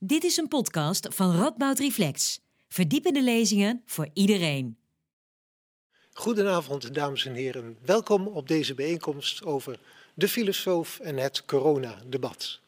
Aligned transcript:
Dit 0.00 0.24
is 0.24 0.36
een 0.36 0.48
podcast 0.48 1.08
van 1.10 1.36
Radboud 1.36 1.78
Reflex. 1.78 2.40
Verdiepende 2.68 3.22
lezingen 3.22 3.82
voor 3.86 4.08
iedereen. 4.12 4.78
Goedenavond, 6.12 6.94
dames 6.94 7.26
en 7.26 7.34
heren. 7.34 7.78
Welkom 7.84 8.26
op 8.26 8.48
deze 8.48 8.74
bijeenkomst 8.74 9.44
over 9.44 9.78
de 10.14 10.28
filosoof 10.28 10.98
en 11.00 11.16
het 11.16 11.44
coronadebat. 11.44 12.60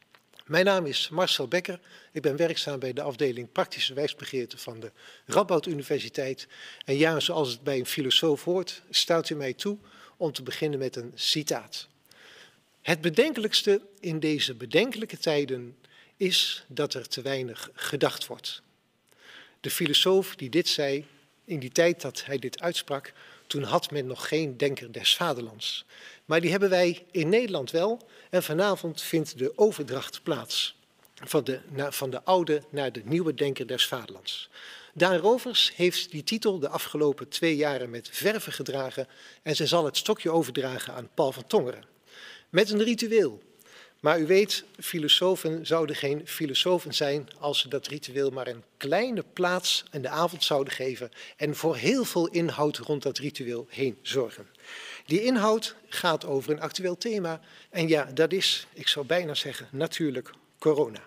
Mijn 0.45 0.65
naam 0.65 0.85
is 0.85 1.09
Marcel 1.09 1.47
Becker. 1.47 1.79
Ik 2.11 2.21
ben 2.21 2.35
werkzaam 2.35 2.79
bij 2.79 2.93
de 2.93 3.01
afdeling 3.01 3.51
Praktische 3.51 3.93
Wijsbegeerte 3.93 4.57
van 4.57 4.79
de 4.79 4.91
Radboud 5.25 5.65
Universiteit. 5.65 6.47
En 6.85 6.97
ja, 6.97 7.19
zoals 7.19 7.51
het 7.51 7.63
bij 7.63 7.79
een 7.79 7.85
filosoof 7.85 8.43
hoort, 8.43 8.81
staat 8.89 9.29
u 9.29 9.35
mij 9.35 9.53
toe 9.53 9.77
om 10.17 10.31
te 10.31 10.43
beginnen 10.43 10.79
met 10.79 10.95
een 10.95 11.11
citaat. 11.15 11.87
Het 12.81 13.01
bedenkelijkste 13.01 13.81
in 13.99 14.19
deze 14.19 14.55
bedenkelijke 14.55 15.17
tijden 15.17 15.75
is 16.21 16.65
dat 16.67 16.93
er 16.93 17.07
te 17.07 17.21
weinig 17.21 17.69
gedacht 17.73 18.27
wordt. 18.27 18.61
De 19.59 19.69
filosoof 19.69 20.35
die 20.35 20.49
dit 20.49 20.67
zei, 20.67 21.05
in 21.45 21.59
die 21.59 21.71
tijd 21.71 22.01
dat 22.01 22.25
hij 22.25 22.39
dit 22.39 22.61
uitsprak, 22.61 23.13
toen 23.47 23.63
had 23.63 23.91
men 23.91 24.07
nog 24.07 24.27
geen 24.27 24.57
denker 24.57 24.91
des 24.91 25.15
vaderlands. 25.15 25.85
Maar 26.25 26.41
die 26.41 26.51
hebben 26.51 26.69
wij 26.69 27.05
in 27.11 27.29
Nederland 27.29 27.71
wel. 27.71 28.07
En 28.29 28.43
vanavond 28.43 29.01
vindt 29.01 29.37
de 29.37 29.57
overdracht 29.57 30.23
plaats 30.23 30.75
van 31.15 31.43
de, 31.43 31.59
van 31.89 32.09
de 32.09 32.23
oude 32.23 32.63
naar 32.69 32.91
de 32.91 33.01
nieuwe 33.05 33.33
denker 33.33 33.67
des 33.67 33.87
vaderlands. 33.87 34.49
Daan 34.93 35.17
Rovers 35.17 35.71
heeft 35.75 36.11
die 36.11 36.23
titel 36.23 36.59
de 36.59 36.69
afgelopen 36.69 37.29
twee 37.29 37.55
jaren 37.55 37.89
met 37.89 38.09
verve 38.11 38.51
gedragen 38.51 39.07
en 39.43 39.55
zij 39.55 39.67
zal 39.67 39.85
het 39.85 39.97
stokje 39.97 40.31
overdragen 40.31 40.93
aan 40.93 41.09
Paul 41.13 41.31
van 41.31 41.47
Tongeren. 41.47 41.85
Met 42.49 42.69
een 42.69 42.83
ritueel. 42.83 43.41
Maar 44.01 44.19
u 44.19 44.25
weet, 44.25 44.63
filosofen 44.79 45.65
zouden 45.65 45.95
geen 45.95 46.27
filosofen 46.27 46.93
zijn 46.93 47.27
als 47.39 47.59
ze 47.59 47.67
dat 47.69 47.87
ritueel 47.87 48.29
maar 48.29 48.47
een 48.47 48.63
kleine 48.77 49.23
plaats 49.33 49.83
in 49.91 50.01
de 50.01 50.09
avond 50.09 50.43
zouden 50.43 50.73
geven 50.73 51.11
en 51.37 51.55
voor 51.55 51.75
heel 51.75 52.03
veel 52.03 52.27
inhoud 52.27 52.77
rond 52.77 53.03
dat 53.03 53.17
ritueel 53.17 53.67
heen 53.69 53.97
zorgen. 54.01 54.47
Die 55.05 55.23
inhoud 55.23 55.75
gaat 55.87 56.25
over 56.25 56.51
een 56.51 56.61
actueel 56.61 56.97
thema 56.97 57.41
en 57.69 57.87
ja, 57.87 58.03
dat 58.13 58.31
is, 58.31 58.67
ik 58.73 58.87
zou 58.87 59.05
bijna 59.05 59.33
zeggen, 59.33 59.67
natuurlijk 59.71 60.31
corona. 60.59 61.01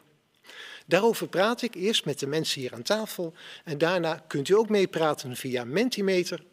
Daarover 0.86 1.28
praat 1.28 1.62
ik 1.62 1.74
eerst 1.74 2.04
met 2.04 2.18
de 2.18 2.26
mensen 2.26 2.60
hier 2.60 2.74
aan 2.74 2.82
tafel 2.82 3.34
en 3.64 3.78
daarna 3.78 4.24
kunt 4.26 4.48
u 4.48 4.54
ook 4.54 4.68
meepraten 4.68 5.36
via 5.36 5.64
Mentimeter. 5.64 6.44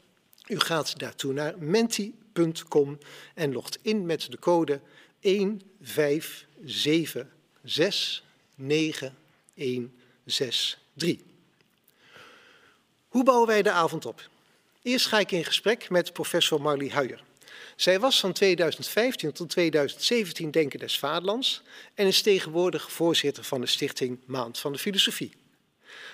U 0.48 0.60
gaat 0.60 1.00
daartoe 1.00 1.34
naar 1.34 1.56
menti.com 1.58 2.98
en 3.36 3.54
logt 3.54 3.80
in 3.82 4.06
met 4.06 4.32
de 4.32 4.40
code 4.40 4.82
1, 5.22 5.62
5, 5.82 6.46
7, 6.66 7.32
6, 7.64 8.24
9, 8.56 9.18
1, 9.54 9.94
6, 10.26 10.78
3. 10.94 11.24
Hoe 13.08 13.24
bouwen 13.24 13.48
wij 13.48 13.62
de 13.62 13.72
avond 13.72 14.06
op? 14.06 14.30
Eerst 14.82 15.06
ga 15.06 15.20
ik 15.20 15.32
in 15.32 15.46
gesprek 15.46 15.90
met 15.90 16.14
professor 16.14 16.62
Marlie 16.62 16.92
Huijer. 16.92 17.24
Zij 17.76 18.00
was 18.00 18.20
van 18.20 18.34
2015 18.34 19.32
tot 19.32 19.50
2017 19.50 20.52
Denker 20.52 20.80
des 20.80 21.00
Vaderlands 21.00 21.62
en 21.96 22.08
is 22.08 22.22
tegenwoordig 22.22 22.92
voorzitter 22.92 23.44
van 23.44 23.62
de 23.62 23.68
stichting 23.68 24.20
Maand 24.26 24.60
van 24.60 24.72
de 24.72 24.78
Filosofie. 24.78 25.34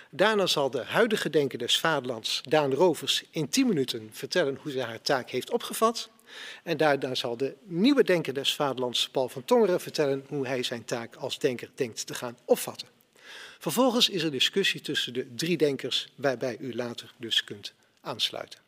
Daarna 0.10 0.46
zal 0.46 0.70
de 0.70 0.84
huidige 0.84 1.30
Denker 1.30 1.58
des 1.58 1.80
Vaderlands, 1.80 2.42
Daan 2.44 2.74
Rovers, 2.74 3.24
in 3.32 3.50
10 3.50 3.68
minuten 3.68 4.10
vertellen 4.12 4.58
hoe 4.62 4.72
zij 4.72 4.84
haar 4.84 5.02
taak 5.02 5.30
heeft 5.30 5.52
opgevat. 5.52 6.10
En 6.64 6.78
daarna 6.78 7.16
zal 7.16 7.38
de 7.38 7.56
nieuwe 7.64 8.04
denker 8.04 8.34
des 8.34 8.56
vaderlands, 8.56 9.10
Paul 9.10 9.30
van 9.30 9.46
Tongeren, 9.46 9.82
vertellen 9.82 10.26
hoe 10.28 10.48
hij 10.48 10.64
zijn 10.64 10.86
taak 10.86 11.16
als 11.16 11.40
denker 11.40 11.70
denkt 11.76 12.08
te 12.08 12.14
gaan 12.14 12.38
opvatten. 12.46 12.88
Vervolgens 13.60 14.10
is 14.10 14.24
er 14.24 14.32
discussie 14.32 14.82
tussen 14.82 15.14
de 15.14 15.36
drie 15.36 15.58
denkers, 15.58 16.08
waarbij 16.16 16.58
u 16.60 16.76
later 16.76 17.14
dus 17.18 17.44
kunt 17.44 17.74
aansluiten. 18.02 18.60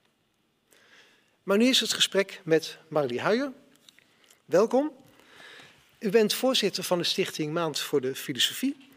Maar 1.43 1.57
nu 1.57 1.67
is 1.67 1.79
het 1.79 1.93
gesprek 1.93 2.41
met 2.43 2.77
Marlie 2.87 3.21
Huijer. 3.21 3.51
Welkom. 4.45 4.91
U 5.99 6.09
bent 6.09 6.33
voorzitter 6.33 6.83
van 6.83 6.97
de 6.97 7.03
stichting 7.03 7.53
Maand 7.53 7.79
voor 7.79 8.01
de 8.01 8.15
Filosofie. 8.15 8.87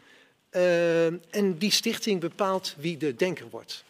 Uh, 0.51 1.05
en 1.05 1.57
die 1.57 1.71
stichting 1.71 2.19
bepaalt 2.19 2.75
wie 2.77 2.97
de 2.97 3.15
denker 3.15 3.49
wordt. 3.49 3.83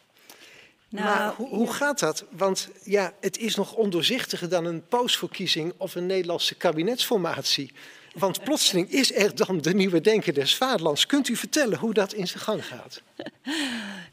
Nou, 0.93 1.05
maar 1.05 1.33
hoe, 1.35 1.47
hoe, 1.47 1.73
gaat 1.73 1.99
dat? 1.99 2.25
Want 2.29 2.69
ja, 2.83 3.13
het 3.19 3.37
is 3.37 3.55
nog 3.55 3.73
ondoorzichtiger 3.73 4.49
dan 4.49 4.65
een 4.65 4.87
pausverkiezing 4.87 5.73
of 5.77 5.95
een 5.95 6.05
Nederlandse 6.05 6.55
kabinetsformatie. 6.55 7.71
Want 8.13 8.43
plotseling 8.43 8.91
is 8.91 9.15
er 9.15 9.35
dan 9.35 9.61
de 9.61 9.73
nieuwe 9.73 10.01
denker 10.01 10.33
des 10.33 10.55
vaderlands. 10.55 11.05
Kunt 11.05 11.27
u 11.27 11.35
vertellen 11.35 11.79
hoe 11.79 11.93
dat 11.93 12.13
in 12.13 12.27
zijn 12.27 12.43
gang 12.43 12.65
gaat? 12.65 13.01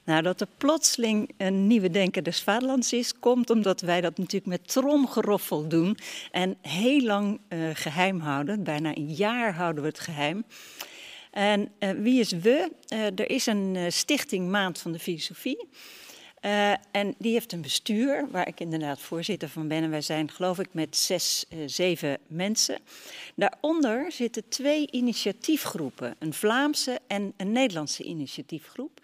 Nou, 0.04 0.22
dat 0.22 0.40
er 0.40 0.46
plotseling 0.56 1.30
een 1.36 1.66
nieuwe 1.66 1.90
denker 1.90 2.22
des 2.22 2.40
vaderlands 2.42 2.92
is, 2.92 3.18
komt 3.18 3.50
omdat 3.50 3.80
wij 3.80 4.00
dat 4.00 4.18
natuurlijk 4.18 4.46
met 4.46 4.68
tromgeroffel 4.68 5.68
doen 5.68 5.98
en 6.30 6.56
heel 6.62 7.00
lang 7.00 7.40
uh, 7.48 7.70
geheim 7.72 8.20
houden. 8.20 8.62
Bijna 8.62 8.96
een 8.96 9.14
jaar 9.14 9.54
houden 9.54 9.82
we 9.82 9.88
het 9.88 10.00
geheim. 10.00 10.44
En 11.30 11.68
uh, 11.78 11.90
wie 11.90 12.20
is 12.20 12.32
we? 12.32 12.70
Uh, 12.88 13.04
er 13.04 13.30
is 13.30 13.46
een 13.46 13.92
stichting 13.92 14.48
Maand 14.48 14.78
van 14.78 14.92
de 14.92 14.98
Filosofie. 14.98 15.68
Uh, 16.44 16.70
en 16.70 17.14
die 17.18 17.32
heeft 17.32 17.52
een 17.52 17.60
bestuur, 17.60 18.28
waar 18.30 18.48
ik 18.48 18.60
inderdaad 18.60 19.00
voorzitter 19.00 19.48
van 19.48 19.68
ben. 19.68 19.82
En 19.82 19.90
wij 19.90 20.00
zijn, 20.00 20.30
geloof 20.30 20.58
ik, 20.58 20.68
met 20.72 20.96
zes, 20.96 21.44
uh, 21.54 21.58
zeven 21.66 22.18
mensen. 22.26 22.78
Daaronder 23.34 24.12
zitten 24.12 24.48
twee 24.48 24.88
initiatiefgroepen: 24.90 26.16
een 26.18 26.32
Vlaamse 26.32 26.98
en 27.06 27.32
een 27.36 27.52
Nederlandse 27.52 28.02
initiatiefgroep. 28.02 29.00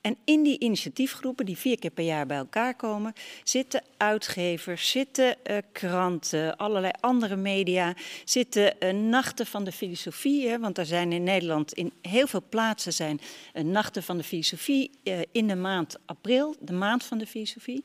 En 0.00 0.16
in 0.24 0.42
die 0.42 0.58
initiatiefgroepen, 0.58 1.46
die 1.46 1.56
vier 1.56 1.78
keer 1.78 1.90
per 1.90 2.04
jaar 2.04 2.26
bij 2.26 2.36
elkaar 2.36 2.74
komen, 2.74 3.12
zitten 3.44 3.82
uitgevers, 3.96 4.90
zitten 4.90 5.36
uh, 5.50 5.56
kranten, 5.72 6.56
allerlei 6.56 6.92
andere 7.00 7.36
media, 7.36 7.94
zitten 8.24 8.74
nachten 9.08 9.46
van 9.46 9.64
de 9.64 9.72
filosofie. 9.72 10.58
Want 10.58 10.78
er 10.78 10.86
zijn 10.86 11.12
in 11.12 11.22
Nederland 11.22 11.72
in 11.72 11.92
heel 12.02 12.26
veel 12.26 12.42
plaatsen 12.48 12.92
zijn 12.92 13.20
nachten 13.52 14.02
van 14.02 14.16
de 14.16 14.24
filosofie 14.24 14.90
in 15.32 15.46
de 15.46 15.56
maand 15.56 15.98
april. 16.06 16.56
Maand 16.80 17.04
van 17.04 17.18
de 17.18 17.26
filosofie. 17.26 17.84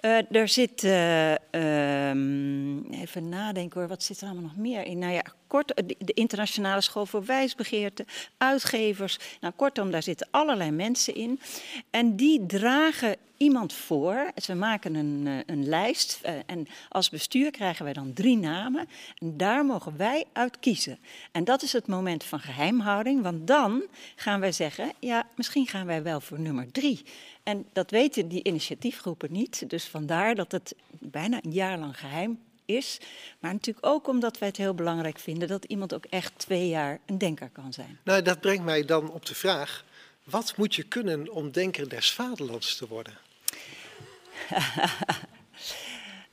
Uh, 0.00 0.32
er 0.32 0.48
zit, 0.48 0.82
uh, 0.82 1.30
um, 2.10 2.90
even 2.90 3.28
nadenken 3.28 3.80
hoor, 3.80 3.88
wat 3.88 4.02
zit 4.02 4.20
er 4.20 4.26
allemaal 4.26 4.42
nog 4.42 4.56
meer 4.56 4.84
in? 4.84 4.98
Nou 4.98 5.12
ja, 5.12 5.24
kort, 5.46 5.72
de, 5.76 5.96
de 5.98 6.12
Internationale 6.12 6.80
School 6.80 7.06
voor 7.06 7.24
Wijsbegeerte, 7.24 8.04
uitgevers. 8.36 9.18
Nou, 9.40 9.54
kortom, 9.56 9.90
daar 9.90 10.02
zitten 10.02 10.28
allerlei 10.30 10.70
mensen 10.70 11.14
in. 11.14 11.40
En 11.90 12.16
die 12.16 12.46
dragen 12.46 13.16
iemand 13.42 13.72
voor. 13.72 14.30
Ze 14.36 14.54
maken 14.54 14.94
een, 14.94 15.26
uh, 15.26 15.38
een 15.46 15.68
lijst. 15.68 16.20
en 16.46 16.68
als 16.88 17.10
bestuur 17.10 17.50
krijgen 17.50 17.84
wij 17.84 17.92
dan 17.92 18.12
drie 18.12 18.36
namen. 18.36 18.88
En 19.18 19.36
daar 19.36 19.64
mogen 19.64 19.96
wij 19.96 20.24
uit 20.32 20.58
kiezen. 20.58 20.98
En 21.32 21.44
dat 21.44 21.62
is 21.62 21.72
het 21.72 21.86
moment 21.86 22.24
van 22.24 22.40
geheimhouding. 22.40 23.22
Want 23.22 23.46
dan 23.46 23.82
gaan 24.16 24.40
wij 24.40 24.52
zeggen, 24.52 24.92
ja, 24.98 25.26
misschien 25.36 25.66
gaan 25.66 25.86
wij 25.86 26.02
wel 26.02 26.20
voor 26.20 26.40
nummer 26.40 26.72
drie. 26.72 27.02
En 27.42 27.66
dat 27.72 27.90
weten 27.90 28.28
die 28.28 28.44
initiatiefgroepen 28.44 29.32
niet. 29.32 29.70
Dus 29.70 29.84
vandaar 29.84 30.34
dat 30.34 30.52
het 30.52 30.74
bijna 30.88 31.38
een 31.42 31.52
jaar 31.52 31.78
lang 31.78 31.98
geheim 31.98 32.38
is. 32.64 32.98
Maar 33.38 33.52
natuurlijk 33.52 33.86
ook 33.86 34.08
omdat 34.08 34.38
wij 34.38 34.48
het 34.48 34.56
heel 34.56 34.74
belangrijk 34.74 35.18
vinden 35.18 35.48
dat 35.48 35.64
iemand 35.64 35.94
ook 35.94 36.04
echt 36.04 36.32
twee 36.36 36.68
jaar 36.68 36.98
een 37.06 37.18
denker 37.18 37.50
kan 37.52 37.72
zijn. 37.72 37.98
Nou, 38.04 38.22
dat 38.22 38.40
brengt 38.40 38.64
mij 38.64 38.84
dan 38.84 39.10
op 39.10 39.26
de 39.26 39.34
vraag: 39.34 39.84
wat 40.24 40.56
moet 40.56 40.74
je 40.74 40.82
kunnen 40.82 41.32
om 41.32 41.50
denker 41.50 41.88
des 41.88 42.12
vaderlands 42.12 42.76
te 42.76 42.88
worden? 42.88 43.28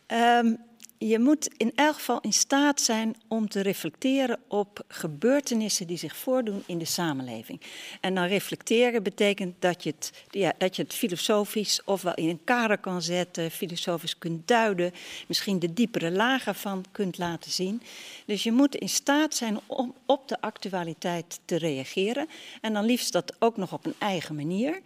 Um, 0.08 0.58
je 0.98 1.20
moet 1.20 1.50
in 1.58 1.72
elk 1.76 1.94
geval 1.94 2.20
in 2.22 2.34
staat 2.34 2.82
zijn 2.82 3.16
om 3.28 3.50
te 3.50 3.62
reflecteren 3.62 4.40
op 4.48 4.86
gebeurtenissen 4.88 5.88
die 5.88 5.98
zich 5.98 6.16
voordoen 6.16 6.64
in 6.66 6.78
de 6.78 6.86
samenleving. 6.86 7.62
En 8.02 8.16
dan 8.16 8.26
reflecteren 8.26 9.04
betekent 9.04 9.56
dat 9.60 9.84
je 9.84 9.90
het, 9.90 10.26
ja, 10.30 10.54
dat 10.58 10.76
je 10.76 10.82
het 10.82 10.94
filosofisch 10.94 11.82
ofwel 11.86 12.14
in 12.14 12.30
een 12.30 12.44
kader 12.44 12.78
kan 12.78 13.02
zetten, 13.02 13.52
filosofisch 13.52 14.18
kunt 14.18 14.48
duiden, 14.48 14.94
misschien 15.28 15.60
de 15.60 15.74
diepere 15.74 16.12
lagen 16.12 16.56
van 16.56 16.86
kunt 16.92 17.18
laten 17.18 17.52
zien. 17.52 17.82
Dus 18.26 18.44
je 18.44 18.52
moet 18.52 18.76
in 18.76 18.90
staat 18.90 19.36
zijn 19.36 19.60
om 19.66 19.96
op 20.06 20.28
de 20.28 20.42
actualiteit 20.42 21.40
te 21.46 21.58
reageren. 21.58 22.28
En 22.62 22.74
dan 22.74 22.86
liefst 22.86 23.12
dat 23.12 23.36
ook 23.40 23.58
nog 23.58 23.74
op 23.74 23.86
een 23.86 23.96
eigen 23.98 24.36
manier. 24.36 24.82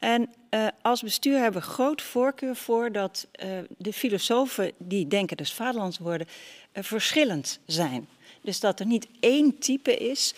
En 0.00 0.30
uh, 0.50 0.66
als 0.82 1.02
bestuur 1.02 1.38
hebben 1.38 1.60
we 1.60 1.66
groot 1.66 2.02
voorkeur 2.02 2.56
voor 2.56 2.92
dat 2.92 3.26
uh, 3.44 3.50
de 3.78 3.92
filosofen 3.92 4.72
die 4.78 5.06
denken 5.06 5.36
des 5.36 5.52
vaderlands 5.52 5.98
worden, 5.98 6.26
uh, 6.72 6.82
verschillend 6.84 7.60
zijn. 7.66 8.08
Dus 8.42 8.60
dat 8.60 8.80
er 8.80 8.86
niet 8.86 9.06
één 9.20 9.58
type 9.58 9.96
is. 9.96 10.34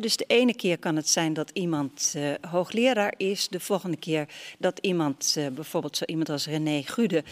dus 0.00 0.16
de 0.16 0.24
ene 0.26 0.54
keer 0.54 0.78
kan 0.78 0.96
het 0.96 1.08
zijn 1.08 1.32
dat 1.32 1.50
iemand 1.52 2.14
hoogleraar 2.50 3.14
is. 3.16 3.48
De 3.48 3.60
volgende 3.60 3.96
keer 3.96 4.28
dat 4.58 4.78
iemand, 4.78 5.36
bijvoorbeeld 5.54 5.96
zo 5.96 6.04
iemand 6.04 6.28
als 6.28 6.46
René 6.46 6.82
Gude, 6.82 7.24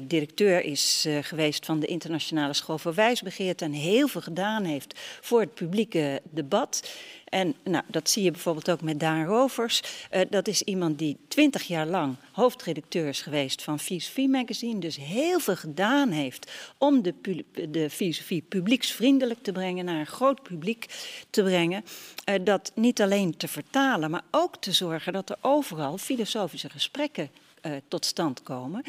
directeur 0.00 0.64
is 0.64 1.06
geweest 1.20 1.66
van 1.66 1.80
de 1.80 1.86
Internationale 1.86 2.52
School 2.52 2.78
voor 2.78 2.94
Wijsbegeerte 2.94 3.64
en 3.64 3.72
heel 3.72 4.08
veel 4.08 4.20
gedaan 4.20 4.64
heeft 4.64 4.98
voor 5.20 5.40
het 5.40 5.54
publieke 5.54 6.22
debat. 6.30 6.82
En 7.30 7.54
nou, 7.64 7.84
dat 7.86 8.10
zie 8.10 8.22
je 8.22 8.30
bijvoorbeeld 8.30 8.70
ook 8.70 8.80
met 8.80 9.00
Daan 9.00 9.24
Rovers. 9.24 9.82
Uh, 10.12 10.20
dat 10.30 10.48
is 10.48 10.62
iemand 10.62 10.98
die 10.98 11.16
twintig 11.28 11.62
jaar 11.62 11.86
lang 11.86 12.16
hoofdredacteur 12.32 13.08
is 13.08 13.22
geweest 13.22 13.62
van 13.62 13.78
Filosofie 13.78 14.28
Magazine. 14.28 14.80
Dus 14.80 14.96
heel 14.96 15.40
veel 15.40 15.56
gedaan 15.56 16.10
heeft 16.10 16.50
om 16.78 17.02
de, 17.02 17.14
de 17.68 17.90
filosofie 17.90 18.42
publieksvriendelijk 18.48 19.42
te 19.42 19.52
brengen, 19.52 19.84
naar 19.84 20.00
een 20.00 20.06
groot 20.06 20.42
publiek 20.42 20.86
te 21.30 21.42
brengen. 21.42 21.84
Uh, 22.28 22.34
dat 22.44 22.72
niet 22.74 23.02
alleen 23.02 23.36
te 23.36 23.48
vertalen, 23.48 24.10
maar 24.10 24.24
ook 24.30 24.56
te 24.56 24.72
zorgen 24.72 25.12
dat 25.12 25.30
er 25.30 25.36
overal 25.40 25.98
filosofische 25.98 26.70
gesprekken 26.70 27.30
uh, 27.62 27.72
tot 27.88 28.04
stand 28.04 28.42
komen. 28.42 28.82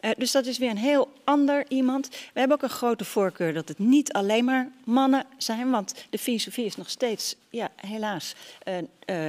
Uh, 0.00 0.10
dus 0.16 0.30
dat 0.30 0.46
is 0.46 0.58
weer 0.58 0.70
een 0.70 0.76
heel 0.76 1.12
ander 1.24 1.64
iemand. 1.68 2.08
We 2.08 2.38
hebben 2.38 2.56
ook 2.56 2.62
een 2.62 2.68
grote 2.68 3.04
voorkeur 3.04 3.54
dat 3.54 3.68
het 3.68 3.78
niet 3.78 4.12
alleen 4.12 4.44
maar 4.44 4.70
mannen 4.84 5.24
zijn, 5.36 5.70
want 5.70 5.94
de 6.10 6.18
filosofie 6.18 6.64
is 6.64 6.76
nog 6.76 6.90
steeds, 6.90 7.36
ja, 7.50 7.68
helaas, 7.76 8.34
uh, 8.68 8.74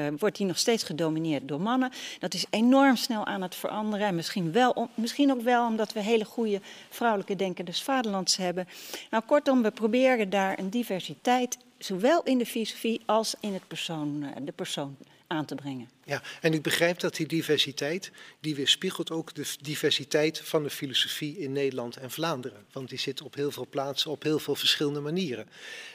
uh, 0.08 0.14
wordt 0.20 0.38
die 0.38 0.46
nog 0.46 0.58
steeds 0.58 0.84
gedomineerd 0.84 1.48
door 1.48 1.62
mannen. 1.62 1.92
Dat 2.20 2.34
is 2.34 2.46
enorm 2.50 2.96
snel 2.96 3.26
aan 3.26 3.42
het 3.42 3.56
veranderen. 3.56 4.08
En 4.08 4.16
misschien, 4.16 4.52
wel 4.52 4.90
misschien 4.94 5.32
ook 5.32 5.42
wel 5.42 5.68
omdat 5.68 5.94
we 5.94 6.00
hele 6.00 6.26
goede 6.26 6.62
vrouwelijke 6.90 7.36
denkers 7.36 7.84
vaderlands 7.84 8.38
hebben. 8.38 8.68
Nou, 9.10 9.24
kortom, 9.26 9.62
we 9.62 9.72
proberen 9.72 10.30
daar 10.30 10.60
een 10.60 10.70
diversiteit, 10.70 11.58
zowel 11.78 12.24
in 12.24 12.38
de 12.38 12.46
filosofie 12.46 13.02
als 13.06 13.36
in 13.40 13.54
het 13.54 13.68
persoon, 13.68 14.26
de 14.44 14.52
persoon 14.52 14.98
aan 15.28 15.46
te 15.46 15.56
brengen. 15.56 15.90
Ja, 16.06 16.22
en 16.42 16.54
ik 16.54 16.62
begrijp 16.62 17.00
dat 17.00 17.16
die 17.16 17.28
diversiteit, 17.28 18.12
die 18.40 18.56
weerspiegelt 18.56 19.12
ook 19.12 19.34
de 19.34 19.46
diversiteit 19.62 20.40
van 20.40 20.64
de 20.64 20.70
filosofie 20.70 21.38
in 21.38 21.52
Nederland 21.52 21.98
en 21.98 22.12
Vlaanderen. 22.12 22.66
Want 22.72 22.90
die 22.90 23.00
zit 23.00 23.22
op 23.22 23.36
heel 23.36 23.52
veel 23.52 23.68
plaatsen, 23.70 24.12
op 24.12 24.24
heel 24.24 24.40
veel 24.40 24.56
verschillende 24.56 25.00
manieren. 25.00 25.50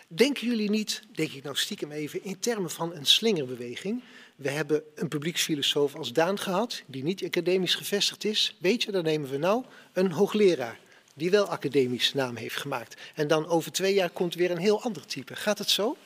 Denken 0.08 0.46
jullie 0.46 0.70
niet, 0.70 1.02
denk 1.14 1.32
ik 1.32 1.42
nou 1.42 1.56
stiekem 1.56 1.92
even, 1.92 2.24
in 2.24 2.38
termen 2.38 2.70
van 2.70 2.94
een 2.94 3.06
slingerbeweging? 3.06 4.02
We 4.36 4.50
hebben 4.50 4.82
een 4.94 5.08
publieksfilosoof 5.08 5.94
als 5.94 6.12
Daan 6.12 6.38
gehad, 6.38 6.82
die 6.86 7.02
niet 7.02 7.24
academisch 7.24 7.74
gevestigd 7.74 8.24
is. 8.24 8.56
Weet 8.58 8.82
je, 8.82 8.92
dan 8.92 9.04
nemen 9.04 9.30
we 9.30 9.38
nou 9.38 9.64
een 9.92 10.12
hoogleraar 10.12 10.78
die 11.14 11.30
wel 11.30 11.46
academisch 11.46 12.14
naam 12.14 12.36
heeft 12.36 12.56
gemaakt. 12.56 13.00
En 13.14 13.26
dan 13.26 13.46
over 13.46 13.72
twee 13.72 13.94
jaar 13.94 14.10
komt 14.10 14.34
weer 14.34 14.50
een 14.50 14.58
heel 14.58 14.82
ander 14.82 15.06
type. 15.06 15.36
Gaat 15.36 15.58
het 15.58 15.70
zo? 15.70 15.96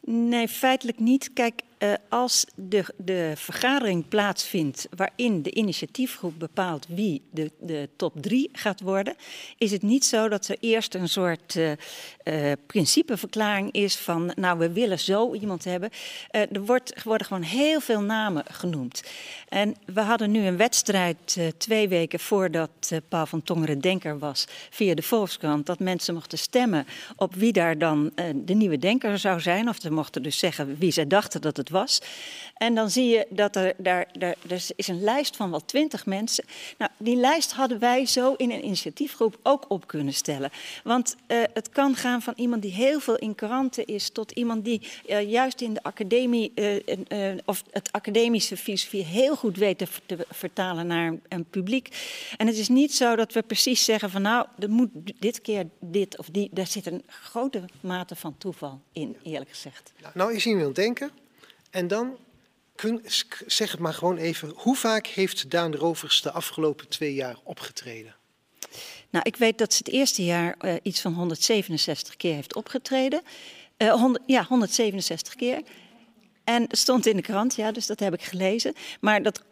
Nee, 0.00 0.48
feitelijk 0.48 0.98
niet. 0.98 1.30
Kijk, 1.32 1.62
uh, 1.78 1.92
als 2.08 2.44
de, 2.54 2.84
de 2.96 3.32
vergadering 3.36 4.08
plaatsvindt 4.08 4.88
waarin 4.96 5.42
de 5.42 5.54
initiatiefgroep 5.54 6.34
bepaalt 6.38 6.86
wie 6.88 7.22
de, 7.30 7.50
de 7.60 7.88
top 7.96 8.12
drie 8.20 8.48
gaat 8.52 8.80
worden, 8.80 9.16
is 9.58 9.70
het 9.70 9.82
niet 9.82 10.04
zo 10.04 10.28
dat 10.28 10.48
er 10.48 10.56
eerst 10.60 10.94
een 10.94 11.08
soort 11.08 11.54
uh, 11.54 11.70
uh, 12.24 12.52
principeverklaring 12.66 13.72
is 13.72 13.96
van, 13.96 14.32
nou, 14.34 14.58
we 14.58 14.72
willen 14.72 14.98
zo 14.98 15.34
iemand 15.34 15.64
hebben. 15.64 15.90
er 16.30 16.64
wordt, 16.64 17.02
worden 17.02 17.26
gewoon 17.26 17.42
heel 17.42 17.80
veel 17.80 18.00
namen 18.00 18.44
genoemd. 18.50 19.02
En 19.48 19.74
we 19.86 20.00
hadden 20.00 20.30
nu 20.30 20.46
een 20.46 20.56
wedstrijd 20.56 21.40
twee 21.56 21.88
weken 21.88 22.20
voordat 22.20 22.92
Paul 23.08 23.26
van 23.26 23.42
Tongeren 23.42 23.80
denker 23.80 24.18
was, 24.18 24.46
via 24.70 24.94
de 24.94 25.02
Volkskrant, 25.02 25.66
dat 25.66 25.78
mensen 25.78 26.14
mochten 26.14 26.38
stemmen 26.38 26.86
op 27.16 27.34
wie 27.34 27.52
daar 27.52 27.78
dan 27.78 28.12
de 28.34 28.54
nieuwe 28.54 28.78
denker 28.78 29.18
zou 29.18 29.40
zijn. 29.40 29.68
Of 29.68 29.76
ze 29.80 29.90
mochten 29.90 30.22
dus 30.22 30.38
zeggen 30.38 30.76
wie 30.78 30.90
zij 30.90 31.06
dachten 31.06 31.40
dat 31.40 31.56
het 31.56 31.67
was. 31.68 32.00
En 32.58 32.74
dan 32.74 32.90
zie 32.90 33.08
je 33.08 33.26
dat 33.30 33.56
er 33.56 33.74
daar, 33.76 34.06
er 34.18 34.36
is 34.76 34.88
een 34.88 35.02
lijst 35.02 35.36
van 35.36 35.50
wel 35.50 35.64
twintig 35.64 36.06
mensen. 36.06 36.44
Nou, 36.78 36.90
die 36.96 37.16
lijst 37.16 37.52
hadden 37.52 37.78
wij 37.78 38.06
zo 38.06 38.34
in 38.36 38.50
een 38.50 38.64
initiatiefgroep 38.64 39.38
ook 39.42 39.64
op 39.68 39.86
kunnen 39.86 40.14
stellen. 40.14 40.50
Want 40.84 41.16
uh, 41.28 41.42
het 41.54 41.68
kan 41.68 41.94
gaan 41.94 42.22
van 42.22 42.32
iemand 42.36 42.62
die 42.62 42.72
heel 42.72 43.00
veel 43.00 43.16
in 43.16 43.34
kranten 43.34 43.86
is, 43.86 44.10
tot 44.10 44.30
iemand 44.30 44.64
die 44.64 44.82
uh, 45.06 45.30
juist 45.30 45.60
in 45.60 45.74
de 45.74 45.82
academie 45.82 46.52
uh, 46.54 47.34
of 47.44 47.64
het 47.70 47.92
academische 47.92 48.56
filosofie 48.56 49.04
heel 49.04 49.36
goed 49.36 49.56
weet 49.56 49.78
te, 49.78 49.86
vertalen 50.30 50.86
naar 50.86 51.06
een, 51.06 51.22
een, 51.28 51.44
publiek. 51.44 51.88
En 52.36 52.46
het 52.46 52.56
is 52.56 52.68
niet 52.68 52.94
zo 52.94 53.16
dat 53.16 53.32
we 53.32 53.42
precies 53.42 53.84
zeggen 53.84 54.10
van 54.10 54.22
nou, 54.22 54.46
er 54.58 54.70
moet 54.70 54.90
dit 55.18 55.40
keer 55.40 55.66
dit 55.80 56.18
of 56.18 56.26
die. 56.32 56.48
Daar 56.52 56.66
zit 56.66 56.86
een 56.86 57.02
grote 57.06 57.64
mate 57.80 58.16
van 58.16 58.38
toeval 58.38 58.80
in, 58.92 59.16
eerlijk 59.22 59.50
gezegd. 59.50 59.92
Nou, 60.14 60.34
is 60.34 60.46
iemand 60.46 60.74
denken 60.74 61.10
en 61.70 61.88
dan, 61.88 62.16
kun, 62.74 63.02
zeg 63.46 63.70
het 63.70 63.80
maar 63.80 63.94
gewoon 63.94 64.16
even, 64.16 64.52
hoe 64.56 64.76
vaak 64.76 65.06
heeft 65.06 65.50
Daan 65.50 65.74
Rovers 65.74 66.22
de 66.22 66.32
afgelopen 66.32 66.88
twee 66.88 67.14
jaar 67.14 67.36
opgetreden? 67.42 68.14
Nou, 69.10 69.24
ik 69.24 69.36
weet 69.36 69.58
dat 69.58 69.72
ze 69.72 69.78
het 69.78 69.92
eerste 69.92 70.24
jaar 70.24 70.56
uh, 70.60 70.74
iets 70.82 71.00
van 71.00 71.12
167 71.12 72.16
keer 72.16 72.34
heeft 72.34 72.54
opgetreden. 72.54 73.22
Eh, 73.76 73.92
100, 73.92 74.24
ja, 74.26 74.44
167 74.44 75.34
keer. 75.34 75.62
En 76.44 76.66
stond 76.70 77.06
in 77.06 77.16
de 77.16 77.22
krant, 77.22 77.54
ja, 77.54 77.72
dus 77.72 77.86
dat 77.86 78.00
heb 78.00 78.14
ik 78.14 78.22
gelezen. 78.22 78.74
Maar 79.00 79.22
dat 79.22 79.42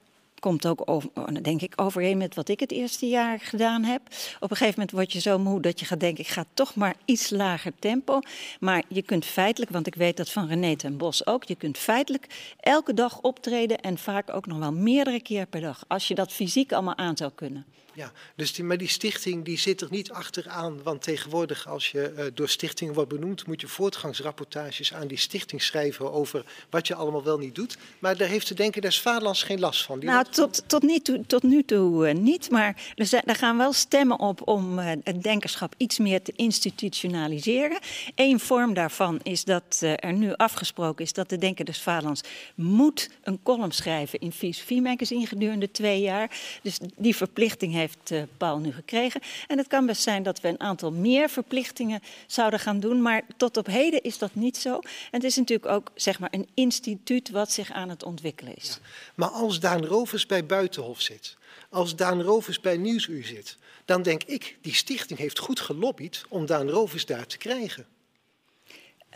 komt 0.40 0.66
ook 0.66 0.82
over, 0.84 1.10
oh, 1.14 1.26
denk 1.42 1.62
ik 1.62 1.72
overeen 1.76 2.18
met 2.18 2.34
wat 2.34 2.48
ik 2.48 2.60
het 2.60 2.72
eerste 2.72 3.06
jaar 3.06 3.40
gedaan 3.40 3.82
heb. 3.84 4.00
Op 4.40 4.50
een 4.50 4.56
gegeven 4.56 4.74
moment 4.74 4.90
word 4.90 5.12
je 5.12 5.20
zo 5.20 5.38
moe 5.38 5.60
dat 5.60 5.80
je 5.80 5.86
gaat 5.86 6.00
denken, 6.00 6.24
ik 6.24 6.30
ga 6.30 6.44
toch 6.54 6.74
maar 6.74 6.94
iets 7.04 7.30
lager 7.30 7.72
tempo. 7.78 8.20
Maar 8.60 8.82
je 8.88 9.02
kunt 9.02 9.24
feitelijk, 9.24 9.70
want 9.70 9.86
ik 9.86 9.94
weet 9.94 10.16
dat 10.16 10.30
van 10.30 10.46
René 10.46 10.76
ten 10.76 10.96
Bos 10.96 11.26
ook, 11.26 11.44
je 11.44 11.54
kunt 11.54 11.78
feitelijk 11.78 12.54
elke 12.60 12.94
dag 12.94 13.20
optreden 13.20 13.80
en 13.80 13.98
vaak 13.98 14.34
ook 14.34 14.46
nog 14.46 14.58
wel 14.58 14.72
meerdere 14.72 15.20
keer 15.20 15.46
per 15.46 15.60
dag. 15.60 15.84
Als 15.88 16.08
je 16.08 16.14
dat 16.14 16.32
fysiek 16.32 16.72
allemaal 16.72 16.96
aan 16.96 17.16
zou 17.16 17.30
kunnen. 17.34 17.64
Ja, 17.96 18.12
dus 18.34 18.52
die, 18.52 18.64
maar 18.64 18.78
die 18.78 18.88
stichting 18.88 19.44
die 19.44 19.58
zit 19.58 19.80
er 19.80 19.88
niet 19.90 20.10
achteraan. 20.10 20.82
Want 20.82 21.02
tegenwoordig, 21.02 21.68
als 21.68 21.90
je 21.90 22.12
uh, 22.16 22.24
door 22.34 22.48
stichtingen 22.48 22.94
wordt 22.94 23.08
benoemd, 23.10 23.46
moet 23.46 23.60
je 23.60 23.66
voortgangsrapportages 23.66 24.94
aan 24.94 25.06
die 25.06 25.18
stichting 25.18 25.62
schrijven 25.62 26.12
over 26.12 26.44
wat 26.70 26.86
je 26.86 26.94
allemaal 26.94 27.24
wel 27.24 27.38
niet 27.38 27.54
doet. 27.54 27.76
Maar 27.98 28.16
daar 28.16 28.28
heeft 28.28 28.48
de 28.48 28.54
Denken 28.54 28.82
des 28.82 29.00
Vaderlands 29.00 29.42
geen 29.42 29.60
last 29.60 29.84
van. 29.84 29.98
Die 29.98 30.08
nou, 30.08 30.24
tot, 30.30 30.62
tot, 30.66 30.82
nu 30.82 30.98
toe, 30.98 31.26
tot 31.26 31.42
nu 31.42 31.64
toe 31.64 32.08
uh, 32.08 32.14
niet. 32.14 32.50
Maar 32.50 32.92
er, 32.94 33.06
zijn, 33.06 33.22
er, 33.24 33.34
gaan 33.34 33.56
wel 33.56 33.72
stemmen 33.72 34.18
op 34.18 34.48
om 34.48 34.78
uh, 34.78 34.92
het 35.04 35.22
denkerschap 35.22 35.74
iets 35.76 35.98
meer 35.98 36.22
te 36.22 36.32
institutionaliseren. 36.36 37.78
Eén 38.14 38.40
vorm 38.40 38.74
daarvan 38.74 39.20
is 39.22 39.44
dat 39.44 39.78
er 39.80 40.12
nu 40.12 40.32
afgesproken 40.32 41.04
is 41.04 41.12
dat 41.12 41.28
de 41.28 41.38
Denken 41.38 41.64
des 41.64 41.82
Vaderlands 41.82 42.20
moet 42.54 43.10
een 43.22 43.42
column 43.42 43.72
schrijven 43.72 44.18
in 44.18 44.32
Filosofie 44.32 44.82
Magazine 44.82 45.26
gedurende 45.26 45.70
twee 45.70 46.00
jaar. 46.00 46.30
Dus 46.62 46.78
die 46.96 47.16
verplichting 47.16 47.72
heeft 47.72 47.84
heeft 47.86 48.10
uh, 48.10 48.22
Paul 48.36 48.58
nu 48.58 48.72
gekregen. 48.72 49.20
En 49.46 49.58
het 49.58 49.66
kan 49.66 49.86
best 49.86 50.02
zijn 50.02 50.22
dat 50.22 50.40
we 50.40 50.48
een 50.48 50.60
aantal 50.60 50.92
meer 50.92 51.28
verplichtingen 51.28 52.02
zouden 52.26 52.60
gaan 52.60 52.80
doen, 52.80 53.02
maar 53.02 53.22
tot 53.36 53.56
op 53.56 53.66
heden 53.66 54.02
is 54.02 54.18
dat 54.18 54.34
niet 54.34 54.56
zo. 54.56 54.74
En 54.74 54.82
het 55.10 55.24
is 55.24 55.36
natuurlijk 55.36 55.72
ook 55.72 55.90
zeg 55.94 56.18
maar, 56.18 56.28
een 56.32 56.48
instituut 56.54 57.30
wat 57.30 57.52
zich 57.52 57.70
aan 57.70 57.88
het 57.88 58.02
ontwikkelen 58.02 58.56
is. 58.56 58.68
Ja. 58.68 58.88
Maar 59.14 59.28
als 59.28 59.60
Daan 59.60 59.84
Rovers 59.84 60.26
bij 60.26 60.46
Buitenhof 60.46 61.00
zit, 61.00 61.36
als 61.70 61.96
Daan 61.96 62.22
Rovers 62.22 62.60
bij 62.60 62.76
Nieuwsuur 62.76 63.24
zit, 63.24 63.56
dan 63.84 64.02
denk 64.02 64.22
ik, 64.22 64.56
die 64.60 64.74
stichting 64.74 65.18
heeft 65.18 65.38
goed 65.38 65.60
gelobbyd 65.60 66.24
om 66.28 66.46
Daan 66.46 66.68
Rovers 66.68 67.06
daar 67.06 67.26
te 67.26 67.38
krijgen. 67.38 67.86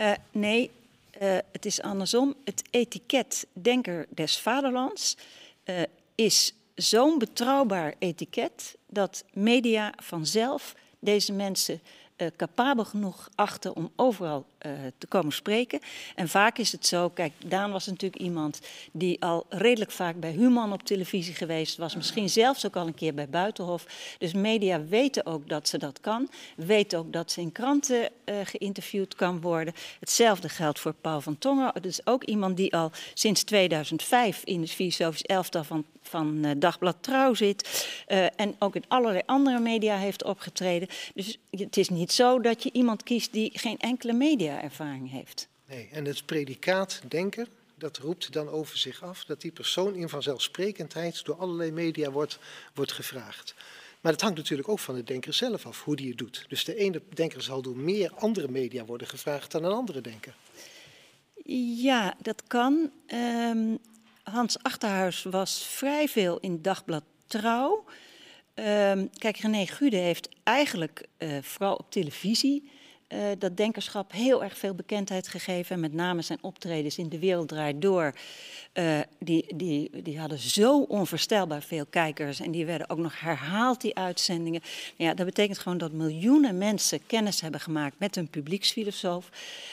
Uh, 0.00 0.12
nee, 0.33 0.71
uh, 1.23 1.39
het 1.53 1.67
is 1.67 1.83
andersom. 1.83 2.35
Het 2.45 2.62
etiket 2.71 3.47
Denker 3.53 4.07
des 4.09 4.39
Vaderlands 4.39 5.17
uh, 5.65 5.83
is 6.15 6.53
zo'n 6.83 7.19
betrouwbaar 7.19 7.95
etiket 7.99 8.77
dat 8.87 9.25
media 9.33 9.93
vanzelf 9.97 10.75
deze 10.99 11.33
mensen 11.33 11.81
uh, 12.21 12.29
capabel 12.37 12.85
genoeg 12.85 13.29
achten 13.35 13.77
om 13.77 13.91
overal 13.97 14.47
uh, 14.67 14.73
te 14.99 15.07
komen 15.07 15.33
spreken. 15.33 15.81
En 16.15 16.29
vaak 16.29 16.59
is 16.59 16.73
het 16.73 16.87
zo, 16.87 17.09
kijk, 17.09 17.33
Daan 17.47 17.73
was 17.73 17.87
natuurlijk 17.87 18.23
iemand 18.23 18.61
die 18.93 19.23
al 19.23 19.47
redelijk 19.49 19.91
vaak 19.91 20.21
bij 20.21 20.31
Human 20.31 20.73
op 20.73 20.83
televisie 20.83 21.35
geweest 21.35 21.77
was, 21.77 21.97
misschien 21.97 22.29
zelfs 22.29 22.67
ook 22.67 22.77
al 22.77 22.87
een 22.87 22.95
keer 22.95 23.15
bij 23.15 23.29
Buitenhof. 23.29 23.87
Dus 24.19 24.33
media 24.33 24.85
weten 24.85 25.27
ook 25.27 25.49
dat 25.49 25.69
ze 25.69 25.79
dat 25.79 26.00
kan, 26.00 26.29
weten 26.57 26.99
ook 26.99 27.12
dat 27.12 27.31
ze 27.31 27.41
in 27.41 27.53
kranten 27.53 28.11
uh, 28.25 28.37
geïnterviewd 28.45 29.15
kan 29.15 29.41
worden. 29.41 29.75
Hetzelfde 30.00 30.49
geldt 30.49 30.81
voor 30.81 30.93
Paul 30.93 31.21
van 31.21 31.39
Tongen, 31.39 31.73
dus 31.81 32.07
ook 32.07 32.25
iemand 32.25 32.57
die 32.57 32.77
al 32.77 32.91
sinds 33.15 33.43
2005 33.43 34.43
in 34.45 34.61
het 34.61 34.71
filosofisch 34.71 35.23
elftal 35.25 35.65
van 35.65 35.85
van 36.03 36.55
Dagblad 36.59 36.97
Trouw 37.00 37.35
zit 37.35 37.89
en 38.37 38.55
ook 38.59 38.75
in 38.75 38.85
allerlei 38.89 39.23
andere 39.27 39.61
media 39.61 39.97
heeft 39.97 40.25
opgetreden. 40.25 40.89
Dus 41.15 41.39
het 41.50 41.77
is 41.77 41.89
niet 41.89 42.10
zo 42.12 42.40
dat 42.40 42.62
je 42.62 42.73
iemand 42.73 43.02
kiest 43.02 43.33
die 43.33 43.50
geen 43.59 43.79
enkele 43.79 44.12
mediaervaring 44.12 45.11
heeft. 45.11 45.49
Nee, 45.67 45.88
en 45.93 46.05
het 46.05 46.26
predicaat 46.26 47.02
denker, 47.09 47.49
dat 47.75 47.97
roept 47.97 48.33
dan 48.33 48.49
over 48.49 48.79
zich 48.79 49.02
af 49.02 49.25
dat 49.25 49.40
die 49.40 49.52
persoon 49.52 49.95
in 49.95 50.09
vanzelfsprekendheid 50.09 51.25
door 51.25 51.37
allerlei 51.37 51.71
media 51.71 52.11
wordt, 52.11 52.38
wordt 52.75 52.93
gevraagd. 52.93 53.55
Maar 54.00 54.12
het 54.12 54.21
hangt 54.21 54.37
natuurlijk 54.37 54.69
ook 54.69 54.79
van 54.79 54.95
de 54.95 55.05
denker 55.05 55.35
zelf 55.35 55.67
af, 55.67 55.85
hoe 55.85 55.97
die 55.97 56.09
het 56.09 56.19
doet. 56.19 56.45
Dus 56.49 56.64
de 56.64 56.75
ene 56.75 57.02
denker 57.14 57.43
zal 57.43 57.62
door 57.62 57.76
meer 57.76 58.12
andere 58.14 58.49
media 58.49 58.85
worden 58.85 59.07
gevraagd 59.07 59.50
dan 59.50 59.64
een 59.64 59.73
andere 59.73 60.00
denker. 60.00 60.35
Ja, 61.76 62.14
dat 62.23 62.43
kan. 62.47 62.90
Um, 63.14 63.79
Hans 64.23 64.62
Achterhuis 64.62 65.23
was 65.23 65.64
vrij 65.64 66.09
veel 66.09 66.38
in 66.38 66.62
Dagblad 66.62 67.05
Trouw. 67.26 67.85
Um, 68.67 69.11
kijk, 69.19 69.37
René 69.37 69.67
Gude 69.67 69.97
heeft 69.97 70.29
eigenlijk 70.43 71.07
uh, 71.19 71.38
vooral 71.43 71.75
op 71.75 71.90
televisie 71.90 72.71
uh, 73.09 73.19
dat 73.38 73.57
denkerschap 73.57 74.12
heel 74.12 74.43
erg 74.45 74.59
veel 74.59 74.75
bekendheid 74.75 75.29
gegeven. 75.29 75.81
Met 75.81 75.93
name 75.93 76.23
zijn 76.23 76.38
optredens 76.43 76.99
in 76.99 77.09
De 77.09 77.19
Wereld 77.19 77.49
Draait 77.49 77.83
Door. 77.83 78.14
Uh, 78.75 78.99
die, 79.19 79.57
die, 79.57 80.02
die 80.02 80.19
hadden 80.19 80.38
zo 80.38 80.81
onvoorstelbaar 80.81 81.62
veel 81.62 81.87
kijkers. 81.90 82.40
En 82.40 82.50
die 82.50 82.67
werden 82.67 82.90
ook 82.90 82.99
nog 82.99 83.21
herhaald, 83.21 83.81
die 83.81 83.97
uitzendingen. 83.97 84.61
Ja, 84.97 85.14
dat 85.14 85.26
betekent 85.26 85.59
gewoon 85.59 85.79
dat 85.79 85.93
miljoenen 85.93 86.59
mensen 86.59 87.07
kennis 87.07 87.40
hebben 87.40 87.61
gemaakt 87.61 87.99
met 87.99 88.17
een 88.17 88.29
publieksfilosoof. 88.29 89.31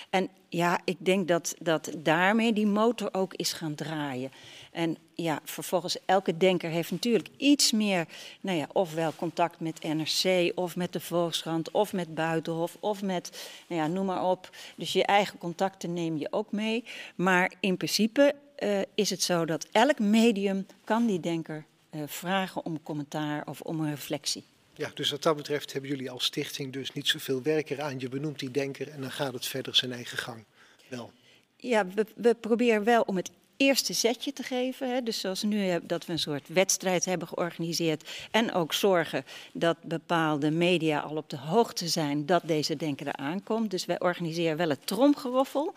En 0.10 0.30
ja, 0.50 0.80
ik 0.84 0.98
denk 1.00 1.28
dat, 1.28 1.56
dat 1.60 1.92
daarmee 1.98 2.54
die 2.54 2.68
motor 2.68 3.10
ook 3.12 3.34
is 3.34 3.54
gaan 3.54 3.76
draaien. 3.76 4.32
En 4.78 4.98
ja, 5.14 5.40
vervolgens, 5.44 5.98
elke 6.06 6.38
denker 6.38 6.70
heeft 6.70 6.92
natuurlijk 6.92 7.28
iets 7.38 7.72
meer, 7.72 8.08
nou 8.42 8.58
ja, 8.58 8.68
ofwel 8.74 9.14
contact 9.16 9.60
met 9.60 9.84
NRC, 9.84 10.52
of 10.56 10.76
met 10.76 10.94
de 10.94 11.00
Volkskrant, 11.00 11.72
of 11.72 11.94
met 11.94 12.16
Buitenhof, 12.16 12.78
of 12.80 13.02
met, 13.02 13.50
nou 13.68 13.82
ja, 13.82 13.88
noem 13.88 14.06
maar 14.06 14.24
op. 14.24 14.50
Dus 14.76 14.94
je 14.94 15.04
eigen 15.04 15.38
contacten 15.38 15.94
neem 15.94 16.18
je 16.18 16.28
ook 16.32 16.52
mee. 16.52 16.84
Maar 17.16 17.54
in 17.60 17.78
principe 17.78 18.36
uh, 18.60 18.82
is 18.96 19.10
het 19.10 19.24
zo 19.24 19.46
dat 19.46 19.68
elk 19.72 20.00
medium 20.00 20.66
kan 20.84 21.06
die 21.06 21.20
denker 21.20 21.66
uh, 21.92 22.02
vragen 22.06 22.66
om 22.66 22.84
commentaar 22.84 23.48
of 23.48 23.62
om 23.62 23.80
een 23.80 23.90
reflectie. 23.90 24.44
Ja, 24.74 24.92
dus 24.94 25.12
wat 25.12 25.24
dat 25.24 25.36
betreft 25.36 25.74
hebben 25.74 25.90
jullie 25.90 26.12
als 26.12 26.24
stichting 26.24 26.74
dus 26.74 26.92
niet 26.92 27.08
zoveel 27.08 27.42
werk 27.42 27.70
eraan. 27.70 28.00
Je 28.00 28.10
benoemt 28.10 28.40
die 28.40 28.52
denker 28.52 28.90
en 28.90 29.02
dan 29.02 29.12
gaat 29.12 29.34
het 29.34 29.46
verder 29.46 29.76
zijn 29.76 29.92
eigen 29.92 30.18
gang. 30.18 30.44
Wel. 30.88 31.12
Ja, 31.56 31.88
we, 31.88 32.06
we 32.16 32.36
proberen 32.36 32.84
wel 32.84 33.02
om 33.02 33.16
het 33.16 33.32
eerste 33.58 33.94
setje 33.94 34.34
te 34.34 34.44
geven. 34.44 34.94
Hè. 34.94 35.02
Dus 35.02 35.20
zoals 35.20 35.44
nu 35.44 35.80
dat 35.84 36.06
we 36.06 36.12
een 36.12 36.20
soort 36.20 36.48
wedstrijd 36.48 37.06
hebben 37.06 37.28
georganiseerd. 37.28 38.10
En 38.32 38.54
ook 38.54 38.74
zorgen 38.74 39.26
dat 39.54 39.78
bepaalde 39.82 40.52
media 40.52 41.00
al 41.00 41.16
op 41.16 41.30
de 41.30 41.38
hoogte 41.38 41.88
zijn 41.88 42.26
dat 42.26 42.42
deze 42.46 42.76
denker 42.76 43.08
eraan 43.08 43.44
komt. 43.44 43.72
Dus 43.72 43.86
wij 43.86 44.00
organiseren 44.00 44.58
wel 44.58 44.70
het 44.70 44.88
tromgeroffel. 44.88 45.74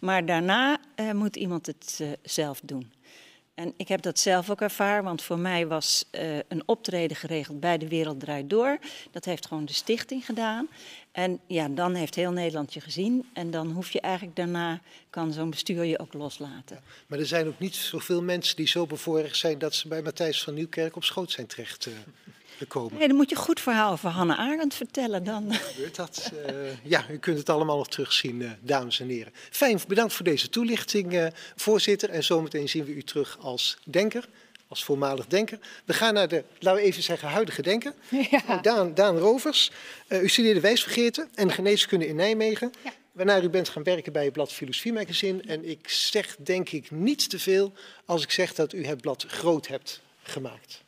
Maar 0.00 0.26
daarna 0.26 0.78
uh, 0.96 1.12
moet 1.12 1.36
iemand 1.36 1.66
het 1.66 1.98
uh, 2.02 2.08
zelf 2.22 2.60
doen. 2.64 2.92
En 3.54 3.74
ik 3.76 3.88
heb 3.88 4.02
dat 4.02 4.18
zelf 4.18 4.50
ook 4.50 4.60
ervaren, 4.60 5.04
want 5.04 5.22
voor 5.22 5.38
mij 5.38 5.66
was 5.66 6.04
uh, 6.12 6.36
een 6.48 6.62
optreden 6.66 7.16
geregeld 7.16 7.60
bij 7.60 7.78
De 7.78 7.88
Wereld 7.88 8.20
Draait 8.20 8.50
Door. 8.50 8.78
Dat 9.10 9.24
heeft 9.24 9.46
gewoon 9.46 9.64
de 9.64 9.72
stichting 9.72 10.24
gedaan. 10.24 10.68
En 11.12 11.40
ja, 11.46 11.68
dan 11.68 11.94
heeft 11.94 12.14
heel 12.14 12.30
Nederland 12.30 12.74
je 12.74 12.80
gezien. 12.80 13.28
En 13.32 13.50
dan 13.50 13.70
hoef 13.70 13.90
je 13.90 14.00
eigenlijk 14.00 14.36
daarna, 14.36 14.80
kan 15.10 15.32
zo'n 15.32 15.50
bestuur 15.50 15.84
je 15.84 15.98
ook 15.98 16.12
loslaten. 16.12 16.80
Maar 17.06 17.18
er 17.18 17.26
zijn 17.26 17.46
ook 17.46 17.58
niet 17.58 17.74
zoveel 17.74 18.22
mensen 18.22 18.56
die 18.56 18.68
zo 18.68 18.86
bevoorrecht 18.86 19.36
zijn 19.36 19.58
dat 19.58 19.74
ze 19.74 19.88
bij 19.88 20.02
Matthijs 20.02 20.42
van 20.42 20.54
Nieuwkerk 20.54 20.96
op 20.96 21.04
schoot 21.04 21.30
zijn 21.30 21.46
terecht 21.46 21.86
uh, 21.86 21.94
gekomen. 22.56 22.98
Nee, 22.98 23.08
dan 23.08 23.16
moet 23.16 23.30
je 23.30 23.36
een 23.36 23.42
goed 23.42 23.60
verhaal 23.60 23.92
over 23.92 24.08
Hanne 24.08 24.36
Arendt 24.36 24.74
vertellen 24.74 25.24
dan. 25.24 25.54
Gebeurt 25.54 25.96
dat? 25.96 26.32
Uh, 26.50 26.54
ja, 26.82 27.04
u 27.10 27.18
kunt 27.18 27.38
het 27.38 27.48
allemaal 27.48 27.76
nog 27.76 27.88
terugzien, 27.88 28.40
uh, 28.40 28.50
dames 28.60 29.00
en 29.00 29.08
heren. 29.08 29.32
Fijn, 29.50 29.80
bedankt 29.88 30.12
voor 30.12 30.24
deze 30.24 30.48
toelichting, 30.48 31.32
voorzitter. 31.56 32.10
En 32.10 32.24
zometeen 32.24 32.68
zien 32.68 32.84
we 32.84 32.92
u 32.92 33.02
terug 33.02 33.38
als 33.40 33.78
denker 33.84 34.28
als 34.68 34.84
voormalig 34.84 35.26
denker. 35.26 35.58
We 35.84 35.92
gaan 35.92 36.14
naar 36.14 36.28
de, 36.28 36.44
laten 36.58 36.80
we 36.80 36.86
even 36.86 37.02
zeggen, 37.02 37.28
huidige 37.28 37.62
denker. 37.62 37.92
Ja. 38.30 38.58
Daan, 38.62 38.94
Daan 38.94 39.18
Rovers. 39.18 39.70
U 40.08 40.28
studeerde 40.28 40.60
wijsvergeten 40.60 41.28
en 41.34 41.50
geneeskunde 41.52 42.06
in 42.06 42.16
Nijmegen. 42.16 42.72
Ja. 42.84 42.92
Waarna 43.12 43.42
u 43.42 43.48
bent 43.48 43.68
gaan 43.68 43.82
werken 43.82 44.12
bij 44.12 44.24
het 44.24 44.32
blad 44.32 44.52
Filosofie 44.52 44.92
Magazine. 44.92 45.42
En 45.46 45.68
ik 45.68 45.88
zeg 45.88 46.36
denk 46.36 46.70
ik 46.70 46.90
niet 46.90 47.30
te 47.30 47.38
veel 47.38 47.72
als 48.04 48.22
ik 48.22 48.30
zeg 48.30 48.54
dat 48.54 48.72
u 48.72 48.86
het 48.86 49.00
blad 49.00 49.24
groot 49.28 49.66
hebt 49.66 50.00
gemaakt. 50.22 50.82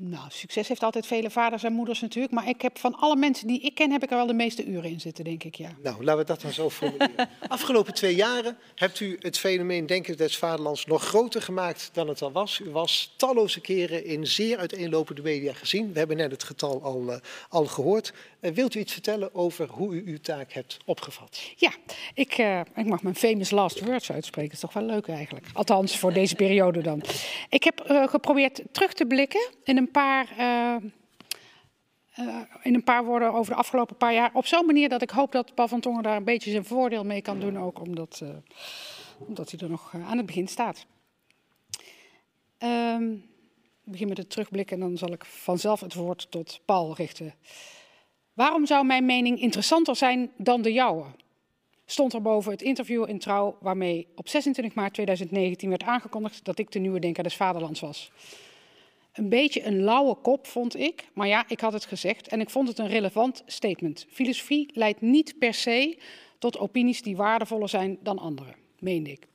Nou, 0.00 0.24
succes 0.28 0.68
heeft 0.68 0.82
altijd 0.82 1.06
vele 1.06 1.30
vaders 1.30 1.62
en 1.62 1.72
moeders 1.72 2.00
natuurlijk. 2.00 2.34
Maar 2.34 2.48
ik 2.48 2.62
heb 2.62 2.78
van 2.78 2.94
alle 2.94 3.16
mensen 3.16 3.46
die 3.46 3.60
ik 3.60 3.74
ken, 3.74 3.90
heb 3.90 4.02
ik 4.02 4.10
er 4.10 4.16
wel 4.16 4.26
de 4.26 4.32
meeste 4.32 4.64
uren 4.64 4.90
in 4.90 5.00
zitten, 5.00 5.24
denk 5.24 5.44
ik, 5.44 5.54
ja. 5.54 5.70
Nou, 5.82 6.04
laten 6.04 6.20
we 6.20 6.26
dat 6.26 6.40
dan 6.40 6.52
zo 6.52 6.70
formuleren. 6.70 7.28
Afgelopen 7.48 7.94
twee 7.94 8.14
jaren 8.14 8.58
hebt 8.74 9.00
u 9.00 9.16
het 9.20 9.38
fenomeen 9.38 9.86
Denken 9.86 10.16
des 10.16 10.38
Vaderlands 10.38 10.86
nog 10.86 11.04
groter 11.04 11.42
gemaakt 11.42 11.90
dan 11.92 12.08
het 12.08 12.22
al 12.22 12.32
was. 12.32 12.60
U 12.60 12.70
was 12.70 13.14
talloze 13.16 13.60
keren 13.60 14.04
in 14.04 14.26
zeer 14.26 14.58
uiteenlopende 14.58 15.22
media 15.22 15.52
gezien. 15.52 15.92
We 15.92 15.98
hebben 15.98 16.16
net 16.16 16.30
het 16.30 16.42
getal 16.42 16.82
al, 16.82 17.02
uh, 17.08 17.16
al 17.48 17.64
gehoord. 17.64 18.12
Uh, 18.40 18.50
wilt 18.50 18.74
u 18.74 18.80
iets 18.80 18.92
vertellen 18.92 19.34
over 19.34 19.68
hoe 19.68 19.94
u 19.94 20.02
uw 20.06 20.20
taak 20.20 20.52
hebt 20.52 20.76
opgevat? 20.84 21.40
Ja, 21.56 21.70
ik, 22.14 22.38
uh, 22.38 22.60
ik 22.74 22.86
mag 22.86 23.02
mijn 23.02 23.16
famous 23.16 23.50
last 23.50 23.80
words 23.80 24.12
uitspreken. 24.12 24.50
Dat 24.50 24.62
is 24.62 24.72
toch 24.72 24.82
wel 24.82 24.94
leuk 24.94 25.08
eigenlijk. 25.08 25.46
Althans, 25.52 25.96
voor 25.98 26.12
deze 26.12 26.34
periode 26.34 26.82
dan. 26.82 27.02
Ik 27.48 27.64
heb 27.64 28.06
geprobeerd 28.08 28.62
terug 28.72 28.92
te 28.92 29.06
blikken 29.06 29.48
in 29.64 29.76
een 29.76 29.87
paar, 29.90 30.28
uh, 30.38 30.76
uh, 32.18 32.40
in 32.62 32.74
een 32.74 32.84
paar 32.84 33.04
woorden 33.04 33.32
over 33.32 33.52
de 33.52 33.58
afgelopen 33.58 33.96
paar 33.96 34.12
jaar. 34.12 34.30
Op 34.32 34.46
zo'n 34.46 34.66
manier 34.66 34.88
dat 34.88 35.02
ik 35.02 35.10
hoop 35.10 35.32
dat 35.32 35.54
Paul 35.54 35.68
van 35.68 35.80
Tongen 35.80 36.02
daar 36.02 36.16
een 36.16 36.24
beetje 36.24 36.50
zijn 36.50 36.64
voordeel 36.64 37.04
mee 37.04 37.22
kan 37.22 37.40
doen. 37.40 37.58
Ook 37.58 37.80
omdat, 37.80 38.20
uh, 38.22 38.28
omdat 39.18 39.50
hij 39.50 39.60
er 39.60 39.70
nog 39.70 39.94
aan 39.94 40.16
het 40.16 40.26
begin 40.26 40.48
staat. 40.48 40.86
Ik 42.58 43.94
begin 43.94 44.08
met 44.08 44.18
het 44.18 44.30
terugblikken 44.30 44.76
en 44.76 44.88
dan 44.88 44.98
zal 44.98 45.12
ik 45.12 45.24
vanzelf 45.24 45.80
het 45.80 45.94
woord 45.94 46.30
tot 46.30 46.60
Paul 46.64 46.94
richten. 46.94 47.34
Waarom 48.32 48.66
zou 48.66 48.86
mijn 48.86 49.06
mening 49.06 49.40
interessanter 49.40 49.96
zijn 49.96 50.30
dan 50.36 50.62
de 50.62 50.72
jouwe? 50.72 51.04
Stond 51.90 52.12
er 52.12 52.22
boven 52.22 52.52
het 52.52 52.62
interview 52.62 53.08
in 53.08 53.18
Trouw 53.18 53.56
waarmee 53.60 54.06
op 54.14 54.28
26 54.28 54.74
maart 54.74 54.94
2019 54.94 55.68
werd 55.68 55.82
aangekondigd 55.82 56.44
dat 56.44 56.58
ik 56.58 56.70
de 56.70 56.78
nieuwe 56.78 56.98
denker 56.98 57.22
des 57.22 57.36
vaderlands 57.36 57.80
was. 57.80 58.12
Een 59.18 59.28
beetje 59.28 59.64
een 59.64 59.82
lauwe 59.82 60.14
kop, 60.14 60.46
vond 60.46 60.76
ik. 60.76 61.08
Maar 61.12 61.26
ja, 61.26 61.44
ik 61.48 61.60
had 61.60 61.72
het 61.72 61.84
gezegd 61.84 62.28
en 62.28 62.40
ik 62.40 62.50
vond 62.50 62.68
het 62.68 62.78
een 62.78 62.88
relevant 62.88 63.42
statement. 63.46 64.06
Filosofie 64.10 64.70
leidt 64.72 65.00
niet 65.00 65.38
per 65.38 65.54
se 65.54 65.98
tot 66.38 66.58
opinies 66.58 67.02
die 67.02 67.16
waardevoller 67.16 67.68
zijn 67.68 67.98
dan 68.02 68.18
andere, 68.18 68.54
meende 68.78 69.10
ik. 69.10 69.26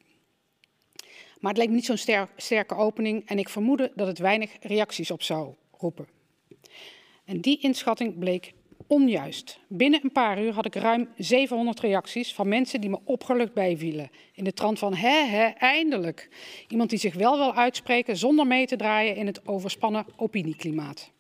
Maar 1.40 1.52
het 1.52 1.58
leek 1.58 1.70
me 1.70 1.76
niet 1.76 1.86
zo'n 1.86 1.98
ster 1.98 2.30
sterke 2.36 2.76
opening 2.76 3.28
en 3.28 3.40
ik 3.40 3.50
vermoedde 3.50 3.92
dat 3.96 4.08
het 4.08 4.20
weinig 4.20 4.52
reacties 4.60 5.12
op 5.12 5.24
zou 5.24 5.54
roepen. 5.78 6.08
En 7.26 7.42
die 7.42 7.60
inschatting 7.60 8.20
bleek 8.20 8.54
onjuist. 8.88 9.60
Binnen 9.68 10.00
een 10.04 10.12
paar 10.12 10.42
uur 10.42 10.54
had 10.54 10.66
ik 10.66 10.76
ruim 10.76 11.10
700 11.18 11.80
reacties 11.80 12.34
van 12.34 12.48
mensen 12.48 12.82
die 12.82 12.90
me 12.90 13.00
opgelucht 13.04 13.54
bijvielen. 13.54 14.10
In 14.34 14.44
de 14.44 14.54
trant 14.54 14.80
van, 14.80 14.94
hè, 14.94 15.24
hè, 15.26 15.46
eindelijk. 15.46 16.30
Iemand 16.68 16.90
die 16.90 17.00
zich 17.00 17.14
wel 17.14 17.38
wil 17.38 17.54
uitspreken 17.54 18.18
zonder 18.18 18.48
mee 18.48 18.66
te 18.66 18.76
draaien 18.76 19.16
in 19.16 19.26
het 19.26 19.48
overspannen 19.48 20.06
opinieklimaat. 20.16 21.12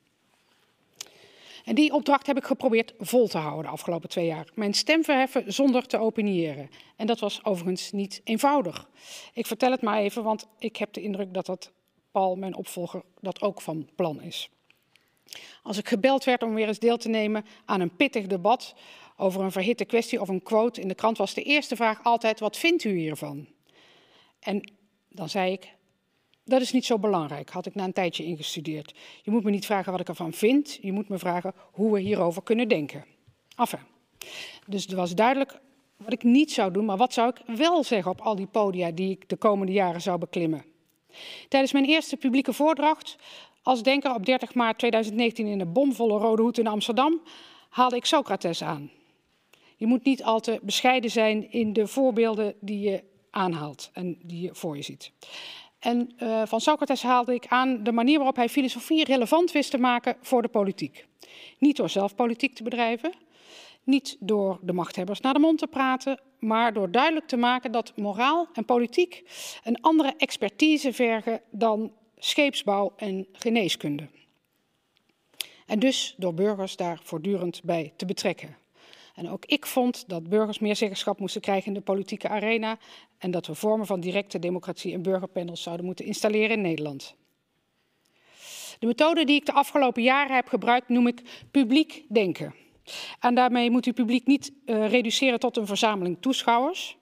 En 1.63 1.75
die 1.75 1.93
opdracht 1.93 2.27
heb 2.27 2.37
ik 2.37 2.43
geprobeerd 2.43 2.93
vol 2.99 3.27
te 3.27 3.37
houden 3.37 3.63
de 3.63 3.71
afgelopen 3.71 4.09
twee 4.09 4.25
jaar. 4.25 4.47
Mijn 4.53 4.73
stem 4.73 5.03
verheffen 5.03 5.53
zonder 5.53 5.87
te 5.87 5.97
opiniëren. 5.97 6.69
En 6.95 7.07
dat 7.07 7.19
was 7.19 7.45
overigens 7.45 7.91
niet 7.91 8.21
eenvoudig. 8.23 8.89
Ik 9.33 9.47
vertel 9.47 9.71
het 9.71 9.81
maar 9.81 9.99
even, 9.99 10.23
want 10.23 10.47
ik 10.59 10.75
heb 10.75 10.93
de 10.93 11.01
indruk 11.01 11.33
dat 11.33 11.45
dat 11.45 11.71
Paul, 12.11 12.35
mijn 12.35 12.55
opvolger, 12.55 13.03
dat 13.19 13.41
ook 13.41 13.61
van 13.61 13.89
plan 13.95 14.21
is. 14.21 14.49
Als 15.63 15.77
ik 15.77 15.87
gebeld 15.87 16.23
werd 16.23 16.43
om 16.43 16.53
weer 16.53 16.67
eens 16.67 16.79
deel 16.79 16.97
te 16.97 17.09
nemen 17.09 17.45
aan 17.65 17.81
een 17.81 17.95
pittig 17.95 18.27
debat 18.27 18.75
over 19.17 19.41
een 19.41 19.51
verhitte 19.51 19.85
kwestie 19.85 20.21
of 20.21 20.29
een 20.29 20.43
quote 20.43 20.81
in 20.81 20.87
de 20.87 20.95
krant, 20.95 21.17
was 21.17 21.33
de 21.33 21.43
eerste 21.43 21.75
vraag 21.75 22.03
altijd: 22.03 22.39
wat 22.39 22.57
vindt 22.57 22.83
u 22.83 22.97
hiervan? 22.97 23.47
En 24.39 24.71
dan 25.09 25.29
zei 25.29 25.51
ik: 25.51 25.73
dat 26.45 26.61
is 26.61 26.71
niet 26.71 26.85
zo 26.85 26.99
belangrijk, 26.99 27.49
had 27.49 27.65
ik 27.65 27.75
na 27.75 27.83
een 27.83 27.93
tijdje 27.93 28.23
ingestudeerd. 28.23 28.93
Je 29.21 29.31
moet 29.31 29.43
me 29.43 29.51
niet 29.51 29.65
vragen 29.65 29.91
wat 29.91 30.01
ik 30.01 30.07
ervan 30.07 30.33
vind, 30.33 30.77
je 30.81 30.91
moet 30.91 31.09
me 31.09 31.17
vragen 31.17 31.53
hoe 31.71 31.93
we 31.93 31.99
hierover 31.99 32.43
kunnen 32.43 32.67
denken. 32.67 33.05
Enfin. 33.55 33.79
Dus 34.67 34.83
het 34.83 34.93
was 34.93 35.15
duidelijk 35.15 35.59
wat 35.97 36.13
ik 36.13 36.23
niet 36.23 36.51
zou 36.51 36.71
doen, 36.71 36.85
maar 36.85 36.97
wat 36.97 37.13
zou 37.13 37.29
ik 37.29 37.57
wel 37.57 37.83
zeggen 37.83 38.11
op 38.11 38.21
al 38.21 38.35
die 38.35 38.47
podia 38.47 38.91
die 38.91 39.09
ik 39.09 39.29
de 39.29 39.35
komende 39.35 39.71
jaren 39.71 40.01
zou 40.01 40.17
beklimmen. 40.17 40.65
Tijdens 41.47 41.71
mijn 41.73 41.85
eerste 41.85 42.17
publieke 42.17 42.53
voordracht 42.53 43.15
als 43.63 43.83
denker 43.83 44.13
op 44.13 44.25
30 44.25 44.53
maart 44.53 44.77
2019 44.77 45.47
in 45.47 45.57
de 45.57 45.65
bomvolle 45.65 46.17
Rode 46.17 46.41
Hoed 46.41 46.57
in 46.57 46.67
Amsterdam 46.67 47.21
haalde 47.69 47.95
ik 47.95 48.05
Socrates 48.05 48.63
aan. 48.63 48.91
Je 49.75 49.85
moet 49.85 50.03
niet 50.03 50.23
al 50.23 50.39
te 50.39 50.59
bescheiden 50.61 51.11
zijn 51.11 51.51
in 51.51 51.73
de 51.73 51.87
voorbeelden 51.87 52.55
die 52.59 52.79
je 52.79 53.03
aanhaalt 53.29 53.89
en 53.93 54.17
die 54.23 54.41
je 54.41 54.55
voor 54.55 54.75
je 54.75 54.81
ziet. 54.81 55.11
En 55.79 56.13
uh, 56.19 56.41
van 56.45 56.61
Socrates 56.61 57.03
haalde 57.03 57.33
ik 57.33 57.47
aan 57.47 57.83
de 57.83 57.91
manier 57.91 58.17
waarop 58.17 58.35
hij 58.35 58.49
filosofie 58.49 59.03
relevant 59.03 59.51
wist 59.51 59.71
te 59.71 59.77
maken 59.77 60.15
voor 60.21 60.41
de 60.41 60.47
politiek. 60.47 61.07
Niet 61.59 61.77
door 61.77 61.89
zelf 61.89 62.15
politiek 62.15 62.55
te 62.55 62.63
bedrijven, 62.63 63.13
niet 63.83 64.17
door 64.19 64.59
de 64.61 64.73
machthebbers 64.73 65.19
naar 65.19 65.33
de 65.33 65.39
mond 65.39 65.59
te 65.59 65.67
praten, 65.67 66.19
maar 66.39 66.73
door 66.73 66.91
duidelijk 66.91 67.27
te 67.27 67.37
maken 67.37 67.71
dat 67.71 67.93
moraal 67.95 68.47
en 68.53 68.65
politiek 68.65 69.23
een 69.63 69.81
andere 69.81 70.13
expertise 70.17 70.93
vergen 70.93 71.41
dan 71.51 71.91
scheepsbouw 72.23 72.93
en 72.95 73.27
geneeskunde. 73.31 74.07
En 75.65 75.79
dus 75.79 76.15
door 76.17 76.33
burgers 76.33 76.75
daar 76.75 76.99
voortdurend 77.03 77.63
bij 77.63 77.93
te 77.95 78.05
betrekken. 78.05 78.57
En 79.15 79.29
ook 79.29 79.45
ik 79.45 79.65
vond 79.65 80.03
dat 80.07 80.29
burgers 80.29 80.59
meer 80.59 80.75
zeggenschap 80.75 81.19
moesten 81.19 81.41
krijgen 81.41 81.67
in 81.67 81.73
de 81.73 81.81
politieke 81.81 82.27
arena 82.27 82.77
en 83.17 83.31
dat 83.31 83.47
we 83.47 83.55
vormen 83.55 83.85
van 83.85 83.99
directe 83.99 84.39
democratie 84.39 84.93
en 84.93 85.01
burgerpanels 85.01 85.61
zouden 85.61 85.85
moeten 85.85 86.05
installeren 86.05 86.49
in 86.49 86.61
Nederland. 86.61 87.15
De 88.79 88.85
methode 88.85 89.25
die 89.25 89.35
ik 89.35 89.45
de 89.45 89.53
afgelopen 89.53 90.03
jaren 90.03 90.35
heb 90.35 90.47
gebruikt 90.47 90.89
noem 90.89 91.07
ik 91.07 91.21
publiek 91.51 92.03
denken. 92.09 92.55
En 93.19 93.35
daarmee 93.35 93.71
moet 93.71 93.85
u 93.85 93.93
publiek 93.93 94.25
niet 94.25 94.51
uh, 94.65 94.89
reduceren 94.89 95.39
tot 95.39 95.57
een 95.57 95.67
verzameling 95.67 96.17
toeschouwers, 96.19 96.97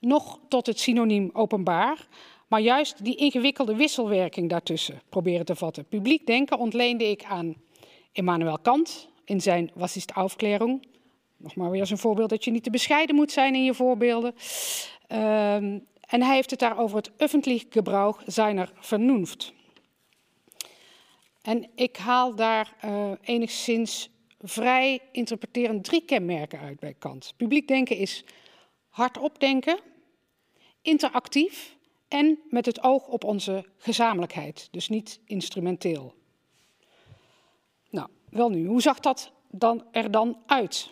nog 0.00 0.40
tot 0.48 0.66
het 0.66 0.78
synoniem 0.80 1.30
openbaar, 1.32 2.06
maar 2.48 2.60
juist 2.60 3.04
die 3.04 3.16
ingewikkelde 3.16 3.76
wisselwerking 3.76 4.50
daartussen 4.50 5.02
proberen 5.08 5.44
te 5.44 5.56
vatten. 5.56 5.84
Publiek 5.84 6.26
denken 6.26 6.58
ontleende 6.58 7.10
ik 7.10 7.24
aan 7.24 7.56
Immanuel 8.12 8.58
Kant 8.58 9.08
in 9.24 9.40
zijn 9.40 9.70
Was 9.74 9.96
ist 9.96 10.12
Aufklärung. 10.12 10.86
Nog 11.36 11.54
maar 11.54 11.70
weer 11.70 11.90
een 11.90 11.98
voorbeeld 11.98 12.30
dat 12.30 12.44
je 12.44 12.50
niet 12.50 12.62
te 12.62 12.70
bescheiden 12.70 13.14
moet 13.14 13.32
zijn 13.32 13.54
in 13.54 13.64
je 13.64 13.74
voorbeelden. 13.74 14.34
Uh, 15.08 15.54
en 15.54 16.22
hij 16.22 16.34
heeft 16.34 16.50
het 16.50 16.60
daar 16.60 16.78
over 16.78 16.96
het 16.96 17.10
öffentlich 17.10 17.68
Gebrauch 17.70 18.22
seiner 18.26 18.72
Vernunft. 18.74 19.52
En 21.42 21.70
ik 21.74 21.96
haal 21.96 22.34
daar 22.34 22.76
uh, 22.84 23.10
enigszins 23.20 24.10
vrij 24.40 25.00
interpreterend 25.12 25.84
drie 25.84 26.04
kenmerken 26.04 26.60
uit 26.60 26.80
bij 26.80 26.94
Kant. 26.98 27.32
Publiek 27.36 27.68
denken 27.68 27.96
is 27.96 28.24
hardop 28.88 29.40
denken, 29.40 29.78
interactief 30.82 31.76
en 32.08 32.38
met 32.48 32.66
het 32.66 32.82
oog 32.82 33.06
op 33.06 33.24
onze 33.24 33.64
gezamenlijkheid, 33.78 34.68
dus 34.70 34.88
niet 34.88 35.20
instrumenteel. 35.24 36.14
Nou, 37.90 38.08
wel 38.30 38.50
nu, 38.50 38.66
hoe 38.66 38.82
zag 38.82 39.00
dat 39.00 39.32
dan 39.50 39.84
er 39.90 40.10
dan 40.10 40.38
uit? 40.46 40.90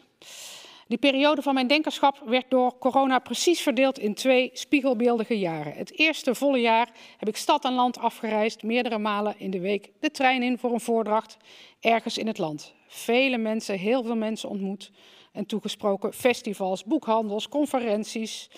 Die 0.89 0.99
periode 0.99 1.43
van 1.43 1.55
mijn 1.55 1.67
denkerschap 1.67 2.23
werd 2.25 2.51
door 2.51 2.79
corona 2.79 3.19
precies 3.19 3.61
verdeeld 3.61 3.99
in 3.99 4.15
twee 4.15 4.51
spiegelbeeldige 4.53 5.39
jaren. 5.39 5.73
Het 5.73 5.99
eerste 5.99 6.35
volle 6.35 6.61
jaar 6.61 6.91
heb 7.17 7.29
ik 7.29 7.37
stad 7.37 7.65
en 7.65 7.73
land 7.73 7.99
afgereisd, 7.99 8.63
meerdere 8.63 8.99
malen 8.99 9.35
in 9.39 9.51
de 9.51 9.61
week 9.61 9.91
de 10.01 10.11
trein 10.11 10.43
in 10.43 10.59
voor 10.59 10.73
een 10.73 10.81
voordracht 10.81 11.37
ergens 11.81 12.19
in 12.19 12.27
het 12.27 12.39
land. 12.39 12.75
Vele 12.87 13.39
mensen, 13.39 13.79
heel 13.79 14.03
veel 14.03 14.17
mensen 14.17 14.49
ontmoet 14.49 14.91
en 15.33 15.47
toegesproken. 15.47 16.13
Festivals, 16.13 16.85
boekhandels, 16.85 17.49
conferenties, 17.49 18.51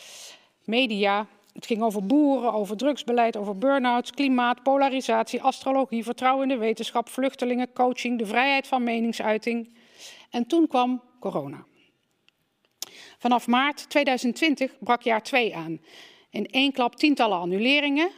media. 0.64 1.26
Het 1.52 1.66
ging 1.66 1.82
over 1.82 2.06
boeren, 2.06 2.52
over 2.52 2.76
drugsbeleid, 2.76 3.36
over 3.36 3.58
burn-outs, 3.58 4.10
klimaat, 4.10 4.62
polarisatie, 4.62 5.42
astrologie, 5.42 6.04
vertrouwen 6.04 6.42
in 6.42 6.48
de 6.48 6.64
wetenschap, 6.64 7.08
vluchtelingen, 7.08 7.72
coaching, 7.72 8.18
de 8.18 8.26
vrijheid 8.26 8.66
van 8.66 8.82
meningsuiting. 8.82 9.76
En 10.30 10.46
toen 10.46 10.66
kwam 10.66 11.02
corona. 11.20 11.66
Vanaf 13.18 13.46
maart 13.46 13.90
2020 13.90 14.78
brak 14.78 15.02
jaar 15.02 15.22
2 15.22 15.56
aan. 15.56 15.80
In 16.30 16.46
één 16.46 16.72
klap 16.72 16.96
tientallen 16.96 17.38
annuleringen. 17.38 18.10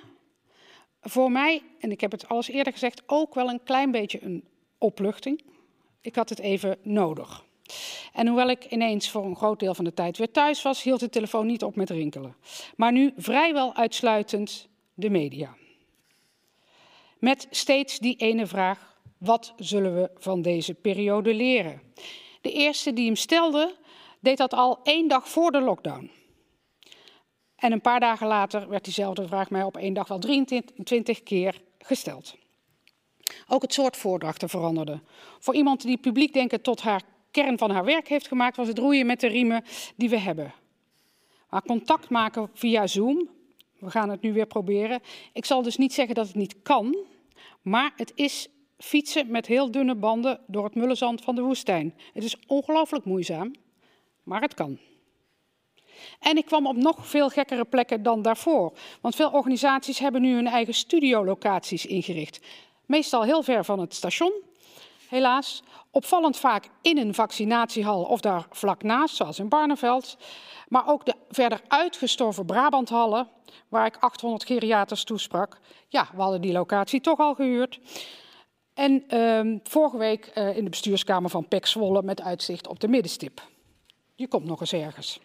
Voor 1.01 1.31
mij, 1.31 1.63
en 1.79 1.91
ik 1.91 2.01
heb 2.01 2.11
het 2.11 2.29
al 2.29 2.37
eens 2.37 2.49
eerder 2.49 2.73
gezegd, 2.73 3.03
ook 3.07 3.35
wel 3.35 3.49
een 3.49 3.63
klein 3.63 3.91
beetje 3.91 4.23
een 4.23 4.45
opluchting. 4.79 5.43
Ik 6.01 6.15
had 6.15 6.29
het 6.29 6.39
even 6.39 6.79
nodig. 6.83 7.45
En 8.13 8.27
hoewel 8.27 8.49
ik 8.49 8.65
ineens 8.65 9.11
voor 9.11 9.25
een 9.25 9.37
groot 9.37 9.61
deel 9.61 9.75
van 9.75 9.85
de 9.85 9.95
tijd 9.95 10.19
weer 10.19 10.31
thuis 10.31 10.63
was, 10.63 10.83
hield 10.83 11.01
de 11.01 11.09
telefoon 11.09 11.47
niet 11.47 11.65
op 11.65 11.77
met 11.77 11.91
rinkelen. 11.91 12.37
Maar 12.77 12.93
nu 12.93 13.13
vrijwel 13.17 13.75
uitsluitend 13.75 14.69
de 14.95 15.11
media. 15.11 15.55
Met 17.19 17.47
steeds 17.51 17.99
die 17.99 18.17
ene 18.17 18.47
vraag: 18.47 18.99
wat 19.19 19.53
zullen 19.57 19.95
we 19.95 20.11
van 20.15 20.43
deze 20.43 20.75
periode 20.75 21.35
leren? 21.35 21.83
De 22.41 22.53
eerste 22.53 22.93
die 22.93 23.07
hem 23.07 23.17
stelde, 23.17 23.75
deed 24.21 24.37
dat 24.37 24.55
al 24.55 24.79
één 24.83 25.09
dag 25.09 25.29
voor 25.29 25.51
de 25.51 25.61
lockdown. 25.61 26.11
En 27.57 27.73
een 27.73 27.81
paar 27.81 28.01
dagen 28.01 28.27
later 28.27 28.69
werd 28.69 28.85
diezelfde 28.85 29.27
vraag 29.27 29.51
mij 29.51 29.63
op 29.63 29.77
één 29.77 29.95
dag 29.95 30.09
wel 30.09 30.19
23 30.19 31.23
keer 31.23 31.61
gesteld. 31.79 32.35
Ook 33.49 33.63
het 33.63 33.73
soort 33.73 33.97
voordrachten 33.97 34.49
veranderde. 34.49 35.01
Voor 35.39 35.55
iemand 35.55 35.83
die 35.83 35.99
publiek 35.99 36.33
denken 36.33 36.63
tot 36.63 36.81
haar 36.81 37.03
kern 37.31 37.59
van 37.59 37.71
haar 37.71 37.85
werk 37.85 38.09
heeft 38.09 38.29
gemaakt, 38.29 38.57
was 38.57 38.69
het 38.69 38.79
roeien 38.79 39.07
met 39.07 39.21
de 39.21 39.27
riemen 39.27 39.65
die 39.97 40.09
we 40.09 40.19
hebben. 40.19 40.55
Maar 41.51 41.63
contact 41.63 42.09
maken 42.09 42.51
via 42.55 42.87
Zoom, 42.87 43.29
we 43.79 43.91
gaan 43.91 44.11
het 44.11 44.21
nu 44.21 44.33
weer 44.33 44.47
proberen. 44.47 45.01
Ik 45.33 45.45
zal 45.45 45.63
dus 45.63 45.77
niet 45.77 45.93
zeggen 45.93 46.15
dat 46.15 46.27
het 46.27 46.37
niet 46.37 46.63
kan, 46.63 46.97
maar 47.63 47.93
het 47.97 48.13
is 48.15 48.49
fietsen 48.79 49.31
met 49.31 49.47
heel 49.47 49.71
dunne 49.71 49.95
banden 49.95 50.41
door 50.47 50.65
het 50.65 50.75
mullenzand 50.75 51.23
van 51.23 51.35
de 51.35 51.43
woestijn. 51.43 51.95
Het 52.13 52.25
is 52.25 52.37
ongelooflijk 52.47 53.05
moeizaam 53.05 53.53
maar 54.31 54.41
het 54.41 54.55
kan. 54.55 54.79
En 56.19 56.37
ik 56.37 56.45
kwam 56.45 56.67
op 56.67 56.77
nog 56.77 57.07
veel 57.07 57.29
gekkere 57.29 57.65
plekken 57.65 58.03
dan 58.03 58.23
daarvoor. 58.23 58.73
Want 59.01 59.15
veel 59.15 59.31
organisaties 59.31 59.99
hebben 59.99 60.23
nu 60.23 60.35
hun 60.35 60.47
eigen 60.47 60.75
studiolocaties 60.75 61.87
ingericht. 61.87 62.41
Meestal 62.87 63.23
heel 63.23 63.43
ver 63.43 63.65
van 63.65 63.79
het 63.79 63.95
station, 63.95 64.33
helaas. 65.11 65.63
Opvallend 65.91 66.37
vaak 66.37 66.69
in 66.83 66.99
een 66.99 67.15
vaccinatiehal 67.15 68.03
of 68.03 68.21
daar 68.21 68.47
vlak 68.51 68.83
naast, 68.83 69.17
zoals 69.17 69.39
in 69.39 69.49
Barneveld. 69.49 70.17
Maar 70.69 70.89
ook 70.89 71.05
de 71.05 71.15
verder 71.29 71.61
uitgestorven 71.69 72.47
Brabanthallen, 72.47 73.29
waar 73.69 73.87
ik 73.87 73.97
800 74.01 74.45
geriaters 74.45 75.05
toesprak. 75.05 75.59
Ja, 75.89 76.09
we 76.15 76.23
hadden 76.23 76.41
die 76.41 76.53
locatie 76.53 77.01
toch 77.01 77.19
al 77.19 77.35
gehuurd. 77.35 77.81
En 78.75 79.05
uh, 79.15 79.59
vorige 79.63 79.97
week 79.97 80.33
uh, 80.35 80.57
in 80.57 80.65
de 80.65 80.71
bestuurskamer 80.71 81.31
van 81.31 81.47
Zwolle 81.61 82.03
met 82.03 82.21
uitzicht 82.21 82.69
op 82.69 82.81
de 82.81 82.89
middenstip. 82.89 83.43
Je 84.15 84.29
komt 84.29 84.45
nog 84.45 84.61
eens 84.61 84.73
ergens. 84.73 85.21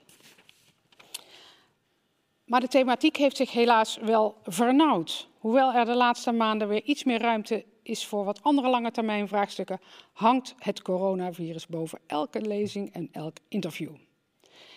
Maar 2.45 2.59
de 2.59 2.67
thematiek 2.67 3.15
heeft 3.15 3.37
zich 3.37 3.51
helaas 3.51 3.97
wel 4.01 4.37
vernauwd. 4.43 5.27
Hoewel 5.39 5.73
er 5.73 5.85
de 5.85 5.95
laatste 5.95 6.31
maanden 6.31 6.67
weer 6.67 6.83
iets 6.83 7.03
meer 7.03 7.21
ruimte 7.21 7.65
is 7.85 8.05
voor 8.05 8.23
wat 8.23 8.43
andere 8.43 8.69
lange 8.69 8.91
termijn 8.91 9.27
vraagstukken, 9.27 9.79
hangt 10.13 10.55
het 10.59 10.81
coronavirus 10.81 11.67
boven 11.67 11.99
elke 12.07 12.41
lezing 12.41 12.93
en 12.93 13.09
elk 13.11 13.37
interview. 13.47 13.91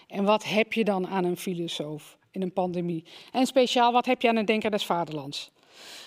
En 0.06 0.24
wat 0.24 0.44
heb 0.44 0.72
je 0.72 0.84
dan 0.84 1.06
aan 1.06 1.24
een 1.24 1.36
filosoof 1.36 2.18
in 2.30 2.42
een 2.42 2.52
pandemie? 2.52 3.04
En 3.32 3.46
speciaal, 3.46 3.92
wat 3.92 4.06
heb 4.06 4.22
je 4.22 4.28
aan 4.28 4.36
een 4.36 4.44
denker 4.44 4.70
des 4.70 4.86
vaderlands? 4.86 5.50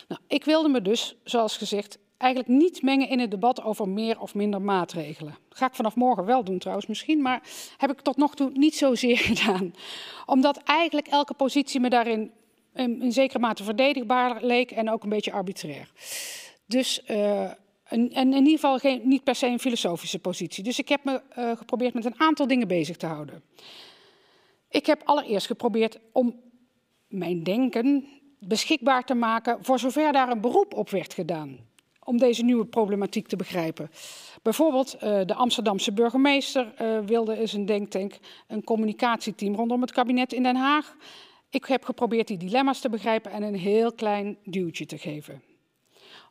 Nou, 0.08 0.22
ik 0.28 0.44
wilde 0.44 0.70
me 0.70 0.82
dus, 0.82 1.16
zoals 1.24 1.58
gezegd, 1.58 1.98
eigenlijk 2.18 2.52
niet 2.52 2.82
mengen 2.82 3.10
in 3.10 3.20
het 3.20 3.32
debat 3.32 3.64
over 3.64 3.90
meer 3.90 4.20
of 4.20 4.36
minder 4.36 4.62
maatregelen. 4.62 5.38
Ga 5.50 5.66
ik 5.66 5.76
vanaf 5.76 5.96
morgen 5.96 6.26
wel 6.26 6.44
doen 6.44 6.60
trouwens 6.60 6.88
misschien, 6.88 7.22
maar 7.22 7.42
heb 7.78 7.92
ik 7.92 8.02
tot 8.02 8.18
nog 8.18 8.36
toe 8.36 8.52
niet 8.54 8.76
zozeer 8.76 9.18
gedaan. 9.34 9.74
Omdat 10.26 10.58
eigenlijk 10.58 11.08
elke 11.08 11.34
positie 11.34 11.80
me 11.80 11.90
daarin 11.90 12.32
in, 12.74 13.12
zekere 13.12 13.40
mate 13.40 13.64
verdedigbaar 13.64 14.44
leek 14.44 14.72
en 14.72 14.90
ook 14.90 15.04
een 15.04 15.10
beetje 15.10 15.32
arbitrair. 15.32 15.92
Dus 16.72 17.02
uh, 17.08 17.50
en, 17.84 18.12
in 18.14 18.34
ieder 18.34 18.52
geval 18.52 18.78
geen, 18.78 19.02
niet 19.04 19.24
per 19.24 19.36
se 19.36 19.48
een 19.48 19.60
filosofische 19.60 20.20
positie. 20.20 20.64
Dus 20.64 20.80
ik 20.80 20.90
heb 20.90 21.04
me 21.04 21.22
uh, 21.38 21.52
geprobeerd 21.58 21.94
met 21.94 22.06
een 22.06 22.20
aantal 22.20 22.48
dingen 22.48 22.68
bezig 22.68 22.98
te 22.98 23.06
houden. 23.06 23.44
Ik 24.70 24.86
heb 24.86 25.02
allereerst 25.06 25.48
geprobeerd 25.48 26.00
om 26.12 26.40
mijn 27.08 27.44
denken 27.44 28.08
beschikbaar 28.40 29.04
te 29.04 29.14
maken 29.14 29.58
voor 29.62 29.80
zover 29.80 30.12
daar 30.12 30.30
een 30.30 30.42
beroep 30.42 30.74
op 30.74 30.90
werd 30.90 31.14
gedaan 31.14 31.58
om 32.04 32.18
deze 32.18 32.44
nieuwe 32.44 32.66
problematiek 32.66 33.28
te 33.28 33.36
begrijpen. 33.36 33.92
Bijvoorbeeld 34.42 34.96
uh, 34.96 35.02
de 35.26 35.34
Amsterdamse 35.34 35.94
burgemeester 35.94 36.74
wilde 37.06 37.38
eens 37.38 37.54
een 37.54 37.66
denktank, 37.66 38.18
een 38.48 38.64
communicatieteam 38.64 39.56
rondom 39.56 39.82
het 39.82 39.92
kabinet 39.92 40.34
in 40.34 40.44
Den 40.44 40.56
Haag. 40.56 40.96
Ik 41.50 41.66
heb 41.66 41.84
geprobeerd 41.84 42.28
die 42.28 42.38
dilemma's 42.38 42.80
te 42.80 42.90
begrijpen 42.90 43.32
en 43.32 43.44
een 43.44 43.56
heel 43.56 43.94
klein 43.94 44.38
duwtje 44.44 44.86
te 44.86 44.98
geven. 44.98 45.51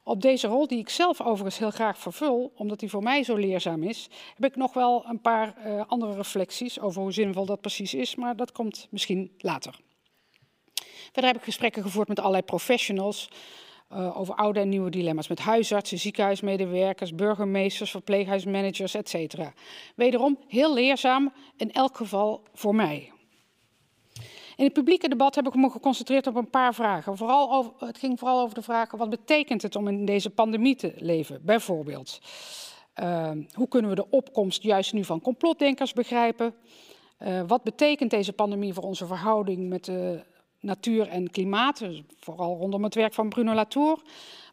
Op 0.03 0.23
deze 0.23 0.47
rol, 0.47 0.67
die 0.67 0.79
ik 0.79 0.89
zelf 0.89 1.21
overigens 1.21 1.59
heel 1.59 1.71
graag 1.71 1.99
vervul, 1.99 2.53
omdat 2.57 2.81
die 2.81 2.91
voor 2.91 3.03
mij 3.03 3.23
zo 3.23 3.37
leerzaam 3.37 3.83
is, 3.83 4.09
heb 4.35 4.51
ik 4.51 4.57
nog 4.57 4.73
wel 4.73 5.05
een 5.07 5.21
paar 5.21 5.55
uh, 5.67 5.83
andere 5.87 6.15
reflecties 6.15 6.81
over 6.81 7.03
hoe 7.03 7.13
zinvol 7.13 7.45
dat 7.45 7.61
precies 7.61 7.95
is, 7.95 8.15
maar 8.15 8.37
dat 8.37 8.53
komt 8.53 8.87
misschien 8.91 9.33
later. 9.39 9.79
Verder 11.13 11.31
heb 11.31 11.37
ik 11.37 11.45
gesprekken 11.45 11.83
gevoerd 11.83 12.09
met 12.09 12.19
allerlei 12.19 12.43
professionals, 12.43 13.29
uh, 13.93 14.19
over 14.21 14.35
oude 14.35 14.61
en 14.61 14.69
nieuwe 14.69 14.91
dilemma's 14.91 15.29
met 15.29 15.39
huisartsen, 15.39 15.99
ziekenhuismedewerkers, 15.99 17.15
burgemeesters, 17.15 17.91
verpleeghuismanagers, 17.91 18.95
etc. 18.95 19.39
Wederom 19.95 20.39
heel 20.49 20.75
leerzaam, 20.75 21.33
in 21.57 21.73
elk 21.73 21.97
geval 21.97 22.43
voor 22.53 22.75
mij. 22.75 23.13
In 24.61 24.67
het 24.67 24.75
publieke 24.75 25.09
debat 25.09 25.35
heb 25.35 25.47
ik 25.47 25.55
me 25.55 25.71
geconcentreerd 25.71 26.27
op 26.27 26.35
een 26.35 26.51
paar 26.51 26.75
vragen. 26.75 27.17
Vooral 27.17 27.75
het 27.79 27.99
ging 27.99 28.19
vooral 28.19 28.41
over 28.41 28.55
de 28.55 28.63
vraag: 28.63 28.91
wat 28.91 29.11
betekent 29.11 29.63
het 29.63 29.77
om 29.77 29.89
in 29.89 30.05
deze 30.05 30.31
pandemie 30.31 30.77
te 30.77 30.93
leven? 30.97 31.41
Bijvoorbeeld, 31.45 32.21
uh, 33.03 33.31
hoe 33.53 33.69
kunnen 33.69 33.91
we 33.91 33.97
de 33.97 34.11
opkomst 34.11 34.63
juist 34.63 34.93
nu 34.93 35.05
van 35.05 35.21
complotdenkers 35.21 35.93
begrijpen? 35.93 36.55
Uh, 37.19 37.43
wat 37.47 37.63
betekent 37.63 38.11
deze 38.11 38.33
pandemie 38.33 38.75
voor 38.75 38.85
onze 38.85 39.07
verhouding 39.07 39.69
met 39.69 39.85
de 39.85 40.23
natuur 40.61 41.09
en 41.09 41.31
klimaat, 41.31 41.79
dus 41.79 42.03
vooral 42.19 42.57
rondom 42.57 42.85
het 42.85 42.95
werk 42.95 43.15
van 43.15 43.29
Bruno 43.29 43.55
Latour. 43.55 44.03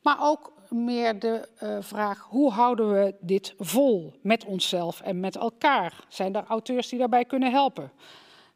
Maar 0.01 0.17
ook 0.21 0.53
meer 0.69 1.19
de 1.19 1.47
uh, 1.63 1.77
vraag, 1.79 2.27
hoe 2.29 2.51
houden 2.51 2.93
we 2.93 3.15
dit 3.19 3.53
vol 3.57 4.13
met 4.21 4.45
onszelf 4.45 5.01
en 5.01 5.19
met 5.19 5.35
elkaar? 5.35 6.05
Zijn 6.07 6.35
er 6.35 6.43
auteurs 6.47 6.89
die 6.89 6.99
daarbij 6.99 7.25
kunnen 7.25 7.51
helpen? 7.51 7.91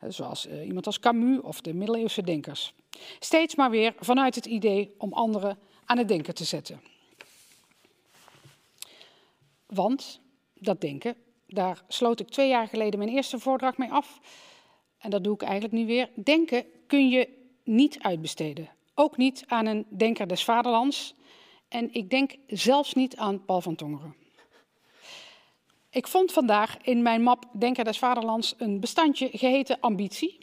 Zoals 0.08 0.48
uh, 0.48 0.66
iemand 0.66 0.86
als 0.86 1.00
Camus 1.00 1.42
of 1.42 1.62
de 1.62 1.74
middeleeuwse 1.74 2.22
denkers. 2.22 2.74
Steeds 3.20 3.56
maar 3.56 3.70
weer 3.70 3.94
vanuit 4.00 4.36
het 4.36 4.46
idee 4.46 4.96
om 4.98 5.14
anderen 5.14 5.58
aan 5.86 5.98
het 5.98 6.08
denken 6.08 6.36
te 6.36 6.44
zetten. 6.44 6.82
Want 9.66 10.20
dat 10.54 10.82
denken, 10.82 11.16
daar 11.48 11.84
sloot 11.88 12.20
ik 12.20 12.30
twee 12.30 12.50
jaar 12.50 12.68
geleden 12.68 13.00
mijn 13.00 13.12
eerste 13.12 13.40
voordracht 13.40 13.78
mee 13.78 13.92
af. 13.92 14.20
En 14.98 15.10
dat 15.10 15.24
doe 15.24 15.34
ik 15.34 15.42
eigenlijk 15.42 15.74
nu 15.74 15.86
weer. 15.86 16.10
Denken 16.24 16.66
kun 16.88 17.10
je 17.10 17.30
niet 17.64 18.00
uitbesteden. 18.00 18.70
Ook 18.96 19.18
niet 19.18 19.44
aan 19.48 19.66
een 19.66 19.86
denker 19.90 20.28
des 20.28 20.44
vaderlands. 20.44 21.16
En 21.68 21.94
ik 21.94 22.10
denk 22.10 22.36
zelfs 22.48 22.94
niet 22.94 23.16
aan 23.16 23.46
Paul 23.46 23.62
van 23.62 23.76
Tongeren. 23.76 24.16
Ik 25.92 26.08
vond 26.08 26.32
vandaag 26.32 26.78
in 26.82 27.02
mijn 27.02 27.22
map 27.22 27.46
Denker 27.52 27.84
des 27.84 28.00
Vaderlands 28.00 28.54
een 28.58 28.80
bestandje 28.80 29.30
geheten 29.32 29.78
ambitie. 29.80 30.38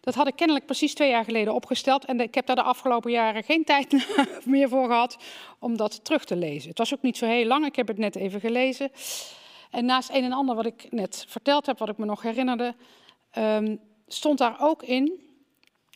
Dat 0.00 0.14
had 0.14 0.26
ik 0.26 0.36
kennelijk 0.36 0.66
precies 0.66 0.94
twee 0.94 1.10
jaar 1.10 1.24
geleden 1.24 1.54
opgesteld 1.54 2.04
en 2.04 2.20
ik 2.20 2.34
heb 2.34 2.46
daar 2.46 2.56
de 2.56 2.62
afgelopen 2.62 3.10
jaren 3.10 3.42
geen 3.42 3.64
tijd 3.74 4.06
meer 4.44 4.68
voor 4.68 4.86
gehad 4.86 5.16
om 5.58 5.76
dat 5.76 6.04
terug 6.04 6.24
te 6.24 6.36
lezen. 6.36 6.68
Het 6.68 6.78
was 6.78 6.94
ook 6.94 7.02
niet 7.02 7.16
zo 7.16 7.26
heel 7.26 7.46
lang, 7.46 7.66
ik 7.66 7.76
heb 7.76 7.88
het 7.88 7.98
net 7.98 8.16
even 8.16 8.40
gelezen. 8.40 8.90
En 9.70 9.84
naast 9.84 10.10
een 10.10 10.24
en 10.24 10.32
ander 10.32 10.54
wat 10.54 10.66
ik 10.66 10.86
net 10.90 11.24
verteld 11.28 11.66
heb, 11.66 11.78
wat 11.78 11.88
ik 11.88 11.98
me 11.98 12.04
nog 12.04 12.22
herinnerde, 12.22 12.74
um, 13.38 13.80
stond 14.06 14.38
daar 14.38 14.56
ook 14.60 14.82
in 14.82 15.20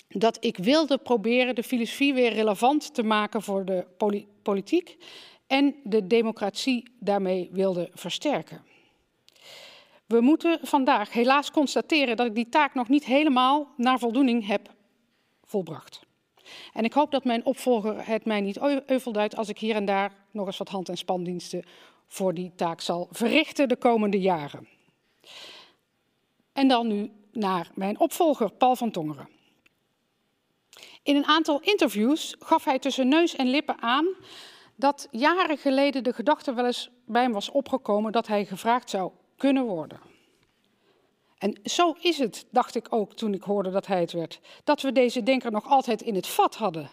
dat 0.08 0.44
ik 0.44 0.56
wilde 0.56 0.98
proberen 0.98 1.54
de 1.54 1.62
filosofie 1.62 2.14
weer 2.14 2.32
relevant 2.32 2.94
te 2.94 3.02
maken 3.02 3.42
voor 3.42 3.64
de 3.64 3.86
politiek 4.42 4.96
en 5.46 5.74
de 5.84 6.06
democratie 6.06 6.90
daarmee 6.98 7.48
wilde 7.52 7.90
versterken. 7.94 8.66
We 10.08 10.20
moeten 10.20 10.58
vandaag 10.62 11.12
helaas 11.12 11.50
constateren 11.50 12.16
dat 12.16 12.26
ik 12.26 12.34
die 12.34 12.48
taak 12.48 12.74
nog 12.74 12.88
niet 12.88 13.04
helemaal 13.04 13.68
naar 13.76 13.98
voldoening 13.98 14.46
heb 14.46 14.70
volbracht. 15.44 16.00
En 16.72 16.84
ik 16.84 16.92
hoop 16.92 17.10
dat 17.10 17.24
mijn 17.24 17.44
opvolger 17.44 18.06
het 18.06 18.24
mij 18.24 18.40
niet 18.40 18.58
euvel 18.86 19.28
als 19.36 19.48
ik 19.48 19.58
hier 19.58 19.74
en 19.74 19.84
daar 19.84 20.12
nog 20.30 20.46
eens 20.46 20.56
wat 20.58 20.68
hand- 20.68 20.88
en 20.88 20.96
spandiensten 20.96 21.64
voor 22.06 22.34
die 22.34 22.52
taak 22.54 22.80
zal 22.80 23.08
verrichten 23.10 23.68
de 23.68 23.76
komende 23.76 24.20
jaren. 24.20 24.68
En 26.52 26.68
dan 26.68 26.86
nu 26.86 27.12
naar 27.32 27.70
mijn 27.74 28.00
opvolger, 28.00 28.52
Paul 28.52 28.76
van 28.76 28.90
Tongeren. 28.90 29.28
In 31.02 31.16
een 31.16 31.26
aantal 31.26 31.60
interviews 31.60 32.36
gaf 32.38 32.64
hij 32.64 32.78
tussen 32.78 33.08
neus 33.08 33.36
en 33.36 33.46
lippen 33.46 33.82
aan 33.82 34.06
dat 34.76 35.08
jaren 35.10 35.58
geleden 35.58 36.04
de 36.04 36.12
gedachte 36.12 36.54
wel 36.54 36.66
eens 36.66 36.90
bij 37.06 37.22
hem 37.22 37.32
was 37.32 37.50
opgekomen 37.50 38.12
dat 38.12 38.26
hij 38.26 38.44
gevraagd 38.44 38.90
zou 38.90 39.12
kunnen 39.38 39.64
worden. 39.64 40.00
En 41.38 41.60
zo 41.64 41.94
is 42.00 42.18
het, 42.18 42.46
dacht 42.50 42.74
ik 42.74 42.86
ook 42.92 43.14
toen 43.14 43.34
ik 43.34 43.42
hoorde 43.42 43.70
dat 43.70 43.86
hij 43.86 44.00
het 44.00 44.12
werd, 44.12 44.40
dat 44.64 44.82
we 44.82 44.92
deze 44.92 45.22
denker 45.22 45.50
nog 45.50 45.66
altijd 45.66 46.02
in 46.02 46.14
het 46.14 46.26
vat 46.26 46.54
hadden. 46.54 46.90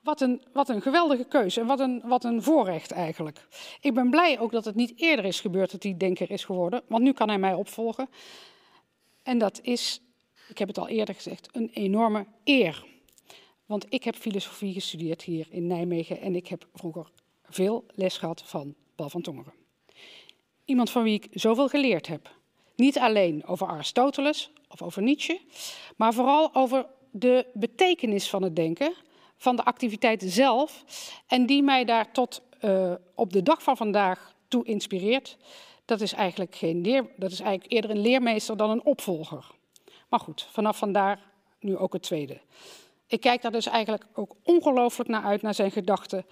Wat 0.00 0.20
een, 0.20 0.42
wat 0.52 0.68
een 0.68 0.82
geweldige 0.82 1.24
keuze 1.24 1.60
en 1.60 1.66
wat 1.66 1.80
een, 1.80 2.02
wat 2.04 2.24
een 2.24 2.42
voorrecht 2.42 2.90
eigenlijk. 2.90 3.48
Ik 3.80 3.94
ben 3.94 4.10
blij 4.10 4.38
ook 4.38 4.52
dat 4.52 4.64
het 4.64 4.74
niet 4.74 4.92
eerder 4.96 5.24
is 5.24 5.40
gebeurd 5.40 5.70
dat 5.70 5.82
hij 5.82 5.96
denker 5.96 6.30
is 6.30 6.44
geworden, 6.44 6.82
want 6.86 7.02
nu 7.02 7.12
kan 7.12 7.28
hij 7.28 7.38
mij 7.38 7.54
opvolgen. 7.54 8.08
En 9.22 9.38
dat 9.38 9.60
is, 9.62 10.00
ik 10.48 10.58
heb 10.58 10.68
het 10.68 10.78
al 10.78 10.88
eerder 10.88 11.14
gezegd, 11.14 11.48
een 11.52 11.70
enorme 11.72 12.26
eer. 12.44 12.86
Want 13.66 13.86
ik 13.88 14.04
heb 14.04 14.14
filosofie 14.14 14.72
gestudeerd 14.72 15.22
hier 15.22 15.46
in 15.50 15.66
Nijmegen 15.66 16.20
en 16.20 16.34
ik 16.34 16.46
heb 16.46 16.66
vroeger 16.74 17.10
veel 17.42 17.84
les 17.94 18.18
gehad 18.18 18.42
van 18.42 18.74
Paul 18.94 19.10
van 19.10 19.22
Tongeren. 19.22 19.57
Iemand 20.68 20.90
van 20.90 21.02
wie 21.02 21.14
ik 21.14 21.28
zoveel 21.32 21.68
geleerd 21.68 22.06
heb. 22.06 22.30
Niet 22.76 22.98
alleen 22.98 23.46
over 23.46 23.66
Aristoteles 23.66 24.50
of 24.68 24.82
over 24.82 25.02
Nietzsche, 25.02 25.40
maar 25.96 26.14
vooral 26.14 26.54
over 26.54 26.86
de 27.10 27.46
betekenis 27.54 28.28
van 28.28 28.42
het 28.42 28.56
denken, 28.56 28.94
van 29.36 29.56
de 29.56 29.64
activiteit 29.64 30.22
zelf 30.26 30.84
en 31.26 31.46
die 31.46 31.62
mij 31.62 31.84
daar 31.84 32.12
tot 32.12 32.42
uh, 32.60 32.92
op 33.14 33.32
de 33.32 33.42
dag 33.42 33.62
van 33.62 33.76
vandaag 33.76 34.34
toe 34.48 34.64
inspireert. 34.64 35.36
Dat 35.84 36.00
is 36.00 36.12
eigenlijk 36.12 36.54
geen 36.54 36.80
leer, 36.80 37.06
dat 37.16 37.30
is 37.30 37.40
eigenlijk 37.40 37.72
eerder 37.72 37.90
een 37.90 38.00
leermeester 38.00 38.56
dan 38.56 38.70
een 38.70 38.84
opvolger. 38.84 39.46
Maar 40.08 40.20
goed, 40.20 40.48
vanaf 40.50 40.78
vandaar 40.78 41.20
nu 41.60 41.76
ook 41.76 41.92
het 41.92 42.02
tweede. 42.02 42.40
Ik 43.06 43.20
kijk 43.20 43.42
daar 43.42 43.52
dus 43.52 43.66
eigenlijk 43.66 44.06
ook 44.14 44.34
ongelooflijk 44.42 45.08
naar 45.10 45.22
uit, 45.22 45.42
naar 45.42 45.54
zijn 45.54 45.70
gedachten 45.70 46.26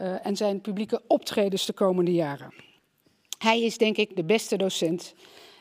uh, 0.00 0.26
en 0.26 0.36
zijn 0.36 0.60
publieke 0.60 1.02
optredens 1.06 1.66
de 1.66 1.72
komende 1.72 2.12
jaren. 2.12 2.66
Hij 3.38 3.62
is 3.62 3.78
denk 3.78 3.96
ik 3.96 4.16
de 4.16 4.24
beste 4.24 4.56
docent 4.56 5.14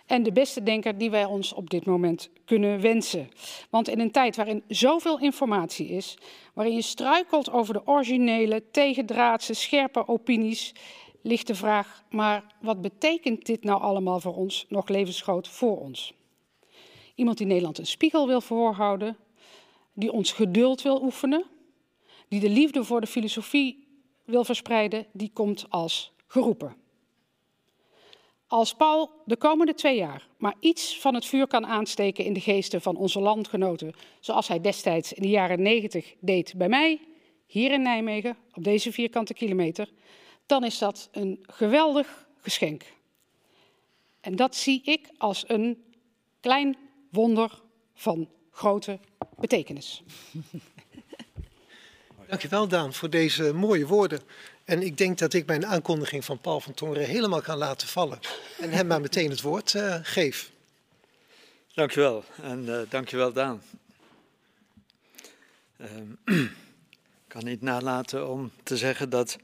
en 0.06 0.24
de 0.24 0.32
beste 0.32 0.64
denker 0.64 0.98
die 0.98 1.10
wij 1.10 1.26
ons 1.26 1.54
op 1.54 1.70
dit 1.70 1.86
moment 1.86 2.30
kunnen 2.46 2.82
wensen. 2.82 3.30
Want 3.70 3.88
in 3.90 4.00
een 4.00 4.12
tijd 4.12 4.36
waarin 4.36 4.64
zoveel 4.68 5.20
informatie 5.20 5.88
is, 5.88 6.18
waarin 6.54 6.76
je 6.76 6.82
struikelt 6.82 7.52
over 7.52 7.74
de 7.74 7.88
originele, 7.88 8.64
tegendraadse, 8.72 9.54
scherpe 9.54 10.08
opinies, 10.08 10.74
ligt 11.22 11.48
de 11.48 11.56
vraag, 11.56 12.04
maar 12.10 12.44
wat 12.62 12.82
betekent 12.82 13.46
dit 13.46 13.64
nou 13.64 13.82
allemaal 13.82 14.20
voor 14.20 14.36
ons, 14.36 14.66
nog 14.70 14.88
levensgroot 14.88 15.48
voor 15.48 15.80
ons? 15.80 16.14
Iemand 17.16 17.38
die 17.38 17.48
Nederland 17.48 17.78
een 17.78 17.88
spiegel 17.88 18.28
wil 18.28 18.42
voorhouden, 18.42 19.18
die 19.94 20.12
ons 20.12 20.32
geduld 20.32 20.82
wil 20.82 21.02
oefenen, 21.02 21.46
die 22.28 22.40
de 22.40 22.50
liefde 22.50 22.84
voor 22.84 23.02
de 23.02 23.08
filosofie 23.08 23.88
wil 24.26 24.44
verspreiden, 24.44 25.06
die 25.12 25.32
komt 25.34 25.66
als 25.70 26.12
geroepen. 26.28 26.85
Als 28.56 28.74
Paul 28.74 29.12
de 29.26 29.38
komende 29.38 29.74
twee 29.74 29.96
jaar 29.96 30.28
maar 30.38 30.56
iets 30.60 31.00
van 31.00 31.14
het 31.14 31.26
vuur 31.26 31.48
kan 31.48 31.66
aansteken 31.66 32.26
in 32.26 32.34
de 32.34 32.40
geesten 32.40 32.82
van 32.82 32.96
onze 32.96 33.20
landgenoten, 33.20 33.94
zoals 34.20 34.48
hij 34.48 34.62
destijds 34.62 35.14
in 35.14 35.22
de 35.22 35.30
jaren 35.30 35.62
negentig 35.62 36.14
deed 36.20 36.54
bij 36.58 36.70
mij, 36.70 37.02
hier 37.46 37.72
in 37.72 37.82
Nijmegen, 37.82 38.38
op 38.54 38.64
deze 38.64 38.92
vierkante 38.92 39.34
kilometer, 39.34 39.90
dan 40.46 40.64
is 40.64 40.78
dat 40.78 41.10
een 41.12 41.46
geweldig 41.48 42.28
geschenk. 42.42 42.84
En 44.22 44.36
dat 44.36 44.56
zie 44.56 44.82
ik 44.84 45.10
als 45.18 45.44
een 45.48 45.84
klein 46.40 46.78
wonder 47.12 47.62
van 47.94 48.30
grote 48.52 49.00
betekenis. 49.38 50.04
Dankjewel 52.28 52.68
Daan 52.68 52.94
voor 52.94 53.10
deze 53.10 53.54
mooie 53.54 53.88
woorden. 53.88 54.22
En 54.66 54.82
ik 54.82 54.98
denk 54.98 55.18
dat 55.18 55.34
ik 55.34 55.46
mijn 55.46 55.66
aankondiging 55.66 56.26
van 56.26 56.40
Paul 56.40 56.60
van 56.60 56.74
Tongeren 56.74 57.08
helemaal 57.08 57.42
kan 57.42 57.58
laten 57.58 57.88
vallen. 57.88 58.20
En 58.60 58.70
hem 58.70 58.88
maar 58.88 59.02
meteen 59.02 59.30
het 59.30 59.42
woord 59.42 59.74
uh, 59.74 59.96
geef. 60.02 60.52
Dankjewel. 61.74 62.24
En 62.42 62.66
uh, 62.66 62.80
dankjewel 62.90 63.34
Daan. 63.34 63.62
Uh, 65.78 65.88
ik 67.26 67.28
kan 67.28 67.44
niet 67.44 67.62
nalaten 67.62 68.30
om 68.30 68.52
te 68.64 68.78
zeggen 68.78 69.10
dat 69.10 69.38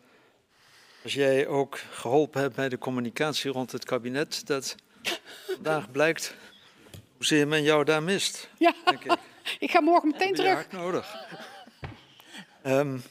als 1.04 1.14
jij 1.14 1.48
ook 1.48 1.80
geholpen 1.92 2.42
hebt 2.42 2.56
bij 2.56 2.70
de 2.70 2.78
communicatie 2.78 3.52
rond 3.52 3.72
het 3.72 3.86
kabinet, 3.86 4.48
dat 4.48 4.76
vandaag 5.48 5.92
blijkt 5.92 6.36
hoezeer 7.18 7.48
men 7.48 7.64
jou 7.64 7.84
daar 7.84 8.04
mist. 8.04 8.50
Ja, 8.58 8.74
denk 8.86 9.04
ik. 9.04 9.18
ik 9.66 9.72
ga 9.72 9.82
morgen 9.82 10.10
meteen 10.10 10.34
terug. 10.34 10.54
Hard 10.54 10.72
nodig. 10.72 11.16
Um, 12.66 13.04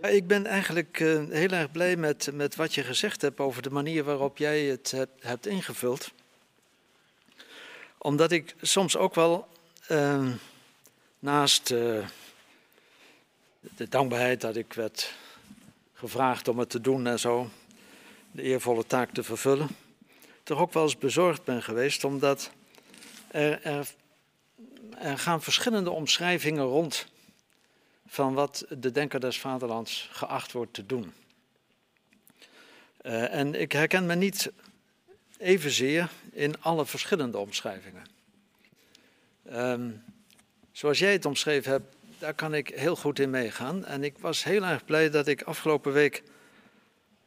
ik 0.00 0.26
ben 0.26 0.46
eigenlijk 0.46 1.00
uh, 1.00 1.22
heel 1.28 1.48
erg 1.48 1.70
blij 1.70 1.96
met, 1.96 2.30
met 2.32 2.56
wat 2.56 2.74
je 2.74 2.82
gezegd 2.82 3.22
hebt 3.22 3.40
over 3.40 3.62
de 3.62 3.70
manier 3.70 4.04
waarop 4.04 4.38
jij 4.38 4.62
het 4.62 4.94
hebt, 5.20 5.46
ingevuld. 5.46 6.12
Omdat 7.98 8.32
ik 8.32 8.54
soms 8.60 8.96
ook 8.96 9.14
wel 9.14 9.48
uh, 9.90 10.28
naast 11.18 11.70
uh, 11.70 12.06
de 13.60 13.88
dankbaarheid 13.88 14.40
dat 14.40 14.56
ik 14.56 14.72
werd 14.72 15.14
gevraagd 15.92 16.48
om 16.48 16.58
het 16.58 16.70
te 16.70 16.80
doen 16.80 17.06
en 17.06 17.18
zo, 17.18 17.50
de 18.30 18.42
eervolle 18.42 18.86
taak 18.86 19.12
te 19.12 19.22
vervullen, 19.22 19.68
toch 20.42 20.58
ook 20.58 20.72
wel 20.72 20.82
eens 20.82 20.98
bezorgd 20.98 21.44
ben 21.44 21.62
geweest, 21.62 22.04
omdat 22.04 22.50
er, 23.28 23.62
er, 23.62 23.88
er 24.98 25.18
gaan 25.18 25.42
verschillende 25.42 25.90
omschrijvingen 25.90 26.64
rond 26.64 27.06
van 28.12 28.34
wat 28.34 28.64
de 28.68 28.90
denker 28.90 29.20
des 29.20 29.40
vaderlands 29.40 30.08
geacht 30.12 30.52
wordt 30.52 30.74
te 30.74 30.86
doen. 30.86 31.12
Uh, 33.02 33.34
en 33.34 33.54
ik 33.54 33.72
herken 33.72 34.06
me 34.06 34.14
niet 34.14 34.52
evenzeer 35.38 36.10
in 36.32 36.62
alle 36.62 36.86
verschillende 36.86 37.38
omschrijvingen. 37.38 38.04
Um, 39.52 40.04
zoals 40.72 40.98
jij 40.98 41.12
het 41.12 41.24
omschreven 41.24 41.70
hebt, 41.70 41.94
daar 42.18 42.34
kan 42.34 42.54
ik 42.54 42.68
heel 42.68 42.96
goed 42.96 43.18
in 43.18 43.30
meegaan. 43.30 43.84
En 43.84 44.04
ik 44.04 44.18
was 44.18 44.44
heel 44.44 44.64
erg 44.64 44.84
blij 44.84 45.10
dat 45.10 45.26
ik 45.26 45.42
afgelopen 45.42 45.92
week, 45.92 46.22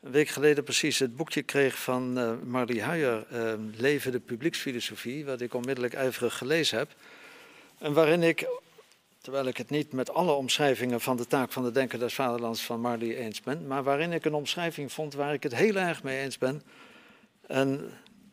een 0.02 0.12
week 0.12 0.28
geleden 0.28 0.63
precies, 0.63 1.00
het 1.00 1.15
boekje 1.15 1.43
kreeg 1.43 1.80
van 1.80 2.17
uh, 2.17 2.34
Marlie 2.43 2.82
Huijer, 2.82 3.26
uh, 3.32 3.54
Leven 3.76 4.12
de 4.12 4.19
publieksfilosofie, 4.19 5.26
wat 5.26 5.41
ik 5.41 5.54
onmiddellijk 5.54 5.93
ijverig 5.93 6.38
gelezen 6.38 6.78
heb. 6.78 6.95
En 7.78 7.93
waarin 7.93 8.24
ik 8.24 8.48
terwijl 9.26 9.48
ik 9.48 9.58
het 9.58 9.70
niet 9.70 9.92
met 9.92 10.10
alle 10.10 10.32
omschrijvingen 10.32 11.02
van 11.02 11.18
de 11.18 11.28
taak 11.28 11.52
van 11.52 11.64
de 11.64 11.72
Denker 11.72 12.00
des 12.00 12.14
Vaderlands 12.14 12.62
van 12.62 12.80
Marley 12.80 13.18
eens 13.18 13.42
ben, 13.42 13.68
maar 13.68 13.84
waarin 13.84 14.12
ik 14.12 14.26
een 14.26 14.34
omschrijving 14.34 14.92
vond 14.92 15.14
waar 15.14 15.34
ik 15.34 15.44
het 15.44 15.56
heel 15.56 15.76
erg 15.76 16.04
mee 16.04 16.20
eens 16.20 16.38
ben. 16.38 16.62
En 17.48 17.92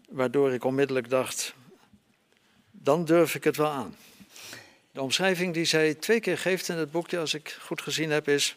waardoor 0.09 0.52
ik 0.52 0.64
onmiddellijk 0.64 1.11
dacht, 1.11 1.55
dan 2.70 3.05
durf 3.05 3.35
ik 3.35 3.44
het 3.44 3.57
wel 3.57 3.70
aan. 3.70 3.96
De 4.90 5.02
omschrijving 5.02 5.55
die 5.55 5.64
zij 5.64 5.94
twee 5.94 6.20
keer 6.20 6.38
geeft 6.38 6.68
in 6.68 6.76
het 6.76 6.90
boekje, 6.90 7.18
als 7.18 7.35
ik 7.35 7.57
goed 7.61 7.83
gezien 7.83 8.11
heb, 8.11 8.28
is 8.28 8.57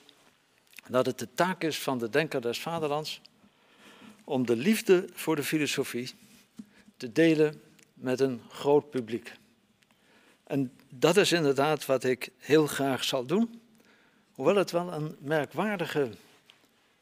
dat 0.88 1.06
het 1.06 1.20
de 1.20 1.28
taak 1.34 1.64
is 1.64 1.80
van 1.80 1.98
de 1.98 2.10
Denker 2.10 2.42
des 2.42 2.60
Vaderlands 2.60 3.22
om 4.24 4.46
de 4.46 4.56
liefde 4.56 5.10
voor 5.14 5.36
de 5.36 5.44
filosofie 5.44 6.12
te 6.98 7.12
delen 7.12 7.62
met 7.94 8.20
een 8.20 8.42
groot 8.50 8.90
publiek. 8.90 9.32
En 10.48 10.72
dat 10.90 11.18
is 11.18 11.32
inderdaad 11.32 11.86
wat 11.86 12.04
ik 12.04 12.30
heel 12.38 12.68
graag 12.68 13.04
zal 13.04 13.26
doen, 13.26 13.62
hoewel 14.34 14.56
het 14.56 14.72
wel 14.72 14.94
een 14.94 15.16
merkwaardige 15.20 16.10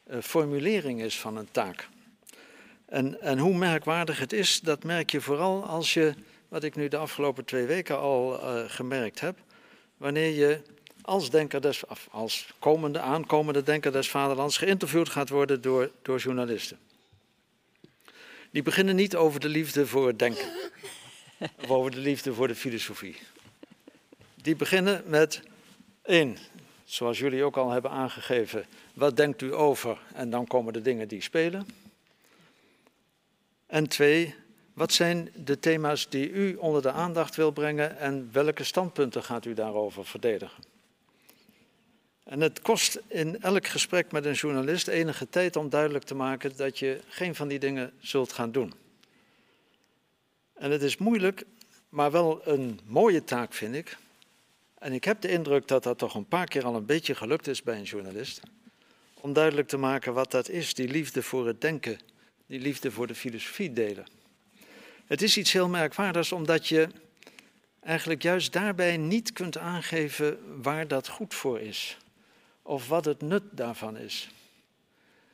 uh, 0.08 0.18
formulering 0.22 1.02
is 1.02 1.20
van 1.20 1.38
een 1.38 1.52
taak. 1.52 1.90
En, 2.86 3.22
en 3.22 3.38
hoe 3.38 3.56
merkwaardig 3.56 4.20
het 4.20 4.34
is, 4.34 4.60
dat 4.60 4.84
merk 4.84 5.12
je 5.12 5.22
vooral 5.22 5.66
als 5.66 5.94
je, 5.94 6.14
wat 6.48 6.64
ik 6.64 6.76
nu 6.76 6.88
de 6.88 6.98
afgelopen 6.98 7.46
twee 7.46 7.66
weken 7.66 8.00
al 8.00 8.40
uh, 8.40 8.64
gemerkt 8.68 9.20
heb, 9.20 9.38
wanneer 9.98 10.30
je 10.30 10.62
als 11.02 11.30
denker 11.30 11.84
als 12.12 12.54
komende, 12.60 13.00
aankomende 13.00 13.64
denker 13.64 13.92
des 13.92 14.10
vaderlands 14.10 14.58
geïnterviewd 14.58 15.10
gaat 15.10 15.30
worden 15.30 15.62
door, 15.62 15.92
door 16.02 16.20
journalisten. 16.20 16.78
Die 18.52 18.62
beginnen 18.62 18.96
niet 18.96 19.16
over 19.16 19.40
de 19.40 19.50
liefde 19.50 19.88
voor 19.88 20.08
het 20.08 20.20
denken, 20.20 20.46
over 21.68 21.92
de 21.92 22.00
liefde 22.00 22.34
voor 22.34 22.48
de 22.48 22.56
filosofie. 22.56 23.18
Die 24.36 24.56
beginnen 24.56 25.04
met 25.06 25.42
één, 26.02 26.38
zoals 26.84 27.20
jullie 27.20 27.44
ook 27.44 27.58
al 27.58 27.70
hebben 27.70 27.92
aangegeven, 27.92 28.66
wat 28.94 29.18
denkt 29.18 29.42
u 29.42 29.54
over? 29.54 29.98
En 30.14 30.30
dan 30.30 30.48
komen 30.48 30.74
de 30.74 30.82
dingen 30.82 31.08
die 31.08 31.22
spelen. 31.22 31.68
En 33.66 33.88
twee, 33.88 34.36
wat 34.74 34.94
zijn 34.94 35.32
de 35.36 35.60
thema's 35.60 36.10
die 36.10 36.30
u 36.30 36.56
onder 36.56 36.82
de 36.82 36.92
aandacht 36.92 37.36
wil 37.36 37.52
brengen 37.52 37.98
en 37.98 38.30
welke 38.32 38.64
standpunten 38.64 39.24
gaat 39.24 39.46
u 39.46 39.54
daarover 39.54 40.06
verdedigen? 40.06 40.64
En 42.24 42.42
het 42.42 42.62
kost 42.62 43.00
in 43.08 43.42
elk 43.42 43.68
gesprek 43.68 44.12
met 44.12 44.26
een 44.26 44.34
journalist 44.34 44.88
enige 44.88 45.30
tijd 45.30 45.56
om 45.56 45.70
duidelijk 45.70 46.04
te 46.04 46.16
maken 46.16 46.56
dat 46.56 46.80
je 46.80 47.02
geen 47.08 47.36
van 47.36 47.48
die 47.48 47.60
dingen 47.60 47.94
zult 48.00 48.34
gaan 48.34 48.52
doen. 48.52 48.74
En 50.54 50.72
het 50.72 50.82
is 50.82 50.98
moeilijk, 50.98 51.46
maar 51.90 52.12
wel 52.12 52.48
een 52.48 52.80
mooie 52.86 53.24
taak 53.24 53.54
vind 53.54 53.76
ik. 53.76 53.98
En 54.78 54.94
ik 54.94 55.04
heb 55.04 55.22
de 55.22 55.30
indruk 55.30 55.68
dat 55.68 55.84
dat 55.84 55.98
toch 55.98 56.16
een 56.16 56.28
paar 56.28 56.48
keer 56.48 56.66
al 56.66 56.76
een 56.76 56.86
beetje 56.86 57.16
gelukt 57.16 57.48
is 57.48 57.64
bij 57.64 57.78
een 57.78 57.84
journalist. 57.84 58.42
Om 59.14 59.34
duidelijk 59.34 59.68
te 59.68 59.78
maken 59.78 60.14
wat 60.14 60.32
dat 60.32 60.50
is, 60.50 60.74
die 60.74 60.88
liefde 60.88 61.24
voor 61.24 61.48
het 61.48 61.62
denken, 61.62 62.00
die 62.46 62.60
liefde 62.60 62.92
voor 62.92 63.08
de 63.08 63.16
filosofie 63.16 63.74
delen. 63.74 64.06
Het 65.06 65.22
is 65.22 65.38
iets 65.38 65.52
heel 65.52 65.70
merkwaardigs 65.70 66.32
omdat 66.32 66.68
je 66.68 66.88
eigenlijk 67.80 68.22
juist 68.22 68.54
daarbij 68.54 68.98
niet 68.98 69.34
kunt 69.34 69.58
aangeven 69.58 70.62
waar 70.62 70.88
dat 70.88 71.08
goed 71.08 71.34
voor 71.34 71.60
is 71.60 71.98
of 72.62 72.88
wat 72.88 73.06
het 73.06 73.22
nut 73.22 73.44
daarvan 73.52 73.98
is. 73.98 74.30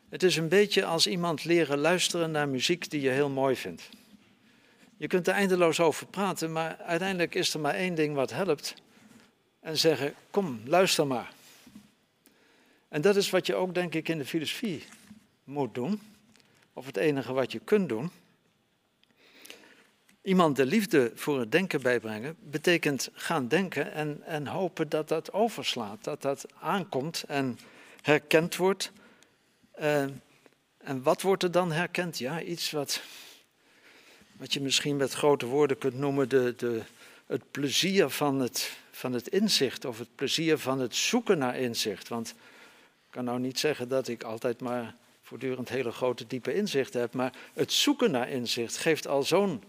Het 0.09 0.23
is 0.23 0.35
een 0.35 0.49
beetje 0.49 0.85
als 0.85 1.07
iemand 1.07 1.43
leren 1.45 1.77
luisteren 1.77 2.31
naar 2.31 2.49
muziek 2.49 2.89
die 2.89 3.01
je 3.01 3.09
heel 3.09 3.29
mooi 3.29 3.55
vindt. 3.55 3.89
Je 4.99 5.07
kunt 5.07 5.27
er 5.27 5.33
eindeloos 5.33 5.79
over 5.79 6.07
praten, 6.07 6.51
maar 6.51 6.77
uiteindelijk 6.77 7.35
is 7.35 7.53
er 7.53 7.59
maar 7.59 7.73
één 7.73 7.95
ding 7.95 8.15
wat 8.15 8.29
helpt. 8.29 8.73
En 9.59 9.77
zeggen, 9.77 10.13
kom, 10.31 10.61
luister 10.65 11.07
maar. 11.07 11.33
En 12.87 13.01
dat 13.01 13.15
is 13.15 13.29
wat 13.29 13.45
je 13.45 13.55
ook, 13.55 13.73
denk 13.73 13.93
ik, 13.93 14.09
in 14.09 14.17
de 14.17 14.25
filosofie 14.25 14.85
moet 15.43 15.73
doen. 15.73 16.01
Of 16.73 16.85
het 16.85 16.97
enige 16.97 17.33
wat 17.33 17.51
je 17.51 17.59
kunt 17.59 17.89
doen. 17.89 18.11
Iemand 20.21 20.55
de 20.55 20.65
liefde 20.65 21.11
voor 21.15 21.39
het 21.39 21.51
denken 21.51 21.81
bijbrengen 21.81 22.35
betekent 22.39 23.09
gaan 23.13 23.47
denken 23.47 23.93
en, 23.93 24.23
en 24.25 24.47
hopen 24.47 24.89
dat 24.89 25.07
dat 25.07 25.33
overslaat, 25.33 26.03
dat 26.03 26.21
dat 26.21 26.45
aankomt 26.59 27.23
en 27.27 27.59
herkend 28.01 28.55
wordt. 28.55 28.91
Uh, 29.81 30.01
en 30.77 31.03
wat 31.03 31.21
wordt 31.21 31.43
er 31.43 31.51
dan 31.51 31.71
herkend? 31.71 32.17
Ja, 32.17 32.41
iets 32.41 32.71
wat, 32.71 33.01
wat 34.39 34.53
je 34.53 34.61
misschien 34.61 34.97
met 34.97 35.13
grote 35.13 35.45
woorden 35.45 35.77
kunt 35.77 35.93
noemen 35.93 36.29
de, 36.29 36.53
de, 36.57 36.81
het 37.25 37.51
plezier 37.51 38.09
van 38.09 38.39
het, 38.39 38.77
van 38.91 39.13
het 39.13 39.27
inzicht 39.27 39.85
of 39.85 39.97
het 39.99 40.15
plezier 40.15 40.57
van 40.57 40.79
het 40.79 40.95
zoeken 40.95 41.37
naar 41.37 41.57
inzicht. 41.57 42.07
Want 42.07 42.29
ik 42.29 42.35
kan 43.09 43.23
nou 43.23 43.39
niet 43.39 43.59
zeggen 43.59 43.89
dat 43.89 44.07
ik 44.07 44.23
altijd 44.23 44.61
maar 44.61 44.95
voortdurend 45.21 45.69
hele 45.69 45.91
grote 45.91 46.27
diepe 46.27 46.53
inzichten 46.53 46.99
heb, 46.99 47.13
maar 47.13 47.33
het 47.53 47.71
zoeken 47.71 48.11
naar 48.11 48.29
inzicht 48.29 48.77
geeft 48.77 49.07
al 49.07 49.23
zo'n 49.23 49.63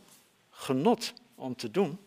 genot 0.50 1.12
om 1.34 1.56
te 1.56 1.70
doen, 1.70 1.98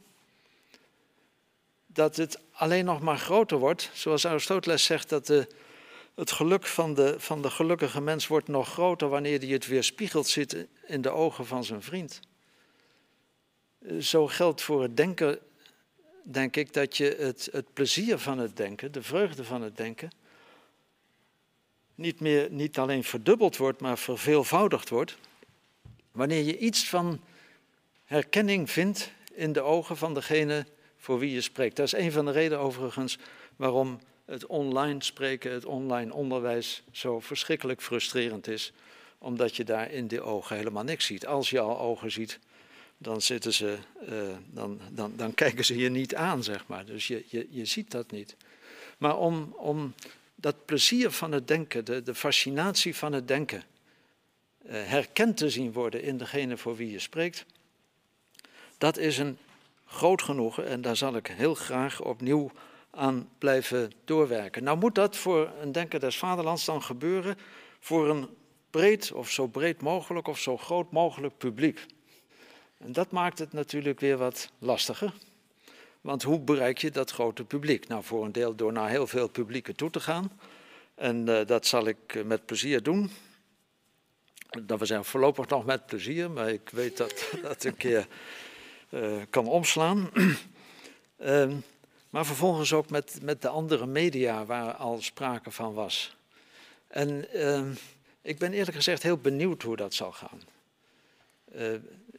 dat 1.88 2.16
het 2.16 2.40
alleen 2.52 2.86
nog 2.86 3.02
maar 3.02 3.18
groter 3.18 3.58
wordt. 3.58 3.90
Zoals 3.94 4.26
Aristoteles 4.26 4.84
zegt, 4.84 5.10
dat 5.10 5.28
het 6.16 6.32
geluk 6.32 6.66
van 6.66 6.94
de, 6.94 7.16
van 7.18 7.42
de 7.42 7.50
gelukkige 7.50 8.02
mens 8.02 8.28
wordt 8.28 8.48
nog 8.48 8.70
groter 8.70 9.10
wanneer 9.10 9.40
hij 9.40 9.48
het 9.48 9.68
weerspiegeld 9.68 10.28
ziet 10.28 10.66
in 10.86 11.02
de 11.02 11.10
ogen 11.10 11.46
van 11.46 11.64
zijn 11.64 11.82
vriend. 11.82 12.20
Zo 14.00 14.28
geldt 14.28 14.62
voor 14.62 14.82
het 14.82 14.98
denken, 14.98 15.40
denk 16.24 16.56
ik, 16.56 16.74
dat 16.74 16.98
je 16.98 17.16
het, 17.20 17.50
het 17.52 17.74
plezier 17.74 18.18
van 18.18 18.38
het 18.38 18.58
denken, 18.58 18.92
de 18.92 19.04
vreugde 19.04 19.44
van 19.44 19.62
het 19.62 19.78
denken, 19.78 20.12
niet, 21.96 22.20
meer, 22.20 22.52
niet 22.52 22.78
alleen 22.78 23.04
verdubbeld 23.04 23.58
wordt, 23.58 23.82
maar 23.82 23.98
verveelvoudigd 23.98 24.90
wordt. 24.90 25.18
Wanneer 26.12 26.44
je 26.44 26.58
iets 26.58 26.90
van 26.90 27.22
herkenning 28.06 28.72
vindt 28.72 29.12
in 29.34 29.54
de 29.54 29.62
ogen 29.62 29.98
van 29.98 30.14
degene 30.14 30.66
voor 30.98 31.20
wie 31.20 31.32
je 31.32 31.42
spreekt. 31.42 31.76
Dat 31.76 31.86
is 31.86 31.94
een 31.94 32.12
van 32.12 32.26
de 32.26 32.32
redenen 32.32 32.60
overigens 32.60 33.18
waarom 33.56 34.00
het 34.26 34.46
online 34.46 35.04
spreken, 35.04 35.52
het 35.52 35.66
online 35.66 36.14
onderwijs 36.14 36.84
zo 36.92 37.20
verschrikkelijk 37.20 37.82
frustrerend 37.82 38.48
is. 38.48 38.74
Omdat 39.18 39.56
je 39.56 39.64
daar 39.64 39.92
in 39.92 40.08
de 40.08 40.22
ogen 40.22 40.56
helemaal 40.56 40.84
niks 40.84 41.06
ziet. 41.06 41.28
Als 41.28 41.50
je 41.50 41.60
al 41.60 41.80
ogen 41.80 42.12
ziet, 42.12 42.40
dan, 43.04 43.22
zitten 43.22 43.54
ze, 43.54 43.78
uh, 44.10 44.36
dan, 44.46 44.80
dan, 44.92 45.14
dan 45.16 45.34
kijken 45.44 45.66
ze 45.66 45.78
je 45.78 45.90
niet 45.90 46.16
aan, 46.16 46.44
zeg 46.44 46.68
maar. 46.68 46.86
Dus 46.86 47.08
je, 47.08 47.24
je, 47.28 47.48
je 47.50 47.66
ziet 47.66 47.92
dat 47.92 48.12
niet. 48.12 48.36
Maar 48.98 49.18
om, 49.18 49.54
om 49.58 49.94
dat 50.36 50.66
plezier 50.66 51.12
van 51.12 51.32
het 51.32 51.48
denken, 51.48 51.86
de, 51.86 52.04
de 52.04 52.16
fascinatie 52.16 52.96
van 52.96 53.14
het 53.14 53.28
denken, 53.28 53.64
uh, 54.66 54.72
herkend 54.72 55.38
te 55.38 55.50
zien 55.50 55.72
worden 55.72 56.04
in 56.04 56.18
degene 56.18 56.58
voor 56.58 56.76
wie 56.76 56.92
je 56.92 57.00
spreekt, 57.00 57.46
dat 58.78 58.98
is 58.98 59.18
een 59.18 59.38
groot 59.86 60.22
genoegen 60.22 60.68
en 60.68 60.82
daar 60.82 60.96
zal 60.96 61.16
ik 61.16 61.28
heel 61.28 61.56
graag 61.56 62.02
opnieuw 62.02 62.52
aan 62.90 63.30
blijven 63.38 63.92
doorwerken. 64.06 64.64
Nou 64.64 64.78
moet 64.78 64.96
dat 64.96 65.18
voor 65.18 65.52
een 65.62 65.72
denker 65.72 66.00
des 66.00 66.18
vaderlands 66.18 66.66
dan 66.66 66.84
gebeuren 66.84 67.38
voor 67.80 68.10
een 68.10 68.28
breed 68.70 69.12
of 69.12 69.30
zo 69.30 69.48
breed 69.48 69.82
mogelijk 69.82 70.28
of 70.28 70.40
zo 70.40 70.58
groot 70.58 70.92
mogelijk 70.92 71.38
publiek. 71.38 71.86
En 72.84 72.92
dat 72.92 73.12
maakt 73.12 73.40
het 73.40 73.54
natuurlijk 73.54 74.00
weer 74.00 74.18
wat 74.18 74.50
lastiger. 74.60 75.14
Want 76.02 76.24
hoe 76.24 76.40
bereik 76.40 76.78
je 76.78 76.92
dat 76.92 77.12
grote 77.12 77.44
publiek? 77.44 77.88
Nou, 77.88 78.04
voor 78.04 78.26
een 78.26 78.32
deel 78.32 78.56
door 78.56 78.72
naar 78.72 78.90
heel 78.90 79.08
veel 79.08 79.28
publieken 79.28 79.76
toe 79.76 79.90
te 79.90 80.00
gaan. 80.00 80.32
En 80.96 81.28
uh, 81.28 81.46
dat 81.46 81.66
zal 81.66 81.88
ik 81.88 82.14
uh, 82.16 82.24
met 82.24 82.46
plezier 82.46 82.84
doen. 82.84 83.12
Dat 84.64 84.80
we 84.80 84.86
zijn 84.86 85.06
voorlopig 85.06 85.48
nog 85.48 85.66
met 85.66 85.86
plezier, 85.86 86.32
maar 86.32 86.50
ik 86.50 86.70
weet 86.70 86.98
dat 86.98 87.30
dat 87.42 87.64
een 87.64 87.78
keer 87.78 88.08
uh, 88.90 89.22
kan 89.30 89.48
omslaan. 89.48 90.10
uh, 91.18 91.52
maar 92.10 92.26
vervolgens 92.26 92.74
ook 92.74 92.90
met, 92.90 93.20
met 93.22 93.42
de 93.42 93.48
andere 93.48 93.86
media 93.86 94.46
waar 94.46 94.74
al 94.74 95.02
sprake 95.02 95.52
van 95.52 95.74
was. 95.74 96.16
En 96.88 97.26
uh, 97.34 97.66
ik 98.22 98.38
ben 98.38 98.54
eerlijk 98.54 98.76
gezegd 98.76 99.04
heel 99.04 99.18
benieuwd 99.18 99.62
hoe 99.62 99.76
dat 99.76 99.94
zal 99.94 100.12
gaan. 100.12 100.42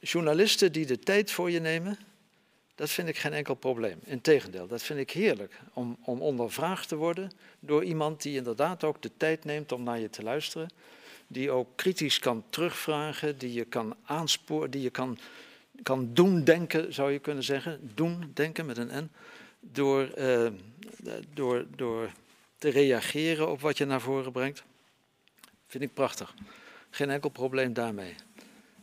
Eh, 0.04 0.10
journalisten 0.10 0.72
die 0.72 0.86
de 0.86 0.98
tijd 0.98 1.30
voor 1.30 1.50
je 1.50 1.60
nemen, 1.60 1.98
dat 2.74 2.90
vind 2.90 3.08
ik 3.08 3.16
geen 3.16 3.32
enkel 3.32 3.54
probleem. 3.54 3.98
Integendeel, 4.04 4.66
dat 4.66 4.82
vind 4.82 4.98
ik 4.98 5.10
heerlijk 5.10 5.60
om, 5.72 5.96
om 6.04 6.20
ondervraagd 6.20 6.88
te 6.88 6.96
worden 6.96 7.30
door 7.60 7.84
iemand 7.84 8.22
die 8.22 8.36
inderdaad 8.36 8.84
ook 8.84 9.02
de 9.02 9.10
tijd 9.16 9.44
neemt 9.44 9.72
om 9.72 9.82
naar 9.82 9.98
je 9.98 10.10
te 10.10 10.22
luisteren. 10.22 10.68
Die 11.26 11.50
ook 11.50 11.68
kritisch 11.74 12.18
kan 12.18 12.44
terugvragen, 12.50 13.38
die 13.38 13.52
je 13.52 13.64
kan 13.64 13.96
aansporen, 14.04 14.70
die 14.70 14.82
je 14.82 14.90
kan 14.90 15.18
kan 15.82 16.14
doen 16.14 16.44
denken, 16.44 16.94
zou 16.94 17.12
je 17.12 17.18
kunnen 17.18 17.44
zeggen. 17.44 17.90
Doen 17.94 18.30
denken 18.34 18.66
met 18.66 18.76
een 18.76 19.04
N. 19.04 19.10
Door, 19.60 20.10
uh, 20.18 20.50
door, 21.34 21.66
door 21.76 22.10
te 22.58 22.68
reageren 22.68 23.50
op 23.50 23.60
wat 23.60 23.78
je 23.78 23.84
naar 23.84 24.00
voren 24.00 24.32
brengt. 24.32 24.62
Vind 25.66 25.84
ik 25.84 25.94
prachtig. 25.94 26.34
Geen 26.90 27.10
enkel 27.10 27.28
probleem 27.28 27.72
daarmee. 27.72 28.14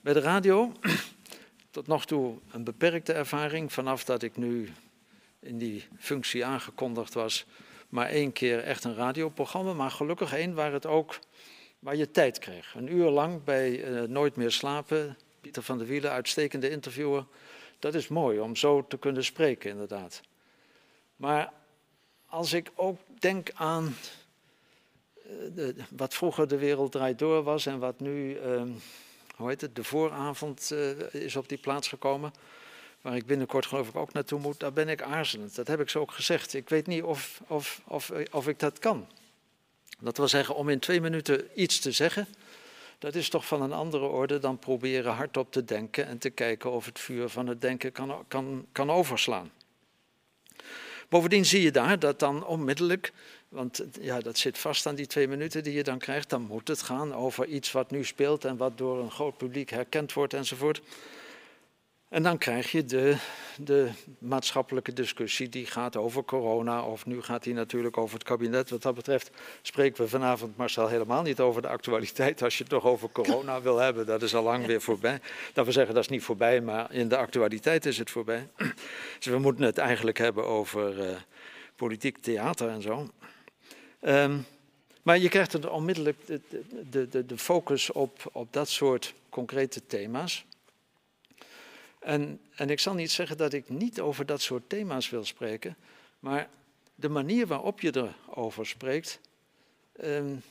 Bij 0.02 0.14
de 0.14 0.20
radio, 0.20 0.72
tot 1.72 1.88
nog 1.88 2.06
toe 2.06 2.38
een 2.52 2.64
beperkte 2.64 3.14
ervaring. 3.14 3.74
Vanaf 3.74 4.04
dat 4.04 4.24
ik 4.24 4.38
nu 4.38 4.70
in 5.40 5.58
die 5.58 5.88
functie 5.98 6.46
aangekondigd 6.46 7.14
was, 7.14 7.46
maar 7.90 8.08
één 8.08 8.32
keer 8.32 8.64
echt 8.64 8.84
een 8.84 8.96
radioprogramma. 8.96 9.74
Maar 9.74 9.92
gelukkig 9.92 10.34
één 10.34 10.54
waar 10.54 10.74
het 10.74 10.86
ook 10.86 11.20
waar 11.80 11.96
je 11.96 12.12
tijd 12.12 12.40
kreeg. 12.40 12.74
Een 12.76 12.94
uur 12.94 13.10
lang 13.10 13.44
bij 13.44 13.90
uh, 13.90 14.02
Nooit 14.02 14.36
meer 14.36 14.52
slapen, 14.52 15.18
Pieter 15.42 15.64
van 15.64 15.78
der 15.78 15.88
Wielen, 15.88 16.12
uitstekende 16.12 16.70
interviewer. 16.70 17.26
Dat 17.80 17.94
is 17.94 18.08
mooi 18.08 18.40
om 18.40 18.56
zo 18.56 18.88
te 18.88 18.98
kunnen 18.98 19.24
spreken, 19.24 19.70
inderdaad. 19.70 20.22
Maar 21.16 21.54
als 22.26 22.54
ik 22.54 22.72
ook 22.76 23.00
denk 23.20 23.52
aan 23.54 23.96
de, 25.56 25.76
wat 25.90 26.14
vroeger 26.14 26.48
de 26.48 26.58
wereld 26.58 26.92
draait 26.92 27.20
door 27.20 27.44
was 27.44 27.66
en 27.66 27.80
wat 27.80 28.00
nu, 28.00 28.38
ehm, 28.38 28.70
hoe 29.42 29.50
heet 29.50 29.62
het, 29.62 29.76
de 29.76 29.84
vooravond 29.84 30.72
eh, 30.72 31.14
is 31.14 31.36
op 31.36 31.50
die 31.50 31.58
plaats 31.58 31.88
gekomen. 31.88 32.34
Waar 33.02 33.16
ik 33.16 33.26
binnenkort 33.26 33.66
geloof 33.66 33.88
ik 33.88 33.96
ook 33.96 34.14
naartoe 34.14 34.40
moet, 34.40 34.60
daar 34.60 34.74
ben 34.74 34.90
ik 34.90 35.02
aarzelend. 35.02 35.56
Dat 35.56 35.68
heb 35.68 35.80
ik 35.80 35.90
zo 35.90 36.00
ook 36.00 36.12
gezegd. 36.12 36.54
Ik 36.54 36.70
weet 36.70 36.88
niet 36.88 37.04
of, 37.04 37.42
of, 37.48 37.82
of, 37.86 38.12
of 38.32 38.48
ik 38.48 38.60
dat 38.60 38.80
kan. 38.80 39.08
Dat 40.00 40.18
wil 40.18 40.28
zeggen, 40.28 40.56
om 40.56 40.70
in 40.70 40.80
twee 40.80 41.02
minuten 41.02 41.48
iets 41.56 41.80
te 41.80 41.92
zeggen, 41.92 42.28
dat 43.00 43.16
is 43.16 43.30
toch 43.30 43.46
van 43.46 43.62
een 43.62 43.74
andere 43.74 44.06
orde 44.06 44.40
dan 44.40 44.60
proberen 44.60 45.14
hardop 45.14 45.52
te 45.52 45.66
denken 45.66 46.08
en 46.08 46.18
te 46.18 46.30
kijken 46.30 46.72
of 46.72 46.86
het 46.86 47.00
vuur 47.00 47.30
van 47.30 47.48
het 47.48 47.62
denken 47.62 47.92
kan, 47.92 48.26
kan, 48.28 48.66
kan 48.72 48.92
overslaan. 48.92 49.52
Bovendien 51.10 51.46
zie 51.46 51.62
je 51.62 51.72
daar 51.72 52.00
dat 52.00 52.20
dan 52.20 52.46
onmiddellijk, 52.46 53.14
want 53.52 53.84
ja, 54.02 54.20
dat 54.20 54.38
zit 54.38 54.58
vast 54.58 54.86
aan 54.86 54.96
die 54.96 55.08
twee 55.08 55.28
minuten 55.28 55.64
die 55.64 55.74
je 55.74 55.84
dan 55.84 55.98
krijgt, 55.98 56.30
dan 56.30 56.42
moet 56.42 56.68
het 56.68 56.82
gaan 56.82 57.14
over 57.14 57.46
iets 57.46 57.72
wat 57.72 57.92
nu 57.92 58.04
speelt 58.04 58.46
en 58.46 58.58
wat 58.58 58.78
door 58.78 59.00
een 59.00 59.12
groot 59.12 59.38
publiek 59.38 59.70
herkend 59.70 60.14
wordt 60.14 60.34
enzovoort. 60.34 60.82
En 62.10 62.24
dan 62.24 62.38
krijg 62.38 62.72
je 62.72 62.86
de, 62.86 63.16
de 63.58 63.90
maatschappelijke 64.18 64.94
discussie 64.94 65.50
die 65.50 65.66
gaat 65.66 65.96
over 65.96 66.24
corona. 66.24 66.84
Of 66.84 67.06
nu 67.06 67.22
gaat 67.22 67.44
die 67.44 67.54
natuurlijk 67.54 67.98
over 67.98 68.14
het 68.14 68.24
kabinet. 68.24 68.70
Wat 68.70 68.82
dat 68.82 68.96
betreft 68.96 69.32
spreken 69.62 70.04
we 70.04 70.10
vanavond, 70.10 70.58
Marcel, 70.58 70.88
helemaal 70.88 71.22
niet 71.22 71.40
over 71.40 71.62
de 71.62 71.68
actualiteit. 71.68 72.42
Als 72.42 72.58
je 72.58 72.64
het 72.64 72.72
toch 72.72 72.86
over 72.86 73.10
corona 73.12 73.62
wil 73.62 73.78
hebben, 73.78 74.06
dat 74.06 74.22
is 74.22 74.36
al 74.36 74.44
lang 74.44 74.66
weer 74.66 74.82
voorbij. 74.82 75.20
Dat 75.54 75.66
we 75.66 75.72
zeggen, 75.72 75.94
dat 75.94 76.04
is 76.04 76.10
niet 76.10 76.24
voorbij, 76.24 76.62
maar 76.62 76.94
in 76.94 77.08
de 77.08 77.18
actualiteit 77.18 77.86
is 77.86 77.98
het 77.98 78.10
voorbij. 78.10 78.48
Dus 79.20 79.26
we 79.26 79.38
moeten 79.38 79.66
het 79.66 79.78
eigenlijk 79.78 80.18
hebben 80.18 80.46
over 80.46 80.98
uh, 80.98 81.16
politiek 81.76 82.18
theater 82.18 82.70
en 82.70 82.82
zo. 82.82 83.08
Um, 84.02 84.46
maar 85.02 85.18
je 85.18 85.30
krijgt 85.30 85.54
er 85.54 85.72
onmiddellijk 85.72 86.28
de, 86.90 87.08
de, 87.10 87.26
de, 87.26 87.38
focus 87.38 87.92
op, 87.92 88.30
op 88.32 88.54
dat 88.54 88.70
soort 88.70 89.14
concrete 89.30 89.86
thema's. 89.88 90.46
En, 92.00 92.40
en 92.56 92.70
ik 92.70 92.80
zal 92.80 92.94
niet 92.94 93.12
zeggen 93.12 93.38
dat 93.38 93.54
ik 93.54 93.70
niet 93.70 94.02
over 94.02 94.26
dat 94.26 94.42
soort 94.42 94.70
thema's 94.70 95.10
wil 95.10 95.26
spreken, 95.26 95.76
maar 96.20 96.50
de 96.96 97.10
manier 97.10 97.48
waarop 97.48 97.82
je 97.82 98.12
erover 98.28 98.68
spreekt, 98.68 99.20
um, 100.04 100.42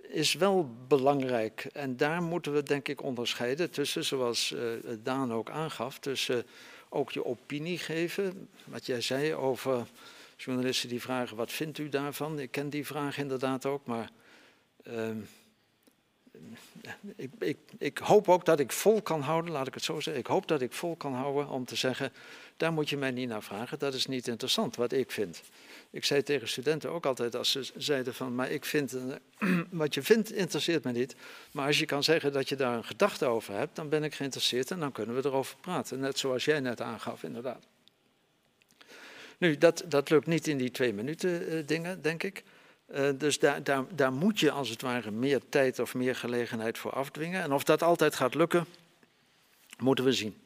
is 0.00 0.34
wel 0.34 0.70
belangrijk. 0.88 1.64
En 1.72 1.96
daar 1.96 2.22
moeten 2.22 2.52
we 2.52 2.62
denk 2.62 2.88
ik 2.88 3.02
onderscheiden 3.02 3.70
tussen, 3.70 4.04
zoals 4.04 4.50
uh, 4.50 4.60
Daan 5.02 5.32
ook 5.32 5.50
aangaf, 5.50 5.98
tussen 5.98 6.46
ook 6.88 7.12
je 7.12 7.24
opinie 7.24 7.78
geven. 7.78 8.48
Wat 8.64 8.86
jij 8.86 9.00
zei 9.00 9.34
over 9.34 9.86
journalisten 10.36 10.88
die 10.88 11.00
vragen, 11.00 11.36
wat 11.36 11.52
vindt 11.52 11.78
u 11.78 11.88
daarvan? 11.88 12.38
Ik 12.38 12.50
ken 12.50 12.70
die 12.70 12.86
vraag 12.86 13.18
inderdaad 13.18 13.66
ook, 13.66 13.86
maar... 13.86 14.10
Um, 14.88 15.28
ik, 17.16 17.30
ik, 17.38 17.58
ik, 17.78 17.98
hoop 17.98 18.28
ook 18.28 18.44
dat 18.44 18.60
ik 18.60 18.72
vol 18.72 19.02
kan 19.02 19.20
houden, 19.20 19.52
laat 19.52 19.66
ik 19.66 19.74
het 19.74 19.82
zo 19.82 20.00
zeggen. 20.00 20.22
Ik 20.22 20.26
hoop 20.26 20.48
dat 20.48 20.60
ik 20.60 20.72
vol 20.72 20.96
kan 20.96 21.14
houden 21.14 21.48
om 21.48 21.64
te 21.64 21.76
zeggen, 21.76 22.12
daar 22.56 22.72
moet 22.72 22.88
je 22.88 22.96
mij 22.96 23.10
niet 23.10 23.28
naar 23.28 23.42
vragen. 23.42 23.78
Dat 23.78 23.94
is 23.94 24.06
niet 24.06 24.28
interessant 24.28 24.76
wat 24.76 24.92
ik 24.92 25.10
vind. 25.10 25.42
Ik 25.90 26.04
zei 26.04 26.22
tegen 26.22 26.48
studenten 26.48 26.90
ook 26.90 27.06
altijd 27.06 27.36
als 27.36 27.50
ze 27.50 27.70
zeiden 27.76 28.14
van, 28.14 28.34
maar 28.34 28.50
ik 28.50 28.64
vind, 28.64 28.94
eh, 28.94 29.60
wat 29.70 29.94
je 29.94 30.02
vindt 30.02 30.32
interesseert 30.32 30.84
me 30.84 30.92
niet. 30.92 31.14
Maar 31.52 31.66
als 31.66 31.78
je 31.78 31.86
kan 31.86 32.04
zeggen 32.04 32.32
dat 32.32 32.48
je 32.48 32.56
daar 32.56 32.76
een 32.76 32.84
gedachte 32.84 33.26
over 33.26 33.54
hebt, 33.54 33.76
dan 33.76 33.88
ben 33.88 34.04
ik 34.04 34.14
geïnteresseerd 34.14 34.70
en 34.70 34.80
dan 34.80 34.92
kunnen 34.92 35.16
we 35.16 35.28
erover 35.28 35.56
praten. 35.60 36.00
Net 36.00 36.18
zoals 36.18 36.44
jij 36.44 36.60
net 36.60 36.80
aangaf, 36.80 37.22
inderdaad. 37.22 37.66
Nu, 39.38 39.58
dat, 39.58 39.84
dat 39.88 40.10
lukt 40.10 40.26
niet 40.26 40.46
in 40.46 40.56
die 40.56 40.70
twee 40.70 40.92
minuten 40.92 41.54
uh, 41.54 41.66
dingen, 41.66 42.02
denk 42.02 42.22
ik. 42.22 42.44
Uh, 42.94 43.08
dus 43.18 43.38
daar, 43.38 43.62
daar, 43.62 43.84
daar 43.94 44.12
moet 44.12 44.40
je 44.40 44.50
als 44.50 44.68
het 44.68 44.82
ware 44.82 45.10
meer 45.10 45.40
tijd 45.48 45.78
of 45.78 45.94
meer 45.94 46.16
gelegenheid 46.16 46.78
voor 46.78 46.92
afdwingen. 46.92 47.42
En 47.42 47.52
of 47.52 47.64
dat 47.64 47.82
altijd 47.82 48.14
gaat 48.14 48.34
lukken, 48.34 48.66
moeten 49.78 50.04
we 50.04 50.12
zien. 50.12 50.36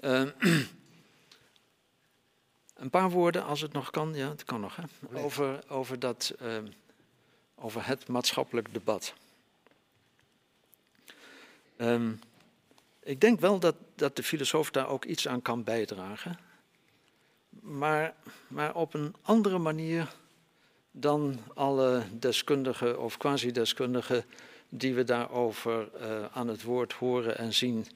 Uh, 0.00 0.28
een 2.74 2.90
paar 2.90 3.10
woorden, 3.10 3.44
als 3.44 3.60
het 3.60 3.72
nog 3.72 3.90
kan, 3.90 4.14
ja, 4.14 4.28
het 4.28 4.44
kan 4.44 4.60
nog, 4.60 4.76
hè? 4.76 4.82
Over, 5.18 5.60
over, 5.68 5.98
dat, 5.98 6.34
uh, 6.42 6.56
over 7.54 7.86
het 7.86 8.08
maatschappelijk 8.08 8.72
debat. 8.72 9.14
Um, 11.76 12.18
ik 13.02 13.20
denk 13.20 13.40
wel 13.40 13.58
dat, 13.58 13.74
dat 13.94 14.16
de 14.16 14.22
filosoof 14.22 14.70
daar 14.70 14.88
ook 14.88 15.04
iets 15.04 15.28
aan 15.28 15.42
kan 15.42 15.64
bijdragen. 15.64 16.38
Maar, 17.50 18.14
maar 18.48 18.74
op 18.74 18.94
een 18.94 19.14
andere 19.22 19.58
manier 19.58 20.14
dan 20.90 21.38
alle 21.54 22.02
deskundigen 22.12 23.00
of 23.00 23.16
quasi-deskundigen 23.16 24.24
die 24.68 24.94
we 24.94 25.04
daarover 25.04 25.88
uh, 26.00 26.24
aan 26.32 26.48
het 26.48 26.62
woord 26.62 26.92
horen 26.92 27.38
en 27.38 27.54
zien 27.54 27.86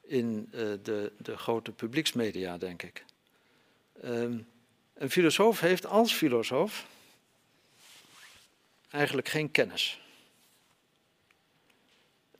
in 0.00 0.48
uh, 0.54 0.60
de, 0.82 1.12
de, 1.18 1.36
grote 1.36 1.72
publieksmedia, 1.72 2.58
denk 2.58 2.82
ik. 2.82 3.04
Um, 4.04 4.46
een 4.94 5.10
filosoof 5.10 5.60
heeft 5.60 5.86
als 5.86 6.12
filosoof 6.14 6.86
eigenlijk 8.90 9.28
geen 9.28 9.50
kennis. 9.50 10.00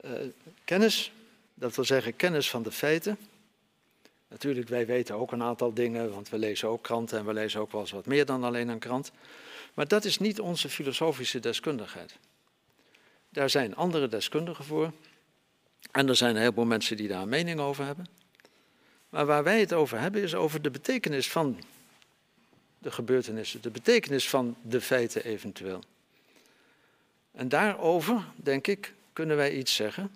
Uh, 0.04 0.10
kennis, 0.64 1.12
dat 1.54 1.74
wil 1.74 1.84
zeggen 1.84 2.16
kennis 2.16 2.50
van 2.50 2.62
de 2.62 2.72
feiten. 2.72 3.18
Natuurlijk, 4.32 4.68
wij 4.68 4.86
weten 4.86 5.14
ook 5.14 5.32
een 5.32 5.42
aantal 5.42 5.74
dingen, 5.74 6.12
want 6.12 6.28
we 6.28 6.38
lezen 6.38 6.68
ook 6.68 6.82
kranten 6.82 7.18
en 7.18 7.24
we 7.24 7.32
lezen 7.32 7.60
ook 7.60 7.72
wel 7.72 7.80
eens 7.80 7.90
wat 7.90 8.06
meer 8.06 8.26
dan 8.26 8.44
alleen 8.44 8.68
een 8.68 8.78
krant. 8.78 9.12
Maar 9.74 9.88
dat 9.88 10.04
is 10.04 10.18
niet 10.18 10.40
onze 10.40 10.68
filosofische 10.68 11.40
deskundigheid. 11.40 12.18
Daar 13.28 13.50
zijn 13.50 13.76
andere 13.76 14.08
deskundigen 14.08 14.64
voor. 14.64 14.92
En 15.90 16.08
er 16.08 16.16
zijn 16.16 16.34
een 16.34 16.40
heleboel 16.40 16.64
mensen 16.64 16.96
die 16.96 17.08
daar 17.08 17.22
een 17.22 17.28
mening 17.28 17.60
over 17.60 17.84
hebben. 17.84 18.06
Maar 19.08 19.26
waar 19.26 19.44
wij 19.44 19.60
het 19.60 19.72
over 19.72 20.00
hebben 20.00 20.22
is 20.22 20.34
over 20.34 20.62
de 20.62 20.70
betekenis 20.70 21.30
van 21.30 21.60
de 22.78 22.90
gebeurtenissen, 22.90 23.62
de 23.62 23.70
betekenis 23.70 24.28
van 24.28 24.56
de 24.62 24.80
feiten 24.80 25.24
eventueel. 25.24 25.82
En 27.32 27.48
daarover, 27.48 28.24
denk 28.36 28.66
ik, 28.66 28.94
kunnen 29.12 29.36
wij 29.36 29.52
iets 29.52 29.74
zeggen 29.74 30.10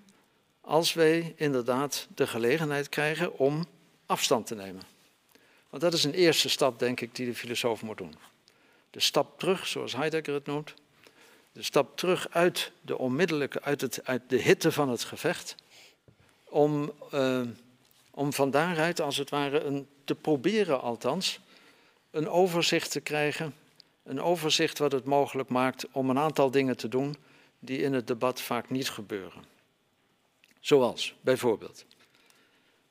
als 0.60 0.92
wij 0.92 1.34
inderdaad 1.36 2.06
de 2.14 2.26
gelegenheid 2.26 2.88
krijgen 2.88 3.38
om 3.38 3.66
afstand 4.06 4.46
te 4.46 4.54
nemen. 4.54 4.82
Want 5.70 5.82
dat 5.82 5.92
is 5.92 6.04
een 6.04 6.14
eerste 6.14 6.48
stap, 6.48 6.78
denk 6.78 7.00
ik, 7.00 7.14
die 7.14 7.26
de 7.26 7.34
filosoof 7.34 7.82
moet 7.82 7.98
doen. 7.98 8.14
De 8.90 9.00
stap 9.00 9.38
terug, 9.38 9.66
zoals 9.66 9.92
Heidegger 9.92 10.34
het 10.34 10.46
noemt. 10.46 10.74
De 11.52 11.62
stap 11.62 11.96
terug 11.96 12.28
uit 12.30 12.72
de 12.80 12.98
onmiddellijke, 12.98 13.62
uit, 13.62 13.80
het, 13.80 14.00
uit 14.04 14.22
de 14.28 14.36
hitte 14.36 14.72
van 14.72 14.88
het 14.88 15.04
gevecht. 15.04 15.54
Om, 16.44 16.92
uh, 17.14 17.40
om 18.10 18.32
van 18.32 18.50
daaruit, 18.50 19.00
als 19.00 19.16
het 19.16 19.30
ware, 19.30 19.60
een, 19.60 19.88
te 20.04 20.14
proberen 20.14 20.80
althans, 20.80 21.40
een 22.10 22.28
overzicht 22.28 22.90
te 22.90 23.00
krijgen. 23.00 23.54
Een 24.02 24.20
overzicht 24.20 24.78
wat 24.78 24.92
het 24.92 25.04
mogelijk 25.04 25.48
maakt 25.48 25.86
om 25.92 26.10
een 26.10 26.18
aantal 26.18 26.50
dingen 26.50 26.76
te 26.76 26.88
doen 26.88 27.16
die 27.58 27.78
in 27.78 27.92
het 27.92 28.06
debat 28.06 28.40
vaak 28.40 28.70
niet 28.70 28.90
gebeuren. 28.90 29.44
Zoals 30.60 31.14
bijvoorbeeld 31.20 31.84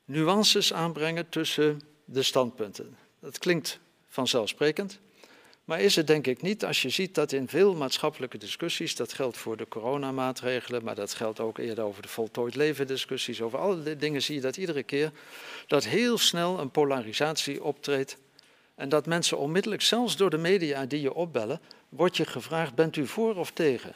nuances 0.06 0.74
aanbrengen 0.74 1.30
tussen 1.30 1.82
de 2.06 2.24
standpunten. 2.24 2.98
Dat 3.20 3.38
klinkt 3.38 3.80
vanzelfsprekend, 4.08 5.00
maar 5.66 5.82
is 5.82 5.96
het 5.96 6.08
denk 6.08 6.28
ik 6.28 6.42
niet 6.42 6.66
als 6.66 6.82
je 6.82 6.90
ziet 6.90 7.16
dat 7.16 7.32
in 7.32 7.48
veel 7.48 7.76
maatschappelijke 7.76 8.38
discussies, 8.38 8.96
dat 8.96 9.14
geldt 9.14 9.38
voor 9.38 9.58
de 9.58 9.68
coronamaatregelen, 9.68 10.84
maar 10.84 10.96
dat 10.96 11.14
geldt 11.14 11.40
ook 11.40 11.58
eerder 11.58 11.84
over 11.84 12.02
de 12.02 12.08
voltooid 12.08 12.56
leven 12.56 12.88
discussies, 12.88 13.42
over 13.42 13.60
alle 13.60 13.98
dingen 13.98 14.22
zie 14.22 14.36
je 14.36 14.42
dat 14.42 14.58
iedere 14.58 14.84
keer, 14.84 15.12
dat 15.68 15.84
heel 15.84 16.18
snel 16.18 16.60
een 16.60 16.72
polarisatie 16.72 17.64
optreedt 17.64 18.18
en 18.76 18.90
dat 18.90 19.06
mensen 19.06 19.38
onmiddellijk, 19.38 19.82
zelfs 19.82 20.18
door 20.18 20.30
de 20.30 20.38
media 20.38 20.86
die 20.86 21.02
je 21.02 21.14
opbellen, 21.14 21.62
wordt 21.90 22.18
je 22.18 22.26
gevraagd, 22.26 22.76
bent 22.76 22.96
u 22.96 23.08
voor 23.08 23.36
of 23.36 23.52
tegen? 23.52 23.96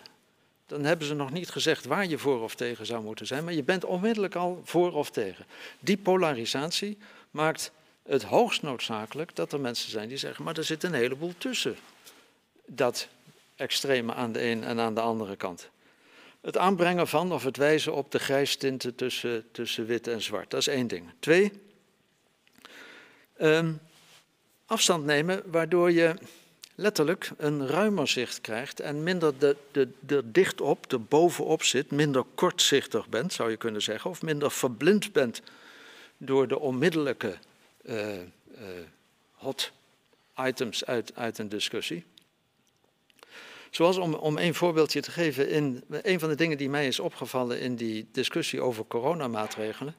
Dan 0.69 0.83
hebben 0.83 1.07
ze 1.07 1.13
nog 1.13 1.31
niet 1.31 1.49
gezegd 1.49 1.85
waar 1.85 2.05
je 2.05 2.17
voor 2.17 2.41
of 2.41 2.55
tegen 2.55 2.85
zou 2.85 3.03
moeten 3.03 3.27
zijn, 3.27 3.43
maar 3.43 3.53
je 3.53 3.63
bent 3.63 3.85
onmiddellijk 3.85 4.35
al 4.35 4.61
voor 4.63 4.93
of 4.93 5.09
tegen. 5.11 5.45
Die 5.79 5.97
polarisatie 5.97 6.97
maakt 7.31 7.71
het 8.03 8.23
hoogst 8.23 8.61
noodzakelijk 8.61 9.35
dat 9.35 9.53
er 9.53 9.59
mensen 9.59 9.91
zijn 9.91 10.07
die 10.07 10.17
zeggen, 10.17 10.43
maar 10.43 10.57
er 10.57 10.63
zit 10.63 10.83
een 10.83 10.93
heleboel 10.93 11.33
tussen 11.37 11.75
dat 12.65 13.07
extreme 13.55 14.13
aan 14.13 14.31
de 14.31 14.43
een 14.43 14.63
en 14.63 14.79
aan 14.79 14.93
de 14.93 15.01
andere 15.01 15.35
kant. 15.35 15.69
Het 16.41 16.57
aanbrengen 16.57 17.07
van 17.07 17.31
of 17.31 17.43
het 17.43 17.57
wijzen 17.57 17.93
op 17.93 18.11
de 18.11 18.19
grijstinten 18.19 18.95
tussen, 18.95 19.51
tussen 19.51 19.85
wit 19.85 20.07
en 20.07 20.21
zwart, 20.21 20.49
dat 20.49 20.59
is 20.59 20.67
één 20.67 20.87
ding. 20.87 21.11
Twee, 21.19 21.51
um, 23.41 23.79
afstand 24.65 25.05
nemen 25.05 25.41
waardoor 25.45 25.91
je 25.91 26.15
letterlijk 26.79 27.31
een 27.37 27.67
ruimer 27.67 28.07
zicht 28.07 28.41
krijgt 28.41 28.79
en 28.79 29.03
minder 29.03 29.39
de, 29.39 29.55
de, 29.71 29.89
de 29.99 30.31
dicht 30.31 30.61
op, 30.61 30.91
er 30.91 31.03
bovenop 31.03 31.63
zit, 31.63 31.91
minder 31.91 32.23
kortzichtig 32.35 33.07
bent, 33.07 33.33
zou 33.33 33.49
je 33.49 33.57
kunnen 33.57 33.81
zeggen, 33.81 34.09
of 34.09 34.21
minder 34.21 34.51
verblind 34.51 35.11
bent 35.11 35.41
door 36.17 36.47
de 36.47 36.59
onmiddellijke 36.59 37.37
uh, 37.83 38.17
uh, 38.17 38.21
hot 39.33 39.71
items 40.35 40.85
uit, 40.85 41.15
uit 41.15 41.37
een 41.37 41.49
discussie. 41.49 42.03
Zoals 43.69 43.97
om, 43.97 44.13
om 44.13 44.37
een 44.37 44.55
voorbeeldje 44.55 45.01
te 45.01 45.11
geven, 45.11 45.49
in, 45.49 45.83
een 45.89 46.19
van 46.19 46.29
de 46.29 46.35
dingen 46.35 46.57
die 46.57 46.69
mij 46.69 46.87
is 46.87 46.99
opgevallen 46.99 47.59
in 47.59 47.75
die 47.75 48.07
discussie 48.11 48.61
over 48.61 48.85
coronamaatregelen, 48.87 49.95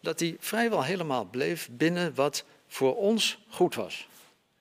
dat 0.00 0.18
die 0.18 0.36
vrijwel 0.38 0.84
helemaal 0.84 1.24
bleef 1.24 1.68
binnen 1.70 2.14
wat 2.14 2.44
voor 2.68 2.96
ons 2.96 3.38
goed 3.48 3.74
was. 3.74 4.08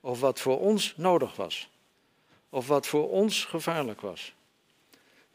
Of 0.06 0.20
wat 0.20 0.40
voor 0.40 0.60
ons 0.60 0.94
nodig 0.98 1.36
was. 1.36 1.70
Of 2.50 2.68
wat 2.68 2.88
voor 2.88 3.10
ons 3.10 3.46
gevaarlijk 3.46 4.02
was. 4.02 4.34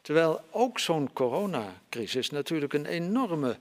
Terwijl 0.01 0.41
ook 0.51 0.79
zo'n 0.79 1.13
coronacrisis 1.13 2.29
natuurlijk 2.29 2.73
een 2.73 2.85
enorme 2.85 3.57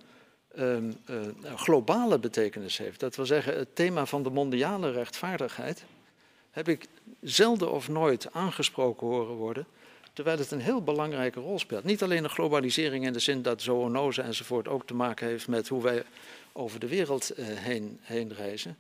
um, 0.59 0.97
uh, 1.11 1.17
globale 1.55 2.19
betekenis 2.19 2.79
heeft. 2.79 3.01
Dat 3.01 3.17
wil 3.17 3.27
zeggen, 3.27 3.59
het 3.59 3.75
thema 3.75 4.07
van 4.07 4.23
de 4.23 4.31
mondiale 4.31 4.91
rechtvaardigheid 4.91 5.85
heb 6.51 6.69
ik 6.69 6.87
zelden 7.21 7.73
of 7.73 7.89
nooit 7.89 8.33
aangesproken 8.33 9.07
horen 9.07 9.35
worden, 9.35 9.67
terwijl 10.13 10.39
het 10.39 10.51
een 10.51 10.61
heel 10.61 10.83
belangrijke 10.83 11.41
rol 11.41 11.59
speelt. 11.59 11.85
Niet 11.85 12.03
alleen 12.03 12.23
de 12.23 12.29
globalisering 12.29 13.07
in 13.07 13.13
de 13.13 13.19
zin 13.19 13.43
dat 13.43 13.63
zoonose 13.63 14.23
enzovoort 14.23 14.69
ook 14.69 14.87
te 14.87 14.95
maken 14.95 15.27
heeft 15.27 15.49
met 15.49 15.69
hoe 15.69 15.83
wij 15.83 16.05
over 16.53 16.81
de 16.81 16.89
wereld 16.89 17.39
uh, 17.39 17.47
heen, 17.47 17.99
heen 18.03 18.35
reizen, 18.35 18.77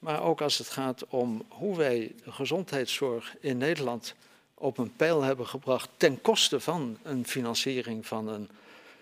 maar 0.00 0.22
ook 0.22 0.40
als 0.40 0.58
het 0.58 0.68
gaat 0.68 1.04
om 1.08 1.44
hoe 1.48 1.76
wij 1.76 2.12
de 2.24 2.32
gezondheidszorg 2.32 3.36
in 3.40 3.58
Nederland 3.58 4.14
op 4.54 4.78
een 4.78 4.96
pijl 4.96 5.22
hebben 5.22 5.46
gebracht 5.46 5.88
ten 5.96 6.20
koste 6.20 6.60
van 6.60 6.98
een 7.02 7.26
financiering 7.26 8.06
van 8.06 8.28
een 8.28 8.48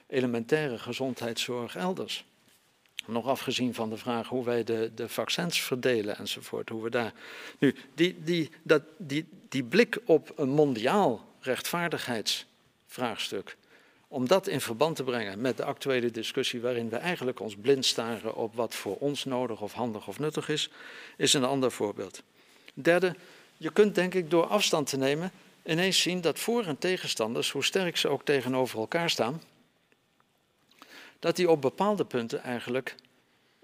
elementaire 0.06 0.78
gezondheidszorg 0.78 1.76
elders. 1.76 2.24
Nog 3.06 3.26
afgezien 3.26 3.74
van 3.74 3.90
de 3.90 3.96
vraag 3.96 4.28
hoe 4.28 4.44
wij 4.44 4.64
de, 4.64 4.90
de 4.94 5.08
vaccins 5.08 5.62
verdelen 5.62 6.16
enzovoort. 6.16 6.68
Hoe 6.68 6.82
we 6.82 6.90
daar... 6.90 7.12
Nu, 7.58 7.74
die, 7.94 8.22
die, 8.22 8.50
dat, 8.62 8.82
die, 8.96 9.28
die 9.48 9.64
blik 9.64 9.98
op 10.04 10.32
een 10.36 10.48
mondiaal 10.48 11.26
rechtvaardigheidsvraagstuk. 11.40 13.56
Om 14.08 14.28
dat 14.28 14.46
in 14.46 14.60
verband 14.60 14.96
te 14.96 15.04
brengen 15.04 15.40
met 15.40 15.56
de 15.56 15.64
actuele 15.64 16.10
discussie 16.10 16.60
waarin 16.60 16.88
we 16.88 16.96
eigenlijk 16.96 17.40
ons 17.40 17.56
blind 17.56 17.86
staren 17.86 18.34
op 18.34 18.54
wat 18.54 18.74
voor 18.74 18.96
ons 18.96 19.24
nodig 19.24 19.60
of 19.60 19.72
handig 19.72 20.08
of 20.08 20.18
nuttig 20.18 20.48
is, 20.48 20.70
is 21.16 21.32
een 21.32 21.44
ander 21.44 21.72
voorbeeld. 21.72 22.22
Derde, 22.74 23.14
je 23.56 23.72
kunt 23.72 23.94
denk 23.94 24.14
ik 24.14 24.30
door 24.30 24.46
afstand 24.46 24.86
te 24.86 24.96
nemen 24.96 25.32
ineens 25.64 26.02
zien 26.02 26.20
dat 26.20 26.38
voor- 26.38 26.64
en 26.64 26.78
tegenstanders, 26.78 27.50
hoe 27.50 27.64
sterk 27.64 27.96
ze 27.96 28.08
ook 28.08 28.24
tegenover 28.24 28.78
elkaar 28.78 29.10
staan, 29.10 29.42
dat 31.18 31.36
die 31.36 31.50
op 31.50 31.60
bepaalde 31.60 32.04
punten 32.04 32.42
eigenlijk 32.42 32.94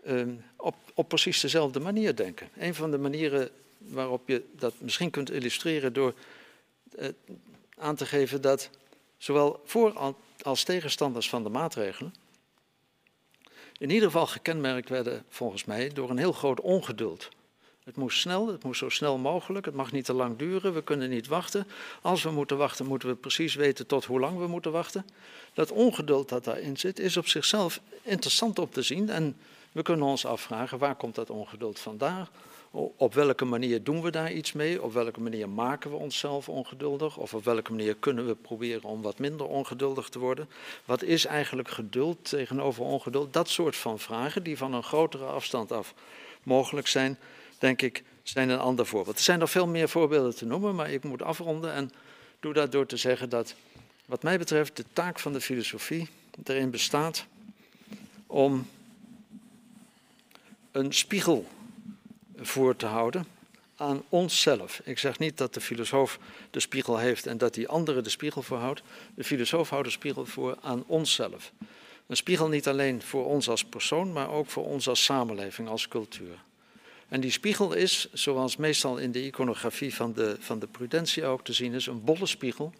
uh, 0.06 0.26
op, 0.56 0.74
op 0.94 1.08
precies 1.08 1.40
dezelfde 1.40 1.80
manier 1.80 2.16
denken. 2.16 2.48
Een 2.58 2.74
van 2.74 2.90
de 2.90 2.98
manieren 2.98 3.50
waarop 3.78 4.28
je 4.28 4.42
dat 4.52 4.74
misschien 4.78 5.10
kunt 5.10 5.30
illustreren 5.30 5.92
door 5.92 6.14
uh, 6.98 7.08
aan 7.76 7.96
te 7.96 8.06
geven 8.06 8.40
dat 8.40 8.70
zowel 9.18 9.60
voor 9.64 10.14
als 10.42 10.62
tegenstanders 10.62 11.28
van 11.28 11.42
de 11.42 11.48
maatregelen 11.48 12.14
in 13.78 13.90
ieder 13.90 14.10
geval 14.10 14.26
gekenmerkt 14.26 14.88
werden, 14.88 15.24
volgens 15.28 15.64
mij, 15.64 15.88
door 15.88 16.10
een 16.10 16.18
heel 16.18 16.32
groot 16.32 16.60
ongeduld. 16.60 17.28
Het 17.84 17.96
moest 17.96 18.18
snel, 18.18 18.46
het 18.46 18.64
moest 18.64 18.78
zo 18.78 18.88
snel 18.88 19.18
mogelijk, 19.18 19.66
het 19.66 19.74
mag 19.74 19.92
niet 19.92 20.04
te 20.04 20.12
lang 20.12 20.38
duren, 20.38 20.74
we 20.74 20.82
kunnen 20.82 21.10
niet 21.10 21.26
wachten. 21.26 21.66
Als 22.02 22.22
we 22.22 22.30
moeten 22.30 22.56
wachten, 22.56 22.86
moeten 22.86 23.08
we 23.08 23.14
precies 23.14 23.54
weten 23.54 23.86
tot 23.86 24.04
hoe 24.04 24.20
lang 24.20 24.38
we 24.38 24.46
moeten 24.46 24.72
wachten. 24.72 25.06
Dat 25.54 25.70
ongeduld 25.70 26.28
dat 26.28 26.44
daarin 26.44 26.76
zit, 26.76 26.98
is 26.98 27.16
op 27.16 27.26
zichzelf 27.26 27.80
interessant 28.02 28.58
om 28.58 28.70
te 28.70 28.82
zien. 28.82 29.10
En 29.10 29.36
we 29.72 29.82
kunnen 29.82 30.06
ons 30.06 30.26
afvragen, 30.26 30.78
waar 30.78 30.96
komt 30.96 31.14
dat 31.14 31.30
ongeduld 31.30 31.78
vandaan? 31.78 32.28
Op 32.96 33.14
welke 33.14 33.44
manier 33.44 33.82
doen 33.82 34.02
we 34.02 34.10
daar 34.10 34.32
iets 34.32 34.52
mee? 34.52 34.82
Op 34.82 34.92
welke 34.92 35.20
manier 35.20 35.48
maken 35.48 35.90
we 35.90 35.96
onszelf 35.96 36.48
ongeduldig? 36.48 37.16
Of 37.16 37.34
op 37.34 37.44
welke 37.44 37.70
manier 37.70 37.94
kunnen 37.94 38.26
we 38.26 38.34
proberen 38.34 38.82
om 38.82 39.02
wat 39.02 39.18
minder 39.18 39.46
ongeduldig 39.46 40.08
te 40.08 40.18
worden? 40.18 40.48
Wat 40.84 41.02
is 41.02 41.24
eigenlijk 41.24 41.70
geduld 41.70 42.28
tegenover 42.28 42.84
ongeduld? 42.84 43.32
Dat 43.32 43.48
soort 43.48 43.76
van 43.76 43.98
vragen 43.98 44.42
die 44.42 44.56
van 44.56 44.74
een 44.74 44.82
grotere 44.82 45.24
afstand 45.24 45.72
af 45.72 45.94
mogelijk 46.42 46.86
zijn 46.86 47.18
denk 47.58 47.82
ik, 47.82 48.02
zijn 48.22 48.48
een 48.48 48.58
ander 48.58 48.86
voorbeeld. 48.86 49.16
Er 49.16 49.22
zijn 49.22 49.38
nog 49.38 49.50
veel 49.50 49.66
meer 49.66 49.88
voorbeelden 49.88 50.36
te 50.36 50.46
noemen, 50.46 50.74
maar 50.74 50.90
ik 50.90 51.04
moet 51.04 51.22
afronden 51.22 51.72
en 51.72 51.90
doe 52.40 52.52
dat 52.52 52.72
door 52.72 52.86
te 52.86 52.96
zeggen 52.96 53.28
dat, 53.28 53.54
wat 54.06 54.22
mij 54.22 54.38
betreft, 54.38 54.76
de 54.76 54.84
taak 54.92 55.18
van 55.18 55.32
de 55.32 55.40
filosofie 55.40 56.08
erin 56.44 56.70
bestaat 56.70 57.26
om 58.26 58.66
een 60.72 60.92
spiegel 60.92 61.46
voor 62.36 62.76
te 62.76 62.86
houden 62.86 63.26
aan 63.76 64.02
onszelf. 64.08 64.80
Ik 64.84 64.98
zeg 64.98 65.18
niet 65.18 65.38
dat 65.38 65.54
de 65.54 65.60
filosoof 65.60 66.18
de 66.50 66.60
spiegel 66.60 66.98
heeft 66.98 67.26
en 67.26 67.38
dat 67.38 67.54
die 67.54 67.68
andere 67.68 68.00
de 68.00 68.10
spiegel 68.10 68.42
voorhoudt. 68.42 68.82
De 69.14 69.24
filosoof 69.24 69.68
houdt 69.68 69.86
de 69.86 69.92
spiegel 69.92 70.26
voor 70.26 70.56
aan 70.60 70.84
onszelf. 70.86 71.52
Een 72.06 72.16
spiegel 72.16 72.48
niet 72.48 72.68
alleen 72.68 73.02
voor 73.02 73.26
ons 73.26 73.48
als 73.48 73.64
persoon, 73.64 74.12
maar 74.12 74.30
ook 74.30 74.46
voor 74.46 74.66
ons 74.66 74.88
als 74.88 75.04
samenleving, 75.04 75.68
als 75.68 75.88
cultuur. 75.88 76.38
En 77.08 77.20
die 77.20 77.30
spiegel 77.30 77.72
is, 77.72 78.08
zoals 78.12 78.56
meestal 78.56 78.96
in 78.96 79.12
de 79.12 79.24
iconografie 79.24 79.94
van 79.94 80.12
de, 80.12 80.36
van 80.40 80.58
de 80.58 80.66
prudentie 80.66 81.24
ook 81.24 81.44
te 81.44 81.52
zien 81.52 81.72
is, 81.72 81.86
een 81.86 82.04
bolle 82.04 82.26
spiegel. 82.26 82.72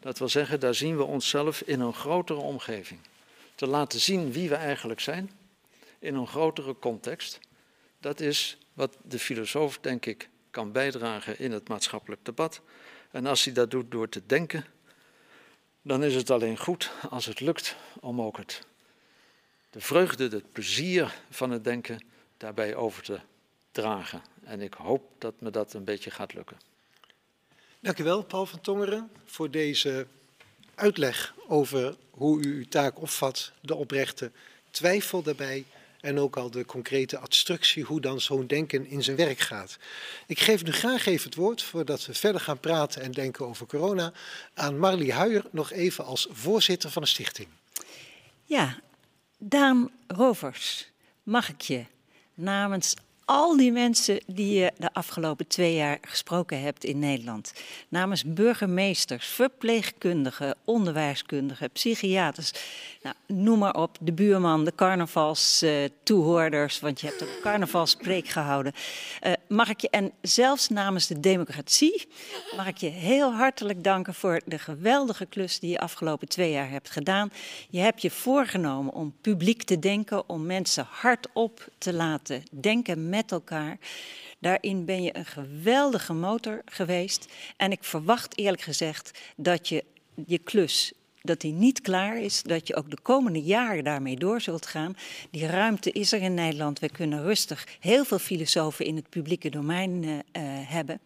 Dat 0.00 0.18
wil 0.18 0.28
zeggen, 0.28 0.60
daar 0.60 0.74
zien 0.74 0.96
we 0.96 1.02
onszelf 1.02 1.60
in 1.60 1.80
een 1.80 1.94
grotere 1.94 2.40
omgeving. 2.40 3.00
Te 3.54 3.66
laten 3.66 4.00
zien 4.00 4.32
wie 4.32 4.48
we 4.48 4.54
eigenlijk 4.54 5.00
zijn 5.00 5.30
in 5.98 6.14
een 6.14 6.26
grotere 6.26 6.78
context. 6.78 7.40
Dat 8.00 8.20
is 8.20 8.58
wat 8.74 8.96
de 9.02 9.18
filosoof, 9.18 9.78
denk 9.78 10.06
ik, 10.06 10.28
kan 10.50 10.72
bijdragen 10.72 11.38
in 11.38 11.52
het 11.52 11.68
maatschappelijk 11.68 12.24
debat. 12.24 12.60
En 13.10 13.26
als 13.26 13.44
hij 13.44 13.54
dat 13.54 13.70
doet 13.70 13.90
door 13.90 14.08
te 14.08 14.22
denken, 14.26 14.64
dan 15.82 16.04
is 16.04 16.14
het 16.14 16.30
alleen 16.30 16.58
goed 16.58 16.90
als 17.10 17.26
het 17.26 17.40
lukt 17.40 17.76
om 18.00 18.20
ook 18.20 18.36
het, 18.36 18.66
de 19.70 19.80
vreugde, 19.80 20.28
het 20.28 20.52
plezier 20.52 21.14
van 21.30 21.50
het 21.50 21.64
denken 21.64 22.04
daarbij 22.36 22.74
over 22.74 23.02
te 23.02 23.20
dragen. 23.72 24.22
En 24.44 24.60
ik 24.60 24.74
hoop 24.74 25.10
dat 25.18 25.34
me 25.38 25.50
dat 25.50 25.74
een 25.74 25.84
beetje 25.84 26.10
gaat 26.10 26.34
lukken. 26.34 26.56
Dank 27.80 27.98
u 27.98 28.04
wel, 28.04 28.24
Paul 28.24 28.46
van 28.46 28.60
Tongeren, 28.60 29.10
voor 29.24 29.50
deze 29.50 30.06
uitleg 30.74 31.34
over 31.48 31.96
hoe 32.10 32.42
u 32.44 32.54
uw 32.56 32.68
taak 32.68 33.00
opvat, 33.00 33.52
de 33.60 33.74
oprechte 33.74 34.32
twijfel 34.70 35.22
daarbij 35.22 35.64
en 36.04 36.18
ook 36.18 36.36
al 36.36 36.50
de 36.50 36.64
concrete 36.64 37.20
instructie 37.24 37.84
hoe 37.84 38.00
dan 38.00 38.20
zo'n 38.20 38.46
denken 38.46 38.86
in 38.86 39.02
zijn 39.02 39.16
werk 39.16 39.38
gaat. 39.38 39.76
Ik 40.26 40.40
geef 40.40 40.64
nu 40.64 40.72
graag 40.72 41.06
even 41.06 41.24
het 41.24 41.34
woord, 41.34 41.62
voordat 41.62 42.06
we 42.06 42.14
verder 42.14 42.40
gaan 42.40 42.60
praten 42.60 43.02
en 43.02 43.12
denken 43.12 43.46
over 43.46 43.66
corona, 43.66 44.12
aan 44.54 44.78
Marlie 44.78 45.12
Huijer 45.12 45.44
nog 45.50 45.72
even 45.72 46.04
als 46.04 46.26
voorzitter 46.30 46.90
van 46.90 47.02
de 47.02 47.08
stichting. 47.08 47.48
Ja, 48.44 48.78
Daan 49.38 49.90
Rovers, 50.06 50.90
mag 51.22 51.48
ik 51.48 51.60
je 51.60 51.84
namens 52.34 52.94
al 53.24 53.56
die 53.56 53.72
mensen 53.72 54.20
die 54.26 54.58
je 54.58 54.72
de 54.76 54.92
afgelopen 54.92 55.46
twee 55.46 55.74
jaar 55.74 55.98
gesproken 56.00 56.60
hebt 56.60 56.84
in 56.84 56.98
Nederland. 56.98 57.52
Namens 57.88 58.24
burgemeesters, 58.24 59.26
verpleegkundigen, 59.26 60.54
onderwijskundigen, 60.64 61.70
psychiaters. 61.70 62.52
Nou, 63.02 63.14
noem 63.26 63.58
maar 63.58 63.74
op, 63.74 63.98
de 64.00 64.12
buurman, 64.12 64.64
de 64.64 64.74
carnavalstoehoorders, 64.74 66.76
uh, 66.76 66.82
want 66.82 67.00
je 67.00 67.06
hebt 67.06 67.20
een 67.20 67.40
carnavalspreek 67.42 68.28
gehouden. 68.28 68.72
Uh, 69.26 69.32
mag 69.48 69.68
ik 69.68 69.80
je, 69.80 69.90
en 69.90 70.12
zelfs 70.20 70.68
namens 70.68 71.06
de 71.06 71.20
democratie, 71.20 72.06
mag 72.56 72.66
ik 72.66 72.76
je 72.76 72.88
heel 72.88 73.32
hartelijk 73.32 73.84
danken 73.84 74.14
voor 74.14 74.40
de 74.44 74.58
geweldige 74.58 75.26
klus 75.26 75.58
die 75.58 75.70
je 75.70 75.78
afgelopen 75.78 76.28
twee 76.28 76.50
jaar 76.50 76.70
hebt 76.70 76.90
gedaan. 76.90 77.32
Je 77.70 77.80
hebt 77.80 78.02
je 78.02 78.10
voorgenomen 78.10 78.92
om 78.92 79.14
publiek 79.20 79.62
te 79.62 79.78
denken, 79.78 80.28
om 80.28 80.46
mensen 80.46 80.86
hardop 80.90 81.68
te 81.78 81.92
laten 81.92 82.42
denken 82.50 83.08
met 83.14 83.32
elkaar. 83.32 83.78
Daarin 84.38 84.84
ben 84.84 85.02
je 85.02 85.16
een 85.16 85.26
geweldige 85.26 86.12
motor 86.12 86.62
geweest. 86.64 87.32
En 87.56 87.72
ik 87.72 87.84
verwacht 87.84 88.38
eerlijk 88.38 88.62
gezegd 88.62 89.18
dat 89.36 89.68
je 89.68 89.84
je 90.26 90.38
klus 90.38 90.92
dat 91.24 91.40
die 91.40 91.52
niet 91.52 91.80
klaar 91.80 92.20
is, 92.20 92.42
dat 92.42 92.66
je 92.66 92.76
ook 92.76 92.90
de 92.90 93.00
komende 93.02 93.42
jaren 93.42 93.84
daarmee 93.84 94.16
door 94.16 94.40
zult 94.40 94.66
gaan. 94.66 94.96
Die 95.30 95.46
ruimte 95.46 95.90
is 95.90 96.12
er 96.12 96.22
in 96.22 96.34
Nederland. 96.34 96.78
We 96.78 96.88
kunnen 96.88 97.22
rustig 97.22 97.66
heel 97.80 98.04
veel 98.04 98.18
filosofen 98.18 98.84
in 98.84 98.96
het 98.96 99.08
publieke 99.08 99.50
domein 99.50 100.04
uh, 100.04 100.20
hebben. 100.68 101.00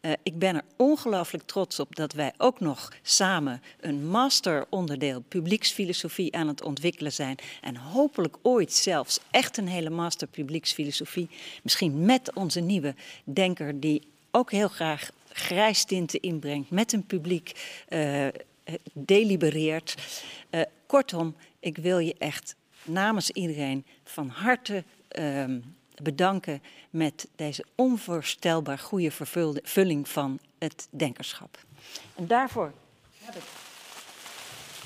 Uh, 0.00 0.12
ik 0.22 0.38
ben 0.38 0.54
er 0.54 0.62
ongelooflijk 0.76 1.44
trots 1.46 1.80
op 1.80 1.96
dat 1.96 2.12
wij 2.12 2.32
ook 2.36 2.60
nog 2.60 2.92
samen 3.02 3.62
een 3.80 4.06
masteronderdeel 4.06 5.20
publieksfilosofie 5.28 6.36
aan 6.36 6.48
het 6.48 6.62
ontwikkelen 6.62 7.12
zijn. 7.12 7.36
En 7.60 7.76
hopelijk 7.76 8.36
ooit 8.42 8.72
zelfs 8.72 9.20
echt 9.30 9.56
een 9.56 9.68
hele 9.68 9.90
master 9.90 10.28
publieksfilosofie. 10.28 11.28
Misschien 11.62 12.04
met 12.04 12.34
onze 12.34 12.60
nieuwe 12.60 12.94
denker 13.24 13.80
die 13.80 14.02
ook 14.30 14.50
heel 14.50 14.68
graag 14.68 15.10
grijstinten 15.28 16.20
inbrengt 16.20 16.70
met 16.70 16.92
een 16.92 17.06
publiek. 17.06 17.52
Delibereert. 18.92 19.94
Uh, 20.50 20.60
kortom, 20.86 21.36
ik 21.60 21.76
wil 21.76 21.98
je 21.98 22.14
echt 22.18 22.56
namens 22.84 23.30
iedereen 23.30 23.86
van 24.04 24.28
harte 24.28 24.84
uh, 25.18 25.44
bedanken 26.02 26.62
met 26.90 27.28
deze 27.36 27.64
onvoorstelbaar 27.74 28.78
goede 28.78 29.10
vervulling 29.10 30.08
van 30.08 30.38
het 30.58 30.88
denkerschap. 30.90 31.58
En 32.14 32.26
daarvoor 32.26 32.72
heb 33.18 33.34
ik 33.34 33.42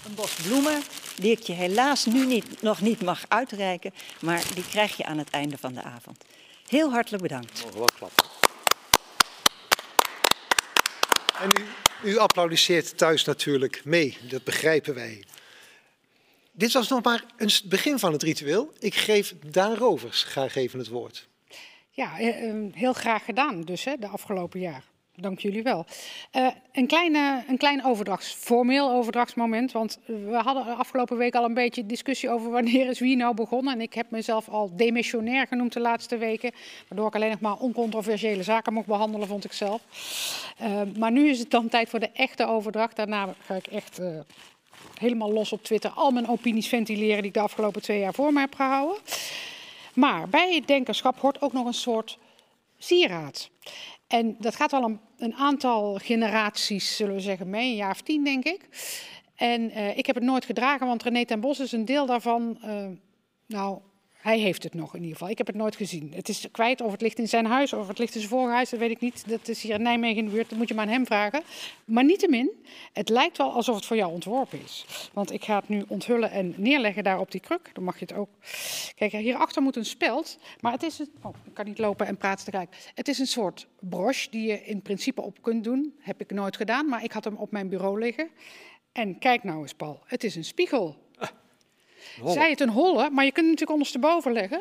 een 0.05 0.15
bos 0.15 0.35
bloemen, 0.35 0.83
die 1.17 1.31
ik 1.31 1.41
je 1.41 1.53
helaas 1.53 2.07
nu 2.07 2.27
niet, 2.27 2.63
nog 2.63 2.81
niet 2.81 3.03
mag 3.03 3.25
uitreiken, 3.29 3.95
maar 4.21 4.45
die 4.55 4.67
krijg 4.67 4.97
je 4.97 5.05
aan 5.05 5.19
het 5.19 5.31
einde 5.31 5.59
van 5.59 5.73
de 5.73 5.83
avond. 5.83 6.25
Heel 6.69 6.91
hartelijk 6.91 7.23
bedankt. 7.23 7.63
Mogen 7.65 7.79
wel 7.79 7.89
klappen. 7.99 8.25
En 11.41 11.51
u, 11.61 11.67
u 12.05 12.17
applaudisseert 12.17 12.99
thuis 12.99 13.25
natuurlijk 13.25 13.85
mee, 13.85 14.17
dat 14.29 14.45
begrijpen 14.45 14.95
wij. 14.95 15.25
Dit 16.53 16.73
was 16.73 16.89
nog 16.89 17.03
maar 17.05 17.25
een 17.37 17.51
begin 17.65 17.99
van 17.99 18.13
het 18.13 18.23
ritueel. 18.23 18.73
Ik 18.79 18.95
geef 18.95 19.35
Daan 19.47 19.75
Rovers 19.75 20.23
graag 20.23 20.55
even 20.55 20.79
het 20.79 20.89
woord. 20.89 21.29
Ja, 21.91 22.19
eh, 22.19 22.49
eh, 22.49 22.57
heel 22.73 22.93
graag 22.93 23.25
gedaan 23.25 23.61
dus 23.61 23.85
hè, 23.85 23.97
de 23.97 24.07
afgelopen 24.07 24.61
jaar. 24.61 24.85
Dank 25.21 25.39
jullie 25.39 25.63
wel. 25.63 25.87
Uh, 26.37 26.49
een, 26.73 26.87
kleine, 26.87 27.45
een 27.49 27.57
klein 27.57 27.85
overdrachts, 27.85 28.33
formeel 28.33 28.91
overdrachtsmoment. 28.91 29.73
Want 29.73 29.99
we 30.07 30.41
hadden 30.43 30.65
de 30.65 30.73
afgelopen 30.73 31.17
week 31.17 31.35
al 31.35 31.45
een 31.45 31.55
beetje 31.55 31.87
discussie 31.87 32.31
over 32.31 32.51
wanneer 32.51 32.89
is 32.89 32.99
wie 32.99 33.17
nou 33.17 33.35
begonnen. 33.35 33.73
En 33.73 33.81
ik 33.81 33.95
heb 33.95 34.11
mezelf 34.11 34.49
al 34.49 34.77
demissionair 34.77 35.47
genoemd 35.47 35.73
de 35.73 35.81
laatste 35.81 36.17
weken. 36.17 36.53
Waardoor 36.89 37.07
ik 37.09 37.15
alleen 37.15 37.31
nog 37.31 37.41
maar 37.41 37.57
oncontroversiële 37.57 38.43
zaken 38.43 38.73
mocht 38.73 38.87
behandelen, 38.87 39.29
vond 39.29 39.45
ik 39.45 39.53
zelf. 39.53 39.83
Uh, 40.63 40.81
maar 40.99 41.13
nu 41.13 41.29
is 41.29 41.39
het 41.39 41.51
dan 41.51 41.69
tijd 41.69 41.89
voor 41.89 42.01
de 42.01 42.11
echte 42.13 42.47
overdracht. 42.47 42.97
Daarna 42.97 43.35
ga 43.45 43.55
ik 43.55 43.67
echt 43.67 44.01
uh, 44.01 44.19
helemaal 44.99 45.33
los 45.33 45.53
op 45.53 45.65
Twitter 45.65 45.91
al 45.91 46.11
mijn 46.11 46.29
opinies 46.29 46.69
ventileren 46.69 47.17
die 47.17 47.27
ik 47.27 47.35
de 47.35 47.41
afgelopen 47.41 47.83
twee 47.83 48.01
jaar 48.01 48.15
voor 48.15 48.33
me 48.33 48.41
heb 48.41 48.55
gehouden. 48.55 48.99
Maar 49.95 50.29
bij 50.29 50.55
het 50.55 50.67
denkerschap 50.67 51.21
hoort 51.21 51.41
ook 51.41 51.53
nog 51.53 51.67
een 51.67 51.75
soort 51.75 52.19
sieraad. 52.79 53.51
En 54.09 54.37
dat 54.39 54.57
gaat 54.57 54.73
al 54.73 54.85
een, 54.85 55.01
een, 55.19 55.35
aantal 55.35 55.95
generaties, 55.95 56.97
zullen 56.97 57.15
we 57.15 57.21
zeggen, 57.21 57.51
mee, 57.51 57.71
een 57.71 57.77
jaar 57.77 57.91
of 57.91 58.01
tien 58.01 58.25
denk 58.25 58.45
ik. 58.45 58.69
En 59.35 59.71
uh, 59.71 59.99
ik 59.99 60.07
heb 60.07 60.15
het 60.15 60.25
nooit 60.25 60.45
gedragen, 60.45 60.87
want 60.87 61.03
René 61.03 61.25
ten 61.25 61.41
Bos 61.41 61.61
is 61.61 61.73
een 61.73 61.85
deel 61.85 62.07
daarvan. 62.07 62.59
Uh, 62.65 62.87
nou, 63.47 63.81
hij 64.29 64.39
heeft 64.39 64.63
het 64.63 64.75
nog 64.75 64.95
in 64.95 65.01
ieder 65.01 65.13
geval. 65.13 65.31
Ik 65.31 65.39
heb 65.39 65.47
het 65.47 65.57
nooit 65.57 65.77
gezien. 65.77 66.13
Het 66.15 66.29
is 66.29 66.49
kwijt 66.51 66.81
of 66.81 66.93
het 66.93 67.01
ligt 67.01 67.19
in 67.19 67.29
zijn 67.29 67.47
huis 67.47 67.73
of 67.73 67.89
het 67.89 67.99
ligt 67.99 68.15
in 68.15 68.21
zijn 68.21 68.33
voorhuis. 68.33 68.71
Dat 68.71 68.79
weet 68.81 68.91
ik 68.91 69.01
niet. 69.01 69.29
Dat 69.29 69.49
is 69.49 69.63
hier 69.63 69.75
in 69.75 69.83
Nijmegen 69.83 70.17
in 70.17 70.25
de 70.25 70.31
buurt. 70.31 70.49
Dat 70.49 70.59
moet 70.59 70.69
je 70.69 70.75
maar 70.75 70.87
aan 70.87 70.93
hem 70.93 71.07
vragen. 71.07 71.43
Maar 71.85 72.05
niettemin, 72.05 72.51
het 72.93 73.09
lijkt 73.09 73.39
wel 73.39 73.53
alsof 73.53 73.75
het 73.75 73.85
voor 73.85 73.97
jou 73.97 74.13
ontworpen 74.13 74.63
is. 74.63 74.87
Want 75.13 75.33
ik 75.33 75.45
ga 75.45 75.59
het 75.59 75.69
nu 75.69 75.85
onthullen 75.89 76.31
en 76.31 76.55
neerleggen 76.57 77.05
daar 77.05 77.21
op 77.21 77.31
die 77.31 77.41
kruk. 77.41 77.71
Dan 77.73 77.85
mag 77.85 77.99
je 77.99 78.05
het 78.05 78.15
ook. 78.15 78.29
Kijk, 78.95 79.13
hierachter 79.13 79.63
moet 79.63 79.77
een 79.77 79.85
speld. 79.85 80.39
Maar 80.61 80.73
het 80.73 80.83
is 80.83 80.99
een... 80.99 81.11
Oh, 81.23 81.35
ik 81.45 81.55
kan 81.55 81.65
niet 81.65 81.79
lopen 81.79 82.07
en 82.07 82.17
praten 82.17 82.45
tegelijk. 82.45 82.91
Het 82.95 83.09
is 83.09 83.19
een 83.19 83.27
soort 83.27 83.67
broche 83.81 84.31
die 84.31 84.47
je 84.47 84.65
in 84.65 84.83
principe 84.83 85.23
op 85.23 85.43
kunt 85.43 85.65
doen. 85.65 85.95
Heb 85.99 86.21
ik 86.21 86.31
nooit 86.31 86.57
gedaan, 86.57 86.89
maar 86.89 87.05
ik 87.05 87.13
had 87.13 87.25
hem 87.25 87.37
op 87.37 87.51
mijn 87.51 87.69
bureau 87.69 87.99
liggen. 87.99 88.29
En 88.93 89.19
kijk 89.19 89.45
nou 89.45 89.61
eens, 89.61 89.75
Paul. 89.75 90.01
Het 90.05 90.25
is 90.25 90.37
een 90.37 90.45
spiegel. 90.45 91.07
Zij 92.25 92.51
het 92.51 92.61
een 92.61 92.69
holle, 92.69 93.11
maar 93.11 93.25
je 93.25 93.33
kunt 93.33 93.47
het 93.47 93.61
natuurlijk 93.61 93.71
ondersteboven 93.71 94.33
leggen. 94.33 94.61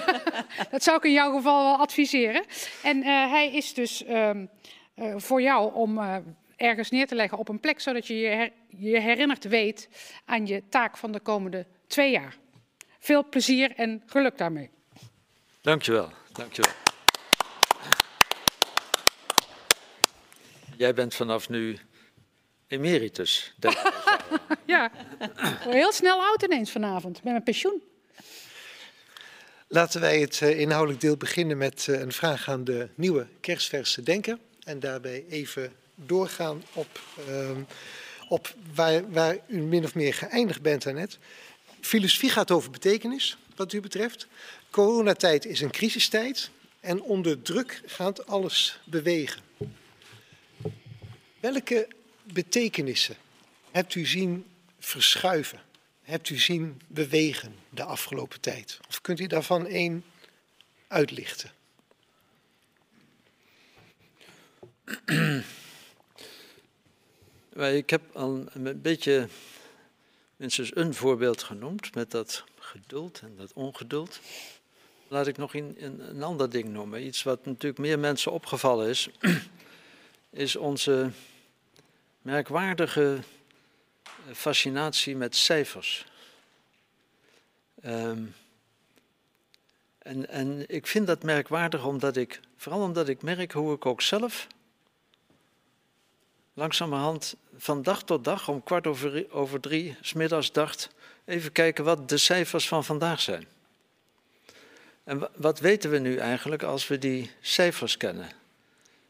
dat 0.70 0.82
zou 0.82 0.96
ik 0.96 1.04
in 1.04 1.12
jouw 1.12 1.36
geval 1.36 1.64
wel 1.64 1.76
adviseren. 1.76 2.44
En 2.82 2.96
uh, 2.96 3.04
hij 3.04 3.52
is 3.52 3.74
dus 3.74 4.04
uh, 4.04 4.30
uh, 4.96 5.14
voor 5.16 5.42
jou 5.42 5.74
om 5.74 5.98
uh, 5.98 6.16
ergens 6.56 6.90
neer 6.90 7.06
te 7.06 7.14
leggen 7.14 7.38
op 7.38 7.48
een 7.48 7.60
plek, 7.60 7.80
zodat 7.80 8.06
je 8.06 8.18
je, 8.18 8.28
her 8.28 8.52
je 8.68 9.00
herinnerd 9.00 9.44
weet 9.44 9.88
aan 10.24 10.46
je 10.46 10.62
taak 10.68 10.96
van 10.96 11.12
de 11.12 11.20
komende 11.20 11.66
twee 11.86 12.10
jaar. 12.10 12.36
Veel 12.98 13.28
plezier 13.28 13.72
en 13.76 14.02
geluk 14.06 14.38
daarmee. 14.38 14.70
Dankjewel. 15.60 16.10
Dankjewel. 16.32 16.72
Jij 20.76 20.94
bent 20.94 21.14
vanaf 21.14 21.48
nu 21.48 21.78
emeritus. 22.66 23.54
ja, 24.66 24.90
heel 25.58 25.92
snel 25.92 26.20
oud 26.22 26.42
ineens 26.42 26.70
vanavond. 26.70 27.14
Met 27.14 27.32
mijn 27.32 27.42
pensioen. 27.42 27.82
Laten 29.68 30.00
wij 30.00 30.20
het 30.20 30.40
uh, 30.40 30.60
inhoudelijk 30.60 31.00
deel 31.00 31.16
beginnen 31.16 31.58
met 31.58 31.86
uh, 31.90 32.00
een 32.00 32.12
vraag 32.12 32.48
aan 32.48 32.64
de 32.64 32.88
nieuwe 32.94 33.26
kerstverse 33.40 34.02
denker. 34.02 34.38
En 34.64 34.80
daarbij 34.80 35.24
even 35.28 35.72
doorgaan 35.94 36.64
op, 36.72 37.00
uh, 37.28 37.50
op 38.28 38.54
waar, 38.74 39.10
waar, 39.10 39.36
u 39.46 39.60
min 39.60 39.84
of 39.84 39.94
meer 39.94 40.14
geëindigd 40.14 40.62
bent 40.62 40.82
daarnet. 40.82 41.18
Filosofie 41.80 42.30
gaat 42.30 42.50
over 42.50 42.70
betekenis, 42.70 43.38
wat 43.56 43.72
u 43.72 43.80
betreft. 43.80 44.26
Coronatijd 44.70 45.44
is 45.44 45.60
een 45.60 45.70
crisistijd. 45.70 46.50
En 46.80 47.02
onder 47.02 47.42
druk 47.42 47.82
gaat 47.86 48.26
alles 48.26 48.80
bewegen. 48.84 49.42
Welke 51.40 51.88
betekenissen 52.22 53.16
hebt 53.78 53.94
u 53.94 54.06
zien 54.06 54.46
verschuiven? 54.78 55.60
Hebt 56.02 56.28
u 56.28 56.38
zien 56.38 56.80
bewegen 56.86 57.54
de 57.70 57.82
afgelopen 57.82 58.40
tijd? 58.40 58.80
Of 58.88 59.00
kunt 59.00 59.20
u 59.20 59.26
daarvan 59.26 59.66
één 59.66 60.04
uitlichten? 60.88 61.50
Ik 67.54 67.90
heb 67.90 68.16
al 68.16 68.44
een 68.52 68.80
beetje 68.82 69.28
minstens 70.36 70.76
een 70.76 70.94
voorbeeld 70.94 71.42
genoemd 71.42 71.94
met 71.94 72.10
dat 72.10 72.44
geduld 72.58 73.20
en 73.20 73.36
dat 73.36 73.52
ongeduld. 73.52 74.20
Laat 75.08 75.26
ik 75.26 75.36
nog 75.36 75.54
een, 75.54 75.76
een 76.08 76.22
ander 76.22 76.50
ding 76.50 76.68
noemen. 76.68 77.06
Iets 77.06 77.22
wat 77.22 77.44
natuurlijk 77.44 77.78
meer 77.80 77.98
mensen 77.98 78.32
opgevallen 78.32 78.88
is, 78.88 79.08
is 80.30 80.56
onze 80.56 81.10
merkwaardige 82.22 83.18
fascinatie 84.34 85.16
met 85.16 85.36
cijfers. 85.36 86.06
Um, 87.84 88.34
en, 89.98 90.28
en 90.28 90.64
ik 90.68 90.86
vind 90.86 91.06
dat 91.06 91.22
merkwaardig 91.22 91.84
omdat 91.84 92.16
ik, 92.16 92.40
vooral 92.56 92.82
omdat 92.82 93.08
ik 93.08 93.22
merk 93.22 93.52
hoe 93.52 93.74
ik 93.74 93.86
ook 93.86 94.02
zelf 94.02 94.46
langzamerhand 96.58 97.36
van 97.56 97.82
dag 97.82 98.02
tot 98.02 98.24
dag 98.24 98.48
om 98.48 98.62
kwart 98.62 98.86
over, 98.86 99.26
over 99.30 99.60
drie 99.60 99.96
smiddags 100.00 100.52
dacht, 100.52 100.90
even 101.24 101.52
kijken 101.52 101.84
wat 101.84 102.08
de 102.08 102.16
cijfers 102.16 102.68
van 102.68 102.84
vandaag 102.84 103.20
zijn. 103.20 103.48
En 105.04 105.28
wat 105.36 105.60
weten 105.60 105.90
we 105.90 105.98
nu 105.98 106.16
eigenlijk 106.16 106.62
als 106.62 106.88
we 106.88 106.98
die 106.98 107.30
cijfers 107.40 107.96
kennen? 107.96 108.28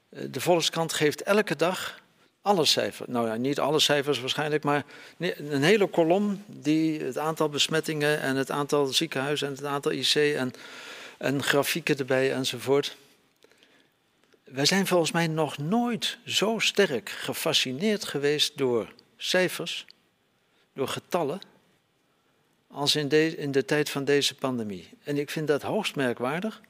Eh, 0.08 0.24
de 0.30 0.40
Volkskrant 0.40 0.92
geeft 0.92 1.22
elke 1.22 1.56
dag 1.56 2.00
alle 2.48 2.64
cijfers, 2.64 3.08
nou 3.08 3.26
ja, 3.26 3.34
niet 3.34 3.58
alle 3.58 3.80
cijfers 3.80 4.20
waarschijnlijk, 4.20 4.64
maar 4.64 4.84
een 5.18 5.62
hele 5.62 5.86
kolom 5.86 6.44
die 6.46 7.02
het 7.02 7.18
aantal 7.18 7.48
besmettingen 7.48 8.20
en 8.20 8.36
het 8.36 8.50
aantal 8.50 8.86
ziekenhuizen 8.86 9.48
en 9.48 9.54
het 9.54 9.64
aantal 9.64 9.92
IC 9.92 10.14
en, 10.14 10.52
en 11.18 11.42
grafieken 11.42 11.98
erbij 11.98 12.32
enzovoort. 12.32 12.96
Wij 14.44 14.64
zijn 14.64 14.86
volgens 14.86 15.12
mij 15.12 15.26
nog 15.26 15.58
nooit 15.58 16.18
zo 16.26 16.58
sterk 16.58 17.08
gefascineerd 17.08 18.04
geweest 18.04 18.58
door 18.58 18.92
cijfers, 19.16 19.86
door 20.72 20.88
getallen, 20.88 21.40
als 22.70 22.96
in 22.96 23.36
in 23.36 23.52
de 23.52 23.64
tijd 23.64 23.90
van 23.90 24.04
deze 24.04 24.34
pandemie. 24.34 24.88
En 25.04 25.18
ik 25.18 25.30
vind 25.30 25.46
dat 25.46 25.62
hoogst 25.62 25.96
merkwaardig. 25.96 26.60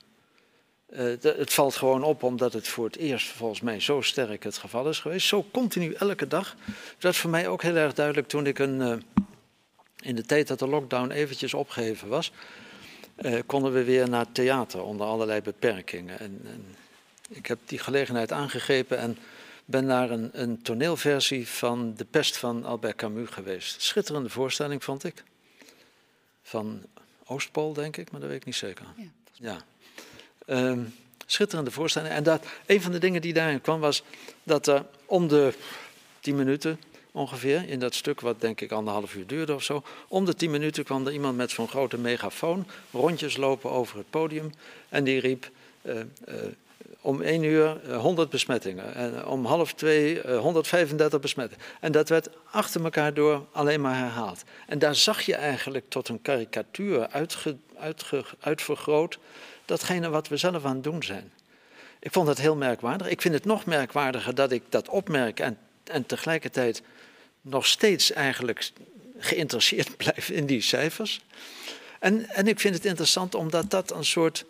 Uh, 0.91 1.14
het 1.22 1.53
valt 1.53 1.76
gewoon 1.76 2.03
op 2.03 2.22
omdat 2.22 2.53
het 2.53 2.68
voor 2.68 2.84
het 2.84 2.97
eerst 2.97 3.28
volgens 3.28 3.61
mij 3.61 3.80
zo 3.80 4.01
sterk 4.01 4.43
het 4.43 4.59
geval 4.59 4.89
is 4.89 4.99
geweest. 5.01 5.26
Zo 5.26 5.47
continu 5.51 5.93
elke 5.93 6.26
dag. 6.26 6.57
Dat 6.99 7.12
is 7.12 7.18
voor 7.18 7.30
mij 7.30 7.49
ook 7.49 7.62
heel 7.62 7.76
erg 7.76 7.95
duidelijk 7.95 8.28
toen 8.28 8.47
ik 8.47 8.59
een, 8.59 8.80
uh, 8.80 8.97
in 10.01 10.14
de 10.14 10.22
tijd 10.22 10.49
dat 10.49 10.59
de 10.59 10.68
lockdown 10.68 11.11
eventjes 11.11 11.55
opgeheven 11.55 12.09
was, 12.09 12.32
uh, 13.16 13.39
konden 13.47 13.72
we 13.72 13.84
weer 13.84 14.09
naar 14.09 14.32
theater 14.32 14.82
onder 14.82 15.07
allerlei 15.07 15.41
beperkingen. 15.41 16.18
En, 16.18 16.41
en, 16.45 16.76
ik 17.28 17.47
heb 17.47 17.59
die 17.64 17.78
gelegenheid 17.78 18.32
aangegrepen 18.32 18.99
en 18.99 19.18
ben 19.64 19.84
naar 19.84 20.11
een, 20.11 20.30
een 20.32 20.62
toneelversie 20.62 21.49
van 21.49 21.95
De 21.95 22.05
Pest 22.05 22.36
van 22.36 22.64
Albert 22.64 22.97
Camus 22.97 23.28
geweest. 23.28 23.82
Schitterende 23.82 24.28
voorstelling 24.28 24.84
vond 24.84 25.05
ik. 25.05 25.24
Van 26.43 26.82
Oostpool 27.24 27.72
denk 27.72 27.97
ik, 27.97 28.11
maar 28.11 28.20
dat 28.20 28.28
weet 28.28 28.39
ik 28.39 28.45
niet 28.45 28.55
zeker. 28.55 28.86
Ja. 28.97 29.05
ja. 29.32 29.64
Um, 30.51 30.94
schitterende 31.26 31.70
voorstelling. 31.70 32.12
En 32.12 32.22
dat, 32.22 32.46
een 32.66 32.82
van 32.82 32.92
de 32.92 32.99
dingen 32.99 33.20
die 33.20 33.32
daarin 33.32 33.61
kwam 33.61 33.80
was 33.80 34.03
dat 34.42 34.66
er 34.66 34.84
om 35.07 35.28
de 35.28 35.53
tien 36.20 36.36
minuten 36.36 36.80
ongeveer, 37.12 37.68
in 37.68 37.78
dat 37.78 37.94
stuk 37.94 38.20
wat 38.20 38.40
denk 38.40 38.61
ik 38.61 38.72
anderhalf 38.72 39.14
uur 39.14 39.26
duurde 39.26 39.55
of 39.55 39.62
zo, 39.62 39.82
om 40.09 40.24
de 40.24 40.34
tien 40.34 40.51
minuten 40.51 40.84
kwam 40.84 41.07
er 41.07 41.12
iemand 41.12 41.36
met 41.36 41.51
zo'n 41.51 41.68
grote 41.68 41.99
megafoon 41.99 42.66
rondjes 42.90 43.36
lopen 43.36 43.70
over 43.70 43.96
het 43.96 44.11
podium 44.11 44.53
en 44.88 45.05
die 45.05 45.20
riep 45.20 45.51
uh, 45.82 45.94
uh, 45.94 46.34
om 47.01 47.22
één 47.22 47.42
uur 47.42 47.94
100 47.94 48.30
besmettingen 48.30 48.94
en 48.94 49.26
om 49.26 49.44
half 49.44 49.72
twee 49.72 50.36
135 50.36 51.20
besmettingen. 51.20 51.64
En 51.80 51.92
dat 51.92 52.09
werd 52.09 52.28
achter 52.51 52.84
elkaar 52.84 53.14
door 53.14 53.46
alleen 53.53 53.80
maar 53.80 53.96
herhaald. 53.96 54.42
En 54.66 54.78
daar 54.78 54.94
zag 54.94 55.20
je 55.20 55.34
eigenlijk 55.34 55.84
tot 55.88 56.09
een 56.09 56.22
karikatuur 56.22 57.09
uitvergroot 58.40 59.18
datgene 59.68 60.08
wat 60.08 60.28
we 60.28 60.36
zelf 60.36 60.64
aan 60.64 60.74
het 60.74 60.84
doen 60.84 61.02
zijn. 61.02 61.32
Ik 62.00 62.12
vond 62.12 62.26
dat 62.26 62.38
heel 62.38 62.56
merkwaardig. 62.56 63.08
Ik 63.08 63.20
vind 63.20 63.34
het 63.34 63.44
nog 63.44 63.64
merkwaardiger 63.66 64.34
dat 64.34 64.52
ik 64.52 64.62
dat 64.68 64.88
opmerk 64.88 65.40
en, 65.40 65.58
en 65.84 66.06
tegelijkertijd 66.06 66.82
nog 67.40 67.66
steeds 67.66 68.12
eigenlijk 68.12 68.70
geïnteresseerd 69.18 69.96
blijf 70.02 70.30
in 70.30 70.46
die 70.46 70.60
cijfers. 70.60 71.20
En, 71.98 72.28
en 72.28 72.46
ik 72.46 72.60
vind 72.60 72.74
het 72.74 72.84
interessant 72.84 73.34
omdat 73.34 73.70
dat 73.70 73.92
een 73.92 74.04
soort, 74.04 74.44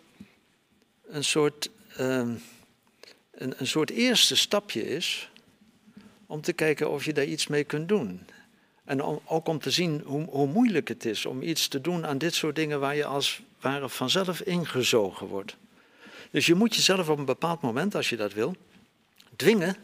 een 1.07 1.23
soort, 1.23 1.69
ehm, 1.95 2.33
een, 3.31 3.53
een 3.57 3.67
soort 3.67 3.89
eerste 3.89 4.35
stapje 4.35 4.89
is 4.89 5.29
om 6.25 6.41
te 6.41 6.53
kijken 6.53 6.89
of 6.89 7.05
je 7.05 7.13
daar 7.13 7.25
iets 7.25 7.47
mee 7.47 7.63
kunt 7.63 7.87
doen. 7.87 8.27
En 8.83 9.03
om, 9.03 9.21
ook 9.25 9.47
om 9.47 9.59
te 9.59 9.71
zien 9.71 10.01
hoe, 10.05 10.25
hoe, 10.25 10.47
moeilijk 10.47 10.87
het 10.87 11.05
is 11.05 11.25
om 11.25 11.41
iets 11.41 11.67
te 11.67 11.81
doen 11.81 12.05
aan 12.05 12.17
dit 12.17 12.33
soort 12.33 12.55
dingen 12.55 12.79
waar 12.79 12.95
je 12.95 13.05
als 13.05 13.41
ware 13.61 13.89
vanzelf 13.89 14.41
ingezogen 14.41 15.27
wordt. 15.27 15.55
Dus 16.31 16.45
je 16.45 16.55
moet 16.55 16.75
jezelf 16.75 17.09
op 17.09 17.17
een 17.17 17.25
bepaald 17.25 17.61
moment, 17.61 17.95
als 17.95 18.09
je 18.09 18.15
dat 18.15 18.33
wil, 18.33 18.55
dwingen 19.35 19.75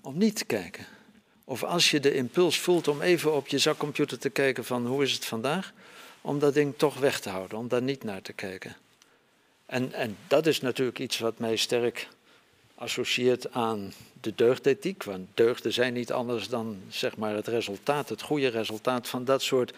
om 0.00 0.18
niet 0.18 0.36
te 0.36 0.44
kijken. 0.44 0.86
Of 1.44 1.62
als 1.62 1.90
je 1.90 2.00
de 2.00 2.14
impuls 2.14 2.58
voelt 2.58 2.88
om 2.88 3.00
even 3.00 3.34
op 3.34 3.48
je 3.48 3.58
zakcomputer 3.58 4.18
te 4.18 4.30
kijken 4.30 4.64
van 4.64 4.86
hoe 4.86 5.02
is 5.02 5.12
het 5.12 5.24
vandaag, 5.24 5.72
om 6.20 6.38
dat 6.38 6.54
ding 6.54 6.74
toch 6.76 6.98
weg 6.98 7.20
te 7.20 7.28
houden, 7.28 7.58
om 7.58 7.68
daar 7.68 7.82
niet 7.82 8.04
naar 8.04 8.22
te 8.22 8.32
kijken. 8.32 8.76
En, 9.66 9.92
en 9.92 10.16
dat 10.28 10.46
is 10.46 10.60
natuurlijk 10.60 10.98
iets 10.98 11.18
wat 11.18 11.38
mij 11.38 11.56
sterk 11.56 12.08
associeert 12.74 13.52
aan 13.52 13.92
de 14.20 14.34
deugdethiek. 14.34 15.02
Want 15.02 15.28
deugden 15.34 15.72
zijn 15.72 15.92
niet 15.92 16.12
anders 16.12 16.48
dan 16.48 16.80
zeg 16.88 17.16
maar, 17.16 17.34
het 17.34 17.48
resultaat, 17.48 18.08
het 18.08 18.22
goede 18.22 18.48
resultaat 18.48 19.08
van 19.08 19.24
dat 19.24 19.42
soort 19.42 19.72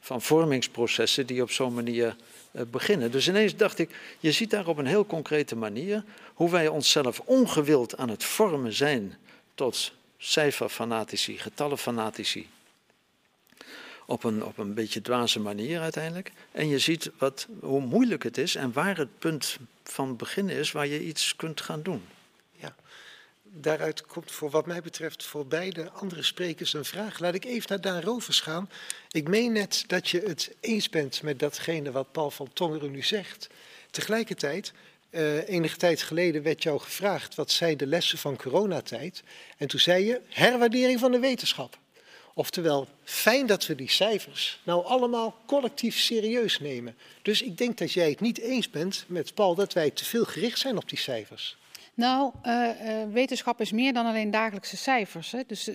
van 0.00 0.22
vormingsprocessen 0.22 1.26
die 1.26 1.42
op 1.42 1.50
zo'n 1.50 1.74
manier 1.74 2.16
beginnen. 2.50 3.10
Dus 3.10 3.28
ineens 3.28 3.56
dacht 3.56 3.78
ik, 3.78 3.90
je 4.18 4.32
ziet 4.32 4.50
daar 4.50 4.66
op 4.66 4.78
een 4.78 4.86
heel 4.86 5.06
concrete 5.06 5.56
manier 5.56 6.04
hoe 6.34 6.50
wij 6.50 6.68
onszelf 6.68 7.20
ongewild 7.24 7.96
aan 7.96 8.08
het 8.08 8.24
vormen 8.24 8.72
zijn 8.72 9.16
tot 9.54 9.92
cijferfanatici, 10.18 11.38
getallenfanatici. 11.38 12.48
Op 14.06 14.24
een, 14.24 14.44
op 14.44 14.58
een 14.58 14.74
beetje 14.74 15.02
dwaze 15.02 15.40
manier 15.40 15.80
uiteindelijk. 15.80 16.32
En 16.52 16.68
je 16.68 16.78
ziet 16.78 17.10
wat, 17.18 17.46
hoe 17.60 17.80
moeilijk 17.80 18.22
het 18.22 18.38
is 18.38 18.54
en 18.54 18.72
waar 18.72 18.96
het 18.96 19.18
punt 19.18 19.56
van 19.84 20.16
begin 20.16 20.48
is 20.48 20.72
waar 20.72 20.86
je 20.86 21.04
iets 21.04 21.36
kunt 21.36 21.60
gaan 21.60 21.82
doen. 21.82 22.02
Daaruit 23.52 24.06
komt 24.06 24.30
voor 24.30 24.50
wat 24.50 24.66
mij 24.66 24.80
betreft 24.80 25.24
voor 25.24 25.46
beide 25.46 25.90
andere 25.90 26.22
sprekers 26.22 26.72
een 26.72 26.84
vraag. 26.84 27.18
Laat 27.18 27.34
ik 27.34 27.44
even 27.44 27.66
naar 27.68 27.80
Daan 27.80 28.00
Rovers 28.00 28.40
gaan. 28.40 28.70
Ik 29.10 29.28
meen 29.28 29.52
net 29.52 29.84
dat 29.86 30.08
je 30.08 30.20
het 30.20 30.54
eens 30.60 30.88
bent 30.88 31.22
met 31.22 31.38
datgene 31.38 31.90
wat 31.90 32.12
Paul 32.12 32.30
van 32.30 32.52
Tongeren 32.52 32.90
nu 32.90 33.02
zegt. 33.02 33.48
Tegelijkertijd 33.90 34.72
uh, 35.10 35.48
enige 35.48 35.76
tijd 35.76 36.02
geleden 36.02 36.42
werd 36.42 36.62
jou 36.62 36.80
gevraagd 36.80 37.34
wat 37.34 37.50
zijn 37.50 37.76
de 37.76 37.86
lessen 37.86 38.18
van 38.18 38.36
coronatijd. 38.36 39.22
En 39.56 39.68
toen 39.68 39.80
zei 39.80 40.04
je 40.04 40.20
herwaardering 40.28 41.00
van 41.00 41.12
de 41.12 41.18
wetenschap. 41.18 41.78
Oftewel, 42.34 42.88
fijn 43.04 43.46
dat 43.46 43.66
we 43.66 43.74
die 43.74 43.90
cijfers 43.90 44.60
nou 44.62 44.84
allemaal 44.84 45.40
collectief 45.46 45.98
serieus 45.98 46.60
nemen. 46.60 46.96
Dus 47.22 47.42
ik 47.42 47.58
denk 47.58 47.78
dat 47.78 47.92
jij 47.92 48.10
het 48.10 48.20
niet 48.20 48.38
eens 48.38 48.70
bent 48.70 49.04
met 49.06 49.34
Paul 49.34 49.54
dat 49.54 49.72
wij 49.72 49.90
te 49.90 50.04
veel 50.04 50.24
gericht 50.24 50.58
zijn 50.58 50.76
op 50.76 50.88
die 50.88 50.98
cijfers. 50.98 51.58
Nou, 52.00 52.32
uh, 52.42 52.52
uh, 52.52 53.12
wetenschap 53.12 53.60
is 53.60 53.72
meer 53.72 53.92
dan 53.92 54.06
alleen 54.06 54.30
dagelijkse 54.30 54.76
cijfers. 54.76 55.32
Hè. 55.32 55.40
Dus 55.46 55.68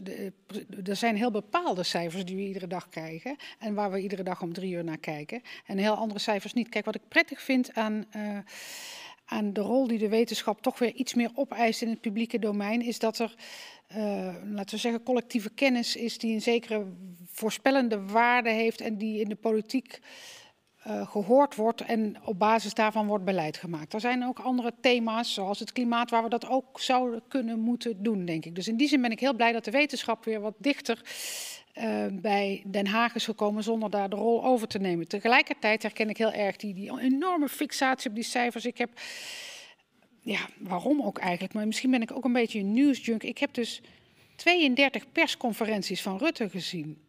er 0.84 0.96
zijn 0.96 1.16
heel 1.16 1.32
bepaalde 1.32 1.84
cijfers 1.84 2.26
die 2.26 2.36
we 2.36 2.42
iedere 2.42 2.68
dag 2.68 2.90
krijgen. 2.90 3.36
En 3.60 3.74
waar 3.74 3.92
we 3.92 4.00
iedere 4.00 4.24
dag 4.24 4.42
om 4.42 4.54
drie 4.54 4.74
uur 4.74 4.84
naar 4.84 4.98
kijken. 4.98 5.42
En 5.66 5.78
heel 5.78 5.96
andere 5.96 6.20
cijfers 6.20 6.54
niet. 6.54 6.70
Kijk, 6.70 6.86
wat 6.86 6.96
ik 6.96 7.08
prettig 7.08 7.42
vind 7.42 7.74
aan 7.74 8.06
aan 9.26 9.54
de 9.54 9.62
rol 9.62 9.88
die 9.88 9.98
de 9.98 10.10
wetenschap 10.10 10.62
toch 10.62 10.80
weer 10.80 10.94
iets 10.94 11.14
meer 11.14 11.30
opeist 11.34 11.82
in 11.82 11.90
het 11.90 12.02
publieke 12.02 12.40
domein, 12.40 12.82
is 12.82 13.00
dat 13.00 13.20
er, 13.20 13.36
laten 14.44 14.76
we 14.76 14.78
zeggen, 14.78 15.04
collectieve 15.04 15.50
kennis 15.50 15.96
is 15.96 16.18
die 16.18 16.34
een 16.34 16.42
zekere 16.42 16.86
voorspellende 17.32 18.06
waarde 18.06 18.50
heeft 18.50 18.82
en 18.82 18.98
die 18.98 19.20
in 19.20 19.30
de 19.30 19.36
politiek 19.36 20.00
uh, 20.88 21.08
gehoord 21.08 21.56
wordt 21.56 21.82
en 21.82 22.16
op 22.24 22.40
basis 22.40 22.74
daarvan 22.74 23.08
wordt 23.08 23.26
beleid 23.26 23.58
gemaakt. 23.58 23.94
Er 23.94 24.00
zijn 24.00 24.26
ook 24.26 24.40
andere 24.40 24.74
thema's, 24.82 25.34
zoals 25.34 25.60
het 25.60 25.72
klimaat, 25.72 26.10
waar 26.10 26.24
we 26.24 26.30
dat 26.30 26.48
ook 26.48 26.80
zouden 26.80 27.22
kunnen 27.28 27.60
moeten 27.60 28.04
doen, 28.04 28.26
denk 28.26 28.46
ik. 28.46 28.56
Dus 28.56 28.68
in 28.68 28.78
die 28.78 28.88
zin 28.88 29.02
ben 29.02 29.12
ik 29.12 29.20
heel 29.20 29.36
blij 29.36 29.52
dat 29.52 29.66
de 29.66 29.72
wetenschap 29.72 30.26
weer 30.26 30.42
wat 30.42 30.54
dichter 30.58 31.02
uh, 31.78 32.06
bij 32.12 32.64
Den 32.66 32.88
Haag 32.88 33.16
is 33.16 33.26
gekomen 33.26 33.64
zonder 33.64 33.90
daar 33.90 34.10
de 34.10 34.16
rol 34.16 34.46
over 34.46 34.68
te 34.68 34.80
nemen. 34.80 35.08
Tegelijkertijd 35.08 35.82
herken 35.82 36.10
ik 36.10 36.18
heel 36.18 36.32
erg 36.32 36.56
die, 36.56 36.74
die 36.74 37.00
enorme 37.00 37.50
fixatie 37.50 38.10
op 38.10 38.16
die 38.16 38.24
cijfers. 38.24 38.66
Ik 38.66 38.78
heb, 38.78 38.90
ja, 40.22 40.40
waarom 40.60 41.02
ook 41.02 41.18
eigenlijk, 41.18 41.54
maar 41.54 41.66
misschien 41.66 41.92
ben 41.92 42.02
ik 42.02 42.12
ook 42.12 42.26
een 42.26 42.34
beetje 42.34 42.60
een 42.60 42.74
nieuwsjunk. 42.74 43.24
Ik 43.24 43.38
heb 43.38 43.54
dus 43.54 43.82
32 44.36 45.12
persconferenties 45.12 46.02
van 46.02 46.18
Rutte 46.18 46.50
gezien. 46.50 47.05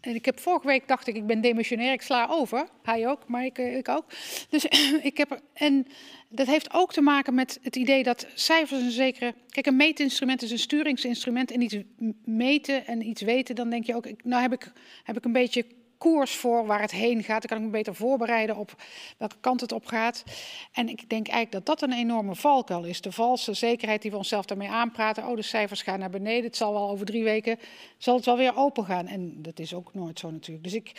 En 0.00 0.14
ik 0.14 0.24
heb 0.24 0.40
vorige 0.40 0.66
week 0.66 0.88
dacht 0.88 1.06
ik, 1.06 1.16
ik 1.16 1.26
ben 1.26 1.40
demissionair, 1.40 1.92
ik 1.92 2.02
sla 2.02 2.26
over. 2.30 2.68
Hij 2.82 3.08
ook, 3.08 3.28
maar 3.28 3.44
ik, 3.44 3.58
eh, 3.58 3.76
ik 3.76 3.88
ook. 3.88 4.04
Dus 4.48 4.64
ik 5.10 5.16
heb 5.16 5.30
er, 5.30 5.40
en 5.52 5.86
dat 6.28 6.46
heeft 6.46 6.74
ook 6.74 6.92
te 6.92 7.00
maken 7.00 7.34
met 7.34 7.58
het 7.62 7.76
idee 7.76 8.02
dat 8.02 8.26
cijfers 8.34 8.80
een 8.82 8.90
zekere. 8.90 9.34
Kijk, 9.48 9.66
een 9.66 9.76
meetinstrument 9.76 10.42
is 10.42 10.50
een 10.50 10.58
sturingsinstrument. 10.58 11.50
En 11.50 11.60
iets 11.60 11.76
meten 12.24 12.86
en 12.86 13.06
iets 13.06 13.22
weten, 13.22 13.54
dan 13.54 13.70
denk 13.70 13.86
je 13.86 13.94
ook, 13.94 14.06
nou 14.24 14.42
heb 14.42 14.52
ik, 14.52 14.72
heb 15.04 15.16
ik 15.16 15.24
een 15.24 15.32
beetje 15.32 15.64
koers 16.00 16.36
voor 16.36 16.66
waar 16.66 16.80
het 16.80 16.90
heen 16.90 17.22
gaat. 17.22 17.40
Dan 17.40 17.48
kan 17.48 17.58
ik 17.58 17.64
me 17.64 17.70
beter 17.70 17.94
voorbereiden 17.94 18.56
op 18.56 18.82
welke 19.18 19.36
kant 19.40 19.60
het 19.60 19.72
op 19.72 19.86
gaat. 19.86 20.24
En 20.72 20.88
ik 20.88 21.08
denk 21.08 21.28
eigenlijk 21.28 21.52
dat 21.52 21.66
dat 21.66 21.90
een 21.90 21.96
enorme 21.96 22.34
valkuil 22.34 22.84
is. 22.84 23.00
De 23.00 23.12
valse 23.12 23.54
zekerheid 23.54 24.02
die 24.02 24.10
we 24.10 24.16
onszelf 24.16 24.44
daarmee 24.44 24.68
aanpraten. 24.68 25.26
Oh, 25.26 25.36
de 25.36 25.42
cijfers 25.42 25.82
gaan 25.82 25.98
naar 25.98 26.10
beneden. 26.10 26.44
Het 26.44 26.56
zal 26.56 26.72
wel 26.72 26.90
over 26.90 27.06
drie 27.06 27.24
weken 27.24 27.58
zal 27.98 28.16
het 28.16 28.24
wel 28.24 28.36
weer 28.36 28.56
open 28.56 28.84
gaan. 28.84 29.06
En 29.06 29.42
dat 29.42 29.58
is 29.58 29.74
ook 29.74 29.94
nooit 29.94 30.18
zo 30.18 30.30
natuurlijk. 30.30 30.64
Dus 30.64 30.74
ik, 30.74 30.92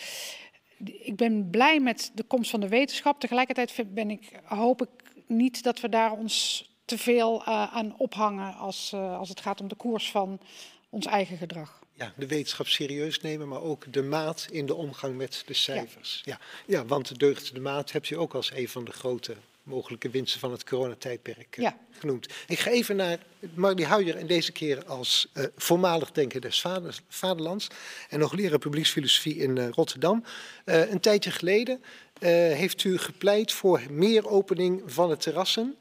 ik 1.04 1.16
ben 1.16 1.50
blij 1.50 1.80
met 1.80 2.12
de 2.14 2.24
komst 2.24 2.52
van 2.52 2.60
de 2.60 2.68
wetenschap. 2.68 3.20
Tegelijkertijd 3.20 3.94
ben 3.94 4.12
ik, 4.12 4.32
hoop 4.44 4.82
ik 4.82 4.90
niet 5.28 5.64
dat 5.64 5.80
we 5.80 5.90
daar 5.90 6.12
ons 6.12 6.66
te 6.86 6.98
veel 6.98 7.42
uh, 7.42 7.76
aan 7.76 7.98
ophangen 7.98 8.56
als, 8.56 8.92
uh, 8.96 9.18
als 9.18 9.30
het 9.30 9.42
gaat 9.42 9.62
om 9.62 9.68
de 9.68 9.76
koers 9.76 10.12
van 10.12 10.40
ons 10.90 11.06
eigen 11.06 11.38
gedrag 11.38 11.81
ja, 12.02 12.14
de 12.16 12.28
wetenschap 12.28 12.68
serieus 12.68 13.20
nemen, 13.20 13.48
maar 13.48 13.62
ook 13.62 13.94
de 13.94 14.04
maat 14.04 14.48
in 14.52 14.66
de 14.66 14.76
omgang 14.76 15.18
met 15.18 15.44
de 15.46 15.54
cijfers. 15.54 16.22
Ja, 16.26 16.40
ja, 16.66 16.78
ja 16.78 16.86
want 16.86 17.08
de 17.08 17.18
deugd 17.18 17.54
de 17.54 17.60
maat 17.60 17.92
heb 17.92 18.06
je 18.06 18.18
ook 18.18 18.34
als 18.34 18.52
een 18.54 18.70
van 18.70 18.84
de 18.86 18.92
grote 18.92 19.36
mogelijke 19.64 20.10
winsten 20.10 20.40
van 20.40 20.52
het 20.52 20.64
coronatijdperk 20.64 21.58
uh, 21.58 21.64
ja. 21.64 21.78
genoemd. 21.92 22.28
Ik 22.48 22.60
ga 22.60 22.70
even 22.70 22.96
naar 22.96 23.20
Marnie 23.54 23.86
Huijer 23.86 24.18
en 24.18 24.28
deze 24.28 24.52
keer 24.52 24.86
als 24.86 25.28
uh, 25.34 25.46
voormalig 25.56 26.12
denker 26.12 26.42
des 26.42 26.62
vader, 26.62 27.00
vaderlands 27.08 27.68
en 28.10 28.20
nog 28.20 28.34
leraar 28.34 28.60
publieksfilosofie 28.60 29.36
in 29.36 29.56
uh, 29.56 29.70
Rotterdam. 29.70 30.24
een 30.66 31.00
tijdje 31.00 31.32
geleden 31.32 31.84
heeft 32.54 32.84
u 32.84 32.98
gepleit 32.98 33.52
voor 33.52 33.82
meer 33.90 34.28
opening 34.28 34.82
van 34.86 35.10
de 35.10 35.18
terrassen 35.18 35.76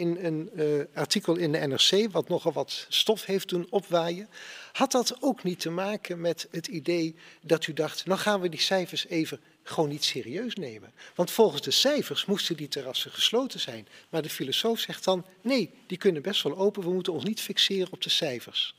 in 0.00 0.18
een 0.20 0.50
artikel 0.94 1.36
in 1.36 1.52
de 1.52 1.58
NRC, 1.58 2.12
wat 2.12 2.28
nogal 2.28 2.52
wat 2.52 2.86
stof 2.88 3.24
heeft 3.24 3.48
doen 3.48 3.66
opwaaien. 3.70 4.28
Had 4.72 4.92
dat 4.92 5.16
ook 5.20 5.42
niet 5.42 5.60
te 5.60 5.70
maken 5.70 6.20
met 6.20 6.48
het 6.50 6.66
idee 6.66 7.14
dat 7.42 7.66
u 7.66 7.72
dacht, 7.72 8.06
nou 8.06 8.18
gaan 8.18 8.40
we 8.40 8.48
die 8.48 8.60
cijfers 8.60 9.06
even 9.06 9.40
gewoon 9.62 9.88
niet 9.88 10.04
serieus 10.04 10.54
nemen? 10.54 10.92
Want 11.14 11.30
volgens 11.30 11.62
de 11.62 11.70
cijfers 11.70 12.24
moesten 12.24 12.56
die 12.56 12.68
terrassen 12.68 13.10
gesloten 13.10 13.60
zijn. 13.60 13.88
Maar 14.08 14.22
de 14.22 14.30
filosoof 14.30 14.78
zegt 14.78 15.04
dan, 15.04 15.24
nee, 15.40 15.70
die 15.86 15.98
kunnen 15.98 16.22
best 16.22 16.42
wel 16.42 16.58
open, 16.58 16.82
we 16.82 16.90
moeten 16.90 17.12
ons 17.12 17.24
niet 17.24 17.40
fixeren 17.40 17.92
op 17.92 18.02
de 18.02 18.10
cijfers. 18.10 18.74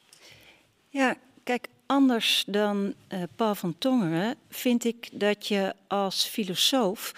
Ja, 0.89 1.17
kijk, 1.43 1.67
anders 1.85 2.43
dan 2.47 2.93
uh, 3.09 3.23
Paul 3.35 3.55
van 3.55 3.75
Tongeren 3.77 4.35
vind 4.49 4.83
ik 4.83 5.09
dat 5.11 5.47
je 5.47 5.73
als 5.87 6.25
filosoof 6.25 7.13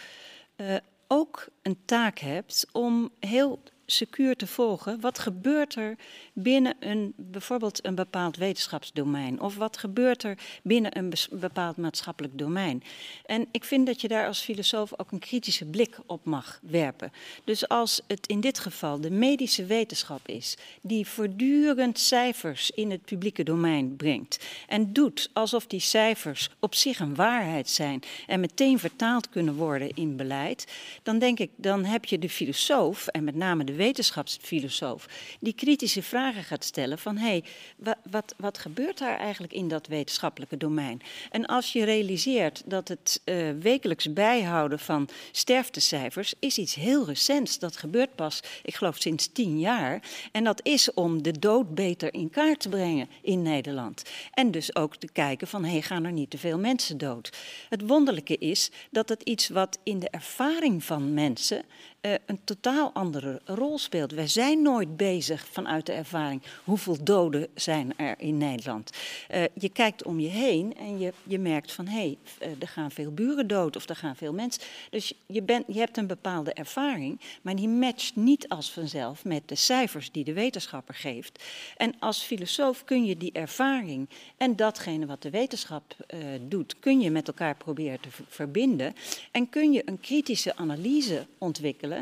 uh, 0.57 0.75
ook 1.07 1.47
een 1.61 1.77
taak 1.85 2.19
hebt 2.19 2.65
om 2.71 3.11
heel 3.19 3.59
secuur 3.85 4.35
te 4.35 4.47
volgen. 4.47 4.99
Wat 4.99 5.19
gebeurt 5.19 5.75
er 5.75 5.95
binnen 6.33 6.75
een, 6.79 7.13
bijvoorbeeld 7.15 7.85
een 7.85 7.95
bepaald 7.95 8.37
wetenschapsdomein? 8.37 9.41
Of 9.41 9.55
wat 9.55 9.77
gebeurt 9.77 10.23
er 10.23 10.37
binnen 10.63 10.97
een 10.97 11.13
bepaald 11.31 11.77
maatschappelijk 11.77 12.37
domein? 12.37 12.83
En 13.25 13.47
ik 13.51 13.63
vind 13.63 13.85
dat 13.85 14.01
je 14.01 14.07
daar 14.07 14.27
als 14.27 14.41
filosoof 14.41 14.99
ook 14.99 15.11
een 15.11 15.19
kritische 15.19 15.65
blik 15.65 15.97
op 16.05 16.25
mag 16.25 16.59
werpen. 16.61 17.11
Dus 17.43 17.67
als 17.67 18.01
het 18.07 18.27
in 18.27 18.39
dit 18.39 18.59
geval 18.59 19.01
de 19.01 19.11
medische 19.11 19.65
wetenschap 19.65 20.27
is, 20.27 20.57
die 20.81 21.07
voortdurend 21.07 21.99
cijfers 21.99 22.71
in 22.71 22.91
het 22.91 23.05
publieke 23.05 23.43
domein 23.43 23.95
brengt 23.95 24.45
en 24.67 24.93
doet 24.93 25.29
alsof 25.33 25.67
die 25.67 25.79
cijfers 25.79 26.49
op 26.59 26.75
zich 26.75 26.99
een 26.99 27.15
waarheid 27.15 27.69
zijn 27.69 28.01
en 28.27 28.39
meteen 28.39 28.79
vertaald 28.79 29.29
kunnen 29.29 29.55
worden 29.55 29.91
in 29.93 30.15
beleid, 30.15 30.67
dan 31.03 31.19
denk 31.19 31.39
ik, 31.39 31.49
dan 31.55 31.83
heb 31.83 32.05
je 32.05 32.19
de 32.19 32.29
filosoof 32.29 33.07
en 33.07 33.23
met 33.23 33.35
name 33.35 33.63
de 33.63 33.72
wetenschapsfilosoof, 33.75 35.07
die 35.39 35.53
kritische 35.53 36.03
vragen 36.03 36.43
gaat 36.43 36.63
stellen 36.63 36.99
van 36.99 37.17
hé, 37.17 37.27
hey, 37.27 37.43
wat, 37.77 37.97
wat, 38.09 38.35
wat 38.37 38.57
gebeurt 38.57 38.97
daar 38.97 39.17
eigenlijk 39.17 39.53
in 39.53 39.67
dat 39.67 39.87
wetenschappelijke 39.87 40.57
domein? 40.57 41.01
En 41.31 41.45
als 41.45 41.73
je 41.73 41.83
realiseert 41.83 42.61
dat 42.65 42.87
het 42.87 43.21
uh, 43.25 43.49
wekelijks 43.59 44.13
bijhouden 44.13 44.79
van 44.79 45.09
sterftecijfers 45.31 46.33
is 46.39 46.57
iets 46.57 46.75
heel 46.75 47.05
recents, 47.05 47.59
dat 47.59 47.77
gebeurt 47.77 48.15
pas, 48.15 48.39
ik 48.63 48.75
geloof 48.75 48.97
sinds 48.97 49.27
tien 49.27 49.59
jaar, 49.59 50.01
en 50.31 50.43
dat 50.43 50.59
is 50.63 50.93
om 50.93 51.21
de 51.21 51.39
dood 51.39 51.75
beter 51.75 52.13
in 52.13 52.29
kaart 52.29 52.59
te 52.59 52.69
brengen 52.69 53.09
in 53.21 53.41
Nederland. 53.41 54.03
En 54.31 54.51
dus 54.51 54.75
ook 54.75 54.95
te 54.95 55.07
kijken 55.13 55.47
van 55.47 55.63
hé, 55.63 55.71
hey, 55.71 55.81
gaan 55.81 56.03
er 56.03 56.11
niet 56.11 56.29
te 56.29 56.37
veel 56.37 56.59
mensen 56.59 56.97
dood? 56.97 57.37
Het 57.69 57.87
wonderlijke 57.87 58.37
is 58.37 58.71
dat 58.91 59.09
het 59.09 59.21
iets 59.23 59.49
wat 59.49 59.79
in 59.83 59.99
de 59.99 60.09
ervaring 60.09 60.83
van 60.83 61.13
mensen 61.13 61.63
uh, 62.05 62.13
een 62.25 62.39
totaal 62.43 62.91
andere 62.93 63.41
rol 63.45 63.77
speelt. 63.77 64.11
Wij 64.11 64.27
zijn 64.27 64.61
nooit 64.61 64.97
bezig 64.97 65.47
vanuit 65.51 65.85
de 65.85 65.91
ervaring 65.91 66.41
hoeveel 66.63 67.03
doden 67.03 67.47
zijn 67.55 67.97
er 67.97 68.15
in 68.17 68.37
Nederland. 68.37 68.91
Uh, 69.31 69.43
je 69.53 69.69
kijkt 69.69 70.03
om 70.03 70.19
je 70.19 70.29
heen 70.29 70.77
en 70.77 70.99
je, 70.99 71.13
je 71.23 71.39
merkt 71.39 71.71
van 71.71 71.87
hé, 71.87 71.97
hey, 71.97 72.17
uh, 72.41 72.55
er 72.59 72.67
gaan 72.67 72.91
veel 72.91 73.11
buren 73.11 73.47
dood 73.47 73.75
of 73.75 73.89
er 73.89 73.95
gaan 73.95 74.15
veel 74.15 74.33
mensen. 74.33 74.63
Dus 74.89 75.13
je, 75.25 75.41
bent, 75.41 75.65
je 75.67 75.79
hebt 75.79 75.97
een 75.97 76.07
bepaalde 76.07 76.53
ervaring, 76.53 77.19
maar 77.41 77.55
die 77.55 77.67
matcht 77.67 78.15
niet 78.15 78.49
als 78.49 78.71
vanzelf 78.71 79.25
met 79.25 79.47
de 79.47 79.55
cijfers 79.55 80.11
die 80.11 80.23
de 80.23 80.33
wetenschapper 80.33 80.95
geeft. 80.95 81.43
En 81.77 81.95
als 81.99 82.23
filosoof 82.23 82.83
kun 82.83 83.05
je 83.05 83.17
die 83.17 83.31
ervaring 83.31 84.09
en 84.37 84.55
datgene 84.55 85.05
wat 85.05 85.21
de 85.21 85.29
wetenschap 85.29 85.95
doet, 86.47 86.79
kun 86.79 87.01
je 87.01 87.11
met 87.11 87.27
elkaar 87.27 87.55
proberen 87.55 87.99
te 87.99 88.09
verbinden 88.27 88.95
en 89.31 89.49
kun 89.49 89.71
je 89.71 89.81
een 89.85 89.99
kritische 89.99 90.55
analyse 90.55 91.25
ontwikkelen 91.37 91.92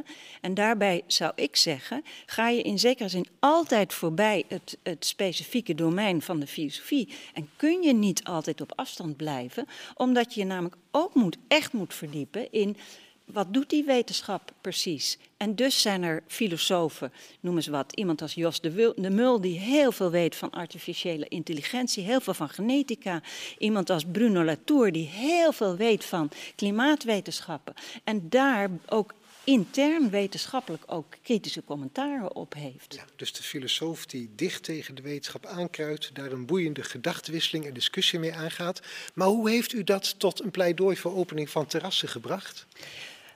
en 0.41 0.53
daarbij 0.53 1.03
zou 1.07 1.31
ik 1.35 1.55
zeggen, 1.55 2.03
ga 2.25 2.49
je 2.49 2.61
in 2.61 2.79
zekere 2.79 3.09
zin 3.09 3.27
altijd 3.39 3.93
voorbij 3.93 4.43
het, 4.47 4.77
het 4.83 5.05
specifieke 5.05 5.75
domein 5.75 6.21
van 6.21 6.39
de 6.39 6.47
filosofie. 6.47 7.09
En 7.33 7.49
kun 7.55 7.81
je 7.81 7.93
niet 7.93 8.23
altijd 8.23 8.61
op 8.61 8.73
afstand 8.75 9.17
blijven, 9.17 9.65
omdat 9.95 10.33
je 10.33 10.39
je 10.39 10.45
namelijk 10.45 10.75
ook 10.91 11.13
moet, 11.13 11.37
echt 11.47 11.73
moet 11.73 11.93
verdiepen 11.93 12.51
in 12.51 12.77
wat 13.25 13.53
doet 13.53 13.69
die 13.69 13.83
wetenschap 13.83 14.53
precies? 14.61 15.17
En 15.37 15.55
dus 15.55 15.81
zijn 15.81 16.03
er 16.03 16.23
filosofen, 16.27 17.11
noem 17.39 17.55
eens 17.55 17.67
wat, 17.67 17.93
iemand 17.95 18.21
als 18.21 18.33
Jos 18.33 18.61
de, 18.61 18.93
de 18.95 19.09
Mul, 19.09 19.41
die 19.41 19.59
heel 19.59 19.91
veel 19.91 20.11
weet 20.11 20.35
van 20.35 20.49
artificiële 20.49 21.27
intelligentie, 21.27 22.03
heel 22.03 22.21
veel 22.21 22.33
van 22.33 22.49
genetica. 22.49 23.21
Iemand 23.57 23.89
als 23.89 24.05
Bruno 24.11 24.43
Latour, 24.43 24.91
die 24.91 25.07
heel 25.07 25.51
veel 25.51 25.75
weet 25.75 26.05
van 26.05 26.29
klimaatwetenschappen. 26.55 27.73
En 28.03 28.29
daar 28.29 28.69
ook 28.87 29.13
intern 29.43 30.09
wetenschappelijk 30.09 30.83
ook 30.85 31.05
kritische 31.23 31.63
commentaren 31.63 32.35
op 32.35 32.53
heeft. 32.53 32.93
Ja, 32.95 33.05
dus 33.15 33.33
de 33.33 33.43
filosoof 33.43 34.05
die 34.05 34.29
dicht 34.35 34.63
tegen 34.63 34.95
de 34.95 35.01
wetenschap 35.01 35.45
aankruidt, 35.45 36.15
daar 36.15 36.31
een 36.31 36.45
boeiende 36.45 36.83
gedachtenwisseling 36.83 37.65
en 37.65 37.73
discussie 37.73 38.19
mee 38.19 38.33
aangaat. 38.33 38.81
Maar 39.13 39.27
hoe 39.27 39.49
heeft 39.49 39.73
u 39.73 39.83
dat 39.83 40.19
tot 40.19 40.41
een 40.41 40.51
pleidooi 40.51 40.97
voor 40.97 41.15
opening 41.15 41.49
van 41.49 41.65
terrassen 41.65 42.09
gebracht? 42.09 42.65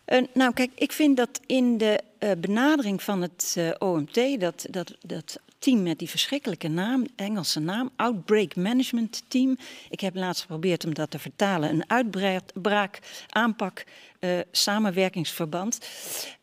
Uh, 0.07 0.23
nou, 0.33 0.53
kijk, 0.53 0.71
ik 0.75 0.91
vind 0.91 1.17
dat 1.17 1.39
in 1.45 1.77
de 1.77 2.01
uh, 2.19 2.31
benadering 2.37 3.03
van 3.03 3.21
het 3.21 3.55
uh, 3.57 3.71
OMT, 3.79 4.39
dat, 4.39 4.65
dat, 4.69 4.95
dat 5.01 5.39
team 5.65 5.83
met 5.83 5.99
die 5.99 6.09
verschrikkelijke 6.09 6.67
naam, 6.67 7.05
Engelse 7.15 7.59
naam, 7.59 7.89
Outbreak 7.95 8.55
Management 8.55 9.23
Team. 9.27 9.57
Ik 9.89 9.99
heb 9.99 10.15
laatst 10.15 10.41
geprobeerd 10.41 10.85
om 10.85 10.93
dat 10.93 11.11
te 11.11 11.19
vertalen. 11.19 11.69
Een 11.69 11.89
uitbraak, 11.89 12.99
aanpak, 13.29 13.83
uh, 14.19 14.39
samenwerkingsverband. 14.51 15.79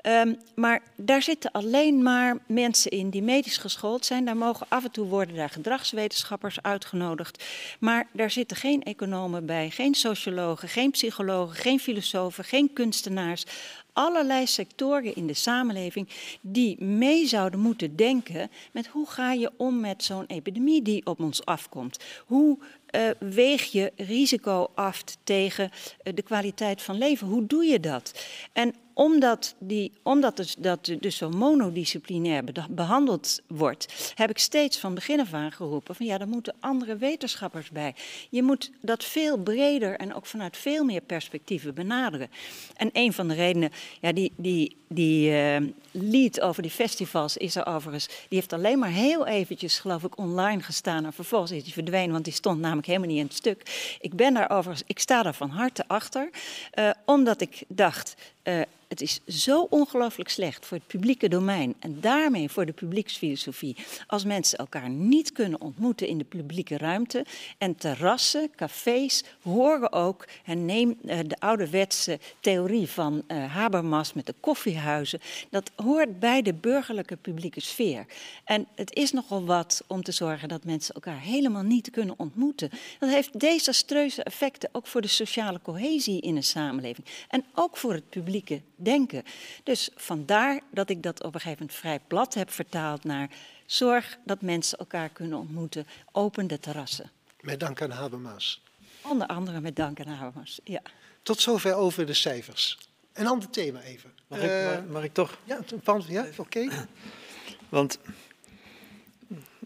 Um, 0.02 0.38
maar 0.54 0.82
daar 0.96 1.22
zitten 1.22 1.50
alleen 1.50 2.02
maar 2.02 2.38
mensen 2.46 2.90
in 2.90 3.10
die 3.10 3.22
medisch 3.22 3.56
geschoold 3.56 4.04
zijn. 4.04 4.24
Daar 4.24 4.36
mogen 4.36 4.66
af 4.68 4.84
en 4.84 4.90
toe 4.90 5.06
worden 5.06 5.36
daar 5.36 5.50
gedragswetenschappers 5.50 6.62
uitgenodigd. 6.62 7.44
Maar 7.80 8.08
daar 8.12 8.30
zitten 8.30 8.56
geen 8.56 8.82
economen 8.82 9.46
bij, 9.46 9.70
geen 9.70 9.94
sociologen, 9.94 10.68
geen 10.68 10.90
psychologen, 10.90 11.56
geen 11.56 11.80
filosofen, 11.80 12.44
geen 12.44 12.72
kunstenaars 12.72 13.44
allerlei 13.92 14.46
sectoren 14.46 15.14
in 15.14 15.26
de 15.26 15.34
samenleving 15.34 16.08
die 16.40 16.84
mee 16.84 17.26
zouden 17.26 17.60
moeten 17.60 17.96
denken 17.96 18.50
met 18.72 18.86
hoe 18.86 19.06
ga 19.06 19.32
je 19.32 19.50
om 19.56 19.80
met 19.80 20.04
zo'n 20.04 20.26
epidemie 20.26 20.82
die 20.82 21.06
op 21.06 21.20
ons 21.20 21.44
afkomt. 21.44 21.98
Hoe 22.26 22.58
uh, 22.90 23.10
weeg 23.18 23.64
je 23.64 23.92
risico 23.96 24.70
af 24.74 25.02
tegen 25.24 25.70
uh, 25.72 26.14
de 26.14 26.22
kwaliteit 26.22 26.82
van 26.82 26.98
leven? 26.98 27.26
Hoe 27.26 27.46
doe 27.46 27.64
je 27.64 27.80
dat? 27.80 28.24
En 28.52 28.74
omdat, 28.94 29.54
die, 29.58 29.92
omdat 30.02 30.36
dus, 30.36 30.54
dat 30.58 30.92
dus 31.00 31.16
zo 31.16 31.30
monodisciplinair 31.30 32.44
behandeld 32.70 33.40
wordt, 33.46 34.12
heb 34.14 34.30
ik 34.30 34.38
steeds 34.38 34.78
van 34.78 34.94
begin 34.94 35.20
af 35.20 35.32
aan 35.32 35.52
geroepen 35.52 35.94
van 35.94 36.06
ja, 36.06 36.18
er 36.18 36.28
moeten 36.28 36.54
andere 36.60 36.96
wetenschappers 36.96 37.70
bij. 37.70 37.94
Je 38.30 38.42
moet 38.42 38.70
dat 38.80 39.04
veel 39.04 39.36
breder 39.36 39.96
en 39.96 40.14
ook 40.14 40.26
vanuit 40.26 40.56
veel 40.56 40.84
meer 40.84 41.00
perspectieven 41.00 41.74
benaderen. 41.74 42.30
En 42.76 42.90
een 42.92 43.12
van 43.12 43.28
de 43.28 43.34
redenen, 43.34 43.70
ja, 44.00 44.12
die, 44.12 44.32
die, 44.36 44.76
die 44.88 45.30
uh, 45.30 45.56
lead 45.90 46.40
over 46.40 46.62
die 46.62 46.70
festivals 46.70 47.36
is 47.36 47.56
er 47.56 47.66
overigens, 47.66 48.06
die 48.06 48.38
heeft 48.38 48.52
alleen 48.52 48.78
maar 48.78 48.90
heel 48.90 49.26
eventjes, 49.26 49.78
geloof 49.78 50.02
ik, 50.02 50.18
online 50.18 50.62
gestaan 50.62 51.04
en 51.04 51.12
vervolgens 51.12 51.50
is 51.50 51.64
die 51.64 51.72
verdwenen, 51.72 52.12
want 52.12 52.24
die 52.24 52.32
stond 52.32 52.60
namelijk 52.60 52.86
helemaal 52.86 53.08
niet 53.08 53.18
in 53.18 53.24
het 53.24 53.34
stuk. 53.34 53.96
Ik 54.00 54.14
ben 54.14 54.34
daar 54.34 54.50
overigens, 54.50 54.82
ik 54.86 54.98
sta 54.98 55.22
daar 55.22 55.34
van 55.34 55.50
harte 55.50 55.84
achter, 55.86 56.30
uh, 56.78 56.90
omdat 57.04 57.40
ik 57.40 57.62
dacht, 57.68 58.14
uh, 58.44 58.60
het 58.92 59.00
is 59.00 59.20
zo 59.26 59.66
ongelooflijk 59.70 60.28
slecht 60.28 60.66
voor 60.66 60.76
het 60.76 60.86
publieke 60.86 61.28
domein 61.28 61.74
en 61.78 62.00
daarmee 62.00 62.48
voor 62.48 62.66
de 62.66 62.72
publieksfilosofie 62.72 63.76
als 64.06 64.24
mensen 64.24 64.58
elkaar 64.58 64.90
niet 64.90 65.32
kunnen 65.32 65.60
ontmoeten 65.60 66.06
in 66.06 66.18
de 66.18 66.24
publieke 66.24 66.76
ruimte. 66.76 67.24
En 67.58 67.76
terrassen, 67.76 68.50
cafés 68.56 69.24
horen 69.42 69.92
ook, 69.92 70.28
en 70.44 70.64
neem 70.64 70.98
uh, 71.04 71.18
de 71.26 71.36
ouderwetse 71.38 72.18
theorie 72.40 72.88
van 72.88 73.22
uh, 73.28 73.54
Habermas 73.54 74.12
met 74.12 74.26
de 74.26 74.34
koffiehuizen, 74.40 75.20
dat 75.50 75.70
hoort 75.76 76.20
bij 76.20 76.42
de 76.42 76.54
burgerlijke 76.54 77.16
publieke 77.16 77.60
sfeer. 77.60 78.06
En 78.44 78.66
het 78.74 78.94
is 78.94 79.12
nogal 79.12 79.44
wat 79.44 79.84
om 79.86 80.02
te 80.02 80.12
zorgen 80.12 80.48
dat 80.48 80.64
mensen 80.64 80.94
elkaar 80.94 81.20
helemaal 81.20 81.62
niet 81.62 81.90
kunnen 81.90 82.14
ontmoeten. 82.18 82.70
Dat 82.98 83.10
heeft 83.10 83.40
desastreuze 83.40 84.22
effecten 84.22 84.68
ook 84.72 84.86
voor 84.86 85.00
de 85.00 85.08
sociale 85.08 85.60
cohesie 85.62 86.20
in 86.20 86.36
een 86.36 86.42
samenleving 86.42 87.06
en 87.28 87.44
ook 87.54 87.76
voor 87.76 87.92
het 87.92 88.08
publieke 88.08 88.60
denken. 88.84 89.22
Dus 89.62 89.90
vandaar 89.94 90.60
dat 90.70 90.90
ik 90.90 91.02
dat 91.02 91.22
op 91.22 91.34
een 91.34 91.40
gegeven 91.40 91.58
moment 91.58 91.78
vrij 91.78 92.00
plat 92.06 92.34
heb 92.34 92.50
vertaald 92.50 93.04
naar 93.04 93.30
zorg 93.66 94.18
dat 94.24 94.40
mensen 94.40 94.78
elkaar 94.78 95.08
kunnen 95.08 95.38
ontmoeten, 95.38 95.86
open 96.12 96.46
de 96.46 96.58
terrassen. 96.58 97.10
Met 97.40 97.60
dank 97.60 97.82
aan 97.82 97.90
Habermas. 97.90 98.62
Onder 99.02 99.26
andere 99.26 99.60
met 99.60 99.76
dank 99.76 100.00
aan 100.00 100.06
Habermas, 100.06 100.60
ja. 100.64 100.82
Tot 101.22 101.40
zover 101.40 101.74
over 101.74 102.06
de 102.06 102.14
cijfers. 102.14 102.78
Een 103.12 103.26
ander 103.26 103.50
thema 103.50 103.80
even. 103.80 104.12
Mag, 104.26 104.42
uh, 104.42 104.72
ik, 104.72 104.76
mag, 104.76 104.86
mag 104.86 105.04
ik, 105.04 105.14
toch? 105.14 105.38
Ja, 105.44 105.58
ja 106.06 106.24
oké. 106.36 106.40
Okay. 106.40 106.68
Want 107.68 107.98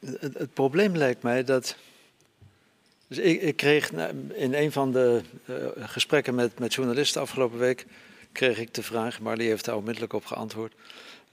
het, 0.01 0.39
het, 0.39 0.55
probleem 0.55 0.97
lijkt 0.97 1.23
mij 1.23 1.45
dat. 1.45 1.77
Dus 3.09 3.19
ik, 3.19 3.43
ik 3.43 3.57
kreeg 3.57 3.91
in 4.33 4.55
een 4.55 4.73
van 4.73 4.93
de 4.93 5.23
uh, 5.45 5.57
gesprekken 5.77 6.35
met, 6.35 6.59
met 6.59 6.75
journalisten 6.75 7.21
afgelopen 7.21 7.59
week 7.59 7.87
kreeg 8.37 8.59
ik 8.59 8.75
de 8.75 8.83
vraag, 8.83 9.21
Marley 9.21 9.47
heeft 9.47 9.65
daar 9.65 9.77
onmiddellijk 9.77 10.13
op 10.13 10.27
geantwoord, 10.27 10.75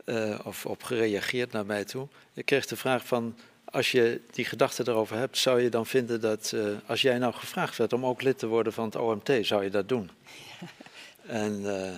uh, 0.06 0.39
of 0.43 0.66
op 0.66 0.84
gereageerd 0.84 1.51
naar 1.51 1.66
mij 1.66 1.84
toe. 1.84 2.08
Ik 2.34 2.45
kreeg 2.45 2.66
de 2.66 2.76
vraag 2.76 3.06
van, 3.06 3.38
als 3.66 3.91
je 3.91 4.22
die 4.32 4.45
gedachte 4.45 4.84
erover 4.88 5.18
hebt, 5.18 5.38
zou 5.38 5.62
je 5.62 5.70
dan 5.70 5.86
vinden 5.86 6.22
dat, 6.22 6.51
uh, 6.56 6.68
als 6.86 7.01
jij 7.01 7.18
nou 7.18 7.34
gevraagd 7.34 7.78
werd 7.78 7.93
om 7.93 8.06
ook 8.06 8.22
lid 8.22 8.38
te 8.39 8.47
worden 8.47 8.74
van 8.74 8.86
het 8.86 8.95
OMT, 8.95 9.32
zou 9.41 9.64
je 9.64 9.70
dat 9.70 9.89
doen? 9.89 10.10
En 11.26 11.62
uh, 11.62 11.97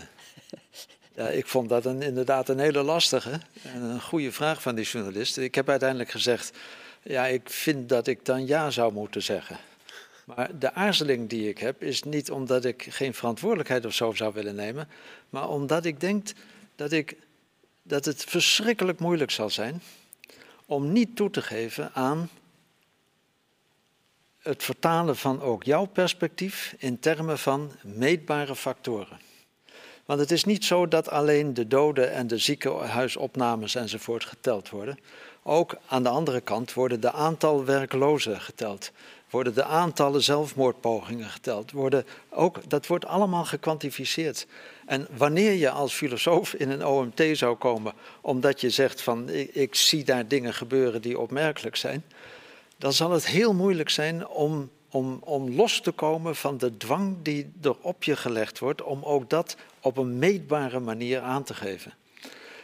ja, 1.16 1.28
ik 1.28 1.48
vond 1.48 1.70
dat 1.70 1.86
een, 1.86 2.02
inderdaad 2.02 2.50
een 2.50 2.60
hele 2.60 2.84
lastige 2.84 3.40
en 3.64 3.82
een 3.82 4.02
goede 4.02 4.32
vraag 4.32 4.62
van 4.62 4.76
die 4.76 4.86
journalist. 4.86 5.38
Ik 5.38 5.56
heb 5.56 5.70
uiteindelijk 5.70 6.10
gezegd, 6.10 6.52
ja, 7.02 7.26
ik 7.26 7.50
vind 7.50 7.90
dat 7.90 8.08
ik 8.08 8.26
dan 8.26 8.48
ja 8.48 8.70
zou 8.70 8.94
moeten 8.94 9.24
zeggen. 9.24 9.58
Maar 10.26 10.60
de 10.60 10.74
aarzeling 10.74 11.30
die 11.30 11.50
ik 11.50 11.58
heb 11.58 11.84
is 11.84 12.04
niet 12.04 12.32
omdat 12.32 12.66
ik 12.66 12.88
geen 12.90 13.14
verantwoordelijkheid 13.14 13.86
of 13.86 13.94
zo 13.94 14.14
zou 14.14 14.34
willen 14.34 14.56
nemen, 14.56 14.90
maar 15.30 15.50
omdat 15.50 15.86
ik 15.86 16.00
denk 16.00 16.28
dat, 16.76 16.92
ik, 16.92 17.18
dat 17.84 18.06
het 18.06 18.24
verschrikkelijk 18.24 19.00
moeilijk 19.00 19.32
zal 19.32 19.50
zijn 19.50 19.82
om 20.66 20.92
niet 20.92 21.16
toe 21.16 21.30
te 21.30 21.42
geven 21.42 21.94
aan 21.94 22.30
het 24.40 24.64
vertalen 24.64 25.16
van 25.16 25.42
ook 25.42 25.64
jouw 25.64 25.86
perspectief 25.86 26.76
in 26.78 27.00
termen 27.00 27.40
van 27.40 27.72
meetbare 27.82 28.56
factoren. 28.56 29.20
Want 30.06 30.20
het 30.20 30.32
is 30.32 30.44
niet 30.44 30.66
zo 30.66 30.88
dat 30.88 31.10
alleen 31.10 31.54
de 31.54 31.68
doden 31.68 32.12
en 32.12 32.28
de 32.28 32.38
ziekenhuisopnames 32.38 33.76
enzovoort 33.76 34.26
geteld 34.26 34.70
worden. 34.70 35.00
Ook 35.44 35.78
aan 35.88 36.04
de 36.04 36.10
andere 36.10 36.42
kant 36.42 36.74
worden 36.74 37.02
de 37.02 37.12
aantal 37.12 37.66
werklozen 37.66 38.42
geteld. 38.42 38.92
Worden 39.36 39.54
de 39.54 39.64
aantallen 39.64 40.24
zelfmoordpogingen 40.24 41.30
geteld. 41.30 41.72
Worden 41.72 42.06
ook, 42.30 42.70
dat 42.70 42.88
wordt 42.88 43.06
allemaal 43.06 43.46
gekwantificeerd. 43.46 44.48
En 44.86 45.08
wanneer 45.18 45.52
je 45.52 45.70
als 45.70 45.94
filosoof 45.94 46.54
in 46.54 46.70
een 46.70 46.86
OMT 46.86 47.22
zou 47.32 47.56
komen, 47.56 47.94
omdat 48.22 48.62
je 48.62 48.70
zegt 48.70 49.02
van 49.02 49.30
ik, 49.30 49.56
ik 49.56 49.76
zie 49.76 50.04
daar 50.04 50.28
dingen 50.28 50.54
gebeuren 50.54 51.02
die 51.02 51.20
opmerkelijk 51.20 51.76
zijn, 51.76 52.04
dan 52.78 52.94
zal 52.94 53.12
het 53.12 53.28
heel 53.28 53.54
moeilijk 53.54 53.90
zijn 53.90 54.28
om 54.28 54.70
om, 54.90 55.20
om 55.24 55.56
los 55.56 55.82
te 55.82 55.92
komen 55.92 56.36
van 56.36 56.58
de 56.58 56.78
dwang 56.78 57.16
die 57.22 57.52
er 57.62 57.76
op 57.82 58.04
je 58.04 58.16
gelegd 58.16 58.60
wordt, 58.60 58.82
om 58.82 59.04
ook 59.04 59.30
dat 59.30 59.58
op 59.82 59.98
een 59.98 60.20
meetbare 60.20 60.80
manier 60.80 61.22
aan 61.22 61.44
te 61.44 61.54
geven. 61.54 61.94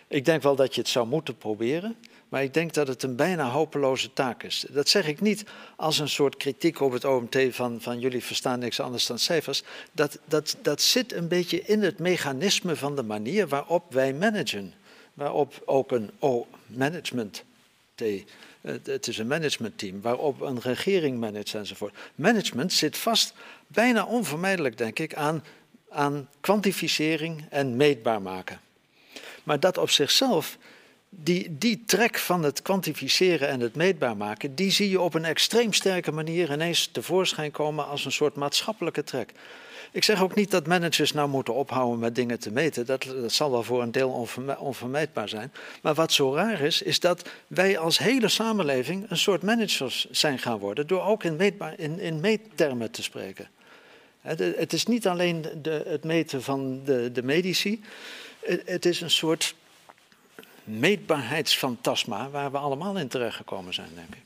Ik 0.08 0.26
denk 0.26 0.42
wel 0.42 0.56
dat 0.56 0.76
je 0.76 0.82
het 0.82 0.90
zou 0.90 1.08
moeten 1.08 1.38
proberen, 1.38 1.96
maar 2.32 2.44
ik 2.44 2.54
denk 2.54 2.74
dat 2.74 2.88
het 2.88 3.04
een 3.04 3.16
bijna 3.16 3.50
hopeloze 3.50 4.14
taak 4.14 4.44
is. 4.44 4.66
Dat 4.70 4.90
zeg 4.90 5.08
ik 5.08 5.22
niet 5.22 5.44
als 5.76 6.00
een 6.00 6.10
soort 6.10 6.38
kritiek 6.38 6.80
op 6.80 6.92
het 6.92 7.06
OMT 7.06 7.38
van, 7.50 7.82
van 7.82 8.00
jullie 8.00 8.24
verstaan 8.24 8.60
niks 8.60 8.80
anders 8.80 9.06
dan 9.06 9.20
cijfers. 9.20 9.64
Dat, 9.92 10.20
dat, 10.26 10.58
dat 10.62 10.82
zit 10.82 11.14
een 11.14 11.28
beetje 11.28 11.62
in 11.62 11.82
het 11.82 12.00
mechanisme 12.00 12.76
van 12.76 12.96
de 12.96 13.04
manier 13.04 13.48
waarop 13.48 13.94
wij 13.94 14.14
managen. 14.14 14.74
Waarop 15.14 15.62
ook 15.66 15.92
een 15.92 16.12
O-management 16.20 17.44
het 18.62 19.08
is 19.08 19.18
een 19.18 19.28
managementteam 19.28 20.02
waarop 20.02 20.42
een 20.42 20.60
regering 20.60 21.20
managt 21.20 21.54
enzovoort. 21.54 21.96
Management 22.16 22.74
zit 22.74 22.98
vast, 22.98 23.34
bijna 23.68 24.06
onvermijdelijk 24.06 24.78
denk 24.78 25.00
ik, 25.00 25.16
aan, 25.16 25.44
aan 25.90 26.30
kwantificering 26.40 27.46
en 27.50 27.76
meetbaar 27.76 28.22
maken. 28.22 28.60
Maar 29.44 29.60
dat 29.60 29.78
op 29.78 29.90
zichzelf, 29.90 30.58
die, 31.16 31.58
die 31.58 31.84
trek 31.86 32.18
van 32.18 32.44
het 32.44 32.62
kwantificeren 32.62 33.48
en 33.48 33.60
het 33.60 33.76
meetbaar 33.76 34.18
maken, 34.18 34.56
die 34.56 34.72
zie 34.72 34.90
je 34.90 35.02
op 35.02 35.14
een 35.14 35.26
extreem 35.26 35.74
sterke 35.74 36.12
manier 36.12 36.52
ineens 36.52 36.88
tevoorschijn 36.88 37.52
komen 37.52 37.88
als 37.88 38.06
een 38.06 38.12
soort 38.12 38.36
maatschappelijke 38.36 39.04
trek. 39.04 39.32
Ik 39.92 40.04
zeg 40.04 40.22
ook 40.22 40.36
niet 40.36 40.52
dat 40.52 40.68
managers 40.68 41.14
nou 41.14 41.30
moeten 41.30 41.54
ophouden 41.54 42.00
met 42.00 42.16
dingen 42.16 42.40
te 42.40 42.52
meten. 42.52 42.86
Dat, 42.86 43.04
dat 43.04 43.32
zal 43.32 43.52
wel 43.52 43.64
voor 43.64 43.82
een 43.82 43.92
deel 43.92 44.28
onvermijdbaar 44.60 45.30
zijn. 45.30 45.52
Maar 45.82 45.94
wat 45.94 46.12
zo 46.12 46.36
raar 46.36 46.62
is, 46.62 46.82
is 46.82 47.00
dat 47.00 47.30
wij 47.48 47.78
als 47.78 47.98
hele 47.98 48.28
samenleving 48.28 49.06
een 49.10 49.18
soort 49.18 49.42
managers 49.42 50.08
zijn 50.12 50.40
gaan 50.40 50.60
worden. 50.60 50.88
Door 50.88 51.04
ook 51.04 51.24
in, 51.24 51.36
meetbaar, 51.36 51.80
in, 51.80 52.00
in 52.00 52.20
meettermen 52.20 52.92
te 52.92 53.04
spreken. 53.04 53.50
Het 54.22 54.74
is 54.74 54.86
niet 54.86 55.08
alleen 55.08 55.46
de, 55.62 55.84
het 55.88 56.04
meten 56.04 56.44
van 56.44 56.82
de, 56.84 57.12
de 57.12 57.24
medici. 57.24 57.82
Het 58.66 58.86
is 58.86 59.02
een 59.02 59.12
soort 59.12 59.56
meetbaarheidsfantasma 60.64 62.30
waar 62.30 62.52
we 62.52 62.58
allemaal 62.58 62.98
in 62.98 63.08
terechtgekomen 63.08 63.74
zijn, 63.74 63.90
denk 63.96 64.16
ik 64.16 64.24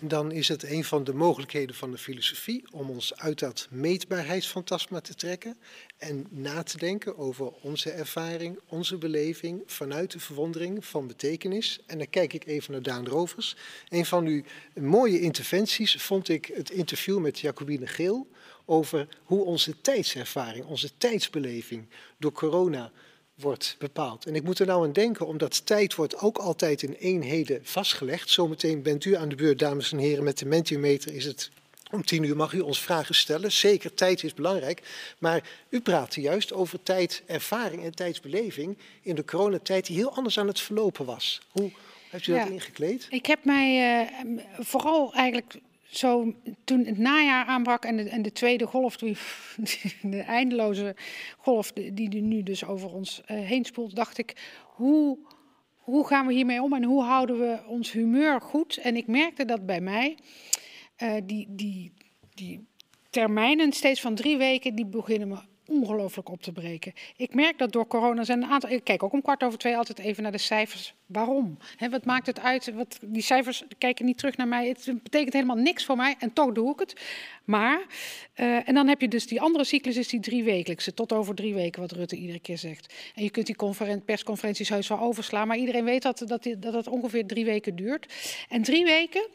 dan 0.00 0.32
is 0.32 0.48
het 0.48 0.62
een 0.62 0.84
van 0.84 1.04
de 1.04 1.14
mogelijkheden 1.14 1.74
van 1.74 1.90
de 1.90 1.98
filosofie 1.98 2.64
om 2.70 2.90
ons 2.90 3.16
uit 3.16 3.38
dat 3.38 3.66
meetbaarheidsfantasma 3.70 5.00
te 5.00 5.14
trekken 5.14 5.56
en 5.96 6.26
na 6.30 6.62
te 6.62 6.78
denken 6.78 7.18
over 7.18 7.52
onze 7.62 7.90
ervaring, 7.90 8.58
onze 8.68 8.96
beleving 8.96 9.62
vanuit 9.66 10.10
de 10.10 10.20
verwondering 10.20 10.84
van 10.84 11.06
betekenis. 11.06 11.80
En 11.86 11.98
dan 11.98 12.10
kijk 12.10 12.32
ik 12.32 12.46
even 12.46 12.72
naar 12.72 12.82
Daan 12.82 13.06
Rovers. 13.06 13.56
Een 13.88 14.06
van 14.06 14.26
uw 14.26 14.42
mooie 14.74 15.20
interventies 15.20 15.94
vond 16.02 16.28
ik 16.28 16.50
het 16.54 16.70
interview 16.70 17.18
met 17.18 17.38
Jacobine 17.38 17.86
Geel 17.86 18.26
over 18.64 19.08
hoe 19.24 19.44
onze 19.44 19.80
tijdservaring, 19.80 20.64
onze 20.64 20.90
tijdsbeleving 20.98 21.86
door 22.18 22.32
corona 22.32 22.92
wordt 23.40 23.76
bepaald. 23.78 24.26
En 24.26 24.34
ik 24.34 24.42
moet 24.42 24.58
er 24.58 24.66
nou 24.66 24.84
aan 24.84 24.92
denken, 24.92 25.26
omdat 25.26 25.66
tijd 25.66 25.94
wordt 25.94 26.18
ook 26.18 26.38
altijd 26.38 26.82
in 26.82 26.92
eenheden 26.92 27.60
vastgelegd. 27.62 28.30
Zometeen 28.30 28.82
bent 28.82 29.04
u 29.04 29.16
aan 29.16 29.28
de 29.28 29.34
beurt, 29.34 29.58
dames 29.58 29.92
en 29.92 29.98
heren, 29.98 30.24
met 30.24 30.38
de 30.38 30.46
Mentimeter 30.46 31.14
is 31.14 31.24
het 31.24 31.50
om 31.90 32.04
tien 32.04 32.22
uur 32.22 32.36
mag 32.36 32.52
u 32.52 32.60
ons 32.60 32.80
vragen 32.80 33.14
stellen. 33.14 33.52
Zeker, 33.52 33.94
tijd 33.94 34.22
is 34.22 34.34
belangrijk. 34.34 34.82
Maar 35.18 35.42
u 35.68 35.80
praatte 35.80 36.20
juist 36.20 36.52
over 36.52 36.82
tijdervaring 36.82 37.84
en 37.84 37.94
tijdsbeleving 37.94 38.78
in 39.02 39.14
de 39.14 39.24
coronatijd 39.24 39.86
die 39.86 39.96
heel 39.96 40.14
anders 40.14 40.38
aan 40.38 40.46
het 40.46 40.60
verlopen 40.60 41.04
was. 41.04 41.40
Hoe 41.50 41.70
heeft 42.10 42.26
u 42.26 42.32
dat 42.32 42.48
ingekleed? 42.48 43.06
Ik 43.10 43.26
heb 43.26 43.44
mij 43.44 44.00
uh, 44.02 44.38
vooral 44.58 45.14
eigenlijk 45.14 45.54
zo, 45.90 46.34
toen 46.64 46.84
het 46.84 46.98
najaar 46.98 47.44
aanbrak 47.44 47.84
en 47.84 47.96
de, 47.96 48.08
en 48.08 48.22
de 48.22 48.32
tweede 48.32 48.66
golf, 48.66 48.96
die, 48.96 49.16
de 50.02 50.20
eindeloze 50.20 50.96
golf 51.38 51.72
die, 51.72 52.22
nu 52.22 52.42
dus 52.42 52.64
over 52.64 52.92
ons 52.92 53.22
uh, 53.30 53.40
heen 53.40 53.64
spoelt, 53.64 53.96
dacht 53.96 54.18
ik, 54.18 54.60
hoe, 54.64 55.18
hoe 55.76 56.06
gaan 56.06 56.26
we 56.26 56.32
hiermee 56.32 56.62
om 56.62 56.72
en 56.72 56.84
hoe 56.84 57.02
houden 57.02 57.38
we 57.38 57.60
ons 57.66 57.92
humeur 57.92 58.40
goed? 58.40 58.76
En 58.76 58.96
ik 58.96 59.06
merkte 59.06 59.44
dat 59.44 59.66
bij 59.66 59.80
mij, 59.80 60.16
uh, 61.02 61.14
die, 61.24 61.46
die, 61.50 61.92
die 62.34 62.66
termijnen 63.10 63.72
steeds 63.72 64.00
van 64.00 64.14
drie 64.14 64.36
weken, 64.36 64.74
die 64.74 64.86
beginnen 64.86 65.28
me 65.28 65.38
ongelooflijk 65.68 66.28
op 66.28 66.42
te 66.42 66.52
breken. 66.52 66.92
Ik 67.16 67.34
merk 67.34 67.58
dat 67.58 67.72
door 67.72 67.86
corona 67.86 68.24
zijn 68.24 68.42
een 68.42 68.48
aantal. 68.48 68.70
Ik 68.70 68.84
kijk 68.84 69.02
ook 69.02 69.12
om 69.12 69.22
kwart 69.22 69.42
over 69.42 69.58
twee 69.58 69.76
altijd 69.76 69.98
even 69.98 70.22
naar 70.22 70.32
de 70.32 70.38
cijfers. 70.38 70.94
Waarom? 71.06 71.58
wat 71.90 72.04
maakt 72.04 72.26
het 72.26 72.40
uit? 72.40 72.72
Wat, 72.74 72.98
die 73.02 73.22
cijfers 73.22 73.64
kijken 73.78 74.04
niet 74.04 74.18
terug 74.18 74.36
naar 74.36 74.48
mij. 74.48 74.68
Het 74.68 75.02
betekent 75.02 75.32
helemaal 75.32 75.56
niks 75.56 75.84
voor 75.84 75.96
mij 75.96 76.16
en 76.18 76.32
toch 76.32 76.52
doe 76.52 76.72
ik 76.72 76.78
het. 76.78 77.00
Maar, 77.44 77.86
uh, 78.36 78.68
en 78.68 78.74
dan 78.74 78.88
heb 78.88 79.00
je 79.00 79.08
dus 79.08 79.26
die 79.26 79.40
andere 79.40 79.64
cyclus, 79.64 79.96
is 79.96 80.08
die 80.08 80.20
drie 80.20 80.44
wekelijkse, 80.44 80.94
tot 80.94 81.12
over 81.12 81.34
drie 81.34 81.54
weken, 81.54 81.80
wat 81.80 81.92
Rutte 81.92 82.16
iedere 82.16 82.40
keer 82.40 82.58
zegt. 82.58 82.94
En 83.14 83.22
je 83.22 83.30
kunt 83.30 83.46
die 83.46 84.00
persconferenties 84.04 84.68
heus 84.68 84.88
wel 84.88 85.00
overslaan, 85.00 85.48
maar 85.48 85.56
iedereen 85.56 85.84
weet 85.84 86.02
dat, 86.02 86.22
dat, 86.26 86.48
dat 86.58 86.86
ongeveer 86.86 87.26
drie 87.26 87.44
weken 87.44 87.76
duurt. 87.76 88.14
En 88.48 88.62
drie 88.62 88.84
weken 88.84 89.28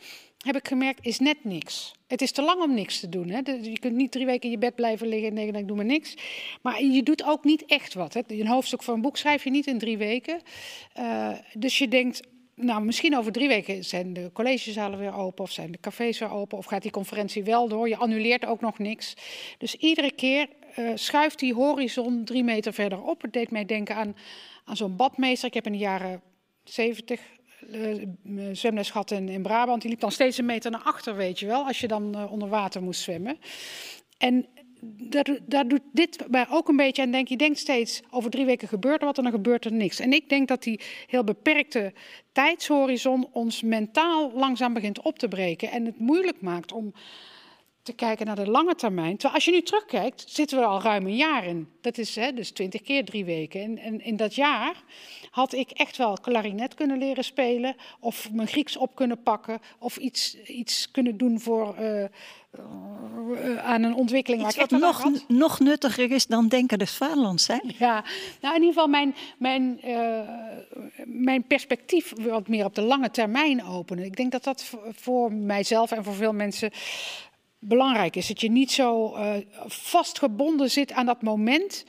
heb 0.44 0.56
ik 0.56 0.68
gemerkt, 0.68 1.06
is 1.06 1.20
net 1.20 1.44
niks. 1.44 1.94
Het 2.08 2.22
is 2.22 2.32
te 2.32 2.41
lang 2.41 2.62
om 2.62 2.74
niks 2.74 3.00
te 3.00 3.10
doen. 3.10 3.30
Hè? 3.30 3.38
Je 3.62 3.80
kunt 3.80 3.96
niet 3.96 4.12
drie 4.12 4.26
weken 4.26 4.44
in 4.44 4.52
je 4.52 4.58
bed 4.58 4.76
blijven 4.76 5.08
liggen 5.08 5.30
en 5.30 5.36
denken, 5.36 5.56
ik 5.56 5.68
doe 5.68 5.76
maar 5.76 5.86
niks. 5.86 6.16
Maar 6.62 6.84
je 6.84 7.04
doet 7.04 7.24
ook 7.24 7.44
niet 7.44 7.66
echt 7.66 7.94
wat. 7.94 8.14
Hè? 8.14 8.22
Een 8.28 8.48
hoofdstuk 8.48 8.84
van 8.84 8.94
een 8.94 9.02
boek 9.02 9.18
schrijf 9.18 9.44
je 9.44 9.50
niet 9.50 9.68
in 9.68 9.78
drie 9.78 9.98
weken. 9.98 10.41
Uh, 11.00 11.32
dus 11.54 11.78
je 11.78 11.88
denkt, 11.88 12.22
nou, 12.56 12.84
misschien 12.84 13.18
over 13.18 13.32
drie 13.32 13.48
weken 13.48 13.84
zijn 13.84 14.14
de 14.14 14.30
collegezalen 14.34 15.00
weer 15.00 15.16
open 15.16 15.44
of 15.44 15.52
zijn 15.52 15.72
de 15.72 15.80
cafés 15.82 16.20
weer 16.20 16.32
open 16.32 16.58
of 16.58 16.66
gaat 16.66 16.82
die 16.82 16.91
conferentie 16.91 17.44
wel 17.44 17.68
door. 17.68 17.89
Je 17.89 17.98
annuleert 17.98 18.46
ook 18.46 18.62
nog 18.62 18.80
niks. 18.80 19.14
Dus 19.58 19.76
iedere 19.76 20.12
keer 20.12 20.48
uh, 20.80 20.91
schuift 20.96 21.39
die 21.39 21.54
horizon 21.54 22.26
drie 22.26 22.44
meter 22.44 22.74
verder 22.74 23.02
op. 23.02 23.22
Het 23.22 23.34
deed 23.34 23.52
mij 23.52 23.66
denken 23.66 23.96
aan, 23.96 24.16
aan 24.66 24.76
zo'n 24.76 24.96
badmeester. 24.96 25.48
Ik 25.48 25.54
heb 25.54 25.66
in 25.66 25.72
de 25.72 25.78
jaren 25.78 26.22
70 26.64 27.22
uh, 27.72 28.47
zwemles 28.51 28.89
gehad 28.89 29.11
in, 29.11 29.30
in 29.30 29.41
Brabant. 29.41 29.82
Die 29.82 29.89
liep 29.89 29.99
dan 29.99 30.11
steeds 30.11 30.38
een 30.38 30.45
meter 30.45 30.72
naar 30.72 30.82
achter, 30.84 31.16
weet 31.16 31.39
je 31.39 31.45
wel, 31.45 31.66
als 31.66 31.80
je 31.80 31.88
dan 31.88 32.16
uh, 32.16 32.32
onder 32.32 32.49
water 32.49 32.84
moest 32.84 33.01
zwemmen. 33.01 33.38
En 34.18 34.45
daar, 34.86 35.38
daar, 35.45 35.68
doet 35.68 35.82
dit 35.91 36.26
mij 36.30 36.45
ook 36.49 36.68
een 36.68 36.76
beetje 36.76 37.01
aan 37.01 37.11
denk 37.11 37.28
Je 37.28 37.38
denkt 37.38 37.59
steeds, 37.59 38.01
over 38.09 38.30
drie 38.30 38.45
weken 38.45 38.68
gebeurt 38.68 38.99
er 38.99 39.05
wat 39.05 39.18
en 39.18 39.24
dan 39.24 39.32
gebeurt 39.32 39.66
er 39.66 39.74
niks. 39.74 39.99
En 39.99 40.14
ik 40.14 40.30
denk 40.30 40.47
dat 40.47 40.64
die 40.64 40.80
heel 41.07 41.24
beperkte 41.24 41.93
tijdshorizon 42.32 43.28
ons 43.32 43.61
mentaal 43.61 44.32
langzaam 44.34 44.74
begint 44.74 45.01
op 45.01 45.20
te 45.20 45.28
breken. 45.28 45.72
En 45.72 45.86
het 45.86 45.99
moeilijk 45.99 46.41
maakt 46.41 46.72
om 46.72 46.93
te 47.84 47.94
kijken 47.94 48.26
naar 48.26 48.36
de 48.36 48.50
lange 48.50 48.76
termijn. 48.76 49.12
Terwijl 49.12 49.34
als 49.34 49.46
je 49.46 49.52
nu 49.52 49.62
terugkijkt, 49.62 50.24
zitten 50.28 50.60
we 50.60 50.66
al 50.66 50.82
ruim 50.82 51.06
een 51.06 51.16
jaar 51.16 51.46
in. 51.46 51.68
Dat 51.82 51.98
is 51.98 52.16
hè, 52.16 52.34
dus 52.34 52.52
twintig 52.52 52.82
keer 52.82 53.06
drie 53.06 53.26
weken. 53.26 53.62
En, 53.62 53.78
en, 53.78 54.02
in 54.02 54.16
dat 54.16 54.36
jaar 54.36 54.84
had 55.32 55.54
ik 55.54 55.72
echt 55.72 55.98
wel 55.98 56.18
klarinet 56.22 56.74
kunnen 56.74 56.98
leren 56.98 57.24
spelen, 57.24 57.76
of 58.00 58.32
mijn 58.32 58.48
Grieks 58.48 58.78
op 58.78 58.96
kunnen 58.96 59.24
pakken, 59.24 59.60
of 59.80 59.98
iets, 59.98 60.44
iets 60.44 60.92
kunnen 60.92 61.18
doen 61.18 61.40
voor, 61.40 61.76
uh, 61.80 62.04
uh, 62.60 63.66
aan 63.66 63.84
een 63.84 63.96
ontwikkeling 63.96 64.46
iets 64.46 64.56
waar 64.56 64.66
ik 64.66 64.72
wat 64.72 64.80
nog, 64.80 65.28
nog 65.28 65.60
nuttiger 65.60 66.12
is 66.12 66.28
dan 66.28 66.48
denken 66.48 66.80
des 66.80 66.96
vaderlands 66.96 67.46
zijn. 67.46 67.74
Ja, 67.78 68.04
nou 68.42 68.56
in 68.56 68.62
ieder 68.62 68.74
geval 68.74 68.88
mijn, 68.88 69.16
mijn, 69.38 69.80
uh, 69.86 70.20
mijn 71.06 71.44
perspectief 71.44 72.14
wat 72.18 72.48
meer 72.48 72.66
op 72.66 72.76
de 72.76 72.82
lange 72.82 73.12
termijn 73.12 73.64
openen. 73.64 74.06
Ik 74.06 74.16
denk 74.16 74.32
dat 74.32 74.44
dat 74.44 74.74
voor 74.92 75.34
mijzelf 75.34 75.92
en 75.92 76.04
voor 76.04 76.14
veel 76.14 76.34
mensen 76.34 76.72
belangrijk 77.68 78.16
is. 78.16 78.28
Dat 78.28 78.41
je 78.41 78.51
niet 78.51 78.72
zo 78.72 79.16
uh, 79.16 79.36
vastgebonden 79.68 80.72
zit 80.72 80.91
aan 80.91 81.05
dat 81.05 81.22
moment. 81.22 81.86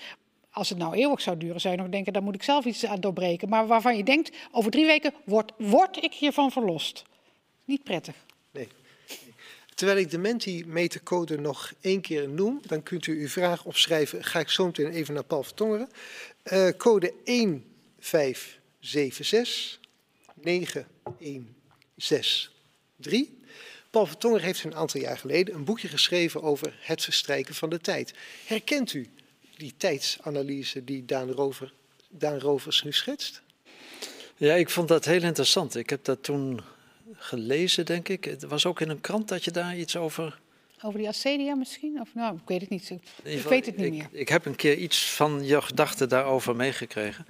Als 0.50 0.68
het 0.68 0.78
nou 0.78 0.94
eeuwig 0.94 1.20
zou 1.20 1.36
duren, 1.36 1.60
zou 1.60 1.74
je 1.74 1.80
nog 1.80 1.90
denken, 1.90 2.12
daar 2.12 2.22
moet 2.22 2.34
ik 2.34 2.42
zelf 2.42 2.64
iets 2.64 2.86
aan 2.86 3.00
doorbreken. 3.00 3.48
Maar 3.48 3.66
waarvan 3.66 3.96
je 3.96 4.04
denkt, 4.04 4.36
over 4.52 4.70
drie 4.70 4.86
weken 4.86 5.12
word, 5.24 5.52
word 5.58 6.02
ik 6.02 6.12
hiervan 6.12 6.52
verlost. 6.52 7.04
Niet 7.64 7.82
prettig. 7.82 8.14
Nee. 8.50 8.68
Terwijl 9.74 9.98
ik 9.98 10.10
de 10.10 10.18
Menti-metercode 10.18 11.38
nog 11.38 11.72
één 11.80 12.00
keer 12.00 12.28
noem, 12.28 12.60
dan 12.66 12.82
kunt 12.82 13.06
u 13.06 13.20
uw 13.20 13.28
vraag 13.28 13.64
opschrijven. 13.64 14.24
Ga 14.24 14.38
ik 14.38 14.48
zo 14.48 14.66
meteen 14.66 14.90
even 14.90 15.14
naar 15.14 15.24
Paul 15.24 15.42
Vertongeren. 15.42 15.88
Uh, 16.52 16.68
code 16.76 17.12
1576 17.24 19.78
9163. 20.34 23.30
Paul 23.95 24.07
Vertonger 24.07 24.42
heeft 24.42 24.64
een 24.64 24.74
aantal 24.74 25.01
jaar 25.01 25.18
geleden 25.18 25.55
een 25.55 25.64
boekje 25.64 25.88
geschreven 25.88 26.42
over 26.42 26.78
het 26.80 27.03
verstrijken 27.03 27.55
van 27.55 27.70
de 27.70 27.78
tijd. 27.78 28.14
Herkent 28.47 28.92
u 28.92 29.09
die 29.57 29.74
tijdsanalyse 29.76 30.84
die 30.84 31.05
Daan, 31.05 31.30
Rover, 31.30 31.72
Daan 32.09 32.38
Rovers 32.38 32.82
nu 32.82 32.92
schetst? 32.92 33.42
Ja, 34.36 34.55
ik 34.55 34.70
vond 34.70 34.88
dat 34.88 35.05
heel 35.05 35.22
interessant. 35.22 35.76
Ik 35.76 35.90
heb 35.90 36.05
dat 36.05 36.22
toen 36.22 36.61
gelezen, 37.12 37.86
denk 37.86 38.09
ik. 38.09 38.24
Het 38.24 38.42
was 38.42 38.66
ook 38.66 38.80
in 38.80 38.88
een 38.88 39.01
krant 39.01 39.28
dat 39.28 39.45
je 39.45 39.51
daar 39.51 39.76
iets 39.76 39.97
over. 39.97 40.40
Over 40.82 40.99
die 40.99 41.09
acedia 41.09 41.55
misschien? 41.55 42.01
Of 42.01 42.14
nou, 42.14 42.36
ik 42.36 42.49
weet 42.49 42.61
het 42.61 42.70
niet. 42.70 42.90
Ik, 42.90 43.01
geval, 43.22 43.51
weet 43.51 43.66
het 43.66 43.76
niet 43.76 43.86
ik, 43.86 43.92
meer. 43.92 44.09
Ik 44.12 44.28
heb 44.28 44.47
een 44.47 44.57
keer 44.57 44.76
iets 44.76 45.11
van 45.11 45.45
je 45.45 45.62
gedachten 45.62 46.09
daarover 46.09 46.57
meegekregen. 46.57 47.26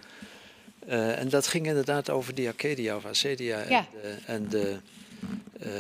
Eh, 0.87 1.19
en 1.19 1.29
dat 1.29 1.47
ging 1.47 1.67
inderdaad 1.67 2.11
over 2.11 2.35
die 2.35 2.49
Arcadia 2.49 2.97
of 2.97 3.05
Acedia. 3.05 3.69
Ja. 3.69 3.87
En, 3.87 3.89
de, 4.01 4.17
en, 4.27 4.49
de, 4.49 4.79
eh, 5.61 5.73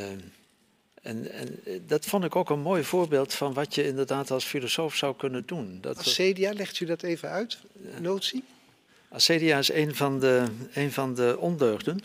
en, 1.05 1.31
en 1.33 1.61
eh, 1.65 1.81
dat 1.87 2.05
vond 2.05 2.25
ik 2.25 2.37
ook 2.37 2.51
een 2.51 2.61
mooi 2.61 2.85
voorbeeld 2.85 3.35
van 3.35 3.53
wat 3.53 3.75
je 3.75 3.87
inderdaad 3.87 4.31
als 4.31 4.45
filosoof 4.45 4.95
zou 4.95 5.17
kunnen 5.17 5.47
doen. 5.47 5.79
Dat 5.81 5.99
Acedia, 5.99 6.53
legt 6.53 6.81
u 6.81 6.85
dat 6.85 7.03
even 7.03 7.29
uit? 7.29 7.59
Notie? 8.01 8.45
Acedia 9.09 9.59
is 9.59 9.73
een 9.73 9.95
van 9.95 10.21
de, 10.21 10.45
een 10.73 10.93
van 10.93 11.15
de 11.15 11.37
ondeugden. 11.39 12.01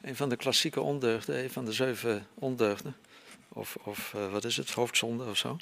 Een 0.00 0.16
van 0.16 0.28
de 0.28 0.36
klassieke 0.36 0.80
ondeugden, 0.80 1.42
een 1.42 1.50
van 1.50 1.64
de 1.64 1.72
zeven 1.72 2.26
ondeugden. 2.34 2.96
Of, 3.48 3.76
of 3.84 4.12
eh, 4.14 4.32
wat 4.32 4.44
is 4.44 4.56
het, 4.56 4.70
hoofdzonde 4.70 5.24
of 5.24 5.36
zo. 5.36 5.56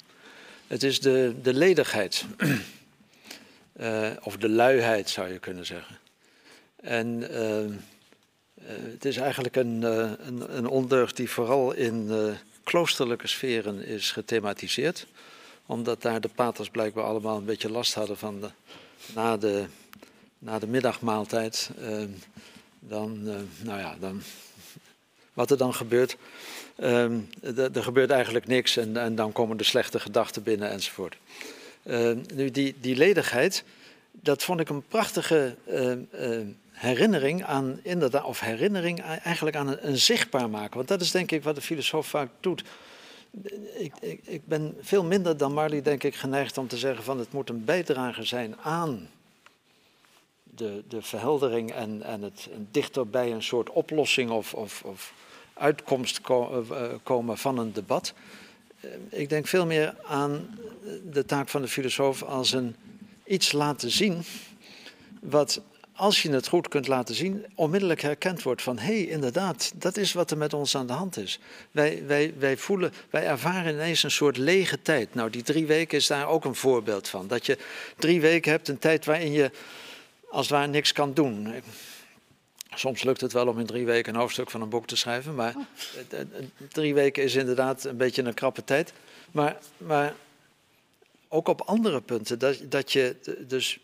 Het 0.67 0.83
is 0.83 0.99
de, 0.99 1.35
de 1.41 1.53
ledigheid. 1.53 2.25
Eh, 3.73 4.11
of 4.21 4.37
de 4.37 4.49
luiheid 4.49 5.09
zou 5.09 5.31
je 5.31 5.39
kunnen 5.39 5.65
zeggen. 5.65 5.97
En 6.75 7.21
het 8.61 9.05
is 9.05 9.17
eigenlijk 9.17 9.55
een, 9.55 9.81
een, 9.81 10.57
een 10.57 10.67
ondeugd 10.67 11.15
die 11.17 11.29
vooral 11.29 11.73
in 11.73 12.07
kloosterlijke 12.69 13.27
sferen 13.27 13.85
is 13.85 14.11
gethematiseerd. 14.11 15.07
Omdat 15.65 16.01
daar 16.01 16.21
de 16.21 16.29
paters 16.35 16.69
blijkbaar 16.69 17.03
allemaal 17.03 17.37
een 17.37 17.45
beetje 17.45 17.71
last 17.71 17.93
hadden 17.93 18.17
van 18.17 18.41
de, 18.41 18.49
na 19.13 19.37
de 19.37 19.65
na 20.39 20.59
de 20.59 20.67
middagmaaltijd, 20.67 21.69
eh, 21.81 22.03
dan, 22.79 23.21
eh, 23.27 23.65
nou 23.65 23.79
ja, 23.79 23.95
dan, 23.99 24.21
wat 25.33 25.51
er 25.51 25.57
dan 25.57 25.73
gebeurt, 25.73 26.17
eh, 26.75 27.75
er 27.75 27.83
gebeurt 27.83 28.09
eigenlijk 28.09 28.47
niks 28.47 28.77
en, 28.77 28.97
en 28.97 29.15
dan 29.15 29.31
komen 29.31 29.57
de 29.57 29.63
slechte 29.63 29.99
gedachten 29.99 30.43
binnen 30.43 30.69
enzovoort. 30.69 31.17
Eh, 31.83 32.11
nu, 32.33 32.51
die, 32.51 32.75
die 32.79 32.95
ledigheid, 32.95 33.63
dat 34.11 34.43
vond 34.43 34.59
ik 34.59 34.69
een 34.69 34.87
prachtige 34.87 35.55
herinnering 36.79 37.43
aan, 37.43 37.79
inderdaad, 37.83 38.23
of 38.23 38.39
herinnering 38.39 39.01
eigenlijk 39.01 39.55
aan 39.55 39.77
een, 39.79 39.97
zichtbaar 39.97 40.49
maken. 40.49 40.75
Want 40.75 40.87
dat 40.87 41.01
is 41.01 41.11
denk 41.11 41.31
ik 41.31 41.43
wat 41.43 41.55
de 41.55 41.61
filosoof 41.61 42.07
vaak 42.07 42.29
doet. 42.39 42.63
Ik, 43.77 43.93
ik, 43.99 44.19
ik 44.23 44.47
ben 44.47 44.77
veel 44.81 45.03
minder 45.03 45.37
dan 45.37 45.53
Marley, 45.53 45.81
denk 45.81 46.03
ik, 46.03 46.15
geneigd 46.15 46.57
om 46.57 46.67
te 46.67 46.77
zeggen 46.77 47.03
van 47.03 47.19
het 47.19 47.31
moet 47.31 47.49
een 47.49 47.65
bijdrage 47.65 48.23
zijn 48.23 48.55
aan 48.57 49.09
de, 50.43 50.83
de 50.87 51.01
verheldering 51.01 51.71
en, 51.71 52.03
en 52.03 52.21
het 52.21 52.47
en 52.53 52.67
dichter 52.71 53.07
bij 53.07 53.31
een 53.31 53.43
soort 53.43 53.69
oplossing 53.69 54.29
of, 54.29 54.53
of, 54.53 54.81
of 54.83 55.13
uitkomst 55.53 56.21
ko- 56.21 56.65
eh, 56.69 56.83
eh, 56.83 56.91
komen 57.03 57.37
van 57.37 57.57
een 57.57 57.73
debat. 57.73 58.13
Eh, 58.79 58.89
Ik 59.09 59.29
denk 59.29 59.47
veel 59.47 59.65
meer 59.65 59.95
aan 60.05 60.59
de 61.11 61.25
taak 61.25 61.49
van 61.49 61.61
de 61.61 61.67
filosoof 61.67 62.23
als 62.23 62.51
een 62.51 62.75
iets 63.25 63.51
laten 63.51 63.91
zien 63.91 64.23
wat, 65.21 65.61
als 65.99 66.21
je 66.21 66.31
het 66.31 66.47
goed 66.47 66.67
kunt 66.67 66.87
laten 66.87 67.15
zien, 67.15 67.45
onmiddellijk 67.55 68.01
herkend 68.01 68.43
wordt 68.43 68.61
van 68.61 68.77
hé, 68.77 68.85
hey, 68.93 69.03
inderdaad, 69.03 69.71
dat 69.75 69.97
is 69.97 70.13
wat 70.13 70.31
er 70.31 70.37
met 70.37 70.53
ons 70.53 70.75
aan 70.75 70.87
de 70.87 70.93
hand 70.93 71.17
is. 71.17 71.39
Wij, 71.71 72.03
wij, 72.05 72.33
wij 72.37 72.57
voelen, 72.57 72.93
wij 73.09 73.25
ervaren 73.25 73.73
ineens 73.73 74.03
een 74.03 74.11
soort 74.11 74.37
lege 74.37 74.81
tijd. 74.81 75.13
Nou, 75.13 75.29
die 75.29 75.43
drie 75.43 75.65
weken 75.65 75.97
is 75.97 76.07
daar 76.07 76.27
ook 76.27 76.45
een 76.45 76.55
voorbeeld 76.55 77.07
van. 77.07 77.27
Dat 77.27 77.45
je 77.45 77.57
drie 77.97 78.21
weken 78.21 78.51
hebt, 78.51 78.67
een 78.67 78.79
tijd 78.79 79.05
waarin 79.05 79.31
je 79.31 79.51
als 80.29 80.47
het 80.47 80.55
ware 80.55 80.67
niks 80.67 80.93
kan 80.93 81.13
doen. 81.13 81.53
Soms 82.73 83.03
lukt 83.03 83.21
het 83.21 83.33
wel 83.33 83.47
om 83.47 83.59
in 83.59 83.65
drie 83.65 83.85
weken 83.85 84.13
een 84.13 84.19
hoofdstuk 84.19 84.49
van 84.49 84.61
een 84.61 84.69
boek 84.69 84.87
te 84.87 84.95
schrijven, 84.95 85.35
maar 85.35 85.55
eh, 86.09 86.19
eh, 86.19 86.27
drie 86.69 86.93
weken 86.93 87.23
is 87.23 87.35
inderdaad 87.35 87.83
een 87.83 87.97
beetje 87.97 88.23
een 88.23 88.33
krappe 88.33 88.63
tijd. 88.63 88.93
Maar, 89.31 89.57
maar 89.77 90.13
ook 91.27 91.47
op 91.47 91.61
andere 91.61 92.01
punten, 92.01 92.39
dat, 92.39 92.57
dat 92.69 92.91
je 92.91 93.15
dus 93.47 93.79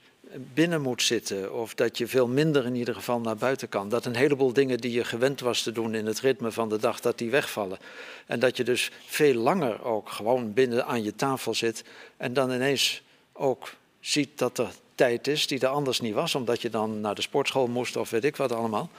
binnen 0.54 0.82
moet 0.82 1.02
zitten 1.02 1.54
of 1.54 1.74
dat 1.74 1.98
je 1.98 2.08
veel 2.08 2.28
minder 2.28 2.66
in 2.66 2.76
ieder 2.76 2.96
geval 2.96 3.20
naar 3.20 3.36
buiten 3.36 3.70
kan. 3.70 3.90
Dat 3.90 4.06
een 4.06 4.16
heleboel 4.16 4.54
dingen 4.54 4.78
die 4.78 4.92
je 4.92 5.04
gewend 5.04 5.40
was 5.40 5.62
te 5.62 5.72
doen 5.72 5.96
in 5.96 6.06
het 6.06 6.20
ritme 6.20 6.52
van 6.52 6.70
de 6.70 6.78
dag, 6.78 7.00
dat 7.00 7.18
die 7.18 7.30
wegvallen. 7.30 7.78
En 8.26 8.40
dat 8.40 8.58
je 8.58 8.64
dus 8.64 8.92
veel 9.06 9.34
langer 9.34 9.84
ook 9.84 10.10
gewoon 10.10 10.54
binnen 10.54 10.86
aan 10.86 11.04
je 11.04 11.16
tafel 11.16 11.54
zit 11.54 11.84
en 12.18 12.34
dan 12.34 12.52
ineens 12.52 13.02
ook 13.34 13.74
ziet 14.00 14.38
dat 14.38 14.58
er 14.58 14.72
tijd 14.96 15.28
is 15.28 15.48
die 15.48 15.60
er 15.60 15.68
anders 15.68 16.00
niet 16.00 16.14
was, 16.14 16.36
omdat 16.36 16.62
je 16.62 16.70
dan 16.70 17.02
naar 17.02 17.16
de 17.16 17.22
sportschool 17.22 17.68
moest 17.68 17.96
of 17.96 18.10
weet 18.10 18.24
ik 18.24 18.36
wat 18.36 18.52
allemaal. 18.52 18.90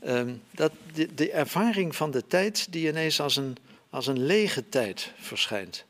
Ehm, 0.00 0.34
dat 0.50 0.72
de, 0.94 1.14
de 1.14 1.30
ervaring 1.30 1.96
van 1.96 2.10
de 2.10 2.26
tijd 2.26 2.72
die 2.72 2.88
ineens 2.88 3.20
als 3.20 3.36
een, 3.36 3.56
als 3.90 4.06
een 4.06 4.24
lege 4.24 4.68
tijd 4.68 5.12
verschijnt. 5.16 5.84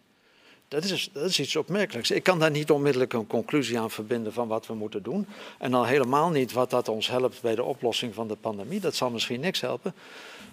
Dat 0.73 0.85
is, 0.85 1.09
is 1.15 1.41
iets 1.41 1.57
opmerkelijks. 1.57 2.11
Ik 2.11 2.23
kan 2.23 2.39
daar 2.39 2.51
niet 2.51 2.71
onmiddellijk 2.71 3.13
een 3.13 3.27
conclusie 3.27 3.81
aan 3.81 3.91
verbinden 3.91 4.33
van 4.33 4.49
wat 4.49 4.67
we 4.67 4.75
moeten 4.75 5.03
doen. 5.03 5.27
En 5.59 5.75
al 5.75 5.85
helemaal 5.85 6.31
niet 6.31 6.53
wat 6.53 6.71
dat 6.71 6.89
ons 6.89 7.09
helpt 7.09 7.41
bij 7.41 7.55
de 7.55 7.63
oplossing 7.63 8.15
van 8.15 8.29
de 8.29 8.37
pandemie. 8.37 8.81
Dat 8.81 8.95
zal 8.95 9.11
misschien 9.11 9.41
niks 9.41 9.61
helpen. 9.61 9.95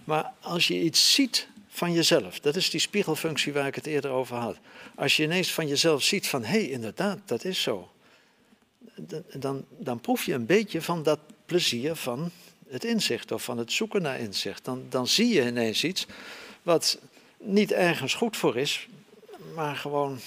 Maar 0.03 0.32
als 0.41 0.67
je 0.67 0.82
iets 0.82 1.13
ziet 1.13 1.47
van 1.67 1.93
jezelf, 1.93 2.39
dat 2.39 2.55
is 2.55 2.70
die 2.70 2.80
spiegelfunctie 2.80 3.53
waar 3.53 3.67
ik 3.67 3.76
het 3.76 3.86
eerder 3.86 4.11
over 4.11 4.36
had. 4.36 4.57
Als 4.95 5.17
je 5.17 5.24
ineens 5.24 5.53
van 5.53 5.67
jezelf 5.67 6.03
ziet 6.03 6.28
van 6.28 6.43
hé, 6.43 6.59
hey, 6.59 6.70
inderdaad, 6.70 7.20
dat 7.26 7.43
is 7.43 7.61
zo. 7.61 7.89
Dan, 8.95 9.24
dan, 9.34 9.65
dan 9.70 9.99
proef 9.99 10.26
je 10.26 10.34
een 10.34 10.45
beetje 10.45 10.82
van 10.82 11.03
dat 11.03 11.20
plezier 11.45 11.95
van 11.95 12.32
het 12.70 12.84
inzicht 12.84 13.32
of 13.32 13.43
van 13.43 13.57
het 13.57 13.72
zoeken 13.72 14.01
naar 14.01 14.20
inzicht. 14.20 14.65
Dan, 14.65 14.86
dan 14.89 15.07
zie 15.07 15.34
je 15.34 15.45
ineens 15.45 15.84
iets 15.84 16.05
wat 16.63 16.99
niet 17.38 17.72
ergens 17.72 18.13
goed 18.13 18.38
voor 18.38 18.57
is, 18.57 18.88
maar 19.60 19.76
gewoon 19.76 20.20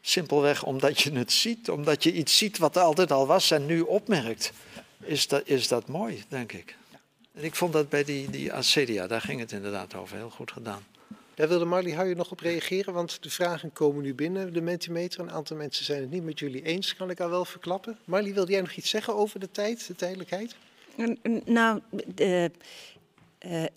simpelweg 0.00 0.62
omdat 0.62 1.00
je 1.00 1.12
het 1.12 1.32
ziet, 1.32 1.70
omdat 1.70 2.02
je 2.02 2.12
iets 2.12 2.38
ziet 2.38 2.58
wat 2.58 2.76
er 2.76 2.82
altijd 2.82 3.12
al 3.12 3.26
was 3.26 3.50
en 3.50 3.66
nu 3.66 3.80
opmerkt, 3.80 4.52
is 5.02 5.28
dat, 5.28 5.42
is 5.44 5.68
dat 5.68 5.88
mooi, 5.88 6.24
denk 6.28 6.52
ik. 6.52 6.76
En 7.32 7.44
ik 7.44 7.54
vond 7.54 7.72
dat 7.72 7.88
bij 7.88 8.04
die, 8.04 8.30
die 8.30 8.52
acedia, 8.52 9.06
daar 9.06 9.20
ging 9.20 9.40
het 9.40 9.52
inderdaad 9.52 9.94
over, 9.94 10.16
heel 10.16 10.30
goed 10.30 10.52
gedaan. 10.52 10.84
Daar 11.34 11.48
wilde 11.48 11.64
Marley 11.64 11.94
Huijer 11.94 12.16
nog 12.16 12.30
op 12.30 12.40
reageren, 12.40 12.92
want 12.92 13.22
de 13.22 13.30
vragen 13.30 13.72
komen 13.72 14.02
nu 14.02 14.14
binnen, 14.14 14.52
de 14.52 14.60
Mentimeter. 14.60 15.20
Een 15.20 15.30
aantal 15.30 15.56
mensen 15.56 15.84
zijn 15.84 16.00
het 16.00 16.10
niet 16.10 16.24
met 16.24 16.38
jullie 16.38 16.62
eens, 16.62 16.96
kan 16.96 17.10
ik 17.10 17.20
al 17.20 17.30
wel 17.30 17.44
verklappen. 17.44 17.98
Marley, 18.04 18.34
wilde 18.34 18.52
jij 18.52 18.60
nog 18.60 18.72
iets 18.72 18.90
zeggen 18.90 19.14
over 19.14 19.40
de 19.40 19.50
tijd, 19.50 19.86
de 19.86 19.94
tijdelijkheid? 19.94 20.56
Nou, 21.44 21.80
eh, 22.16 22.44
eh, 22.44 22.50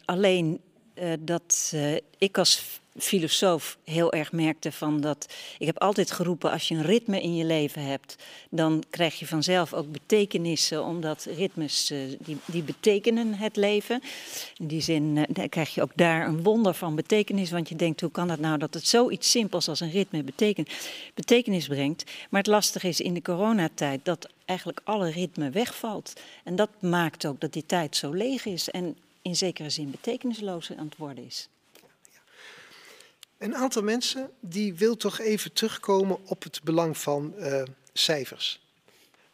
alleen 0.06 0.62
eh, 0.94 1.14
dat 1.20 1.72
eh, 1.74 1.96
ik 2.18 2.38
als 2.38 2.80
filosoof 2.98 3.78
heel 3.84 4.14
erg 4.14 4.32
merkte 4.32 4.72
van 4.72 5.02
dat. 5.02 5.34
Ik 5.60 5.66
heb 5.66 5.80
altijd 5.80 6.12
geroepen: 6.12 6.52
als 6.52 6.68
je 6.68 6.76
een 6.76 6.82
ritme 6.82 7.22
in 7.22 7.36
je 7.36 7.46
leven 7.46 7.86
hebt, 7.86 8.16
dan 8.50 8.84
krijg 8.90 9.20
je 9.20 9.28
vanzelf 9.28 9.74
ook 9.74 9.92
betekenissen, 9.92 10.84
omdat 10.84 11.28
ritmes 11.36 11.92
eh, 11.92 12.00
die, 12.20 12.38
die 12.46 12.64
betekenen 12.64 13.34
het 13.34 13.56
leven. 13.56 14.02
In 14.58 14.68
die 14.68 14.82
zin 14.82 15.28
eh, 15.34 15.50
krijg 15.50 15.74
je 15.74 15.82
ook 15.82 15.92
daar 15.96 16.28
een 16.28 16.44
wonder 16.44 16.74
van 16.74 16.96
betekenis, 16.96 17.52
want 17.52 17.70
je 17.70 17.76
denkt: 17.76 18.02
hoe 18.02 18.12
kan 18.12 18.30
het 18.30 18.40
nou 18.40 18.58
dat 18.58 18.74
het 18.74 18.88
zoiets 18.88 19.32
simpels 19.32 19.68
als 19.68 19.80
een 19.80 19.92
ritme 19.92 20.24
beteken, 20.24 20.66
betekenis 21.14 21.68
brengt? 21.68 22.04
Maar 22.30 22.42
het 22.42 22.50
lastige 22.50 22.88
is 22.88 23.02
in 23.02 23.14
de 23.14 23.22
coronatijd 23.22 24.06
dat 24.06 24.30
eigenlijk 24.46 24.82
alle 24.84 25.10
ritme 25.10 25.50
wegvalt. 25.50 26.14
En 26.44 26.56
dat 26.56 26.70
maakt 26.80 27.26
ook 27.26 27.40
dat 27.40 27.54
die 27.54 27.66
tijd 27.66 27.96
zo 27.96 28.12
leeg 28.12 28.46
is 28.46 28.70
en 28.70 28.98
in 29.22 29.36
zekere 29.36 29.70
zin 29.70 29.92
betekenisloos 29.92 30.72
aan 30.72 30.86
het 30.86 30.98
worden 30.98 31.26
is. 31.26 31.48
Een 33.44 33.56
aantal 33.56 33.84
mensen 33.84 34.32
die 34.40 34.74
wil 34.74 34.98
toch 34.98 35.20
even 35.20 35.54
terugkomen 35.54 36.20
op 36.26 36.44
het 36.44 36.64
belang 36.64 36.98
van 36.98 37.36
eh, 37.38 37.64
cijfers. 37.94 38.62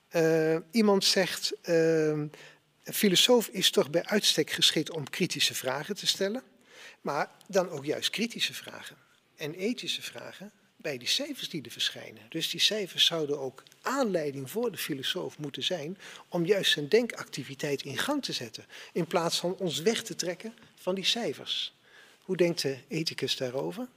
Eh, 0.07 0.57
iemand 0.71 1.03
zegt, 1.03 1.53
eh, 1.61 2.07
een 2.07 2.31
filosoof 2.83 3.47
is 3.47 3.71
toch 3.71 3.89
bij 3.89 4.03
uitstek 4.05 4.51
geschikt 4.51 4.91
om 4.91 5.09
kritische 5.09 5.55
vragen 5.55 5.95
te 5.95 6.07
stellen, 6.07 6.43
maar 7.01 7.31
dan 7.47 7.69
ook 7.69 7.85
juist 7.85 8.09
kritische 8.09 8.53
vragen 8.53 8.95
en 9.35 9.53
ethische 9.53 10.01
vragen 10.01 10.51
bij 10.75 10.97
die 10.97 11.07
cijfers 11.07 11.49
die 11.49 11.63
er 11.63 11.71
verschijnen. 11.71 12.23
Dus 12.29 12.49
die 12.49 12.59
cijfers 12.59 13.05
zouden 13.05 13.39
ook 13.39 13.63
aanleiding 13.81 14.51
voor 14.51 14.71
de 14.71 14.77
filosoof 14.77 15.37
moeten 15.37 15.63
zijn 15.63 15.97
om 16.29 16.45
juist 16.45 16.71
zijn 16.71 16.87
denkactiviteit 16.87 17.81
in 17.81 17.97
gang 17.97 18.23
te 18.23 18.33
zetten, 18.33 18.65
in 18.93 19.07
plaats 19.07 19.39
van 19.39 19.55
ons 19.55 19.79
weg 19.79 20.03
te 20.03 20.15
trekken 20.15 20.53
van 20.75 20.95
die 20.95 21.05
cijfers. 21.05 21.73
Hoe 22.19 22.37
denkt 22.37 22.61
de 22.61 22.77
ethicus 22.87 23.37
daarover? 23.37 23.87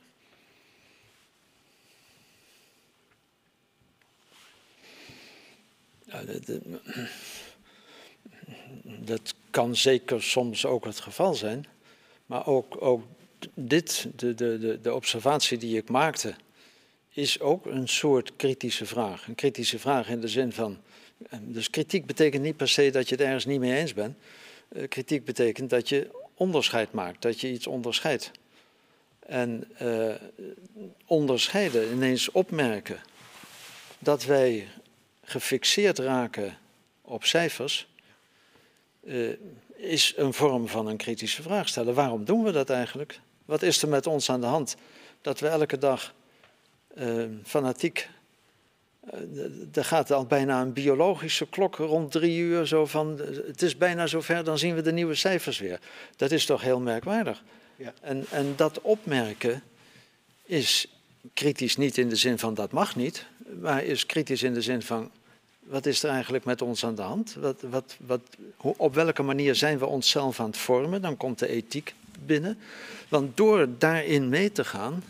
Dat, 9.05 9.35
kan 9.51 9.77
zeker 9.77 10.23
soms 10.23 10.67
ook 10.67 10.85
het 10.85 11.01
geval 11.01 11.35
zijn. 11.35 11.67
Maar 12.27 12.47
ook, 12.47 12.77
ook 12.83 13.03
dit, 13.55 14.07
de, 14.17 14.35
de, 14.35 14.79
de, 14.83 14.95
observatie 14.95 15.59
die 15.59 15.77
ik 15.77 15.89
maakte, 15.89 16.35
is 17.09 17.41
ook 17.41 17.67
een 17.67 17.89
soort 17.89 18.37
kritische 18.37 18.87
vraag. 18.87 19.29
Een 19.29 19.35
kritische 19.35 19.79
vraag 19.79 20.09
in 20.09 20.21
de 20.21 20.29
zin 20.29 20.53
van, 20.53 20.79
Dus 21.41 21.71
kritiek 21.71 22.07
betekent 22.07 22.43
niet 22.43 22.57
per 22.57 22.69
se 22.69 22.91
dat 22.91 23.09
je 23.09 23.15
het 23.15 23.25
ergens 23.25 23.45
niet 23.45 23.61
mee 23.61 23.79
eens 23.79 23.95
bent. 23.95 24.17
Uh, 24.73 24.89
kritiek 24.89 25.25
betekent 25.25 25.71
dat 25.71 25.89
je 25.89 26.11
onderscheid 26.35 26.93
maakt, 26.93 27.23
dat 27.23 27.41
je 27.41 27.53
iets 27.53 27.67
onderscheidt. 27.67 28.31
En 29.19 29.65
uh, 29.83 30.15
onderscheiden, 31.07 31.93
ineens 31.93 32.31
opmerken 32.31 33.01
dat 33.99 34.25
wij 34.25 34.69
gefixeerd 35.25 35.99
raken 35.99 36.59
op 37.03 37.25
cijfers, 37.25 37.89
uh, 39.05 39.37
is 39.77 40.13
een 40.17 40.33
vorm 40.33 40.69
van 40.69 40.87
een 40.87 40.97
kritische 40.97 41.43
vraag 41.43 41.69
stellen. 41.69 41.95
Waarom 41.95 42.25
doen 42.25 42.45
we 42.45 42.53
dat 42.53 42.71
eigenlijk? 42.71 43.21
Wat 43.45 43.63
is 43.63 43.83
er 43.83 43.89
met 43.89 44.07
ons 44.07 44.31
aan 44.31 44.41
de 44.41 44.47
hand 44.47 44.77
dat 45.21 45.41
we 45.41 45.49
elke 45.49 45.79
dag 45.79 46.15
uh, 46.99 47.25
fanatiek. 47.45 48.09
Uh, 49.15 49.77
er 49.77 49.85
gaat 49.85 50.11
al 50.11 50.27
bijna 50.27 50.61
een 50.61 50.73
biologische 50.73 51.47
klok 51.47 51.77
rond 51.77 52.13
drie 52.13 52.39
uur. 52.39 52.67
Zo 52.67 52.87
van, 52.87 53.21
het 53.47 53.63
is 53.63 53.77
bijna 53.77 54.07
zover, 54.07 54.45
dan 54.45 54.59
zien 54.59 54.75
we 54.75 54.83
de 54.83 54.93
nieuwe 54.93 55.15
cijfers 55.15 55.59
weer. 55.59 55.81
Dat 56.17 56.31
is 56.31 56.47
toch 56.47 56.63
heel 56.63 56.81
merkwaardig. 56.81 57.43
Ja. 57.77 57.93
En, 58.01 58.27
en 58.31 58.53
dat 58.57 58.81
opmerken 58.81 59.63
is 60.45 61.02
kritisch 61.35 61.77
niet 61.77 61.99
in 61.99 62.09
de 62.09 62.17
zin 62.17 62.39
van 62.39 62.55
dat 62.55 62.73
mag 62.73 62.97
niet, 62.97 63.27
maar 63.61 63.85
is 63.85 64.07
kritisch 64.07 64.43
in 64.43 64.55
de 64.55 64.63
zin 64.63 64.83
van 64.83 65.11
wat 65.63 65.87
is 65.87 66.03
er 66.03 66.11
eigenlijk 66.11 66.45
met 66.45 66.63
ons 66.63 66.85
aan 66.85 66.95
de 66.95 67.03
hand? 67.03 67.35
Wat, 67.35 67.61
wat, 67.61 67.97
wat, 68.07 68.21
hoe, 68.57 68.75
op 68.77 68.95
welke 68.95 69.23
manier 69.23 69.55
zijn 69.55 69.79
we 69.79 69.87
onszelf 69.87 70.41
aan 70.41 70.47
het 70.47 70.57
vormen? 70.57 71.03
Dan 71.03 71.17
komt 71.17 71.39
de 71.39 71.49
ethiek 71.49 71.95
binnen. 72.25 72.59
Want 73.09 73.37
door 73.37 73.69
daarin 73.79 74.29
mee 74.29 74.53
te 74.53 74.65
gaan, 74.65 75.05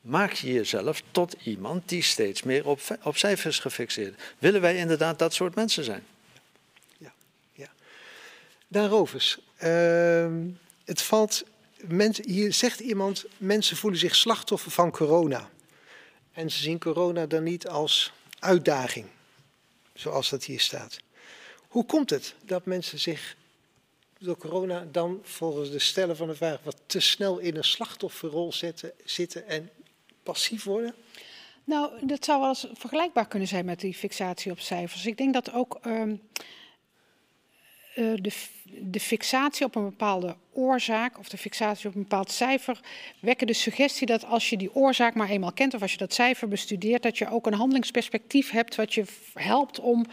maak 0.00 0.32
je 0.32 0.52
jezelf 0.52 1.02
tot 1.10 1.36
iemand 1.42 1.88
die 1.88 2.02
steeds 2.02 2.42
meer 2.42 2.66
op, 2.66 2.80
op 3.02 3.16
cijfers 3.16 3.58
gefixeerd. 3.58 4.22
Willen 4.38 4.60
wij 4.60 4.76
inderdaad 4.76 5.18
dat 5.18 5.34
soort 5.34 5.54
mensen 5.54 5.84
zijn? 5.84 6.02
Ja, 6.98 7.12
ja. 7.52 7.68
Daarover. 8.68 9.38
Uh, 9.64 10.26
het 10.84 11.02
valt. 11.02 11.44
Mensen, 11.88 12.28
hier 12.28 12.52
zegt 12.52 12.80
iemand: 12.80 13.24
mensen 13.36 13.76
voelen 13.76 14.00
zich 14.00 14.16
slachtoffer 14.16 14.70
van 14.70 14.90
corona. 14.90 15.50
En 16.32 16.50
ze 16.50 16.58
zien 16.58 16.78
corona 16.78 17.26
dan 17.26 17.42
niet 17.42 17.68
als 17.68 18.12
uitdaging, 18.38 19.06
zoals 19.94 20.28
dat 20.28 20.44
hier 20.44 20.60
staat. 20.60 20.98
Hoe 21.68 21.84
komt 21.84 22.10
het 22.10 22.34
dat 22.44 22.64
mensen 22.64 22.98
zich 22.98 23.36
door 24.18 24.36
corona 24.36 24.86
dan 24.92 25.20
volgens 25.22 25.70
de 25.70 25.78
stellen 25.78 26.16
van 26.16 26.28
de 26.28 26.34
vraag 26.34 26.58
wat 26.62 26.76
te 26.86 27.00
snel 27.00 27.38
in 27.38 27.56
een 27.56 27.64
slachtofferrol 27.64 28.52
zetten, 28.52 28.92
zitten 29.04 29.46
en 29.46 29.70
passief 30.22 30.64
worden? 30.64 30.94
Nou, 31.64 32.06
dat 32.06 32.24
zou 32.24 32.40
wel 32.40 32.48
eens 32.48 32.66
vergelijkbaar 32.72 33.28
kunnen 33.28 33.48
zijn 33.48 33.64
met 33.64 33.80
die 33.80 33.94
fixatie 33.94 34.52
op 34.52 34.60
cijfers. 34.60 35.06
Ik 35.06 35.16
denk 35.16 35.34
dat 35.34 35.52
ook 35.52 35.78
um, 35.86 36.20
uh, 37.96 38.12
de, 38.16 38.32
de 38.80 39.00
fixatie 39.00 39.66
op 39.66 39.74
een 39.74 39.84
bepaalde 39.84 40.36
oorzaak 40.52 41.18
of 41.18 41.28
de 41.28 41.38
fixatie 41.38 41.88
op 41.88 41.94
een 41.94 42.02
bepaald 42.02 42.30
cijfer 42.30 42.80
wekken 43.20 43.46
de 43.46 43.52
suggestie 43.52 44.06
dat 44.06 44.24
als 44.24 44.50
je 44.50 44.56
die 44.56 44.74
oorzaak 44.74 45.14
maar 45.14 45.28
eenmaal 45.28 45.52
kent 45.52 45.74
of 45.74 45.82
als 45.82 45.92
je 45.92 45.98
dat 45.98 46.14
cijfer 46.14 46.48
bestudeert, 46.48 47.02
dat 47.02 47.18
je 47.18 47.30
ook 47.30 47.46
een 47.46 47.54
handelingsperspectief 47.54 48.50
hebt 48.50 48.74
wat 48.74 48.94
je 48.94 49.04
helpt 49.34 49.80
om, 49.80 50.06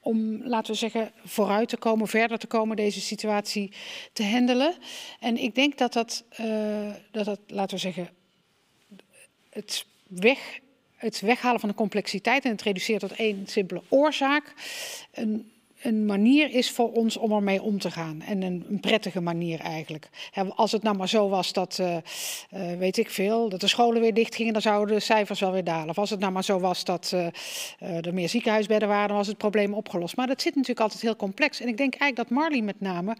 om, 0.00 0.42
laten 0.46 0.72
we 0.72 0.78
zeggen, 0.78 1.12
vooruit 1.24 1.68
te 1.68 1.76
komen, 1.76 2.08
verder 2.08 2.38
te 2.38 2.46
komen, 2.46 2.76
deze 2.76 3.00
situatie 3.00 3.72
te 4.12 4.24
handelen. 4.24 4.74
En 5.20 5.36
ik 5.36 5.54
denk 5.54 5.78
dat 5.78 5.92
dat, 5.92 6.24
uh, 6.40 6.90
dat, 7.10 7.24
dat 7.24 7.40
laten 7.46 7.74
we 7.74 7.80
zeggen, 7.80 8.08
het, 9.50 9.86
weg, 10.06 10.58
het 10.96 11.20
weghalen 11.20 11.60
van 11.60 11.68
de 11.68 11.74
complexiteit 11.74 12.44
en 12.44 12.50
het 12.50 12.62
reduceren 12.62 13.00
tot 13.00 13.18
één 13.18 13.46
simpele 13.46 13.82
oorzaak 13.88 14.54
een 15.12 15.52
een 15.82 16.06
manier 16.06 16.50
is 16.50 16.70
voor 16.70 16.92
ons 16.92 17.16
om 17.16 17.32
ermee 17.32 17.62
om 17.62 17.78
te 17.78 17.90
gaan. 17.90 18.22
En 18.22 18.42
een, 18.42 18.80
prettige 18.80 19.20
manier 19.20 19.60
eigenlijk. 19.60 20.08
als 20.54 20.72
het 20.72 20.82
nou 20.82 20.96
maar 20.96 21.08
zo 21.08 21.28
was 21.28 21.52
dat, 21.52 21.78
uh, 21.80 21.96
uh, 21.96 22.78
weet 22.78 22.98
ik 22.98 23.10
veel, 23.10 23.48
dat 23.48 23.60
de 23.60 23.68
scholen 23.68 24.00
weer 24.00 24.14
dicht 24.14 24.34
gingen, 24.34 24.52
dan 24.52 24.62
zouden 24.62 24.94
de 24.94 25.00
cijfers 25.00 25.40
wel 25.40 25.52
weer 25.52 25.64
dalen. 25.64 25.88
Of 25.88 25.98
als 25.98 26.10
het 26.10 26.20
nou 26.20 26.32
maar 26.32 26.44
zo 26.44 26.60
was 26.60 26.84
dat 26.84 27.12
uh, 27.14 27.26
er 28.06 28.14
meer 28.14 28.28
ziekenhuisbedden 28.28 28.88
waren, 28.88 29.08
dan 29.08 29.16
was 29.16 29.26
het 29.26 29.36
probleem 29.36 29.74
opgelost. 29.74 30.16
Maar 30.16 30.26
dat 30.26 30.42
zit 30.42 30.54
natuurlijk 30.54 30.80
altijd 30.80 31.02
heel 31.02 31.16
complex. 31.16 31.60
En 31.60 31.68
ik 31.68 31.76
denk 31.76 31.94
eigenlijk 31.94 32.28
dat 32.28 32.38
Marley 32.38 32.60
met 32.60 32.80
name 32.80 33.16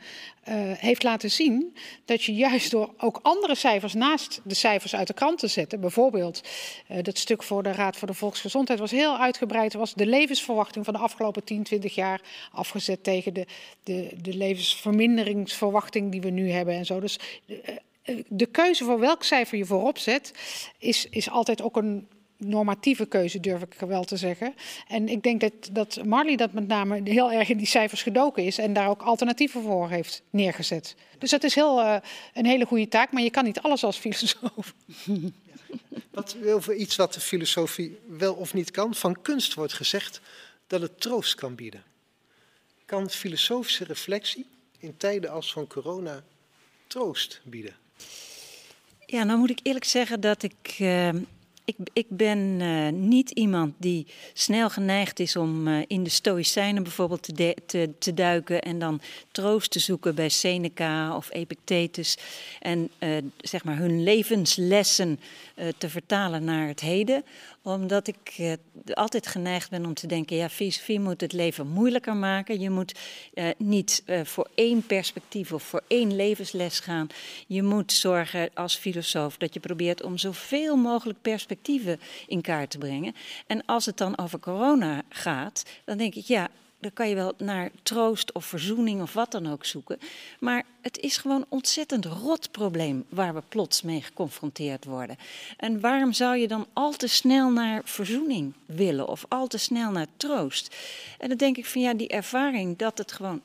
heeft 0.79 1.03
laten 1.03 1.31
zien 1.31 1.77
dat 2.05 2.23
je 2.23 2.35
juist 2.35 2.71
door 2.71 2.95
ook 2.99 3.19
andere 3.23 3.55
cijfers 3.55 3.95
naast 3.95 4.41
de 4.45 4.55
cijfers 4.55 4.95
uit 4.95 5.07
de 5.07 5.15
krant 5.15 5.39
te 5.39 5.47
zetten, 5.47 5.81
bijvoorbeeld 5.81 6.43
dat 7.03 7.19
stuk 7.19 7.43
voor 7.43 7.63
de 7.63 7.73
Raad 7.73 7.97
voor 7.97 8.09
de 8.09 8.15
Volksgezondheid 8.15 8.79
was 8.79 8.91
heel 8.91 9.19
uitgebreid, 9.19 9.75
was 9.75 9.95
de 9.95 10.07
levensverwachting 10.07 10.85
van 10.85 10.95
de 10.95 11.01
afgelopen 11.01 11.45
10, 11.45 11.63
20 11.63 11.95
jaar 11.95 12.21
afgezet 12.53 13.05
tegen 13.05 13.35
de, 13.35 13.47
de, 13.83 14.11
de 14.23 14.35
levensverminderingsverwachting 14.35 16.11
die 16.11 16.21
we 16.21 16.31
nu 16.31 16.51
hebben 16.51 16.75
en 16.75 16.87
zo. 16.87 17.01
Dus 17.01 17.19
de, 17.47 17.81
eh, 18.03 18.17
de 18.29 18.47
keuze 18.47 18.85
voor 18.85 18.99
welk 18.99 19.23
cijfer 19.23 19.59
je 19.59 19.65
voorop 19.65 19.99
zet, 19.99 20.33
is, 20.79 21.07
is 21.11 21.31
altijd 21.31 21.63
ook 21.63 21.77
een 21.77 22.09
normatieve 22.37 23.07
keuze, 23.07 23.41
durf 23.41 23.63
ik 23.63 23.75
wel 23.79 24.05
te 24.05 24.17
zeggen. 24.17 24.55
En 24.89 25.09
ik 25.09 25.23
denk 25.23 25.41
dat, 25.41 25.53
dat 25.73 26.05
Marley 26.05 26.37
dat 26.37 26.53
met 26.53 26.67
name 26.67 27.01
heel 27.05 27.33
erg 27.33 27.49
in 27.49 27.57
die 27.57 27.67
cijfers 27.67 28.03
gedoken 28.03 28.45
is 28.45 28.59
en 28.59 28.73
daar 28.73 28.89
ook 28.89 29.03
alternatieven 29.03 29.63
voor 29.63 29.91
heeft 29.91 30.23
neergezet. 30.31 30.95
Dus 31.19 31.31
dat 31.31 31.45
is 31.45 31.55
heel, 31.55 31.81
uh, 31.81 31.97
een 32.35 32.47
hele 32.47 32.67
goede 32.67 32.89
taak, 32.89 33.13
maar 33.13 33.23
je 33.23 33.31
kan 33.31 33.45
niet 33.45 33.61
alles 33.61 33.85
als 33.85 33.99
filosoof. 33.99 34.75
Wat, 36.11 36.37
over 36.47 36.75
iets 36.75 36.97
wat 36.97 37.15
de 37.15 37.21
filosofie 37.21 37.99
wel 38.07 38.35
of 38.35 38.55
niet 38.55 38.71
kan. 38.71 38.95
Van 38.95 39.23
kunst 39.23 39.55
wordt 39.55 39.73
gezegd 39.73 40.21
dat 40.67 40.81
het 40.81 41.01
troost 41.01 41.35
kan 41.35 41.55
bieden 41.55 41.83
kan 42.93 43.11
filosofische 43.11 43.85
reflectie 43.85 44.47
in 44.79 44.97
tijden 44.97 45.31
als 45.31 45.53
van 45.53 45.67
corona 45.67 46.23
troost 46.87 47.41
bieden? 47.45 47.75
Ja, 49.07 49.25
nou 49.25 49.39
moet 49.39 49.51
ik 49.51 49.61
eerlijk 49.63 49.85
zeggen 49.85 50.21
dat 50.21 50.43
ik. 50.43 50.77
Uh, 50.81 51.09
ik, 51.65 51.77
ik 51.93 52.07
ben 52.09 52.39
uh, 52.39 52.89
niet 52.89 53.31
iemand 53.31 53.75
die 53.79 54.07
snel 54.33 54.71
geneigd 54.71 55.21
is 55.21 55.37
om 55.37 55.69
uh, 55.69 55.83
in 55.87 56.03
de 56.03 56.11
Stoïcijnen 56.11 56.83
bijvoorbeeld 56.83 57.23
te, 57.23 57.57
te, 57.67 57.91
te, 57.99 58.15
duiken 58.15 58.63
en 58.63 58.79
dan 58.79 59.01
troost 59.31 59.71
te 59.71 59.79
zoeken 59.79 60.15
bij 60.15 60.29
Seneca 60.29 61.17
of 61.17 61.33
Epictetus 61.33 62.17
en 62.61 62.91
zeg 63.41 63.65
maar 63.65 63.77
hun 63.77 64.03
levenslessen 64.03 65.21
te 65.79 65.89
vertalen 65.89 66.45
naar 66.45 66.69
het 66.69 66.81
heden 66.81 67.25
omdat 67.63 68.07
ik 68.07 68.37
uh, 68.41 68.53
altijd 68.93 69.27
geneigd 69.27 69.71
ben 69.71 69.87
om 69.87 69.95
te 69.95 70.07
denken, 70.07 70.37
ja, 70.37 70.49
filosofie 70.49 71.01
moet 71.01 71.21
het 71.21 71.33
leven 71.33 71.69
moeilijker 71.69 72.17
maken. 72.17 72.61
Je 72.61 72.71
moet 72.71 72.99
uh, 73.35 73.49
niet 73.59 74.03
voor 74.25 74.49
één 74.55 74.87
perspectief 74.87 75.53
of 75.53 75.63
voor 75.63 75.83
één 75.87 76.17
levensles 76.17 76.81
gaan. 76.81 77.07
Je 77.47 77.63
moet 77.63 77.93
zorgen 77.93 78.51
als 78.55 78.77
filosoof 78.77 79.37
dat 79.37 79.55
je 79.55 79.61
probeert 79.61 80.03
om 80.03 80.19
zoveel 80.19 80.77
mogelijk 80.77 81.19
perspectieven 81.23 82.01
in 82.27 82.41
kaart 82.41 82.71
te 82.71 82.79
brengen. 82.79 83.15
En 83.47 83.65
als 83.67 83.87
het 83.87 83.97
dan 83.97 84.19
over 84.19 84.41
corona 84.41 85.03
gaat, 85.09 85.65
dan 85.85 85.99
denk 85.99 86.15
ik, 86.15 86.25
ja, 86.25 86.49
dan 86.83 86.93
kan 86.93 87.09
je 87.09 87.15
wel 87.15 87.33
naar 87.39 87.71
troost 87.83 88.33
of 88.33 88.45
verzoening 88.45 89.03
of 89.03 89.13
wat 89.13 89.31
dan 89.31 89.53
ook 89.53 89.65
zoeken. 89.65 89.99
Maar 90.41 90.65
het 90.81 90.99
is 90.99 91.17
gewoon 91.17 91.37
een 91.37 91.47
ontzettend 91.49 92.05
rot 92.05 92.51
probleem 92.51 93.05
waar 93.09 93.35
we 93.35 93.43
plots 93.49 93.83
mee 93.83 94.03
geconfronteerd 94.03 94.85
worden. 94.85 95.17
En 95.57 95.81
waarom 95.81 96.13
zou 96.13 96.37
je 96.37 96.49
dan 96.49 96.67
al 96.73 96.93
te 96.93 97.07
snel 97.07 97.51
naar 97.51 97.81
verzoening 97.85 98.53
willen 98.67 99.09
of 99.09 99.25
al 99.29 99.47
te 99.47 99.59
snel 99.59 99.91
naar 99.91 100.07
troost? 100.17 100.77
En 101.19 101.29
dan 101.29 101.37
denk 101.37 101.57
ik 101.57 101.67
van 101.67 101.81
ja, 101.81 101.95
die 101.95 102.09
ervaring 102.09 102.79
dat 102.79 102.99
het 102.99 103.13
gewoon 103.13 103.41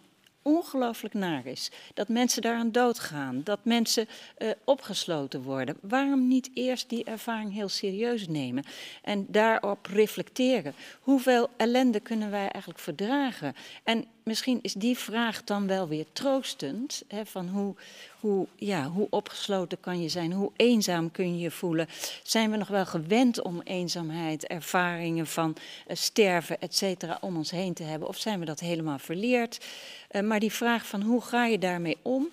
ongelooflijk 0.48 1.14
naar 1.14 1.46
is. 1.46 1.72
Dat 1.94 2.08
mensen 2.08 2.42
daaraan 2.42 2.72
doodgaan, 2.72 3.42
dat 3.44 3.60
mensen 3.64 4.08
uh, 4.38 4.50
opgesloten 4.64 5.42
worden. 5.42 5.78
Waarom 5.82 6.28
niet 6.28 6.50
eerst 6.54 6.90
die 6.90 7.04
ervaring 7.04 7.54
heel 7.54 7.70
serieus 7.70 8.28
nemen 8.28 8.64
en 9.02 9.26
daarop 9.30 9.86
reflecteren? 9.86 10.74
Hoeveel 11.00 11.50
ellende 11.58 12.00
kunnen 12.00 12.32
wij 12.32 12.48
eigenlijk 12.48 12.80
verdragen? 12.80 13.56
En 13.84 14.06
misschien 14.28 14.60
is 14.62 14.74
die 14.74 14.98
vraag 14.98 15.44
dan 15.44 15.68
wel 15.68 15.88
weer 15.88 16.06
troostend. 16.14 17.04
Hè, 17.08 17.26
van 17.26 17.48
hoe, 17.48 17.76
hoe, 18.20 18.48
ja, 18.56 18.90
hoe 18.90 19.08
opgesloten 19.10 19.80
kan 19.80 20.02
je 20.02 20.10
zijn? 20.10 20.32
Hoe 20.32 20.52
eenzaam 20.56 21.12
kun 21.12 21.36
je 21.36 21.40
je 21.40 21.52
voelen? 21.52 21.88
Zijn 22.24 22.52
we 22.52 22.58
nog 22.58 22.68
wel 22.68 22.86
gewend 22.86 23.42
om 23.42 23.62
eenzaamheid, 23.62 24.48
ervaringen 24.48 25.28
van 25.28 25.56
uh, 25.88 25.96
sterven, 25.96 26.62
et 26.62 26.76
cetera, 26.76 27.18
om 27.22 27.38
ons 27.38 27.52
heen 27.52 27.74
te 27.74 27.84
hebben? 27.84 28.08
Of 28.08 28.18
zijn 28.18 28.40
we 28.40 28.46
dat 28.46 28.60
helemaal 28.60 29.00
verleerd? 29.00 29.66
Uh, 30.12 30.22
maar 30.22 30.40
die 30.40 30.52
vraag 30.52 30.86
van 30.86 31.02
hoe 31.02 31.22
ga 31.22 31.46
je 31.46 31.60
daarmee 31.60 31.98
om? 32.02 32.30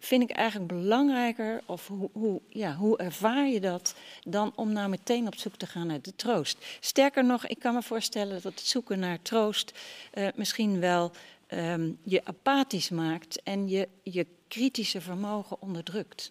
Vind 0.00 0.22
ik 0.22 0.30
eigenlijk 0.30 0.68
belangrijker, 0.72 1.62
of 1.66 1.86
hoe, 1.86 2.10
hoe, 2.12 2.40
ja, 2.48 2.74
hoe 2.74 2.98
ervaar 2.98 3.46
je 3.46 3.60
dat, 3.60 3.94
dan 4.22 4.52
om 4.54 4.72
nou 4.72 4.88
meteen 4.88 5.26
op 5.26 5.36
zoek 5.36 5.56
te 5.56 5.66
gaan 5.66 5.86
naar 5.86 6.00
de 6.02 6.16
troost. 6.16 6.58
Sterker 6.80 7.24
nog, 7.24 7.46
ik 7.46 7.58
kan 7.58 7.74
me 7.74 7.82
voorstellen 7.82 8.42
dat 8.42 8.42
het 8.42 8.60
zoeken 8.60 8.98
naar 8.98 9.22
troost 9.22 9.78
uh, 10.14 10.28
misschien 10.34 10.80
wel 10.80 11.12
um, 11.50 11.98
je 12.02 12.24
apathisch 12.24 12.90
maakt 12.90 13.42
en 13.42 13.68
je, 13.68 13.88
je 14.02 14.26
kritische 14.48 15.00
vermogen 15.00 15.56
onderdrukt. 15.60 16.30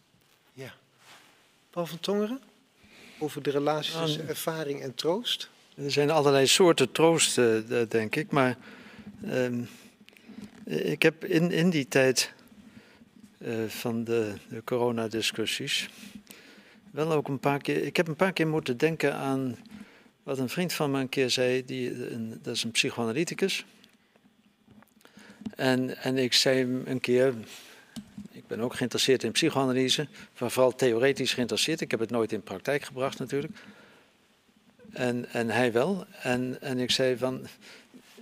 Ja. 0.53 0.73
Paul 1.69 1.85
van 1.85 1.99
Tongeren, 1.99 2.41
over 3.19 3.43
de 3.43 3.49
relatie 3.49 3.99
tussen 3.99 4.27
ervaring 4.27 4.81
en 4.81 4.95
troost? 4.95 5.49
Er 5.75 5.91
zijn 5.91 6.09
allerlei 6.09 6.47
soorten 6.47 6.91
troost, 6.91 7.37
uh, 7.37 7.81
denk 7.89 8.15
ik, 8.15 8.31
maar 8.31 8.57
Ehm, 9.23 9.61
ik 10.65 11.01
heb 11.01 11.25
in, 11.25 11.51
in 11.51 11.69
die 11.69 11.87
tijd 11.87 12.33
van 13.67 14.03
de, 14.03 14.33
de 14.49 14.63
coronadiscussies 14.63 15.89
wel 16.91 17.11
ook 17.11 17.27
een 17.27 17.39
paar 17.39 17.61
keer. 17.61 17.83
Ik 17.83 17.97
heb 17.97 18.07
een 18.07 18.15
paar 18.15 18.33
keer 18.33 18.47
moeten 18.47 18.77
denken 18.77 19.15
aan 19.15 19.57
wat 20.23 20.37
een 20.37 20.49
vriend 20.49 20.73
van 20.73 20.91
me 20.91 20.99
een 20.99 21.09
keer 21.09 21.29
zei. 21.29 21.65
Die, 21.65 22.11
een, 22.11 22.39
dat 22.41 22.55
is 22.55 22.63
een 22.63 22.71
psychoanalyticus. 22.71 23.65
En, 25.55 25.97
en 25.97 26.17
ik 26.17 26.33
zei 26.33 26.57
hem 26.57 26.81
een 26.85 26.99
keer. 26.99 27.33
Ik 28.31 28.47
ben 28.47 28.59
ook 28.59 28.75
geïnteresseerd 28.75 29.23
in 29.23 29.31
psychoanalyse, 29.31 30.07
vooral 30.33 30.75
theoretisch 30.75 31.33
geïnteresseerd. 31.33 31.81
Ik 31.81 31.91
heb 31.91 31.99
het 31.99 32.09
nooit 32.09 32.31
in 32.31 32.41
praktijk 32.41 32.83
gebracht 32.83 33.19
natuurlijk. 33.19 33.53
En, 34.91 35.25
en 35.31 35.49
hij 35.49 35.71
wel. 35.71 36.05
En, 36.21 36.61
en 36.61 36.79
ik 36.79 36.91
zei 36.91 37.17
van, 37.17 37.47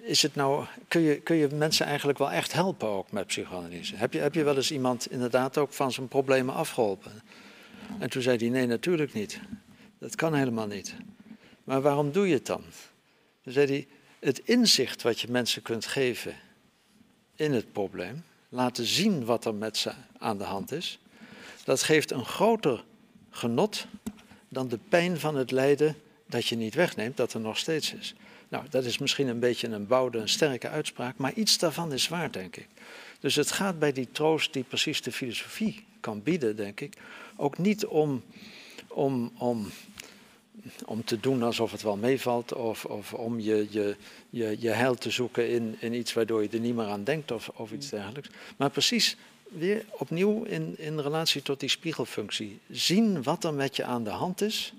is 0.08 0.22
het 0.22 0.36
nou, 0.36 0.66
kun, 0.88 1.02
je, 1.02 1.20
kun 1.20 1.36
je 1.36 1.48
mensen 1.48 1.86
eigenlijk 1.86 2.18
wel 2.18 2.32
echt 2.32 2.54
helpen 2.54 2.88
ook 2.88 3.12
met 3.12 3.28
psychoanalyse? 3.28 3.96
Heb 3.96 4.14
je, 4.14 4.20
heb 4.20 4.34
je 4.34 4.44
wel 4.44 4.56
eens 4.56 4.72
iemand 4.72 5.12
inderdaad 5.12 5.58
ook 5.58 5.74
van 5.74 5.92
zijn 5.92 6.08
problemen 6.08 6.56
afgeholpen? 6.56 7.12
En 8.00 8.10
toen 8.10 8.22
zei 8.22 8.38
hij, 8.38 8.50
nee, 8.50 8.68
natuurlijk 8.68 9.14
niet. 9.14 9.40
Dat 10.00 10.16
kan 10.16 10.34
helemaal 10.34 10.68
niet. 10.68 10.96
Maar 11.64 11.82
waarom 11.82 12.12
doe 12.12 12.28
je 12.28 12.34
het 12.34 12.46
dan? 12.46 12.64
Toen 13.44 13.54
zei 13.54 13.68
hij, 13.68 13.88
het 14.20 14.40
inzicht 14.40 15.02
wat 15.02 15.20
je 15.20 15.32
mensen 15.32 15.62
kunt 15.62 15.86
geven 15.86 16.36
in 17.36 17.54
het 17.54 17.72
probleem, 17.72 18.24
laten 18.50 18.86
zien 18.86 19.26
wat 19.26 19.46
er 19.46 19.56
met 19.56 19.78
ze 19.78 19.92
aan 20.18 20.38
de 20.38 20.44
hand 20.44 20.72
is, 20.72 21.00
dat 21.64 21.84
geeft 21.84 22.12
een 22.12 22.26
groter 22.26 22.84
genot 23.30 23.88
dan 24.50 24.68
de 24.68 24.80
pijn 24.90 25.20
van 25.20 25.36
het 25.36 25.52
lijden 25.52 25.96
dat 26.26 26.46
je 26.46 26.56
niet 26.56 26.76
wegneemt, 26.76 27.18
dat 27.18 27.34
er 27.34 27.40
nog 27.40 27.58
steeds 27.58 27.94
is. 27.94 28.16
Nou, 28.50 28.66
dat 28.70 28.86
is 28.86 28.98
misschien 28.98 29.28
een 29.28 29.40
beetje 29.40 29.68
een 29.68 29.88
bouwde, 29.88 30.18
een 30.18 30.30
sterke 30.30 30.70
uitspraak, 30.70 31.18
maar 31.18 31.34
iets 31.34 31.58
daarvan 31.58 31.94
is 31.94 32.08
waar, 32.08 32.32
denk 32.32 32.56
ik. 32.56 32.68
Dus 33.20 33.36
het 33.36 33.52
gaat 33.52 33.80
bij 33.80 33.92
die 33.92 34.12
troost 34.12 34.54
die 34.54 34.64
precies 34.64 35.02
de 35.02 35.12
filosofie 35.12 35.86
kan 36.00 36.24
bieden, 36.24 36.56
denk 36.56 36.80
ik, 36.80 36.98
ook 37.36 37.58
niet 37.58 37.86
om, 37.86 38.24
om, 38.88 39.32
om, 39.38 39.68
om 40.86 41.04
te 41.04 41.20
doen 41.20 41.44
alsof 41.44 41.72
het 41.72 41.82
wel 41.82 41.98
meevalt 41.98 42.54
of, 42.54 42.86
of 42.86 43.14
om 43.14 43.40
je, 43.40 43.68
je, 43.70 43.96
je, 44.30 44.56
je 44.60 44.70
heil 44.70 44.96
te 44.96 45.10
zoeken 45.10 45.50
in, 45.50 45.76
in 45.80 45.94
iets 45.94 46.14
waardoor 46.14 46.42
je 46.42 46.50
er 46.50 46.60
niet 46.60 46.76
meer 46.76 46.86
aan 46.86 47.04
denkt 47.04 47.32
of, 47.32 47.50
of 47.50 47.72
iets 47.72 47.90
dergelijks. 47.90 48.30
Maar 48.58 48.70
precies 48.70 49.18
weer 49.50 49.86
opnieuw 49.92 50.44
in, 50.44 50.76
in 50.78 51.00
relatie 51.00 51.42
tot 51.42 51.60
die 51.60 51.70
spiegelfunctie. 51.70 52.60
Zien 52.70 53.24
wat 53.24 53.44
er 53.44 53.54
met 53.54 53.76
je 53.76 53.84
aan 53.84 54.04
de 54.04 54.10
hand 54.10 54.42
is, 54.42 54.74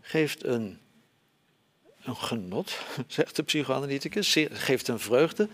geeft 0.00 0.44
een 0.44 0.78
een 2.04 2.16
genot, 2.16 2.78
zegt 3.06 3.36
de 3.36 3.42
psychoanalyticus, 3.42 4.36
geeft 4.50 4.88
een 4.88 5.00
vreugde 5.00 5.48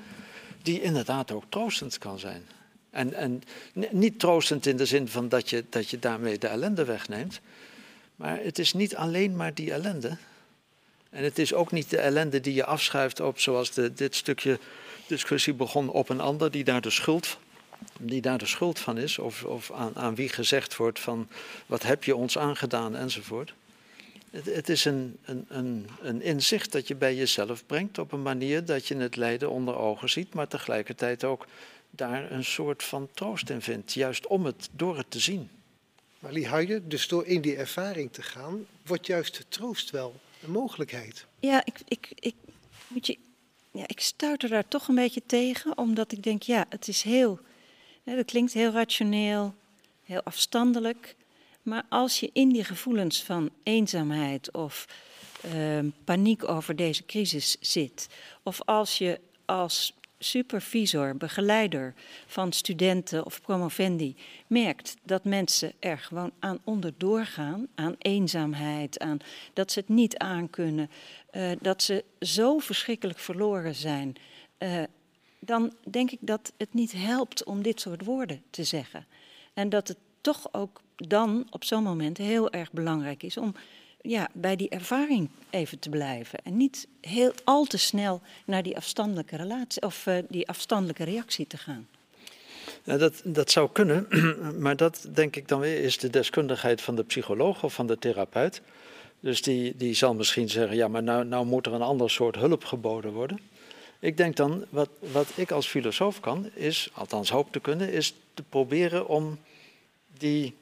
die 0.63 0.83
inderdaad 0.83 1.33
ook 1.33 1.45
troostend 1.49 1.99
kan 1.99 2.19
zijn. 2.19 2.43
En, 2.91 3.15
en 3.15 3.43
niet 3.91 4.19
troostend 4.19 4.67
in 4.67 4.77
de 4.77 4.87
zin 4.87 5.09
van 5.09 5.29
dat 5.29 5.51
je, 5.51 5.65
dat 5.71 5.91
je 5.91 5.99
daarmee 5.99 6.39
de 6.39 6.47
ellende 6.47 6.85
wegneemt, 6.85 7.41
maar 8.17 8.39
het 8.43 8.59
is 8.59 8.73
niet 8.73 8.97
alleen 8.97 9.37
maar 9.37 9.55
die 9.55 9.73
ellende. 9.73 10.17
En 11.11 11.25
het 11.25 11.39
is 11.39 11.55
ook 11.55 11.73
niet 11.73 11.91
de 11.91 11.99
ellende 11.99 12.41
die 12.41 12.55
je 12.55 12.65
afschuift 12.65 13.21
op, 13.21 13.41
zoals 13.41 13.71
de, 13.71 13.95
dit 13.95 14.15
stukje 14.15 14.59
discussie 15.07 15.55
begon, 15.55 15.89
op 15.89 16.09
een 16.09 16.21
ander 16.21 16.51
die 16.51 16.65
daar 16.65 16.81
de 16.81 16.91
schuld, 16.91 17.39
die 17.99 18.21
daar 18.21 18.39
de 18.39 18.47
schuld 18.47 18.79
van 18.79 18.99
is, 18.99 19.19
of, 19.19 19.45
of 19.45 19.73
aan, 19.73 19.97
aan 19.97 20.15
wie 20.15 20.29
gezegd 20.29 20.77
wordt 20.77 21.01
van 21.01 21.29
wat 21.67 21.83
heb 21.83 22.05
je 22.05 22.17
ons 22.17 22.39
aangedaan 22.39 22.97
enzovoort. 22.97 23.55
Het, 24.31 24.47
het 24.47 24.69
is 24.69 24.85
een, 24.85 25.19
een, 25.25 25.45
een, 25.49 25.89
een, 26.03 26.23
inzicht 26.23 26.73
dat 26.73 26.89
je 26.89 26.95
bij 26.95 27.15
jezelf 27.15 27.67
brengt 27.67 27.99
op 27.99 28.13
een 28.13 28.23
manier 28.23 28.65
dat 28.65 28.87
je 28.87 28.97
het 28.97 29.17
lijden 29.17 29.51
onder 29.51 29.77
ogen 29.77 30.11
ziet, 30.11 30.35
maar 30.35 30.49
tegelijkertijd 30.49 31.25
ook 31.25 31.47
daar 31.91 32.33
een 32.33 32.45
soort 32.45 32.83
van 32.83 33.09
troost 33.15 33.51
in 33.51 33.63
vindt, 33.63 33.93
juist 33.93 34.27
om 34.27 34.45
het, 34.45 34.69
door 34.73 34.97
het 34.97 35.11
te 35.11 35.19
zien. 35.19 35.51
Maar 36.19 36.33
Lie 36.33 36.87
dus 36.87 37.09
door 37.09 37.27
in 37.27 37.41
die 37.41 37.57
ervaring 37.57 38.13
te 38.13 38.23
gaan, 38.23 38.67
wordt 38.87 39.07
juist 39.07 39.37
de 39.37 39.45
troost 39.49 39.91
wel 39.91 40.21
een 40.43 40.51
mogelijkheid. 40.51 41.27
Ja, 41.39 41.65
ik, 41.65 41.81
ik, 41.89 42.13
ik, 42.15 42.35
moet 42.89 43.07
je, 43.07 43.19
ja, 43.71 43.85
ik 43.87 44.01
stuiter 44.01 44.49
daar 44.49 44.69
toch 44.69 44.89
een 44.89 44.95
beetje 44.95 45.23
tegen, 45.27 45.79
omdat 45.79 46.13
ik 46.13 46.23
denk, 46.23 46.43
ja, 46.43 46.67
het 46.69 46.89
is 46.89 47.03
heel, 47.03 47.41
hè, 48.05 48.17
dat 48.17 48.25
klinkt 48.25 48.53
heel 48.53 48.73
rationeel, 48.73 49.55
heel 50.05 50.23
afstandelijk. 50.23 51.17
Maar 51.63 51.85
als 51.89 52.21
je 52.21 52.31
in 52.33 52.49
die 52.49 52.65
gevoelens 52.65 53.23
van 53.23 53.51
eenzaamheid 53.63 54.53
of 54.53 54.87
uh, 55.55 55.79
paniek 56.05 56.49
over 56.49 56.77
deze 56.77 57.07
crisis 57.07 57.57
zit, 57.61 58.09
of 58.43 58.61
als 58.65 58.99
je 58.99 59.21
als 59.45 59.95
supervisor, 60.23 61.17
begeleider 61.17 61.95
van 62.27 62.53
studenten 62.53 63.25
of 63.27 63.41
promovendi 63.41 64.17
merkt 64.47 64.97
dat 65.03 65.25
mensen 65.25 65.73
er 65.79 65.99
gewoon 65.99 66.33
aan 66.39 66.59
onderdoor 66.65 67.25
gaan, 67.25 67.69
aan 67.75 67.95
eenzaamheid, 67.99 68.99
aan 68.99 69.19
dat 69.53 69.73
ze 69.73 69.79
het 69.79 69.89
niet 69.89 70.19
aankunnen, 70.19 70.91
uh, 71.33 71.51
dat 71.61 71.83
ze 71.83 72.05
zo 72.21 72.59
verschrikkelijk 72.59 73.19
verloren 73.19 73.75
zijn, 73.75 74.15
uh, 74.59 74.83
dan 75.39 75.73
denk 75.91 76.11
ik 76.11 76.19
dat 76.21 76.53
het 76.57 76.75
niet 76.75 76.93
helpt 76.93 77.45
om 77.45 77.63
dit 77.63 77.81
soort 77.81 78.05
woorden 78.05 78.43
te 78.51 78.65
zeggen. 78.65 79.07
En 79.55 79.69
dat 79.69 79.89
het 79.89 79.99
toch 80.21 80.49
ook 80.53 80.81
dan 81.09 81.47
op 81.51 81.65
zo'n 81.65 81.83
moment 81.83 82.19
heel 82.19 82.51
erg 82.51 82.73
belangrijk 82.73 83.23
is 83.23 83.37
om 83.37 83.55
ja, 84.01 84.29
bij 84.33 84.57
die 84.57 84.69
ervaring 84.69 85.29
even 85.51 85.79
te 85.79 85.89
blijven. 85.89 86.39
En 86.45 86.57
niet 86.57 86.87
heel 87.01 87.33
al 87.45 87.65
te 87.65 87.79
snel 87.79 88.21
naar 88.45 88.63
die 88.63 88.77
afstandelijke 88.77 89.37
relatie 89.37 89.83
of 89.83 90.07
uh, 90.07 90.19
die 90.29 90.49
afstandelijke 90.49 91.05
reactie 91.05 91.47
te 91.47 91.57
gaan. 91.57 91.89
Ja, 92.85 92.97
dat, 92.97 93.21
dat 93.25 93.51
zou 93.51 93.71
kunnen, 93.73 94.07
maar 94.63 94.77
dat 94.77 95.09
denk 95.13 95.37
ik 95.37 95.49
dan 95.49 95.61
weer 95.61 95.83
is 95.83 95.99
de 95.99 96.11
deskundigheid 96.11 96.81
van 96.81 96.97
de 96.97 97.05
psycholoog 97.05 97.65
of 97.65 97.75
van 97.75 97.87
de 97.87 97.99
therapeut. 97.99 98.63
Dus 99.21 99.43
die, 99.43 99.77
die 99.77 99.95
zal 99.95 100.15
misschien 100.15 100.49
zeggen, 100.49 100.77
ja, 100.77 100.89
maar 100.89 101.03
nou, 101.03 101.25
nou 101.25 101.47
moet 101.47 101.67
er 101.67 101.73
een 101.73 101.83
ander 101.83 102.11
soort 102.11 102.37
hulp 102.37 102.65
geboden 102.65 103.13
worden. 103.13 103.41
Ik 103.99 104.17
denk 104.17 104.37
dan, 104.37 104.65
wat, 104.71 104.89
wat 104.99 105.27
ik 105.35 105.51
als 105.51 105.67
filosoof 105.67 106.21
kan, 106.21 106.51
is, 106.55 106.91
althans 106.93 107.31
hoop 107.31 107.53
te 107.53 107.61
kunnen, 107.61 107.93
is 107.93 108.15
te 108.35 108.43
proberen 108.43 109.09
om 109.09 109.39
die 110.19 110.55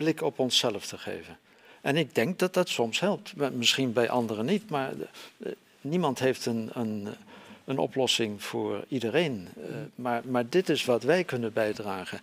blik 0.00 0.22
op 0.22 0.38
onszelf 0.38 0.86
te 0.86 0.98
geven. 0.98 1.38
En 1.80 1.96
ik 1.96 2.14
denk 2.14 2.38
dat 2.38 2.54
dat 2.54 2.68
soms 2.68 3.00
helpt. 3.00 3.32
Misschien 3.52 3.92
bij 3.92 4.08
anderen 4.08 4.44
niet, 4.44 4.70
maar 4.70 4.92
eh, 5.38 5.52
niemand 5.80 6.18
heeft 6.18 6.46
een, 6.46 6.70
een, 6.72 7.08
een 7.64 7.78
oplossing 7.78 8.42
voor 8.42 8.84
iedereen. 8.88 9.48
Uh, 9.58 9.64
maar, 9.94 10.22
maar 10.24 10.48
dit 10.48 10.68
is 10.68 10.84
wat 10.84 11.02
wij 11.02 11.24
kunnen 11.24 11.52
bijdragen. 11.52 12.20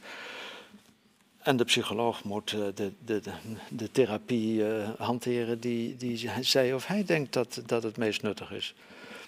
En 1.37 1.57
de 1.57 1.63
psycholoog 1.63 2.23
moet 2.23 2.51
uh, 2.51 2.65
de, 2.75 2.91
de, 3.05 3.21
de, 3.69 3.91
therapie 3.91 4.63
hanteren 4.97 5.59
die, 5.59 5.97
die 5.97 6.29
zij 6.41 6.73
of 6.73 6.85
hij 6.85 7.03
denkt 7.05 7.33
dat, 7.33 7.61
dat 7.65 7.83
het 7.83 7.97
meest 7.97 8.21
nuttig 8.21 8.51
is. 8.51 8.73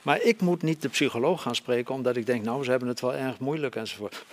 Maar 0.02 0.22
ik 0.22 0.42
moet 0.42 0.62
niet 0.62 0.82
de 0.82 0.90
psycholoog 0.90 1.42
gaan 1.42 1.56
spreken 1.56 1.94
omdat 1.94 2.16
ik 2.16 2.26
denk, 2.26 2.44
nou, 2.44 2.64
ze 2.64 2.70
hebben 2.70 2.90
het 2.90 3.00
wel 3.00 3.14
erg 3.14 3.40
moeilijk 3.40 3.76
enzovoort. 3.76 4.24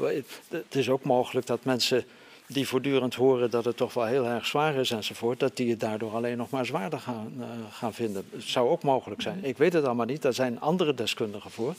Het 0.48 0.74
is 0.74 0.88
ook 0.88 1.04
mogelijk 1.04 1.46
dat 1.46 1.64
mensen 1.64 2.04
die 2.46 2.68
voortdurend 2.68 3.14
horen 3.14 3.50
dat 3.50 3.64
het 3.64 3.76
toch 3.76 3.94
wel 3.94 4.04
heel 4.04 4.26
erg 4.26 4.46
zwaar 4.46 4.74
is 4.74 4.90
enzovoort, 4.90 5.40
dat 5.40 5.56
die 5.56 5.70
het 5.70 5.80
daardoor 5.80 6.14
alleen 6.14 6.36
nog 6.36 6.50
maar 6.50 6.66
zwaarder 6.66 7.00
gaan, 7.00 7.32
uh, 7.38 7.46
gaan 7.70 7.94
vinden. 7.94 8.24
Het 8.30 8.42
zou 8.42 8.68
ook 8.68 8.82
mogelijk 8.82 9.22
zijn. 9.22 9.44
Ik 9.44 9.56
weet 9.56 9.72
het 9.72 9.84
allemaal 9.84 10.06
niet, 10.06 10.22
daar 10.22 10.34
zijn 10.34 10.60
andere 10.60 10.94
deskundigen 10.94 11.50
voor. 11.50 11.74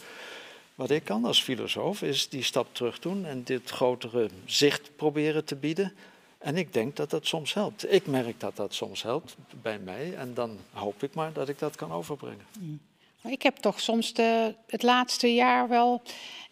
Wat 0.76 0.90
ik 0.90 1.04
kan 1.04 1.26
als 1.26 1.44
filosoof 1.44 2.02
is 2.02 2.30
die 2.30 2.44
stap 2.44 2.68
terug 2.72 3.00
doen 3.00 3.26
en 3.26 3.44
dit 3.44 3.70
grotere 3.70 4.30
zicht 4.46 4.96
proberen 4.96 5.46
te 5.46 5.56
bieden. 5.56 5.94
En 6.38 6.58
ik 6.58 6.74
denk 6.74 6.96
dat 6.96 7.10
dat 7.10 7.26
soms 7.26 7.54
helpt. 7.54 7.94
Ik 7.94 8.08
merk 8.08 8.40
dat 8.40 8.56
dat 8.56 8.74
soms 8.74 9.04
helpt 9.04 9.36
bij 9.62 9.80
mij 9.80 10.16
en 10.16 10.34
dan 10.34 10.58
hoop 10.72 11.04
ik 11.04 11.14
maar 11.14 11.34
dat 11.34 11.50
ik 11.50 11.60
dat 11.60 11.76
kan 11.76 11.92
overbrengen. 11.92 12.46
Ik 13.24 13.42
heb 13.42 13.56
toch 13.56 13.80
soms 13.80 14.14
de, 14.14 14.56
het 14.68 14.84
laatste 14.84 15.34
jaar 15.34 15.68
wel 15.68 16.02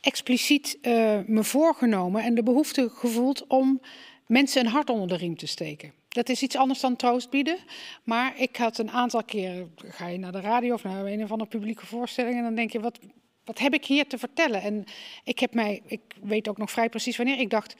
expliciet 0.02 0.78
uh, 0.82 1.20
me 1.26 1.44
voorgenomen 1.44 2.24
en 2.24 2.36
de 2.36 2.44
behoefte 2.44 2.90
gevoeld 2.90 3.48
om 3.48 3.82
mensen 4.28 4.66
een 4.66 4.72
hart 4.72 4.90
onder 4.90 5.08
de 5.08 5.16
riem 5.16 5.38
te 5.38 5.48
steken. 5.48 5.94
Dat 6.10 6.30
is 6.30 6.42
iets 6.42 6.56
anders 6.56 6.80
dan 6.80 6.96
troost 6.96 7.30
bieden. 7.30 7.58
Maar 8.04 8.40
ik 8.40 8.56
had 8.56 8.78
een 8.78 8.92
aantal 8.92 9.24
keren, 9.24 9.74
ga 9.76 10.08
je 10.08 10.18
naar 10.18 10.32
de 10.32 10.42
radio 10.42 10.74
of 10.74 10.84
naar 10.84 11.06
een 11.06 11.24
of 11.24 11.32
andere 11.32 11.50
publieke 11.50 11.86
voorstelling 11.86 12.36
en 12.36 12.44
dan 12.44 12.56
denk 12.56 12.72
je, 12.72 12.80
wat, 12.80 13.00
wat 13.44 13.60
heb 13.60 13.74
ik 13.74 13.86
hier 13.86 14.08
te 14.08 14.18
vertellen? 14.18 14.62
En 14.62 14.84
ik 15.24 15.40
heb 15.40 15.54
mij, 15.54 15.82
ik 15.86 16.02
weet 16.24 16.48
ook 16.48 16.58
nog 16.58 16.72
vrij 16.72 16.90
precies 16.90 17.18
wanneer, 17.18 17.40
ik 17.40 17.50
dacht, 17.50 17.76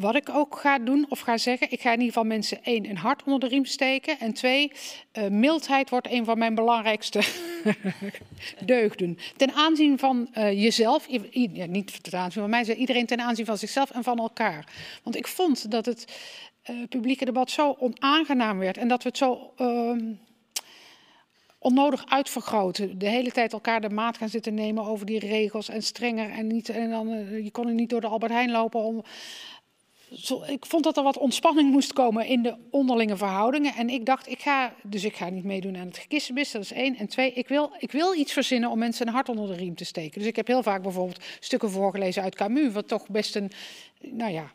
wat 0.00 0.14
ik 0.14 0.28
ook 0.28 0.58
ga 0.58 0.78
doen 0.78 1.06
of 1.08 1.20
ga 1.20 1.38
zeggen, 1.38 1.70
ik 1.70 1.80
ga 1.80 1.92
in 1.92 1.98
ieder 1.98 2.12
geval 2.12 2.24
mensen 2.24 2.64
één 2.64 2.90
een 2.90 2.96
hart 2.96 3.22
onder 3.22 3.40
de 3.40 3.46
riem 3.46 3.64
steken. 3.64 4.18
En 4.18 4.32
twee, 4.32 4.72
uh, 5.18 5.28
mildheid 5.28 5.90
wordt 5.90 6.10
een 6.10 6.24
van 6.24 6.38
mijn 6.38 6.54
belangrijkste 6.54 7.20
deugden. 8.64 9.18
Ten 9.36 9.52
aanzien 9.52 9.98
van 9.98 10.28
uh, 10.38 10.62
jezelf, 10.62 11.08
niet 11.68 12.02
ten 12.02 12.18
aanzien 12.18 12.40
van 12.42 12.50
mij, 12.50 12.74
iedereen 12.74 13.06
ten 13.06 13.20
aanzien 13.20 13.46
van 13.46 13.58
zichzelf 13.58 13.90
en 13.90 14.02
van 14.02 14.18
elkaar. 14.18 14.66
Want 15.02 15.16
ik 15.16 15.26
vond 15.26 15.70
dat 15.70 15.86
het 15.86 16.04
uh, 16.70 16.76
publieke 16.88 17.24
debat 17.24 17.50
zo 17.50 17.76
onaangenaam 17.78 18.58
werd 18.58 18.76
en 18.76 18.88
dat 18.88 19.02
we 19.02 19.08
het 19.08 19.18
zo. 19.18 19.52
Uh, 19.58 20.14
onnodig 21.58 22.04
uitvergroten. 22.06 22.98
De 22.98 23.08
hele 23.08 23.30
tijd 23.30 23.52
elkaar 23.52 23.80
de 23.80 23.88
maat 23.88 24.16
gaan 24.16 24.28
zitten 24.28 24.54
nemen 24.54 24.84
over 24.84 25.06
die 25.06 25.18
regels 25.18 25.68
en 25.68 25.82
strenger. 25.82 26.30
En, 26.30 26.46
niet, 26.46 26.68
en 26.68 26.90
dan, 26.90 27.08
je 27.42 27.50
kon 27.50 27.68
er 27.68 27.74
niet 27.74 27.90
door 27.90 28.00
de 28.00 28.06
Albert 28.06 28.32
Heijn 28.32 28.50
lopen 28.50 28.80
om 28.80 29.04
ik 30.46 30.66
vond 30.66 30.84
dat 30.84 30.96
er 30.96 31.02
wat 31.02 31.18
ontspanning 31.18 31.70
moest 31.70 31.92
komen 31.92 32.26
in 32.26 32.42
de 32.42 32.54
onderlinge 32.70 33.16
verhoudingen. 33.16 33.74
En 33.74 33.90
ik 33.90 34.06
dacht, 34.06 34.28
ik 34.28 34.40
ga, 34.40 34.74
dus 34.82 35.04
ik 35.04 35.16
ga 35.16 35.28
niet 35.28 35.44
meedoen 35.44 35.76
aan 35.76 35.86
het 35.86 35.98
gekissenbis, 35.98 36.50
dat 36.50 36.62
is 36.62 36.72
één. 36.72 36.96
En 36.96 37.06
twee, 37.06 37.32
ik 37.32 37.48
wil, 37.48 37.72
ik 37.78 37.92
wil 37.92 38.14
iets 38.14 38.32
verzinnen 38.32 38.70
om 38.70 38.78
mensen 38.78 39.06
een 39.06 39.12
hart 39.12 39.28
onder 39.28 39.46
de 39.46 39.54
riem 39.54 39.74
te 39.74 39.84
steken. 39.84 40.18
Dus 40.18 40.28
ik 40.28 40.36
heb 40.36 40.46
heel 40.46 40.62
vaak 40.62 40.82
bijvoorbeeld 40.82 41.24
stukken 41.40 41.70
voorgelezen 41.70 42.22
uit 42.22 42.34
Camus, 42.34 42.72
wat 42.72 42.88
toch 42.88 43.08
best 43.08 43.36
een, 43.36 43.50
nou 44.00 44.32
ja, 44.32 44.52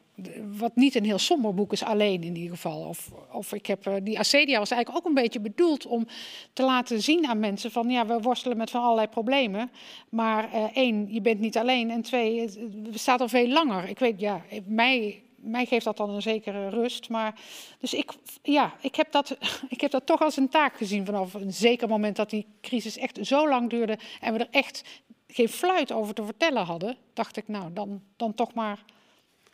wat 0.57 0.75
niet 0.75 0.95
een 0.95 1.05
heel 1.05 1.17
somber 1.17 1.53
boek 1.53 1.71
is, 1.71 1.83
alleen 1.83 2.23
in 2.23 2.35
ieder 2.35 2.51
geval. 2.51 2.81
Of, 2.81 3.11
of 3.31 3.53
ik 3.53 3.65
heb, 3.65 3.87
eh, 3.87 3.93
die 4.03 4.19
Acedia 4.19 4.59
was 4.59 4.71
eigenlijk 4.71 4.99
ook 4.99 5.09
een 5.09 5.21
beetje 5.21 5.39
bedoeld 5.39 5.85
om 5.85 6.07
te 6.53 6.63
laten 6.63 7.01
zien 7.01 7.27
aan 7.27 7.39
mensen 7.39 7.71
van, 7.71 7.89
ja, 7.89 8.05
we 8.05 8.19
worstelen 8.19 8.57
met 8.57 8.69
van 8.69 8.81
allerlei 8.81 9.07
problemen. 9.07 9.71
Maar 10.09 10.49
uh, 10.53 10.63
één, 10.73 11.07
je 11.13 11.21
bent 11.21 11.39
niet 11.39 11.57
alleen. 11.57 11.91
En 11.91 12.01
twee, 12.01 12.41
het 12.41 12.91
bestaat 12.91 13.21
al 13.21 13.27
veel 13.27 13.47
langer. 13.47 13.89
Ik 13.89 13.99
weet, 13.99 14.19
ja, 14.19 14.41
mij 14.65 15.21
mij 15.41 15.65
geeft 15.65 15.85
dat 15.85 15.97
dan 15.97 16.09
een 16.09 16.21
zekere 16.21 16.69
rust. 16.69 17.09
Maar, 17.09 17.39
dus 17.79 17.93
ik, 17.93 18.11
ja, 18.41 18.75
ik, 18.81 18.95
heb 18.95 19.11
dat, 19.11 19.37
ik 19.69 19.81
heb 19.81 19.91
dat 19.91 20.05
toch 20.05 20.21
als 20.21 20.37
een 20.37 20.49
taak 20.49 20.77
gezien 20.77 21.05
vanaf 21.05 21.33
een 21.33 21.53
zeker 21.53 21.87
moment 21.87 22.15
dat 22.15 22.29
die 22.29 22.45
crisis 22.61 22.97
echt 22.97 23.19
zo 23.21 23.49
lang 23.49 23.69
duurde 23.69 23.99
en 24.19 24.33
we 24.33 24.39
er 24.39 24.47
echt 24.51 24.83
geen 25.27 25.49
fluit 25.49 25.91
over 25.91 26.13
te 26.13 26.25
vertellen 26.25 26.65
hadden, 26.65 26.97
dacht 27.13 27.37
ik, 27.37 27.47
nou, 27.47 27.73
dan, 27.73 28.01
dan 28.15 28.33
toch 28.33 28.53
maar 28.53 28.83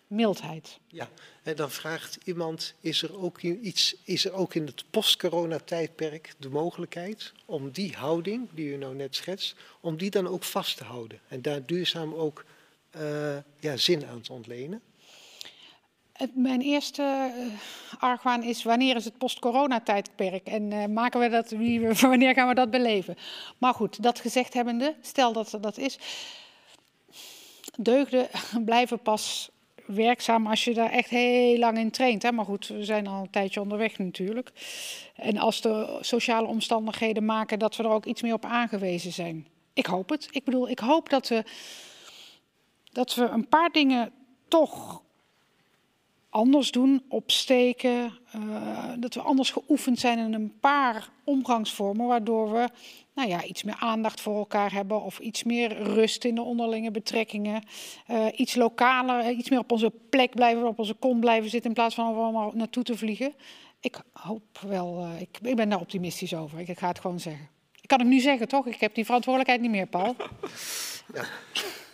mildheid. 0.07 0.79
Ja, 0.87 1.09
en 1.43 1.55
dan 1.55 1.71
vraagt 1.71 2.17
iemand, 2.23 2.73
is 2.79 3.01
er 3.01 3.19
ook 3.19 3.41
iets, 3.41 3.95
is 4.03 4.25
er 4.25 4.33
ook 4.33 4.55
in 4.55 4.65
het 4.65 4.83
post-corona-tijdperk 4.89 6.33
de 6.37 6.49
mogelijkheid 6.49 7.33
om 7.45 7.71
die 7.71 7.93
houding, 7.93 8.47
die 8.51 8.73
u 8.73 8.77
nou 8.77 8.95
net 8.95 9.15
schetst, 9.15 9.55
om 9.79 9.97
die 9.97 10.09
dan 10.09 10.27
ook 10.27 10.43
vast 10.43 10.77
te 10.77 10.83
houden 10.83 11.19
en 11.27 11.41
daar 11.41 11.65
duurzaam 11.65 12.13
ook 12.13 12.45
uh, 12.95 13.37
ja, 13.59 13.77
zin 13.77 14.05
aan 14.05 14.21
te 14.21 14.33
ontlenen? 14.33 14.81
Mijn 16.33 16.61
eerste 16.61 17.31
uh, 17.37 17.53
argwaan 17.99 18.43
is 18.43 18.63
wanneer 18.63 18.95
is 18.95 19.05
het 19.05 19.17
post-corona-tijdperk 19.17 20.47
en 20.47 20.71
uh, 20.71 20.85
maken 20.85 21.19
we 21.19 21.29
dat, 21.29 21.51
wanneer 22.09 22.33
gaan 22.33 22.47
we 22.47 22.53
dat 22.53 22.71
beleven? 22.71 23.15
Maar 23.57 23.73
goed, 23.73 24.03
dat 24.03 24.19
gezegd 24.19 24.53
hebbende, 24.53 24.95
stel 25.01 25.33
dat 25.33 25.57
dat 25.61 25.77
is, 25.77 25.97
deugden 27.77 28.27
blijven 28.65 28.99
pas 28.99 29.49
werkzaam 29.85 30.47
als 30.47 30.63
je 30.63 30.73
daar 30.73 30.91
echt 30.91 31.09
heel 31.09 31.57
lang 31.57 31.77
in 31.77 31.91
traint. 31.91 32.23
Hè? 32.23 32.31
Maar 32.31 32.45
goed, 32.45 32.67
we 32.67 32.83
zijn 32.83 33.07
al 33.07 33.21
een 33.21 33.29
tijdje 33.29 33.61
onderweg 33.61 33.97
natuurlijk. 33.97 34.51
En 35.15 35.37
als 35.37 35.61
de 35.61 35.97
sociale 36.01 36.47
omstandigheden 36.47 37.25
maken 37.25 37.59
dat 37.59 37.75
we 37.75 37.83
er 37.83 37.89
ook 37.89 38.05
iets 38.05 38.21
meer 38.21 38.33
op 38.33 38.45
aangewezen 38.45 39.11
zijn. 39.11 39.47
Ik 39.73 39.85
hoop 39.85 40.09
het. 40.09 40.27
Ik 40.31 40.43
bedoel, 40.43 40.69
ik 40.69 40.79
hoop 40.79 41.09
dat 41.09 41.27
we, 41.27 41.43
dat 42.91 43.15
we 43.15 43.23
een 43.23 43.47
paar 43.47 43.69
dingen 43.71 44.11
toch 44.47 45.03
anders 46.35 46.71
doen, 46.71 47.03
opsteken. 47.09 48.11
Uh, 48.35 48.89
dat 48.97 49.13
we 49.13 49.21
anders 49.21 49.49
geoefend 49.49 49.99
zijn 49.99 50.19
in 50.19 50.33
een 50.33 50.59
paar 50.59 51.09
omgangsvormen, 51.23 52.07
waardoor 52.07 52.51
we 52.51 52.69
nou 53.13 53.29
ja, 53.29 53.43
iets 53.43 53.63
meer 53.63 53.75
aandacht 53.79 54.21
voor 54.21 54.37
elkaar 54.37 54.71
hebben 54.71 55.01
of 55.01 55.19
iets 55.19 55.43
meer 55.43 55.83
rust 55.83 56.25
in 56.25 56.35
de 56.35 56.41
onderlinge 56.41 56.91
betrekkingen. 56.91 57.63
Uh, 58.11 58.25
iets 58.35 58.55
lokaler, 58.55 59.19
eh, 59.19 59.37
iets 59.37 59.49
meer 59.49 59.59
op 59.59 59.71
onze 59.71 59.91
plek 60.09 60.35
blijven, 60.35 60.67
op 60.67 60.79
onze 60.79 60.93
kont 60.93 61.19
blijven 61.19 61.49
zitten 61.49 61.69
in 61.69 61.75
plaats 61.75 61.95
van 61.95 62.15
allemaal 62.15 62.51
naartoe 62.55 62.83
te 62.83 62.97
vliegen. 62.97 63.33
Ik 63.79 64.01
hoop 64.13 64.59
wel, 64.67 65.07
ik, 65.19 65.37
ik 65.41 65.55
ben 65.55 65.69
daar 65.69 65.79
optimistisch 65.79 66.33
over. 66.33 66.59
Ik, 66.59 66.67
ik 66.67 66.79
ga 66.79 66.87
het 66.87 66.99
gewoon 66.99 67.19
zeggen. 67.19 67.49
Ik 67.81 67.87
kan 67.87 67.99
het 67.99 68.07
nu 68.07 68.19
zeggen, 68.19 68.47
toch? 68.47 68.67
Ik 68.67 68.79
heb 68.79 68.95
die 68.95 69.05
verantwoordelijkheid 69.05 69.61
niet 69.61 69.71
meer, 69.71 69.87
Paul. 69.87 70.15
Ja. 71.13 71.25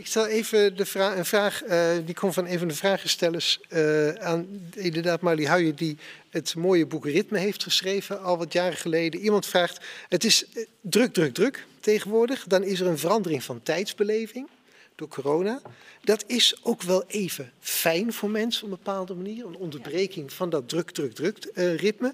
Ik 0.02 0.08
stel 0.08 0.26
even 0.26 0.76
de 0.76 0.86
een 0.96 1.26
vraag, 1.26 1.64
uh, 1.64 1.92
die 2.06 2.16
komt 2.16 2.34
van 2.34 2.48
een 2.48 2.60
van 2.60 2.68
de 2.68 2.74
vragenstellers 2.74 3.60
uh, 3.70 4.10
aan 4.10 4.48
inderdaad 4.76 5.22
Marlie 5.22 5.48
Huijen, 5.48 5.76
die 5.76 5.98
het 6.30 6.56
mooie 6.56 6.86
boek 6.86 7.06
Ritme 7.06 7.38
heeft 7.38 7.64
geschreven, 7.64 8.22
al 8.22 8.38
wat 8.38 8.54
jaren 8.54 8.78
geleden. 8.78 9.20
Iemand 9.20 9.46
vraagt, 9.46 9.86
het 10.10 10.24
is 10.24 10.46
eh, 10.46 10.66
druk, 10.82 11.14
druk, 11.14 11.34
druk 11.34 11.66
tegenwoordig. 11.80 12.44
Dan 12.48 12.64
is 12.64 12.80
er 12.80 12.88
een 12.88 12.98
verandering 12.98 13.44
van 13.44 13.64
tijdsbeleving 13.64 14.48
door 14.96 15.08
corona. 15.08 15.62
Dat 16.04 16.24
is 16.28 16.56
ook 16.64 16.82
wel 16.82 17.04
even 17.08 17.52
fijn 17.60 18.14
voor 18.14 18.30
mensen 18.30 18.64
op 18.64 18.72
een 18.72 18.78
bepaalde 18.84 19.14
manier. 19.14 19.46
Een 19.46 19.56
onderbreking 19.56 20.34
van 20.34 20.50
dat 20.50 20.70
druk, 20.70 20.92
druk, 20.92 21.14
druk 21.14 21.50
ritme. 21.54 22.14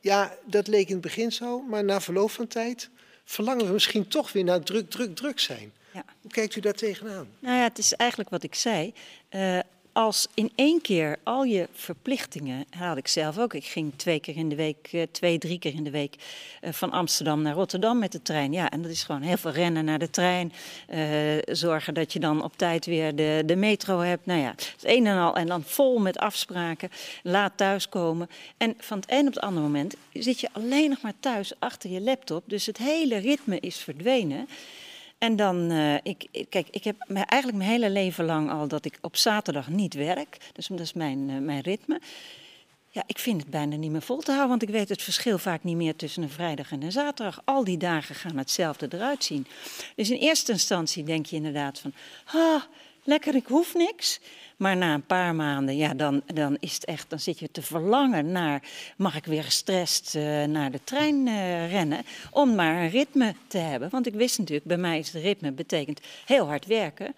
Ja, 0.00 0.38
dat 0.46 0.66
leek 0.66 0.86
in 0.86 0.92
het 0.92 1.00
begin 1.00 1.32
zo, 1.32 1.60
maar 1.60 1.84
na 1.84 2.00
verloop 2.00 2.30
van 2.30 2.46
tijd 2.46 2.88
verlangen 3.24 3.66
we 3.66 3.72
misschien 3.72 4.08
toch 4.08 4.32
weer 4.32 4.44
naar 4.44 4.62
druk, 4.62 4.90
druk, 4.90 5.16
druk 5.16 5.40
zijn. 5.40 5.72
Ja. 5.98 6.04
Hoe 6.22 6.30
kijkt 6.30 6.56
u 6.56 6.60
daar 6.60 6.72
tegenaan? 6.72 7.28
Nou 7.38 7.56
ja, 7.56 7.62
het 7.62 7.78
is 7.78 7.92
eigenlijk 7.92 8.30
wat 8.30 8.42
ik 8.42 8.54
zei. 8.54 8.92
Uh, 9.30 9.58
als 9.92 10.28
in 10.34 10.52
één 10.54 10.80
keer 10.80 11.16
al 11.22 11.44
je 11.44 11.68
verplichtingen, 11.72 12.64
had 12.70 12.96
ik 12.96 13.08
zelf 13.08 13.38
ook. 13.38 13.54
Ik 13.54 13.64
ging 13.64 13.92
twee 13.96 14.20
keer 14.20 14.36
in 14.36 14.48
de 14.48 14.56
week, 14.56 14.92
uh, 14.92 15.02
twee, 15.10 15.38
drie 15.38 15.58
keer 15.58 15.74
in 15.74 15.84
de 15.84 15.90
week 15.90 16.14
uh, 16.60 16.72
van 16.72 16.90
Amsterdam 16.90 17.42
naar 17.42 17.54
Rotterdam 17.54 17.98
met 17.98 18.12
de 18.12 18.22
trein. 18.22 18.52
Ja, 18.52 18.70
en 18.70 18.82
dat 18.82 18.90
is 18.90 19.02
gewoon 19.02 19.22
heel 19.22 19.36
veel 19.36 19.50
rennen 19.50 19.84
naar 19.84 19.98
de 19.98 20.10
trein. 20.10 20.52
zorgen 21.46 21.94
dat 21.94 22.12
je 22.12 22.18
dan 22.18 22.44
op 22.44 22.56
tijd 22.56 22.86
weer 22.86 23.16
de, 23.16 23.42
de 23.46 23.56
metro 23.56 23.98
hebt. 23.98 24.26
Nou 24.26 24.40
ja, 24.40 24.50
het 24.50 24.76
een 24.82 25.06
en 25.06 25.18
al. 25.18 25.36
En 25.36 25.46
dan 25.46 25.62
vol 25.62 25.98
met 25.98 26.18
afspraken. 26.18 26.90
Laat 27.22 27.52
thuiskomen. 27.56 28.28
En 28.56 28.74
van 28.78 28.98
het 28.98 29.10
een 29.10 29.26
op 29.26 29.34
het 29.34 29.42
andere 29.42 29.66
moment 29.66 29.94
zit 30.12 30.40
je 30.40 30.48
alleen 30.52 30.90
nog 30.90 31.00
maar 31.00 31.20
thuis 31.20 31.52
achter 31.58 31.90
je 31.90 32.00
laptop. 32.00 32.42
Dus 32.46 32.66
het 32.66 32.78
hele 32.78 33.16
ritme 33.16 33.60
is 33.60 33.76
verdwenen. 33.76 34.48
En 35.18 35.36
dan, 35.36 35.72
uh, 35.72 35.94
ik, 35.94 36.46
kijk, 36.48 36.68
ik 36.70 36.84
heb 36.84 36.96
eigenlijk 37.08 37.58
mijn 37.58 37.70
hele 37.70 37.90
leven 37.90 38.24
lang 38.24 38.50
al 38.50 38.68
dat 38.68 38.84
ik 38.84 38.98
op 39.00 39.16
zaterdag 39.16 39.68
niet 39.68 39.94
werk. 39.94 40.36
Dus 40.52 40.66
dat 40.66 40.80
is 40.80 40.92
mijn, 40.92 41.28
uh, 41.28 41.38
mijn 41.38 41.60
ritme. 41.60 42.00
Ja, 42.90 43.02
ik 43.06 43.18
vind 43.18 43.40
het 43.40 43.50
bijna 43.50 43.76
niet 43.76 43.90
meer 43.90 44.02
vol 44.02 44.20
te 44.20 44.30
houden, 44.30 44.48
want 44.48 44.62
ik 44.62 44.68
weet 44.68 44.88
het 44.88 45.02
verschil 45.02 45.38
vaak 45.38 45.64
niet 45.64 45.76
meer 45.76 45.96
tussen 45.96 46.22
een 46.22 46.30
vrijdag 46.30 46.70
en 46.70 46.82
een 46.82 46.92
zaterdag. 46.92 47.42
Al 47.44 47.64
die 47.64 47.76
dagen 47.76 48.14
gaan 48.14 48.36
hetzelfde 48.36 48.88
eruit 48.90 49.24
zien. 49.24 49.46
Dus 49.96 50.10
in 50.10 50.18
eerste 50.18 50.52
instantie 50.52 51.04
denk 51.04 51.26
je 51.26 51.36
inderdaad 51.36 51.78
van, 51.78 51.92
ah, 52.24 52.62
lekker, 53.04 53.34
ik 53.34 53.46
hoef 53.46 53.74
niks. 53.74 54.20
Maar 54.58 54.76
na 54.76 54.94
een 54.94 55.06
paar 55.06 55.34
maanden, 55.34 55.76
ja, 55.76 55.94
dan, 55.94 56.22
dan 56.34 56.56
is 56.60 56.74
het 56.74 56.84
echt, 56.84 57.10
dan 57.10 57.20
zit 57.20 57.38
je 57.38 57.50
te 57.50 57.62
verlangen 57.62 58.32
naar, 58.32 58.62
mag 58.96 59.16
ik 59.16 59.24
weer 59.24 59.44
gestrest 59.44 60.14
uh, 60.14 60.44
naar 60.44 60.70
de 60.70 60.80
trein 60.84 61.26
uh, 61.26 61.70
rennen, 61.70 62.04
om 62.30 62.54
maar 62.54 62.82
een 62.82 62.90
ritme 62.90 63.34
te 63.46 63.58
hebben. 63.58 63.90
Want 63.90 64.06
ik 64.06 64.14
wist 64.14 64.38
natuurlijk, 64.38 64.66
bij 64.66 64.76
mij 64.76 64.98
is 64.98 65.12
het 65.12 65.22
ritme 65.22 65.52
betekent 65.52 66.00
heel 66.26 66.46
hard 66.46 66.66
werken 66.66 67.14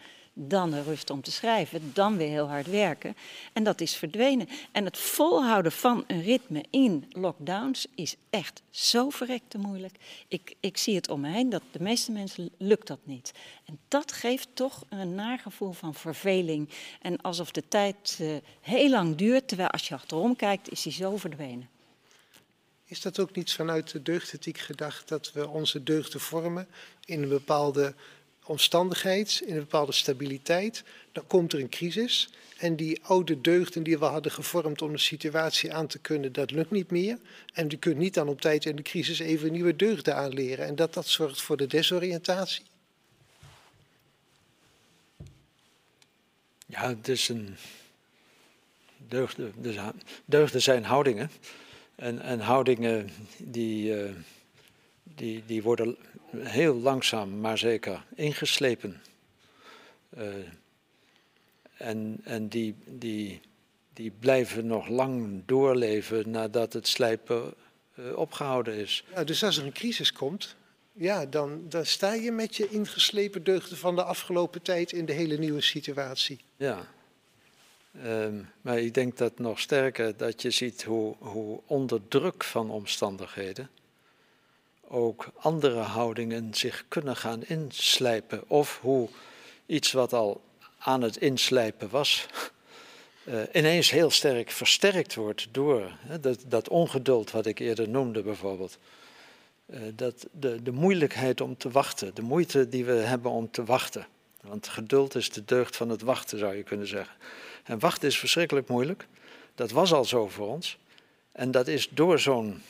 dan 0.49 0.71
de 0.71 0.83
rust 0.83 1.11
om 1.11 1.23
te 1.23 1.33
schrijven, 1.33 1.91
dan 1.95 2.17
weer 2.17 2.29
heel 2.29 2.49
hard 2.49 2.67
werken. 2.67 3.17
En 3.53 3.65
dat 3.65 3.81
is 3.81 3.97
verdwenen. 3.97 4.49
En 4.73 4.85
het 4.85 4.99
volhouden 4.99 5.73
van 5.73 6.05
een 6.07 6.23
ritme 6.23 6.65
in 6.71 7.05
lockdowns 7.11 7.87
is 7.95 8.17
echt 8.31 8.63
zo 8.71 9.11
verrekte 9.11 9.59
moeilijk. 9.59 9.95
Ik, 10.29 10.55
ik 10.61 10.77
zie 10.77 10.95
het 10.95 11.09
om 11.09 11.21
me 11.21 11.29
heen, 11.29 11.51
dat 11.51 11.63
de 11.71 11.83
meeste 11.83 12.13
mensen 12.13 12.51
lukt 12.59 12.87
dat 12.87 13.01
niet. 13.03 13.33
En 13.65 13.79
dat 13.89 14.13
geeft 14.13 14.49
toch 14.55 14.85
een 14.89 15.15
nagevoel 15.15 15.73
van 15.73 15.95
verveling. 15.95 16.69
En 17.03 17.21
alsof 17.21 17.51
de 17.51 17.69
tijd 17.69 18.19
uh, 18.21 18.37
heel 18.61 18.91
lang 18.91 19.17
duurt, 19.17 19.49
terwijl 19.49 19.71
als 19.71 19.89
je 19.89 19.95
achterom 19.95 20.37
kijkt, 20.37 20.71
is 20.71 20.83
die 20.83 20.93
zo 20.93 21.17
verdwenen. 21.17 21.69
Is 22.85 23.01
dat 23.01 23.19
ook 23.19 23.35
niet 23.35 23.53
vanuit 23.53 23.91
de 23.91 24.03
deugdethiek 24.03 24.59
gedacht 24.59 25.09
dat 25.09 25.33
we 25.33 25.49
onze 25.49 25.83
deugden 25.83 26.21
vormen 26.21 26.69
in 27.05 27.23
een 27.23 27.29
bepaalde 27.29 27.95
omstandigheid, 28.51 29.43
in 29.47 29.53
een 29.53 29.61
bepaalde 29.61 29.93
stabiliteit, 29.93 30.83
dan 31.13 31.27
komt 31.27 31.53
er 31.53 31.61
een 31.61 31.69
crisis. 31.69 32.29
En 32.59 32.77
die 32.77 33.01
oude 33.03 33.41
deugden 33.41 33.83
die 33.83 33.99
we 33.99 34.05
hadden 34.05 34.33
gevormd 34.33 34.83
om 34.83 34.93
de 34.93 34.99
situatie 34.99 35.73
aan 35.73 35.87
te 35.87 35.99
kunnen, 35.99 36.33
dat 36.33 36.51
lukt 36.51 36.71
niet 36.71 36.91
meer. 36.91 37.19
En 37.53 37.69
je 37.69 37.77
kunt 37.77 37.97
niet 37.97 38.15
dan 38.15 38.29
op 38.29 38.41
tijd 38.41 38.65
in 38.65 38.77
de 38.77 38.83
crisis 38.83 39.19
even 39.19 39.53
nieuwe 39.53 39.77
deugden 39.77 40.17
aanleren. 40.17 40.67
En 40.67 40.75
dat 40.75 40.95
dat 40.95 41.07
zorgt 41.07 41.41
voor 41.41 41.57
de 41.57 41.67
desoriëntatie. 41.67 42.63
Ja, 46.67 46.89
het 46.89 47.09
is 47.09 47.29
een. 47.29 47.57
Deugden, 49.09 49.53
dus 49.57 49.77
deugden 50.25 50.63
zijn 50.63 50.85
houdingen. 50.85 51.31
En, 51.95 52.21
en 52.21 52.41
houdingen 52.41 53.11
die, 53.39 53.95
uh, 53.97 54.11
die, 55.15 55.43
die 55.47 55.63
worden 55.63 55.97
heel 56.37 56.75
langzaam 56.75 57.41
maar 57.41 57.59
zeker 57.59 58.05
ingeslepen. 58.15 59.03
Uh, 60.19 60.25
en 61.77 62.21
en 62.25 62.49
die, 62.49 62.75
die, 62.87 63.41
die 63.93 64.13
blijven 64.19 64.67
nog 64.67 64.89
lang 64.89 65.43
doorleven 65.47 66.31
nadat 66.31 66.73
het 66.73 66.89
slijpen 66.89 67.55
uh, 67.95 68.17
opgehouden 68.17 68.75
is. 68.75 69.05
Ja, 69.15 69.25
dus 69.25 69.45
als 69.45 69.57
er 69.57 69.65
een 69.65 69.73
crisis 69.73 70.13
komt, 70.13 70.57
ja, 70.93 71.27
dan, 71.27 71.65
dan 71.69 71.87
sta 71.87 72.15
je 72.15 72.33
met 72.33 72.57
je 72.57 72.69
ingeslepen 72.69 73.45
deugden 73.45 73.77
van 73.77 73.97
de 73.97 74.05
afgelopen 74.05 74.63
tijd 74.63 74.93
in 74.93 75.05
de 75.05 75.13
hele 75.13 75.39
nieuwe 75.39 75.61
situatie. 75.61 76.39
Ja. 76.57 76.89
Um, 78.05 78.49
maar 78.61 78.79
ik 78.79 78.95
denk 78.95 79.17
dat 79.17 79.39
nog 79.39 79.61
sterker 79.61 80.17
dat 80.17 80.43
je 80.43 80.51
ziet 80.51 80.83
hoe, 80.83 81.17
hoe 81.19 81.61
onder 81.67 82.01
druk 82.09 82.45
van 82.45 82.71
omstandigheden 82.71 83.71
ook 84.91 85.27
andere 85.37 85.79
houdingen 85.79 86.55
zich 86.55 86.85
kunnen 86.89 87.17
gaan 87.17 87.45
inslijpen. 87.45 88.43
Of 88.47 88.79
hoe 88.83 89.09
iets 89.67 89.93
wat 89.93 90.13
al 90.13 90.41
aan 90.79 91.03
het 91.03 91.17
inslijpen 91.17 91.91
was, 91.91 92.27
uh, 93.25 93.43
ineens 93.53 93.91
heel 93.91 94.11
sterk 94.11 94.51
versterkt 94.51 95.15
wordt 95.15 95.49
door 95.51 95.93
hè, 95.99 96.21
dat, 96.21 96.45
dat, 96.47 96.69
ongeduld 96.69 97.31
wat 97.31 97.47
ik 97.47 97.59
eerder 97.59 97.89
noemde 97.89 98.23
bijvoorbeeld. 98.23 98.79
Uh, 99.67 99.81
dat, 99.95 100.27
de, 100.33 100.63
de 100.63 100.73
moeilijkheid 100.73 101.41
om 101.41 101.57
te 101.57 101.71
wachten, 101.71 102.15
de 102.15 102.23
moeite 102.23 102.69
die 102.69 102.85
we 102.85 102.93
hebben 102.93 103.31
om 103.31 103.51
te 103.51 103.65
wachten. 103.65 104.07
Want 104.41 104.69
geduld 104.69 105.15
is 105.15 105.31
de 105.31 105.45
deugd 105.45 105.77
van 105.77 105.89
het 105.89 106.03
wachten, 106.03 106.39
zou 106.39 106.57
je 106.57 106.63
kunnen 106.63 106.87
zeggen. 106.87 107.17
En 107.65 107.79
wachten 107.79 108.09
is 108.09 108.19
verschrikkelijk 108.19 108.69
moeilijk. 108.69 109.07
Dat 109.55 109.71
was 109.71 109.93
al 109.93 110.05
zo 110.05 110.29
voor 110.29 110.49
ons. 110.49 110.79
En 111.33 111.51
dat 111.51 111.69
is 111.69 111.89
door 111.89 112.19
zo'n 112.19 112.63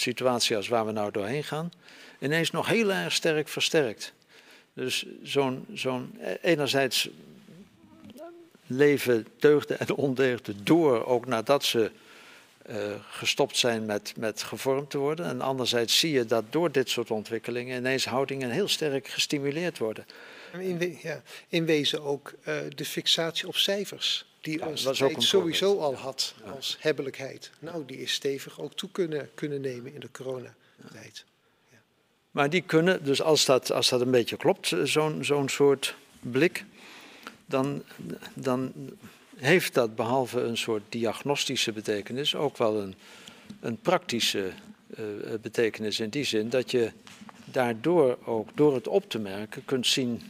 situatie 0.00 0.56
als 0.56 0.68
waar 0.68 0.86
we 0.86 0.92
nou 0.92 1.10
doorheen 1.10 1.44
gaan, 1.44 1.72
ineens 2.18 2.50
nog 2.50 2.66
heel 2.66 2.92
erg 2.92 3.12
sterk 3.12 3.48
versterkt. 3.48 4.12
Dus 4.74 5.06
zo'n, 5.22 5.66
zo'n 5.74 6.18
enerzijds 6.42 7.08
leven 8.66 9.26
deugden 9.38 9.78
en 9.78 9.94
ondeugden 9.94 10.64
door, 10.64 11.06
ook 11.06 11.26
nadat 11.26 11.64
ze 11.64 11.90
uh, 12.70 12.76
gestopt 13.10 13.56
zijn 13.56 13.86
met, 13.86 14.12
met 14.16 14.42
gevormd 14.42 14.90
te 14.90 14.98
worden. 14.98 15.26
En 15.26 15.40
anderzijds 15.40 15.98
zie 15.98 16.12
je 16.12 16.24
dat 16.24 16.44
door 16.50 16.72
dit 16.72 16.90
soort 16.90 17.10
ontwikkelingen 17.10 17.78
ineens 17.78 18.04
houdingen 18.04 18.50
heel 18.50 18.68
sterk 18.68 19.08
gestimuleerd 19.08 19.78
worden. 19.78 20.06
In, 20.52 20.98
ja, 21.02 21.22
in 21.48 21.64
wezen 21.64 22.02
ook 22.02 22.32
uh, 22.48 22.54
de 22.74 22.84
fixatie 22.84 23.48
op 23.48 23.56
cijfers, 23.56 24.26
die 24.40 24.58
ja, 24.58 24.66
onze 24.66 24.92
tijd 24.92 25.22
sowieso 25.22 25.78
al 25.78 25.94
had 25.94 26.34
als 26.54 26.76
hebbelijkheid. 26.80 27.50
Nou, 27.58 27.84
die 27.86 27.96
is 27.96 28.12
stevig 28.12 28.60
ook 28.60 28.74
toe 28.74 28.90
kunnen, 28.90 29.30
kunnen 29.34 29.60
nemen 29.60 29.94
in 29.94 30.00
de 30.00 30.10
coronatijd. 30.10 31.24
Ja. 31.70 31.78
Maar 32.30 32.50
die 32.50 32.62
kunnen, 32.62 33.04
dus 33.04 33.22
als 33.22 33.44
dat, 33.44 33.72
als 33.72 33.88
dat 33.88 34.00
een 34.00 34.10
beetje 34.10 34.36
klopt, 34.36 34.74
zo'n 34.82 35.24
zo'n 35.24 35.48
soort 35.48 35.94
blik, 36.20 36.64
dan, 37.46 37.82
dan 38.34 38.72
heeft 39.36 39.74
dat 39.74 39.94
behalve 39.94 40.40
een 40.40 40.56
soort 40.56 40.82
diagnostische 40.88 41.72
betekenis 41.72 42.34
ook 42.34 42.56
wel 42.56 42.80
een, 42.80 42.94
een 43.60 43.80
praktische 43.80 44.52
uh, 44.98 45.04
betekenis 45.40 46.00
in 46.00 46.08
die 46.08 46.24
zin 46.24 46.48
dat 46.48 46.70
je 46.70 46.92
daardoor 47.44 48.18
ook 48.24 48.48
door 48.54 48.74
het 48.74 48.88
op 48.88 49.10
te 49.10 49.18
merken 49.18 49.64
kunt 49.64 49.86
zien 49.86 50.22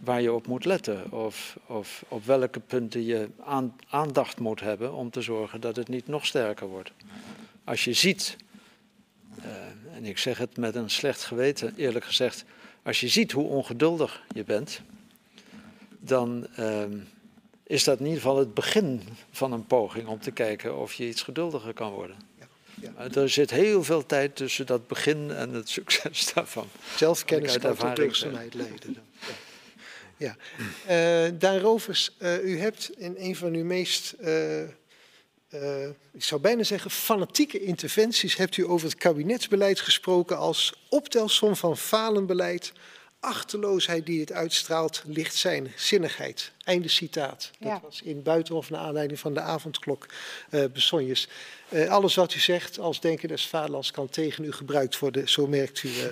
waar 0.00 0.22
je 0.22 0.32
op 0.32 0.46
moet 0.46 0.64
letten 0.64 1.12
of, 1.12 1.58
of 1.66 2.04
op 2.08 2.24
welke 2.24 2.60
punten 2.60 3.04
je 3.04 3.28
aan, 3.44 3.76
aandacht 3.88 4.40
moet 4.40 4.60
hebben 4.60 4.92
om 4.94 5.10
te 5.10 5.20
zorgen 5.20 5.60
dat 5.60 5.76
het 5.76 5.88
niet 5.88 6.06
nog 6.06 6.26
sterker 6.26 6.66
wordt. 6.66 6.92
Als 7.64 7.84
je 7.84 7.92
ziet, 7.92 8.36
uh, 9.38 9.96
en 9.96 10.04
ik 10.04 10.18
zeg 10.18 10.38
het 10.38 10.56
met 10.56 10.74
een 10.74 10.90
slecht 10.90 11.24
geweten 11.24 11.74
eerlijk 11.76 12.04
gezegd, 12.04 12.44
als 12.82 13.00
je 13.00 13.08
ziet 13.08 13.32
hoe 13.32 13.48
ongeduldig 13.48 14.22
je 14.34 14.44
bent, 14.44 14.80
dan 15.98 16.46
uh, 16.58 16.84
is 17.62 17.84
dat 17.84 17.98
in 17.98 18.04
ieder 18.04 18.20
geval 18.20 18.38
het 18.38 18.54
begin 18.54 19.02
van 19.30 19.52
een 19.52 19.66
poging 19.66 20.06
om 20.06 20.20
te 20.20 20.30
kijken 20.30 20.78
of 20.78 20.92
je 20.92 21.08
iets 21.08 21.22
geduldiger 21.22 21.72
kan 21.72 21.92
worden. 21.92 22.16
Ja. 22.80 23.10
Er 23.14 23.28
zit 23.28 23.50
heel 23.50 23.84
veel 23.84 24.06
tijd 24.06 24.36
tussen 24.36 24.66
dat 24.66 24.86
begin 24.86 25.30
en 25.30 25.52
het 25.52 25.68
succes 25.78 26.32
daarvan. 26.32 26.66
Zelfkennis 26.96 27.58
kan 27.58 27.76
tot 27.76 27.96
deugdzaamheid 27.96 28.54
leiden. 28.54 28.92
Dan. 28.92 29.02
Ja. 29.20 29.45
Uh, 30.18 30.32
Daan 31.34 31.58
Rovers, 31.58 32.16
uh, 32.18 32.44
u 32.44 32.58
hebt 32.58 32.90
in 32.96 33.14
een 33.18 33.36
van 33.36 33.54
uw 33.54 33.64
meest, 33.64 34.14
uh, 34.20 34.60
ik 36.12 36.24
zou 36.24 36.40
bijna 36.40 36.62
zeggen, 36.62 36.90
fanatieke 36.90 37.60
interventies, 37.60 38.36
hebt 38.36 38.56
u 38.56 38.66
over 38.66 38.88
het 38.88 38.98
kabinetsbeleid 38.98 39.80
gesproken 39.80 40.38
als 40.38 40.86
optelsom 40.88 41.56
van 41.56 41.76
falenbeleid, 41.76 42.72
achterloosheid 43.20 44.06
die 44.06 44.20
het 44.20 44.32
uitstraalt, 44.32 45.02
lichtzinnigheid. 45.06 46.52
Einde 46.64 46.88
citaat. 46.88 47.50
Dat 47.58 47.80
was 47.82 48.02
in 48.02 48.22
Buitenhof 48.22 48.70
naar 48.70 48.80
aanleiding 48.80 49.20
van 49.20 49.34
de 49.34 49.40
avondklok 49.40 50.06
uh, 50.50 50.64
besonjes. 50.72 51.28
Uh, 51.68 51.88
alles 51.88 52.14
wat 52.14 52.34
u 52.34 52.38
zegt 52.38 52.78
als 52.78 53.00
denken 53.00 53.28
des 53.28 53.46
vaderlands 53.46 53.90
kan 53.90 54.08
tegen 54.08 54.44
u 54.44 54.52
gebruikt 54.52 54.98
worden, 54.98 55.28
zo 55.28 55.46
merkt 55.46 55.82
u 55.82 55.88
uh, 55.88 56.04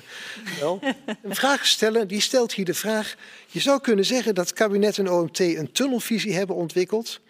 wel. 0.61 0.81
Een 1.23 1.35
vraag 1.35 1.67
stellen, 1.67 2.09
die 2.09 2.21
stelt 2.21 2.53
hier 2.53 2.65
de 2.65 2.75
vraag. 2.75 3.15
Je 3.47 3.61
zou 3.61 3.81
kunnen 3.81 4.05
zeggen 4.05 4.35
dat 4.35 4.53
kabinet 4.53 4.99
en 4.99 5.11
OMT 5.11 5.39
een 5.39 5.73
tunnelvisie 5.73 6.35
hebben 6.35 6.57
ontwikkeld. 6.57 7.21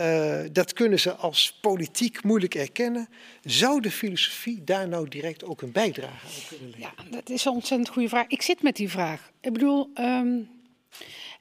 Uh, 0.00 0.40
dat 0.52 0.72
kunnen 0.72 1.00
ze 1.00 1.14
als 1.14 1.58
politiek 1.60 2.24
moeilijk 2.24 2.54
erkennen. 2.54 3.08
Zou 3.42 3.80
de 3.80 3.90
filosofie 3.90 4.64
daar 4.64 4.88
nou 4.88 5.08
direct 5.08 5.44
ook 5.44 5.62
een 5.62 5.72
bijdrage 5.72 6.26
aan 6.26 6.46
kunnen 6.48 6.70
leveren? 6.70 6.94
Ja, 7.10 7.10
dat 7.10 7.30
is 7.30 7.44
een 7.44 7.52
ontzettend 7.52 7.88
goede 7.88 8.08
vraag. 8.08 8.26
Ik 8.26 8.42
zit 8.42 8.62
met 8.62 8.76
die 8.76 8.90
vraag. 8.90 9.30
Ik 9.40 9.52
bedoel, 9.52 9.90
um, 9.94 10.48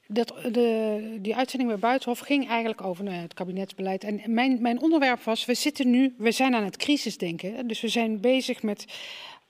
dat, 0.07 0.34
de, 0.52 1.18
die 1.22 1.36
uitzending 1.36 1.69
bij 1.69 1.80
Buitenhof 1.80 2.19
ging 2.19 2.48
eigenlijk 2.48 2.82
over 2.82 3.03
nou, 3.03 3.15
het 3.15 3.34
kabinetsbeleid. 3.34 4.03
En 4.03 4.22
mijn, 4.26 4.61
mijn 4.61 4.82
onderwerp 4.82 5.23
was, 5.23 5.45
we 5.45 5.53
zitten 5.53 5.90
nu, 5.90 6.14
we 6.18 6.32
zijn 6.32 6.56
aan 6.56 6.64
het 6.64 6.78
crisisdenken. 6.78 7.68
Dus 7.68 7.82
we 7.82 7.88
zijn 7.88 8.19
bezig 8.19 8.64
met 8.64 8.86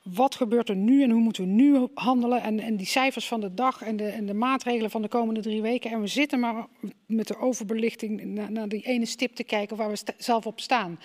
wat 0.03 0.35
gebeurt 0.35 0.69
er 0.69 0.75
nu 0.75 1.03
en 1.03 1.09
hoe 1.09 1.21
moeten 1.21 1.43
we 1.43 1.49
nu 1.49 1.87
handelen? 1.93 2.41
En, 2.41 2.59
en 2.59 2.75
die 2.75 2.87
cijfers 2.87 3.27
van 3.27 3.41
de 3.41 3.53
dag 3.53 3.81
en 3.81 3.95
de, 3.95 4.07
en 4.07 4.25
de, 4.25 4.33
maatregelen 4.33 4.91
van 4.91 5.01
de 5.01 5.07
komende 5.07 5.41
drie 5.41 5.61
weken. 5.61 5.91
En 5.91 6.01
we 6.01 6.07
zitten 6.07 6.39
maar 6.39 6.67
met 7.05 7.27
de 7.27 7.37
overbelichting 7.37 8.23
naar, 8.23 8.51
naar 8.51 8.67
die 8.67 8.85
ene 8.85 9.05
stip 9.05 9.35
te 9.35 9.43
kijken 9.43 9.77
waar 9.77 9.89
we 9.89 10.13
zelf 10.17 10.45
op 10.45 10.59
staan. 10.59 10.99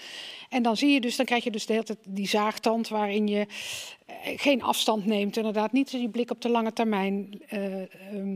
En 0.49 0.63
dan 0.63 0.77
zie 0.77 0.93
je 0.93 1.01
dus, 1.01 1.17
dan 1.17 1.27
krijg 1.27 1.45
je 1.45 1.51
dus 1.51 1.67
de 1.67 1.73
hele 1.73 1.85
tijd 1.85 1.99
die 2.09 2.29
zaagtand 2.29 2.89
waarin 2.89 3.29
je 3.29 3.47
geen 4.37 4.63
afstand 4.63 5.07
neemt. 5.07 5.37
Inderdaad, 5.37 5.73
niet 5.73 5.91
die 5.91 6.09
blik 6.09 6.31
op 6.31 6.41
de 6.41 6.49
lange 6.49 6.73
termijn 6.73 7.43
uh, 7.53 7.83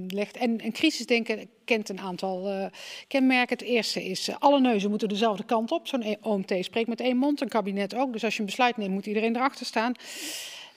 legt. 0.08 0.36
En, 0.36 0.60
en 0.60 0.72
crisisdenken 0.72 1.48
kent 1.64 1.88
een 1.88 2.00
aantal 2.00 2.50
uh, 2.50 2.66
kenmerken. 3.08 3.56
Het 3.56 3.66
eerste 3.66 4.04
is, 4.04 4.30
alle 4.38 4.60
neuzen 4.60 4.90
moeten 4.90 5.08
dezelfde 5.08 5.44
kant 5.44 5.70
op. 5.70 5.88
Zo'n 5.88 6.16
OMT 6.22 6.54
spreekt 6.60 6.88
met 6.88 7.00
één 7.00 7.16
mond, 7.16 7.40
een 7.40 7.48
kabinet 7.48 7.94
ook. 7.94 8.12
Dus 8.12 8.24
als 8.24 8.34
je 8.34 8.40
een 8.40 8.46
besluit 8.46 8.76
neemt, 8.76 8.92
moet 8.92 9.06
iedereen 9.06 9.36
erachter 9.36 9.66
staan. 9.66 9.94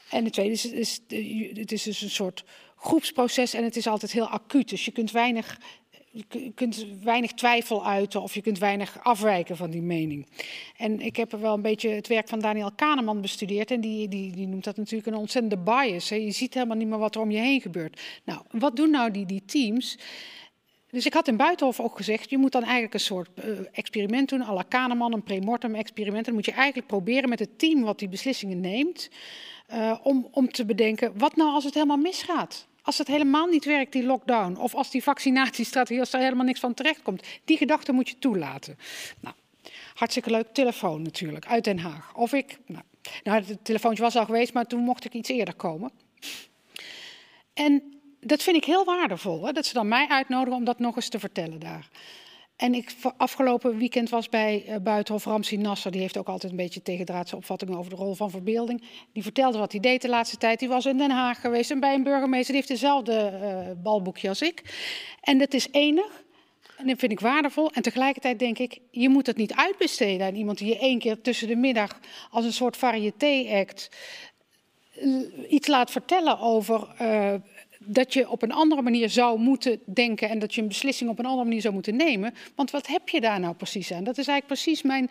En 0.09 0.23
het 0.23 0.33
tweede 0.33 0.51
is, 0.53 1.01
het 1.53 1.71
is 1.71 1.83
dus 1.83 2.01
een 2.01 2.09
soort 2.09 2.43
groepsproces 2.75 3.53
en 3.53 3.63
het 3.63 3.75
is 3.75 3.87
altijd 3.87 4.11
heel 4.11 4.27
acuut. 4.27 4.69
Dus 4.69 4.85
je 4.85 4.91
kunt 4.91 5.11
weinig 5.11 5.59
je 6.13 6.51
kunt 6.55 6.85
weinig 7.03 7.33
twijfel 7.33 7.85
uiten 7.85 8.21
of 8.21 8.33
je 8.33 8.41
kunt 8.41 8.59
weinig 8.59 9.03
afwijken 9.03 9.57
van 9.57 9.69
die 9.69 9.81
mening. 9.81 10.27
En 10.77 10.99
ik 10.99 11.15
heb 11.15 11.31
er 11.31 11.41
wel 11.41 11.53
een 11.53 11.61
beetje 11.61 11.89
het 11.89 12.07
werk 12.07 12.27
van 12.27 12.39
Daniel 12.39 12.71
Kahneman 12.71 13.21
bestudeerd. 13.21 13.71
En 13.71 13.81
die, 13.81 14.07
die, 14.07 14.31
die 14.31 14.47
noemt 14.47 14.63
dat 14.63 14.77
natuurlijk 14.77 15.07
een 15.07 15.15
ontzettende 15.15 15.57
bias. 15.57 16.09
Hè. 16.09 16.15
Je 16.15 16.31
ziet 16.31 16.53
helemaal 16.53 16.77
niet 16.77 16.87
meer 16.87 16.97
wat 16.97 17.15
er 17.15 17.21
om 17.21 17.31
je 17.31 17.39
heen 17.39 17.61
gebeurt. 17.61 18.01
Nou, 18.23 18.41
wat 18.51 18.75
doen 18.75 18.89
nou 18.89 19.11
die, 19.11 19.25
die 19.25 19.45
teams? 19.45 19.97
Dus 20.89 21.05
ik 21.05 21.13
had 21.13 21.27
in 21.27 21.37
Buitenhof 21.37 21.79
ook 21.79 21.97
gezegd, 21.97 22.29
je 22.29 22.37
moet 22.37 22.51
dan 22.51 22.63
eigenlijk 22.63 22.93
een 22.93 22.99
soort 22.99 23.29
uh, 23.45 23.59
experiment 23.71 24.29
doen, 24.29 24.41
à 24.41 24.53
la 24.53 24.63
Kahneman, 24.67 25.13
een 25.13 25.23
premortem 25.23 25.75
experiment. 25.75 26.17
En 26.17 26.23
dan 26.23 26.33
moet 26.33 26.45
je 26.45 26.51
eigenlijk 26.51 26.87
proberen 26.87 27.29
met 27.29 27.39
het 27.39 27.59
team 27.59 27.81
wat 27.81 27.99
die 27.99 28.09
beslissingen 28.09 28.59
neemt, 28.59 29.09
uh, 29.71 29.99
om, 30.03 30.27
om 30.31 30.51
te 30.51 30.65
bedenken, 30.65 31.17
wat 31.17 31.35
nou 31.35 31.51
als 31.51 31.63
het 31.63 31.73
helemaal 31.73 31.97
misgaat? 31.97 32.67
Als 32.83 32.97
het 32.97 33.07
helemaal 33.07 33.45
niet 33.45 33.65
werkt, 33.65 33.91
die 33.91 34.03
lockdown, 34.03 34.55
of 34.55 34.75
als 34.75 34.91
die 34.91 35.03
vaccinatiestrategie, 35.03 35.99
als 35.99 36.13
er 36.13 36.19
helemaal 36.19 36.45
niks 36.45 36.59
van 36.59 36.73
terecht 36.73 37.01
komt, 37.01 37.23
die 37.45 37.57
gedachte 37.57 37.91
moet 37.91 38.09
je 38.09 38.19
toelaten. 38.19 38.77
Nou, 39.19 39.35
hartstikke 39.93 40.29
leuk. 40.29 40.47
Telefoon 40.53 41.01
natuurlijk, 41.01 41.45
uit 41.45 41.63
Den 41.63 41.79
Haag. 41.79 42.15
Of 42.15 42.33
ik, 42.33 42.57
nou, 42.65 42.83
nou 43.23 43.43
het 43.43 43.65
telefoontje 43.65 44.03
was 44.03 44.15
al 44.15 44.25
geweest, 44.25 44.53
maar 44.53 44.65
toen 44.65 44.83
mocht 44.83 45.05
ik 45.05 45.13
iets 45.13 45.29
eerder 45.29 45.53
komen. 45.53 45.91
En 47.53 48.01
dat 48.19 48.43
vind 48.43 48.57
ik 48.57 48.63
heel 48.63 48.85
waardevol, 48.85 49.45
hè, 49.45 49.51
dat 49.51 49.65
ze 49.65 49.73
dan 49.73 49.87
mij 49.87 50.07
uitnodigen 50.07 50.59
om 50.59 50.63
dat 50.63 50.79
nog 50.79 50.95
eens 50.95 51.09
te 51.09 51.19
vertellen 51.19 51.59
daar. 51.59 51.89
En 52.63 52.73
ik 52.73 52.95
afgelopen 53.17 53.77
weekend 53.77 54.09
was 54.09 54.29
bij 54.29 54.63
uh, 54.67 54.75
Buitenhof 54.75 55.25
Ramsi 55.25 55.57
Nasser. 55.57 55.91
Die 55.91 56.01
heeft 56.01 56.17
ook 56.17 56.27
altijd 56.27 56.51
een 56.51 56.57
beetje 56.57 56.81
tegendraadse 56.81 57.35
opvattingen 57.35 57.77
over 57.77 57.89
de 57.89 57.95
rol 57.95 58.13
van 58.13 58.29
verbeelding. 58.29 58.83
Die 59.13 59.23
vertelde 59.23 59.57
wat 59.57 59.71
hij 59.71 59.81
deed 59.81 60.01
de 60.01 60.09
laatste 60.09 60.37
tijd. 60.37 60.59
Die 60.59 60.67
was 60.67 60.85
in 60.85 60.97
Den 60.97 61.11
Haag 61.11 61.41
geweest 61.41 61.71
en 61.71 61.79
bij 61.79 61.93
een 61.93 62.03
burgemeester. 62.03 62.53
Die 62.53 62.55
heeft 62.55 62.81
dezelfde 62.81 63.39
uh, 63.41 63.83
balboekje 63.83 64.29
als 64.29 64.41
ik. 64.41 64.63
En 65.21 65.37
dat 65.37 65.53
is 65.53 65.67
enig. 65.71 66.23
En 66.77 66.87
dat 66.87 66.99
vind 66.99 67.11
ik 67.11 67.19
waardevol. 67.19 67.71
En 67.71 67.81
tegelijkertijd 67.81 68.39
denk 68.39 68.59
ik, 68.59 68.79
je 68.91 69.09
moet 69.09 69.27
het 69.27 69.37
niet 69.37 69.53
uitbesteden 69.53 70.27
aan 70.27 70.35
iemand 70.35 70.57
die 70.57 70.67
je 70.67 70.79
één 70.79 70.99
keer 70.99 71.21
tussen 71.21 71.47
de 71.47 71.55
middag 71.55 71.99
als 72.31 72.45
een 72.45 72.53
soort 72.53 72.77
variété-act 72.77 73.89
iets 75.49 75.67
laat 75.67 75.91
vertellen 75.91 76.39
over 76.39 76.87
dat 77.85 78.13
je 78.13 78.29
op 78.29 78.41
een 78.41 78.51
andere 78.51 78.81
manier 78.81 79.09
zou 79.09 79.39
moeten 79.39 79.79
denken 79.85 80.29
en 80.29 80.39
dat 80.39 80.55
je 80.55 80.61
een 80.61 80.67
beslissing 80.67 81.09
op 81.09 81.19
een 81.19 81.25
andere 81.25 81.43
manier 81.43 81.61
zou 81.61 81.73
moeten 81.73 81.95
nemen. 81.95 82.33
Want 82.55 82.71
wat 82.71 82.87
heb 82.87 83.09
je 83.09 83.21
daar 83.21 83.39
nou 83.39 83.55
precies 83.55 83.91
aan? 83.91 84.03
Dat 84.03 84.17
is 84.17 84.27
eigenlijk 84.27 84.61
precies 84.61 84.81
mijn, 84.81 85.09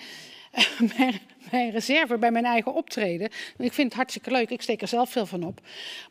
mijn, 1.51 1.71
reserve 1.71 2.19
bij 2.19 2.31
mijn 2.31 2.45
eigen 2.45 2.75
optreden. 2.75 3.31
Ik 3.59 3.73
vind 3.73 3.89
het 3.89 3.95
hartstikke 3.95 4.31
leuk, 4.31 4.51
ik 4.51 4.63
steek 4.63 4.83
er 4.83 4.89
zelf 4.89 5.11
veel 5.11 5.27
van 5.27 5.43
op. 5.43 5.61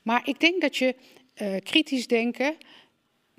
Maar 0.01 0.21
ik 0.25 0.39
denk 0.39 0.61
dat 0.61 0.77
je 0.77 0.95
uh, 1.41 1.55
kritisch 1.63 2.07
denken 2.07 2.55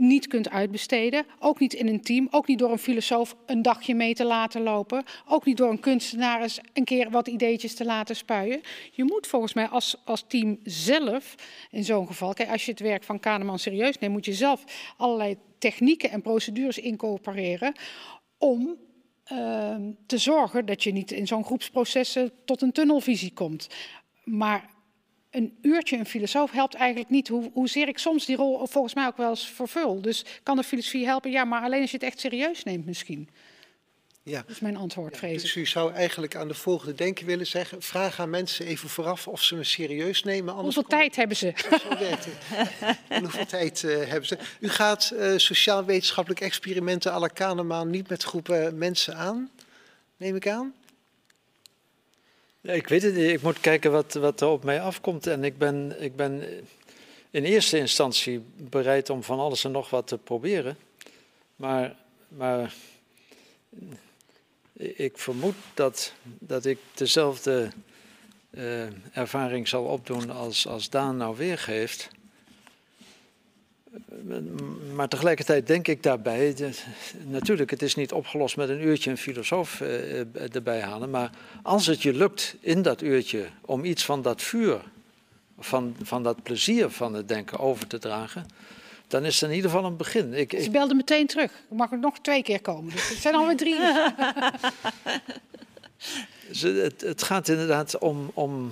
niet 0.03 0.27
kunt 0.27 0.51
uitbesteden. 0.51 1.27
Ook 1.39 1.61
niet 1.61 1.73
in 1.73 1.89
een 1.89 2.01
team, 2.01 2.29
ook 2.31 2.47
niet 2.47 2.59
door 2.59 2.73
een 2.73 2.79
filosoof 2.79 3.37
een 3.47 3.63
dagje 3.63 3.95
mee 3.95 4.15
te 4.15 4.25
laten 4.25 4.63
lopen. 4.63 5.05
Ook 5.29 5.45
niet 5.45 5.57
door 5.57 5.71
een 5.71 5.81
kunstenaar 5.81 6.59
een 6.73 6.85
keer 6.85 7.11
wat 7.11 7.29
ideetjes 7.29 7.75
te 7.75 7.85
laten 7.85 8.17
spuien. 8.17 8.61
Je 8.93 9.05
moet 9.05 9.27
volgens 9.27 9.55
mij 9.55 9.69
als, 9.69 9.97
als 10.05 10.25
team 10.27 10.59
zelf, 10.65 11.35
in 11.71 11.85
zo'n 11.85 12.07
geval, 12.07 12.35
kijk, 12.35 12.51
als 12.51 12.65
je 12.65 12.71
het 12.71 12.81
werk 12.81 13.05
van 13.05 13.21
Kahneman 13.21 13.59
serieus 13.59 13.99
neemt, 13.99 14.13
moet 14.13 14.25
je 14.25 14.35
zelf 14.35 14.65
allerlei 14.97 15.37
technieken 15.59 16.11
en 16.11 16.23
procedures 16.23 16.79
incorporeren 16.79 17.73
om 18.39 18.77
uh, 19.33 19.77
te 20.07 20.19
zorgen 20.19 20.67
dat 20.67 20.83
je 20.83 20.93
niet 20.93 21.13
in 21.13 21.27
zo'n 21.27 21.45
groepsproces 21.45 22.17
tot 22.45 22.63
een 22.63 22.73
tunnelvisie 22.73 23.33
komt. 23.33 23.69
Maar 24.25 24.71
een 25.33 25.59
uurtje 25.63 25.97
een 25.97 26.07
filosoof 26.07 26.51
helpt 26.51 26.75
eigenlijk 26.75 27.11
niet. 27.11 27.29
Hoe, 27.29 27.51
hoezeer 27.53 27.89
ik 27.89 27.99
soms 27.99 28.27
die 28.27 28.37
rol 28.37 28.67
volgens 28.67 28.95
mij 28.95 29.07
ook 29.07 29.17
wel 29.17 29.31
eens 29.31 29.47
vervul. 29.47 30.01
Dus 30.01 30.25
kan 30.43 30.57
de 30.57 30.63
filosofie 30.63 31.07
helpen? 31.07 31.31
Ja, 31.31 31.45
maar 31.45 31.63
alleen 31.63 31.81
als 31.81 31.91
je 31.91 31.97
het 31.97 32.07
echt 32.07 32.21
serieus 32.21 32.65
neemt 32.65 32.87
misschien. 32.87 33.29
Ja. 34.25 34.41
Dat 34.41 34.51
is 34.51 34.61
mijn 34.61 34.77
antwoord, 34.77 35.17
vrees 35.17 35.43
Dus 35.43 35.55
u 35.55 35.67
zou 35.67 35.93
eigenlijk 35.93 36.37
aan 36.37 36.49
de 36.49 36.55
volgende 36.55 36.95
denken 36.95 37.27
willen 37.27 37.47
zeggen... 37.47 37.83
vraag 37.83 38.21
aan 38.21 38.31
mensen 38.31 38.67
even 38.67 38.89
vooraf 38.89 39.29
of 39.29 39.43
ze 39.43 39.55
me 39.55 39.65
serieus 39.65 40.23
nemen. 40.23 40.55
hoeveel 40.55 40.83
tijd 40.83 41.17
hebben 41.17 41.37
ze? 41.37 41.53
en 43.09 43.23
hoeveel 43.23 43.47
tijd 43.47 43.83
uh, 43.83 43.97
hebben 43.97 44.27
ze? 44.27 44.39
U 44.61 44.69
gaat 44.69 45.13
uh, 45.15 45.37
sociaal-wetenschappelijk 45.37 46.41
experimenten 46.41 47.13
à 47.13 47.19
la 47.19 47.27
Kahneman... 47.27 47.91
niet 47.91 48.09
met 48.09 48.23
groepen 48.23 48.79
mensen 48.79 49.17
aan, 49.17 49.51
neem 50.17 50.37
ik 50.37 50.49
aan? 50.49 50.75
Ik 52.63 52.89
weet 52.89 53.03
het 53.03 53.15
niet. 53.15 53.31
Ik 53.31 53.43
moet 53.43 53.61
kijken 53.61 53.93
wat, 53.93 54.13
wat 54.13 54.41
er 54.41 54.49
op 54.49 54.65
mij 54.65 54.81
afkomt. 54.81 55.27
En 55.27 55.45
ik 55.45 55.59
ben, 55.59 56.03
ik 56.03 56.17
ben 56.17 56.43
in 57.31 57.45
eerste 57.45 57.79
instantie 57.79 58.45
bereid 58.57 59.11
om 59.11 59.23
van 59.23 59.39
alles 59.39 59.65
en 59.65 59.71
nog 59.71 59.91
wat 59.91 60.07
te 60.07 60.19
proberen. 60.19 60.77
Maar, 61.57 61.97
maar 62.29 62.75
ik 64.73 65.19
vermoed 65.19 65.55
dat, 65.75 66.13
dat 66.23 66.65
ik 66.65 66.79
dezelfde 66.95 67.71
uh, 68.51 68.87
ervaring 69.13 69.69
zal 69.69 69.85
opdoen 69.85 70.31
als, 70.31 70.67
als 70.67 70.91
Daan 70.91 71.17
nou 71.17 71.37
weergeeft. 71.37 72.09
Maar 74.95 75.09
tegelijkertijd 75.09 75.67
denk 75.67 75.89
ik 75.89 76.03
daarbij, 76.03 76.55
natuurlijk, 77.27 77.71
het 77.71 77.83
is 77.83 77.95
niet 77.95 78.13
opgelost 78.13 78.57
met 78.57 78.69
een 78.69 78.87
uurtje 78.87 79.11
een 79.11 79.17
filosoof 79.17 79.81
uh, 79.81 80.55
erbij 80.55 80.81
halen, 80.81 81.11
maar 81.11 81.31
als 81.63 81.87
het 81.87 82.03
je 82.03 82.13
lukt 82.13 82.57
in 82.61 82.83
dat 82.83 83.03
uurtje 83.03 83.47
om 83.61 83.85
iets 83.85 84.05
van 84.05 84.23
dat 84.23 84.43
vuur, 84.43 84.81
van, 85.59 85.97
van 86.03 86.23
dat 86.23 86.43
plezier 86.43 86.91
van 86.91 87.15
het 87.15 87.29
denken 87.29 87.59
over 87.59 87.87
te 87.87 87.99
dragen, 87.99 88.47
dan 89.07 89.25
is 89.25 89.41
het 89.41 89.51
in 89.51 89.57
ieder 89.57 89.71
geval 89.71 89.87
een 89.87 89.97
begin. 89.97 90.35
Ik, 90.35 90.55
Ze 90.61 90.71
belde 90.71 90.95
meteen 90.95 91.27
terug. 91.27 91.51
Ik 91.51 91.77
mag 91.77 91.91
nog 91.91 92.19
twee 92.19 92.43
keer 92.43 92.61
komen. 92.61 92.93
Dus 92.93 93.09
het 93.09 93.19
zijn 93.19 93.35
alweer 93.35 93.57
drie. 93.57 93.81
het, 96.83 97.01
het, 97.01 97.23
gaat 97.23 97.49
inderdaad 97.49 97.99
om, 97.99 98.31
om 98.35 98.71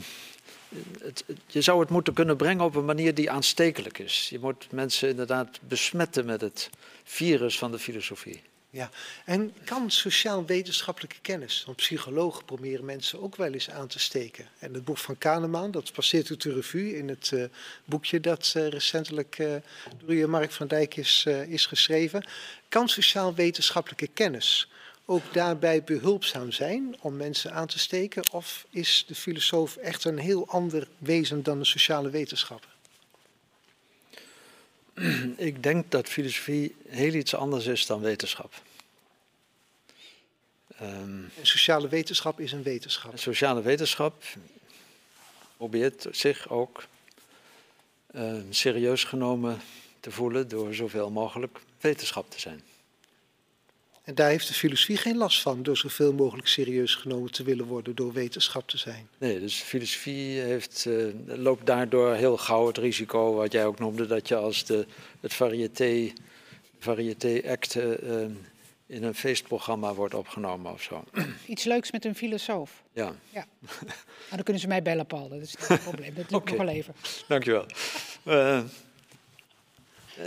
je 1.46 1.60
zou 1.60 1.80
het 1.80 1.88
moeten 1.88 2.14
kunnen 2.14 2.36
brengen 2.36 2.64
op 2.64 2.74
een 2.74 2.84
manier 2.84 3.14
die 3.14 3.30
aanstekelijk 3.30 3.98
is. 3.98 4.28
Je 4.30 4.38
moet 4.38 4.72
mensen 4.72 5.08
inderdaad 5.08 5.58
besmetten 5.62 6.26
met 6.26 6.40
het 6.40 6.70
virus 7.04 7.58
van 7.58 7.70
de 7.70 7.78
filosofie. 7.78 8.42
Ja, 8.72 8.90
en 9.24 9.52
kan 9.64 9.90
sociaal-wetenschappelijke 9.90 11.16
kennis, 11.22 11.62
want 11.64 11.76
psychologen 11.76 12.44
proberen 12.44 12.84
mensen 12.84 13.22
ook 13.22 13.36
wel 13.36 13.52
eens 13.52 13.70
aan 13.70 13.86
te 13.86 13.98
steken. 13.98 14.48
En 14.58 14.74
het 14.74 14.84
boek 14.84 14.98
van 14.98 15.18
Kahneman, 15.18 15.70
dat 15.70 15.92
passeert 15.92 16.30
uit 16.30 16.42
de 16.42 16.52
revue 16.52 16.96
in 16.96 17.08
het 17.08 17.30
uh, 17.34 17.44
boekje 17.84 18.20
dat 18.20 18.54
uh, 18.56 18.68
recentelijk 18.68 19.38
uh, 19.38 19.54
door 20.04 20.30
Mark 20.30 20.50
van 20.52 20.66
Dijk 20.66 20.96
is, 20.96 21.26
is 21.48 21.66
geschreven. 21.66 22.24
Kan 22.68 22.88
sociaal-wetenschappelijke 22.88 24.06
kennis 24.06 24.68
ook 25.10 25.32
daarbij 25.32 25.84
behulpzaam 25.84 26.52
zijn 26.52 26.96
om 27.00 27.16
mensen 27.16 27.52
aan 27.52 27.66
te 27.66 27.78
steken? 27.78 28.22
Of 28.30 28.66
is 28.70 29.04
de 29.06 29.14
filosoof 29.14 29.76
echt 29.76 30.04
een 30.04 30.18
heel 30.18 30.48
ander 30.48 30.88
wezen 30.98 31.42
dan 31.42 31.58
de 31.58 31.64
sociale 31.64 32.10
wetenschapper? 32.10 32.70
Ik 35.36 35.62
denk 35.62 35.90
dat 35.90 36.08
filosofie 36.08 36.76
heel 36.88 37.12
iets 37.12 37.34
anders 37.34 37.66
is 37.66 37.86
dan 37.86 38.00
wetenschap. 38.00 38.62
Um, 40.82 41.30
sociale 41.42 41.88
wetenschap 41.88 42.40
is 42.40 42.52
een 42.52 42.62
wetenschap. 42.62 43.18
Sociale 43.18 43.62
wetenschap 43.62 44.22
probeert 45.56 46.06
zich 46.10 46.48
ook 46.48 46.84
uh, 48.14 48.34
serieus 48.50 49.04
genomen 49.04 49.60
te 50.00 50.10
voelen 50.10 50.48
door 50.48 50.74
zoveel 50.74 51.10
mogelijk 51.10 51.58
wetenschap 51.80 52.30
te 52.30 52.40
zijn. 52.40 52.69
En 54.10 54.16
daar 54.16 54.28
heeft 54.28 54.48
de 54.48 54.54
filosofie 54.54 54.96
geen 54.96 55.16
last 55.16 55.42
van, 55.42 55.62
door 55.62 55.76
zoveel 55.76 56.12
mogelijk 56.12 56.48
serieus 56.48 56.94
genomen 56.94 57.30
te 57.30 57.42
willen 57.42 57.66
worden 57.66 57.94
door 57.94 58.12
wetenschap 58.12 58.68
te 58.68 58.78
zijn. 58.78 59.08
Nee, 59.18 59.40
dus 59.40 59.54
filosofie 59.54 60.40
heeft, 60.40 60.84
uh, 60.88 61.12
loopt 61.26 61.66
daardoor 61.66 62.14
heel 62.14 62.36
gauw 62.36 62.66
het 62.66 62.78
risico, 62.78 63.34
wat 63.34 63.52
jij 63.52 63.66
ook 63.66 63.78
noemde, 63.78 64.06
dat 64.06 64.28
je 64.28 64.36
als 64.36 64.64
de, 64.64 64.86
het 65.20 65.34
variété, 65.34 66.12
variété 66.78 67.42
act 67.46 67.76
uh, 67.76 67.92
in 68.86 69.02
een 69.02 69.14
feestprogramma 69.14 69.94
wordt 69.94 70.14
opgenomen 70.14 70.72
of 70.72 70.82
zo. 70.82 71.04
Iets 71.46 71.64
leuks 71.64 71.90
met 71.90 72.04
een 72.04 72.14
filosoof. 72.14 72.82
Ja. 72.92 73.12
ja. 73.32 73.46
Nou, 73.60 73.94
dan 74.30 74.42
kunnen 74.42 74.62
ze 74.62 74.68
mij 74.68 74.82
bellen, 74.82 75.06
Paul. 75.06 75.28
Dat 75.28 75.40
is 75.40 75.54
niet 75.68 75.82
probleem. 75.90 76.14
Dat 76.14 76.28
doe 76.28 76.38
okay. 76.38 76.56
nog 76.56 76.64
wel 76.64 76.74
even. 76.74 76.94
Dankjewel. 77.28 77.66
Uh, 78.24 78.60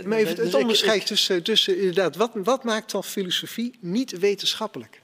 maar 0.02 0.18
even 0.18 0.44
het 0.44 0.54
onderscheid 0.54 1.06
tussen, 1.06 1.42
tussen 1.42 1.78
inderdaad, 1.78 2.16
wat, 2.16 2.30
wat 2.34 2.64
maakt 2.64 2.90
dan 2.90 3.04
filosofie 3.04 3.74
niet 3.80 4.18
wetenschappelijk? 4.18 5.02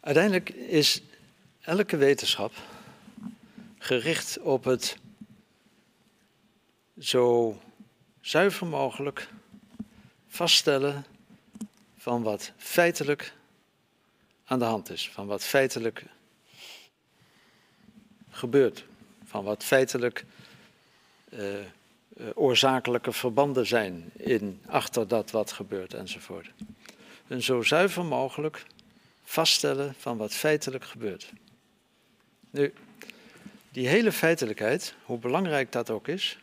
Uiteindelijk 0.00 0.50
is 0.50 1.02
elke 1.60 1.96
wetenschap 1.96 2.52
gericht 3.78 4.38
op 4.38 4.64
het 4.64 4.96
zo 6.98 7.60
zuiver 8.20 8.66
mogelijk 8.66 9.28
vaststellen 10.28 11.06
van 11.96 12.22
wat 12.22 12.52
feitelijk 12.56 13.35
aan 14.46 14.58
de 14.58 14.64
hand 14.64 14.90
is, 14.90 15.10
van 15.10 15.26
wat 15.26 15.44
feitelijk 15.44 16.04
gebeurt, 18.30 18.84
van 19.24 19.44
wat 19.44 19.64
feitelijk 19.64 20.24
uh, 21.28 21.58
uh, 21.58 22.26
oorzakelijke 22.34 23.12
verbanden 23.12 23.66
zijn 23.66 24.10
in, 24.16 24.60
achter 24.66 25.08
dat 25.08 25.30
wat 25.30 25.52
gebeurt 25.52 25.94
enzovoort. 25.94 26.50
Een 27.28 27.42
zo 27.42 27.62
zuiver 27.62 28.04
mogelijk 28.04 28.66
vaststellen 29.24 29.94
van 29.98 30.16
wat 30.16 30.32
feitelijk 30.32 30.84
gebeurt. 30.84 31.32
Nu, 32.50 32.72
die 33.70 33.88
hele 33.88 34.12
feitelijkheid, 34.12 34.94
hoe 35.04 35.18
belangrijk 35.18 35.72
dat 35.72 35.90
ook 35.90 36.08
is, 36.08 36.38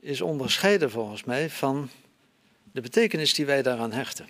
is 0.00 0.20
onderscheiden 0.20 0.90
volgens 0.90 1.24
mij 1.24 1.50
van 1.50 1.90
de 2.72 2.80
betekenis 2.80 3.34
die 3.34 3.46
wij 3.46 3.62
daaraan 3.62 3.92
hechten 3.92 4.28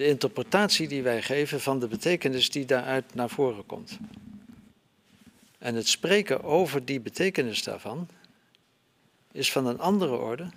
de 0.00 0.06
interpretatie 0.06 0.88
die 0.88 1.02
wij 1.02 1.22
geven 1.22 1.60
van 1.60 1.78
de 1.78 1.88
betekenis 1.88 2.50
die 2.50 2.64
daaruit 2.64 3.14
naar 3.14 3.30
voren 3.30 3.66
komt. 3.66 3.98
En 5.58 5.74
het 5.74 5.88
spreken 5.88 6.42
over 6.42 6.84
die 6.84 7.00
betekenis 7.00 7.62
daarvan 7.62 8.08
is 9.32 9.52
van 9.52 9.66
een 9.66 9.80
andere 9.80 10.16
orde 10.16 10.48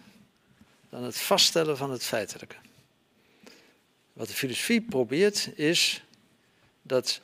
dan 0.90 1.04
het 1.04 1.18
vaststellen 1.22 1.78
van 1.78 1.92
het 1.92 2.04
feitelijke. 2.04 2.56
Wat 4.14 4.28
de 4.28 4.34
filosofie 4.34 4.82
probeert 4.82 5.50
is 5.56 6.04
dat 6.82 7.22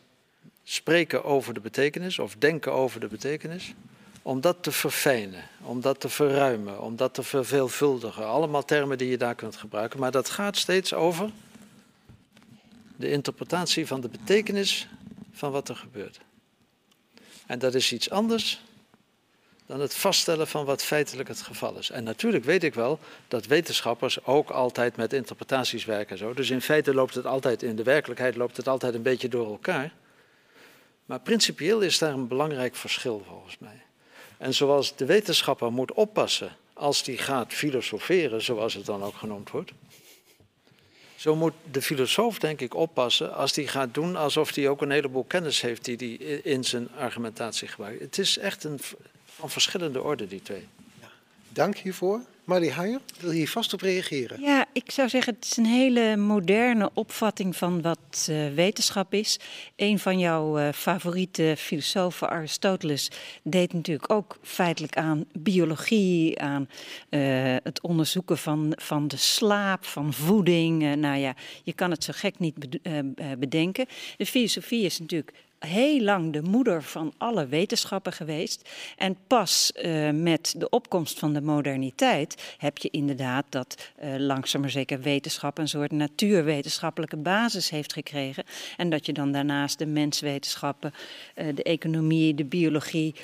spreken 0.64 1.24
over 1.24 1.54
de 1.54 1.60
betekenis 1.60 2.20
of 2.20 2.36
denken 2.36 2.74
over 2.74 3.00
de 3.00 3.08
betekenis, 3.08 3.74
om 4.22 4.42
dat 4.42 4.64
te 4.64 4.72
verfijnen, 4.72 5.44
om 5.62 5.82
dat 5.82 6.00
te 6.00 6.10
verruimen, 6.10 6.82
om 6.82 6.96
dat 6.96 7.14
te 7.14 7.24
verveelvuldigen. 7.24 8.28
Allemaal 8.28 8.66
termen 8.66 8.98
die 8.98 9.10
je 9.10 9.18
daar 9.18 9.36
kunt 9.36 9.56
gebruiken, 9.56 10.00
maar 10.00 10.12
dat 10.12 10.30
gaat 10.30 10.58
steeds 10.58 10.94
over 10.94 11.32
de 13.00 13.12
interpretatie 13.12 13.88
van 13.88 14.02
de 14.02 14.10
betekenis 14.10 14.88
van 15.32 15.52
wat 15.52 15.70
er 15.70 15.76
gebeurt. 15.76 16.20
En 17.46 17.60
dat 17.60 17.76
is 17.76 17.94
iets 17.94 18.10
anders 18.10 18.62
dan 19.66 19.80
het 19.80 19.94
vaststellen 19.94 20.48
van 20.48 20.66
wat 20.66 20.84
feitelijk 20.84 21.30
het 21.30 21.42
geval 21.42 21.78
is. 21.78 21.90
En 21.90 22.04
natuurlijk 22.04 22.44
weet 22.44 22.64
ik 22.64 22.74
wel 22.74 23.00
dat 23.28 23.46
wetenschappers 23.46 24.26
ook 24.26 24.50
altijd 24.50 24.96
met 24.96 25.14
interpretaties 25.14 25.86
werken. 25.86 26.18
Zo. 26.18 26.34
Dus 26.34 26.50
in 26.50 26.62
feite 26.62 26.94
loopt 26.94 27.16
het 27.16 27.26
altijd, 27.26 27.64
in 27.64 27.76
de 27.76 27.84
werkelijkheid 27.84 28.36
loopt 28.36 28.58
het 28.58 28.68
altijd 28.68 28.94
een 28.94 29.02
beetje 29.02 29.30
door 29.30 29.48
elkaar. 29.48 29.94
Maar 31.06 31.20
principieel 31.20 31.82
is 31.82 31.98
daar 31.98 32.14
een 32.14 32.28
belangrijk 32.28 32.76
verschil 32.76 33.24
volgens 33.28 33.58
mij. 33.58 33.82
En 34.38 34.54
zoals 34.54 34.96
de 34.96 35.06
wetenschapper 35.06 35.72
moet 35.72 35.94
oppassen 35.94 36.56
als 36.74 37.04
die 37.04 37.18
gaat 37.18 37.54
filosoferen, 37.54 38.42
zoals 38.42 38.74
het 38.74 38.86
dan 38.86 39.04
ook 39.04 39.16
genoemd 39.16 39.50
wordt, 39.50 39.72
Zo 41.20 41.36
moet 41.36 41.54
de 41.72 41.82
filosoof 41.82 42.40
denk 42.40 42.62
ik 42.62 42.74
oppassen 42.74 43.36
als 43.36 43.56
hij 43.56 43.68
gaat 43.68 43.94
doen 43.94 44.16
alsof 44.16 44.56
hij 44.56 44.70
ook 44.70 44.82
een 44.82 44.92
heleboel 44.92 45.24
kennis 45.24 45.62
heeft 45.62 45.86
die 45.86 45.96
hij 45.98 46.36
in 46.38 46.64
zijn 46.64 46.90
argumentatie 46.98 47.68
gebruikt. 47.68 48.02
Het 48.02 48.18
is 48.18 48.38
echt 48.38 48.64
een, 48.64 48.80
van 49.26 49.50
verschillende 49.50 50.02
orde, 50.02 50.28
die 50.28 50.42
twee. 50.42 50.68
Dank 51.50 51.78
hiervoor. 51.78 52.22
Marlie 52.50 52.72
Huijer, 52.72 53.00
wil 53.20 53.32
je 53.32 53.38
hier 53.38 53.50
vast 53.50 53.74
op 53.74 53.82
reageren? 53.82 54.42
Ja, 54.42 54.66
ik 54.74 54.92
zou 54.92 55.10
zeggen, 55.10 55.34
het 55.34 55.46
is 55.46 55.58
een 55.58 55.66
hele 55.66 56.18
moderne 56.18 56.90
opvatting 56.94 57.56
van 57.56 57.82
wat 57.82 58.28
uh, 58.30 58.54
wetenschap 58.54 59.14
is. 59.14 59.40
Een 59.76 60.00
van 60.00 60.20
jouw 60.20 60.60
uh, 60.60 60.70
favoriete 60.74 61.56
filosofen, 61.58 62.30
Aristoteles, 62.30 63.12
deed 63.44 63.74
natuurlijk 63.74 64.12
ook 64.12 64.38
feitelijk 64.42 64.98
aan 64.98 65.26
biologie, 65.34 66.40
aan 66.40 66.70
uh, 67.10 67.56
het 67.64 67.82
onderzoeken 67.82 68.38
van, 68.38 68.74
van 68.76 69.08
de 69.08 69.18
slaap, 69.18 69.86
van 69.86 70.14
voeding. 70.14 70.96
nou 70.96 71.18
ja, 71.18 71.36
je 71.64 71.74
kan 71.74 71.92
het 71.92 72.04
zo 72.04 72.14
gek 72.16 72.40
niet 72.40 72.80
bedenken. 73.40 73.86
De 74.18 74.26
filosofie 74.26 74.86
is 74.86 75.00
natuurlijk 75.00 75.34
heel 75.60 76.02
lang 76.02 76.34
de 76.34 76.42
moeder 76.42 76.84
van 76.84 77.14
alle 77.18 77.48
wetenschappen 77.48 78.14
geweest. 78.14 78.70
En 78.98 79.18
pas 79.28 79.72
uh, 79.76 80.10
met 80.10 80.54
de 80.58 80.70
opkomst 80.70 81.20
van 81.20 81.34
de 81.34 81.42
moderniteit 81.42 82.56
heb 82.58 82.78
je 82.78 82.90
inderdaad 82.90 83.46
dat 83.50 83.92
uh, 84.04 84.66
zeker 84.66 85.02
wetenschap 85.02 85.58
een 85.58 85.68
soort 85.68 85.92
natuurwetenschappelijke 85.92 87.18
basis 87.18 87.70
heeft 87.70 87.94
gekregen. 87.94 88.44
En 88.78 88.90
dat 88.90 89.06
je 89.06 89.14
dan 89.14 89.32
daarnaast 89.32 89.78
de 89.78 89.86
menswetenschappen, 89.86 90.94
uh, 91.36 91.56
de 91.56 91.64
economie, 91.64 92.36
de 92.36 92.46
biologie 92.46 93.16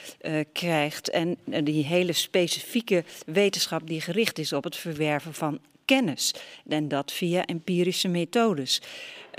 krijgt. 0.52 1.10
En 1.10 1.38
die 1.64 1.84
hele 1.84 2.14
specifieke 2.14 3.04
wetenschap 3.26 3.88
die 3.88 4.02
gericht 4.02 4.40
is 4.40 4.54
op 4.54 4.64
het 4.64 4.76
verwerven 4.76 5.34
van 5.34 5.60
kennis. 5.86 6.34
En 6.68 6.88
dat 6.88 7.12
via 7.12 7.46
empirische 7.46 8.08
methodes. 8.08 8.82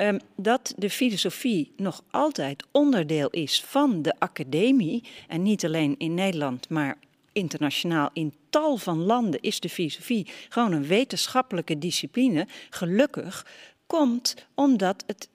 Um, 0.01 0.18
dat 0.36 0.74
de 0.77 0.90
filosofie 0.90 1.73
nog 1.77 2.02
altijd 2.10 2.64
onderdeel 2.73 3.31
is 3.31 3.62
van 3.66 4.02
de 4.02 4.14
academie. 4.18 5.05
En 5.28 5.43
niet 5.43 5.64
alleen 5.64 5.94
in 5.98 6.14
Nederland, 6.14 6.68
maar 6.68 6.98
internationaal 7.32 8.10
in 8.12 8.35
tal 8.51 8.77
van 8.77 9.02
landen 9.02 9.40
is 9.40 9.60
de 9.60 9.68
filosofie 9.68 10.27
gewoon 10.48 10.73
een 10.73 10.86
wetenschappelijke 10.86 11.78
discipline. 11.78 12.47
Gelukkig 12.70 13.47
komt 13.86 14.35
omdat 14.55 15.05
het 15.06 15.28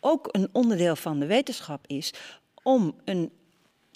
ook 0.00 0.28
een 0.32 0.48
onderdeel 0.52 0.96
van 0.96 1.18
de 1.18 1.26
wetenschap 1.26 1.84
is 1.86 2.12
om 2.62 2.94
een 3.04 3.30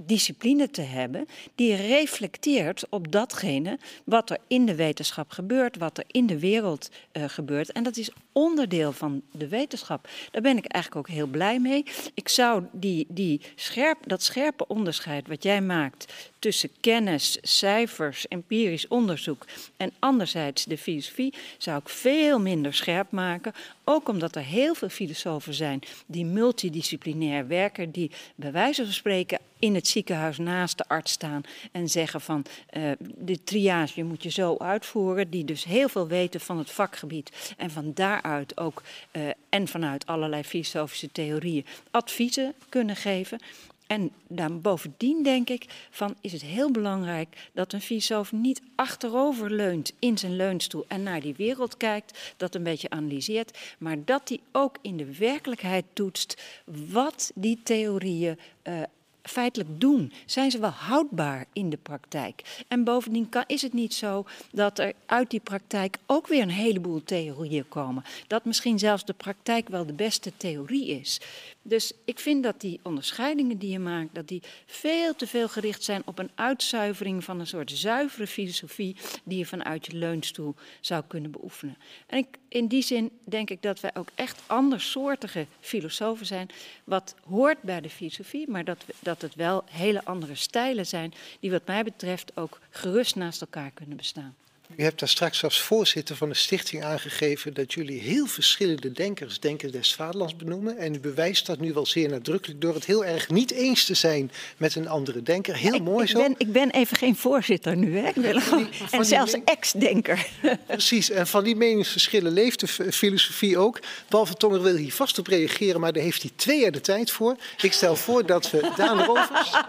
discipline 0.07 0.71
te 0.71 0.81
hebben 0.81 1.27
die 1.55 1.75
reflecteert 1.75 2.85
op 2.89 3.13
datgene 3.13 3.79
wat 4.05 4.31
er 4.31 4.39
in 4.47 4.67
de 4.67 4.75
wetenschap 4.75 5.31
gebeurt, 5.31 5.77
wat 5.77 5.99
er 5.99 6.05
in 6.07 6.27
de 6.27 6.39
wereld 6.39 6.91
uh, 7.13 7.25
gebeurt. 7.27 7.73
En 7.73 7.83
dat 7.83 7.97
is 7.97 8.11
onderdeel 8.33 8.93
van 8.93 9.23
de 9.33 9.49
wetenschap. 9.49 10.09
Daar 10.31 10.43
ben 10.43 10.57
ik 10.57 10.67
eigenlijk 10.67 11.09
ook 11.09 11.15
heel 11.15 11.27
blij 11.27 11.61
mee. 11.61 11.85
Ik 12.15 12.29
zou 12.29 12.63
die, 12.73 13.07
die 13.09 13.41
scherp, 13.55 13.99
dat 14.07 14.23
scherpe 14.23 14.67
onderscheid 14.67 15.29
wat 15.29 15.43
jij 15.43 15.61
maakt 15.61 16.13
tussen 16.39 16.71
kennis, 16.81 17.39
cijfers, 17.43 18.29
empirisch 18.29 18.89
onderzoek 18.89 19.45
en 19.77 19.93
anderzijds 19.99 20.65
de 20.65 20.79
filosofie, 20.79 21.35
zou 21.59 21.79
ik 21.79 21.89
veel 21.89 22.41
minder 22.41 22.75
scherp 22.75 23.11
maken. 23.11 23.53
Ook 23.85 24.09
omdat 24.09 24.37
er 24.37 24.43
heel 24.43 24.75
veel 24.75 24.89
filosofen 24.89 25.55
zijn 25.55 25.81
die 26.07 26.25
multidisciplinair 26.25 27.47
werken, 27.47 27.91
die 27.91 28.11
bij 28.35 28.53
wijze 28.53 28.85
van 28.85 28.93
spreken 28.93 29.39
in 29.63 29.75
het 29.75 29.89
ziekenhuis 29.89 30.39
naast 30.39 30.79
de 30.79 30.89
arts 30.89 31.13
staan 31.13 31.43
en 31.73 31.89
zeggen 31.89 32.21
van 32.21 32.45
uh, 32.77 32.91
de 32.99 33.45
triage 33.45 34.03
moet 34.03 34.23
je 34.23 34.31
zo 34.31 34.57
uitvoeren, 34.57 35.31
die 35.31 35.45
dus 35.45 35.65
heel 35.65 35.89
veel 35.89 36.07
weten 36.07 36.41
van 36.41 36.59
het 36.59 36.71
vakgebied 36.71 37.55
en 37.57 37.71
van 37.71 37.93
daaruit 37.95 38.57
ook 38.57 38.83
uh, 39.13 39.23
en 39.49 39.69
vanuit 39.69 40.07
allerlei 40.07 40.43
filosofische 40.43 41.13
theorieën 41.13 41.67
adviezen 41.91 42.55
kunnen 42.69 42.97
geven. 42.97 43.39
En 43.87 44.11
dan 44.27 44.61
bovendien 44.61 45.23
denk 45.23 45.49
ik 45.49 45.65
van 45.91 46.15
is 46.21 46.33
het 46.33 46.43
heel 46.43 46.71
belangrijk 46.71 47.51
dat 47.53 47.73
een 47.73 47.81
filosoof 47.81 48.33
niet 48.33 48.63
achterover 48.75 49.51
leunt 49.51 49.93
in 49.99 50.19
zijn 50.19 50.37
leunstoel 50.37 50.85
en 50.89 51.03
naar 51.03 51.21
die 51.21 51.35
wereld 51.37 51.77
kijkt, 51.77 52.35
dat 52.37 52.55
een 52.55 52.63
beetje 52.63 52.91
analyseert, 52.91 53.59
maar 53.79 54.05
dat 54.05 54.29
hij 54.29 54.41
ook 54.53 54.77
in 54.81 54.97
de 54.97 55.17
werkelijkheid 55.17 55.85
toetst 55.93 56.43
wat 56.65 57.33
die 57.35 57.61
theorieën 57.63 58.39
uh, 58.65 58.83
feitelijk 59.23 59.81
doen? 59.81 60.13
Zijn 60.27 60.51
ze 60.51 60.59
wel 60.59 60.71
houdbaar 60.71 61.47
in 61.53 61.71
de 61.71 61.77
praktijk? 61.77 62.65
En 62.69 62.85
bovendien 62.85 63.29
kan, 63.29 63.45
is 63.47 63.63
het 63.63 63.73
niet 63.73 63.95
zo 63.95 64.25
dat 64.53 64.79
er 64.79 64.93
uit 65.07 65.31
die 65.31 65.41
praktijk 65.41 65.99
ook 66.07 66.27
weer 66.27 66.43
een 66.43 66.51
heleboel 66.51 67.05
theorieën 67.05 67.69
komen. 67.69 68.05
Dat 68.27 68.45
misschien 68.45 68.79
zelfs 68.79 69.05
de 69.05 69.13
praktijk 69.13 69.69
wel 69.69 69.87
de 69.87 69.93
beste 69.93 70.33
theorie 70.37 70.87
is. 70.87 71.21
Dus 71.63 71.93
ik 72.05 72.19
vind 72.19 72.43
dat 72.43 72.61
die 72.61 72.81
onderscheidingen 72.83 73.59
die 73.59 73.71
je 73.71 73.79
maakt, 73.79 74.15
dat 74.15 74.29
die 74.29 74.43
veel 74.67 75.15
te 75.15 75.27
veel 75.27 75.49
gericht 75.49 75.83
zijn 75.83 76.03
op 76.05 76.19
een 76.19 76.31
uitzuivering 76.35 77.25
van 77.25 77.41
een 77.41 77.47
soort 77.47 77.71
zuivere 77.71 78.27
filosofie 78.27 78.97
die 79.25 79.39
je 79.39 79.47
vanuit 79.47 79.87
je 79.87 79.97
leunstoel 79.97 80.55
zou 80.81 81.05
kunnen 81.07 81.31
beoefenen. 81.31 81.77
En 82.07 82.19
ik, 82.19 82.27
in 82.49 82.67
die 82.67 82.83
zin 82.83 83.11
denk 83.25 83.51
ik 83.51 83.63
dat 83.63 83.81
wij 83.81 83.91
ook 83.95 84.09
echt 84.15 84.43
andersoortige 84.47 85.47
filosofen 85.61 86.27
zijn, 86.27 86.49
wat 86.85 87.15
hoort 87.29 87.63
bij 87.63 87.81
de 87.81 87.91
filosofie, 87.91 88.51
maar 88.51 88.65
dat, 88.65 88.85
dat 89.01 89.23
het 89.23 89.35
wel 89.35 89.65
hele 89.71 90.05
andere 90.05 90.35
stijlen 90.35 90.87
zijn 90.87 91.13
die 91.41 91.51
wat 91.51 91.67
mij 91.67 91.85
betreft 91.85 92.37
ook 92.37 92.61
gerust 92.71 93.17
naast 93.17 93.41
elkaar 93.41 93.71
kunnen 93.71 93.97
bestaan. 93.97 94.37
U 94.77 94.83
hebt 94.83 95.01
daar 95.01 95.09
straks 95.09 95.45
als 95.45 95.61
voorzitter 95.61 96.17
van 96.17 96.29
de 96.29 96.35
stichting 96.35 96.85
aangegeven 96.85 97.55
dat 97.55 97.73
jullie 97.73 98.01
heel 98.01 98.27
verschillende 98.27 98.93
denkers, 98.93 99.41
denkers 99.41 99.73
des 99.73 99.95
vaderlands 99.95 100.37
benoemen. 100.37 100.79
En 100.79 100.95
u 100.95 101.01
bewijst 101.01 101.47
dat 101.47 101.59
nu 101.59 101.73
wel 101.73 101.87
zeer 101.87 102.09
nadrukkelijk 102.09 102.61
door 102.61 102.75
het 102.75 102.85
heel 102.85 103.05
erg 103.05 103.29
niet 103.29 103.51
eens 103.51 103.85
te 103.85 103.95
zijn 103.95 104.31
met 104.57 104.75
een 104.75 104.89
andere 104.89 105.23
denker. 105.23 105.57
Heel 105.57 105.75
ik, 105.75 105.83
mooi 105.83 106.05
ik 106.05 106.11
zo. 106.11 106.19
Ben, 106.19 106.35
ik 106.39 106.53
ben 106.53 106.71
even 106.71 106.97
geen 106.97 107.17
voorzitter 107.17 107.77
nu, 107.77 107.99
hè? 107.99 108.09
Ik 108.09 108.15
ben 108.15 108.41
gewoon, 108.41 108.69
en 108.91 109.05
zelfs 109.05 109.35
ex-denker. 109.45 110.27
Precies, 110.67 111.11
en 111.11 111.27
van 111.27 111.45
die 111.45 111.57
meningsverschillen 111.57 112.33
leeft 112.33 112.61
de 112.61 112.93
filosofie 112.93 113.59
ook. 113.59 113.81
Paul 114.09 114.25
Tonger 114.25 114.63
wil 114.63 114.77
hier 114.77 114.93
vast 114.93 115.19
op 115.19 115.27
reageren, 115.27 115.81
maar 115.81 115.93
daar 115.93 116.03
heeft 116.03 116.23
hij 116.23 116.31
twee 116.37 116.61
jaar 116.61 116.73
de 116.73 116.81
tijd 116.81 117.11
voor. 117.11 117.37
Ik 117.61 117.73
stel 117.73 117.97
voor 117.97 118.27
dat 118.27 118.51
we 118.51 118.71
Daan 118.77 119.03
Rovers... 119.05 119.51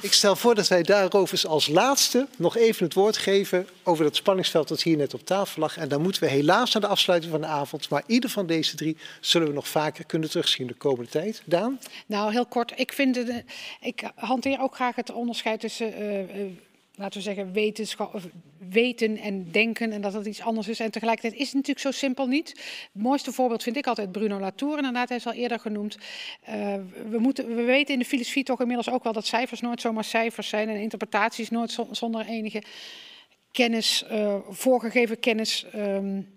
Ik 0.00 0.12
stel 0.12 0.36
voor 0.36 0.54
dat 0.54 0.68
wij 0.68 0.82
daarover 0.82 1.48
als 1.48 1.66
laatste 1.66 2.26
nog 2.36 2.56
even 2.56 2.84
het 2.84 2.94
woord 2.94 3.16
geven 3.16 3.68
over 3.82 4.04
dat 4.04 4.16
spanningsveld 4.28 4.68
dat 4.68 4.82
hier 4.82 4.96
net 4.96 5.14
op 5.14 5.24
tafel 5.24 5.60
lag. 5.60 5.76
En 5.76 5.88
dan 5.88 6.02
moeten 6.02 6.22
we 6.22 6.28
helaas 6.28 6.72
naar 6.72 6.82
de 6.82 6.88
afsluiting 6.88 7.32
van 7.32 7.40
de 7.40 7.46
avond. 7.46 7.88
Maar 7.88 8.02
ieder 8.06 8.30
van 8.30 8.46
deze 8.46 8.76
drie 8.76 8.96
zullen 9.20 9.48
we 9.48 9.54
nog 9.54 9.68
vaker 9.68 10.04
kunnen 10.04 10.30
terugzien 10.30 10.66
de 10.66 10.74
komende 10.74 11.10
tijd. 11.10 11.42
Daan? 11.44 11.78
Nou, 12.06 12.32
heel 12.32 12.46
kort. 12.46 12.72
Ik, 12.76 12.92
vind 12.92 13.42
ik 13.80 14.10
hanteer 14.14 14.60
ook 14.60 14.74
graag 14.74 14.96
het 14.96 15.12
onderscheid 15.12 15.60
tussen 15.60 16.02
uh, 16.02 16.18
uh, 16.20 16.50
laten 16.94 17.18
we 17.18 17.24
zeggen, 17.24 17.52
wetenschap, 17.52 18.20
weten 18.70 19.16
en 19.16 19.50
denken 19.50 19.92
en 19.92 20.00
dat 20.00 20.12
het 20.12 20.26
iets 20.26 20.40
anders 20.40 20.68
is. 20.68 20.80
En 20.80 20.90
tegelijkertijd 20.90 21.40
is 21.40 21.46
het 21.46 21.54
natuurlijk 21.54 21.86
zo 21.86 21.90
simpel 21.90 22.26
niet. 22.26 22.48
Het 22.92 23.02
mooiste 23.02 23.32
voorbeeld 23.32 23.62
vind 23.62 23.76
ik 23.76 23.86
altijd 23.86 24.12
Bruno 24.12 24.40
Latour, 24.40 24.76
inderdaad, 24.76 25.08
hij 25.08 25.18
is 25.18 25.26
al 25.26 25.32
eerder 25.32 25.60
genoemd. 25.60 25.98
Uh, 26.48 26.54
we, 27.10 27.18
moeten, 27.18 27.56
we 27.56 27.62
weten 27.62 27.92
in 27.94 28.00
de 28.00 28.06
filosofie 28.06 28.44
toch 28.44 28.60
inmiddels 28.60 28.90
ook 28.90 29.04
wel 29.04 29.12
dat 29.12 29.26
cijfers 29.26 29.60
nooit 29.60 29.80
zomaar 29.80 30.04
cijfers 30.04 30.48
zijn 30.48 30.68
en 30.68 30.80
interpretaties 30.80 31.50
nooit 31.50 31.78
zonder 31.90 32.26
enige 32.26 32.62
kennis, 33.52 34.04
uh, 34.10 34.34
voorgegeven 34.48 35.20
kennis. 35.20 35.66
Um, 35.74 36.36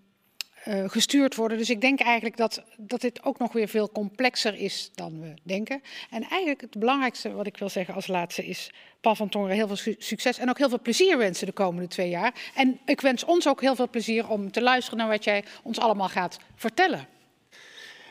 uh, 0.67 0.89
gestuurd 0.89 1.35
worden. 1.35 1.57
Dus 1.57 1.69
ik 1.69 1.81
denk 1.81 1.99
eigenlijk 1.99 2.37
dat, 2.37 2.63
dat 2.77 3.01
dit 3.01 3.23
ook 3.23 3.39
nog 3.39 3.53
weer 3.53 3.67
veel 3.67 3.91
complexer 3.91 4.55
is 4.55 4.91
dan 4.93 5.19
we 5.19 5.33
denken. 5.43 5.81
En 6.09 6.21
eigenlijk 6.21 6.61
het 6.61 6.79
belangrijkste 6.79 7.31
wat 7.31 7.47
ik 7.47 7.57
wil 7.57 7.69
zeggen 7.69 7.93
als 7.93 8.07
laatste 8.07 8.45
is... 8.45 8.71
Paul 9.01 9.15
van 9.15 9.29
Tongeren 9.29 9.55
heel 9.55 9.67
veel 9.67 9.75
su 9.75 9.95
succes 9.97 10.37
en 10.37 10.49
ook 10.49 10.57
heel 10.57 10.69
veel 10.69 10.81
plezier 10.81 11.17
wensen 11.17 11.45
de 11.45 11.53
komende 11.53 11.87
twee 11.87 12.09
jaar. 12.09 12.51
En 12.55 12.79
ik 12.85 13.01
wens 13.01 13.23
ons 13.23 13.47
ook 13.47 13.61
heel 13.61 13.75
veel 13.75 13.89
plezier 13.89 14.29
om 14.29 14.51
te 14.51 14.61
luisteren 14.61 14.99
naar 14.99 15.07
wat 15.07 15.23
jij 15.23 15.43
ons 15.63 15.79
allemaal 15.79 16.09
gaat 16.09 16.37
vertellen. 16.55 17.07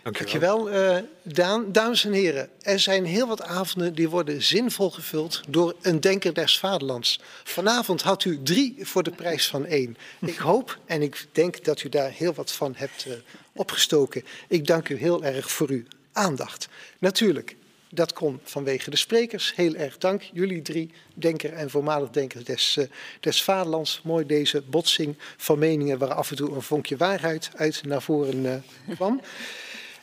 Dankjewel, 0.02 0.64
Dankjewel 0.64 0.97
uh, 0.97 1.02
Daan. 1.22 1.72
Dames 1.72 2.05
en 2.05 2.12
heren, 2.12 2.48
er 2.60 2.78
zijn 2.78 3.05
heel 3.05 3.27
wat 3.27 3.43
avonden 3.43 3.94
die 3.94 4.09
worden 4.09 4.43
zinvol 4.43 4.90
gevuld 4.90 5.40
door 5.48 5.74
een 5.82 6.01
denker 6.01 6.35
des 6.35 6.59
vaderlands. 6.59 7.20
Vanavond 7.44 8.02
had 8.02 8.24
u 8.24 8.43
drie 8.43 8.77
voor 8.81 9.02
de 9.02 9.10
prijs 9.10 9.48
van 9.48 9.66
één. 9.66 9.97
Ik 10.20 10.36
hoop 10.51 10.78
en 10.86 11.02
ik 11.02 11.27
denk 11.32 11.64
dat 11.64 11.82
u 11.82 11.89
daar 11.89 12.10
heel 12.10 12.35
wat 12.35 12.52
van 12.52 12.74
hebt 12.77 13.06
uh, 13.06 13.12
opgestoken. 13.52 14.24
Ik 14.48 14.66
dank 14.66 14.89
u 14.89 14.97
heel 14.97 15.24
erg 15.24 15.51
voor 15.51 15.68
uw 15.68 15.82
aandacht. 16.12 16.68
Natuurlijk, 16.98 17.56
dat 17.90 18.12
kon 18.12 18.40
vanwege 18.44 18.90
de 18.90 18.97
sprekers. 18.97 19.55
Heel 19.55 19.74
erg 19.74 19.98
dank, 19.98 20.22
jullie 20.32 20.62
drie, 20.62 20.90
denker 21.14 21.52
en 21.52 21.70
voormalig 21.70 22.10
denker 22.10 22.44
des, 22.44 22.77
uh, 22.78 22.85
des 23.20 23.43
vaderlands. 23.43 24.01
Mooi 24.05 24.27
deze 24.27 24.62
botsing 24.62 25.16
van 25.36 25.59
meningen 25.59 25.98
waar 25.98 26.14
af 26.14 26.31
en 26.31 26.36
toe 26.36 26.55
een 26.55 26.62
vonkje 26.62 26.97
waarheid 26.97 27.51
uit 27.56 27.85
naar 27.85 28.02
voren 28.02 28.64
kwam. 28.94 29.20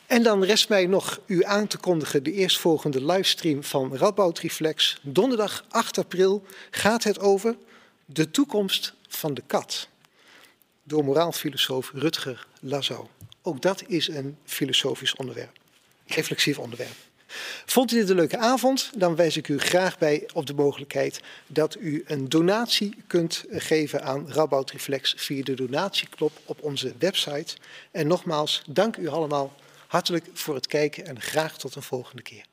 En 0.07 0.23
dan 0.23 0.43
rest 0.43 0.69
mij 0.69 0.85
nog 0.85 1.19
u 1.25 1.43
aan 1.43 1.67
te 1.67 1.77
kondigen 1.77 2.23
de 2.23 2.31
eerstvolgende 2.31 3.05
livestream 3.05 3.63
van 3.63 3.95
Radboud 3.95 4.39
Reflex. 4.39 4.97
Donderdag 5.01 5.65
8 5.69 5.97
april 5.97 6.43
gaat 6.71 7.03
het 7.03 7.19
over 7.19 7.55
de 8.05 8.31
toekomst 8.31 8.93
van 9.07 9.34
de 9.34 9.43
kat. 9.47 9.88
Door 10.84 11.03
moraalfilosoof 11.03 11.91
Rutger 11.93 12.47
Lazau. 12.59 13.05
Ook 13.41 13.61
dat 13.61 13.84
is 13.88 14.07
een 14.07 14.38
filosofisch 14.45 15.15
onderwerp, 15.15 15.57
reflexief 16.05 16.59
onderwerp. 16.59 16.95
Vond 17.65 17.91
u 17.91 17.95
dit 17.95 18.09
een 18.09 18.15
leuke 18.15 18.38
avond? 18.38 18.91
Dan 18.95 19.15
wijs 19.15 19.38
ik 19.38 19.47
u 19.47 19.59
graag 19.59 19.97
bij 19.97 20.29
op 20.34 20.45
de 20.45 20.53
mogelijkheid 20.53 21.21
dat 21.47 21.77
u 21.79 22.03
een 22.05 22.29
donatie 22.29 22.95
kunt 23.07 23.43
geven 23.49 24.03
aan 24.03 24.31
Rabout 24.31 24.71
Reflex 24.71 25.13
via 25.17 25.43
de 25.43 25.53
donatieknop 25.53 26.31
op 26.45 26.61
onze 26.61 26.93
website. 26.99 27.55
En 27.91 28.07
nogmaals, 28.07 28.63
dank 28.67 28.97
u 28.97 29.07
allemaal 29.07 29.55
hartelijk 29.88 30.30
voor 30.34 30.55
het 30.55 30.68
kijken 30.68 31.05
en 31.05 31.22
graag 31.22 31.57
tot 31.57 31.76
een 31.76 31.81
volgende 31.81 32.22
keer. 32.22 32.45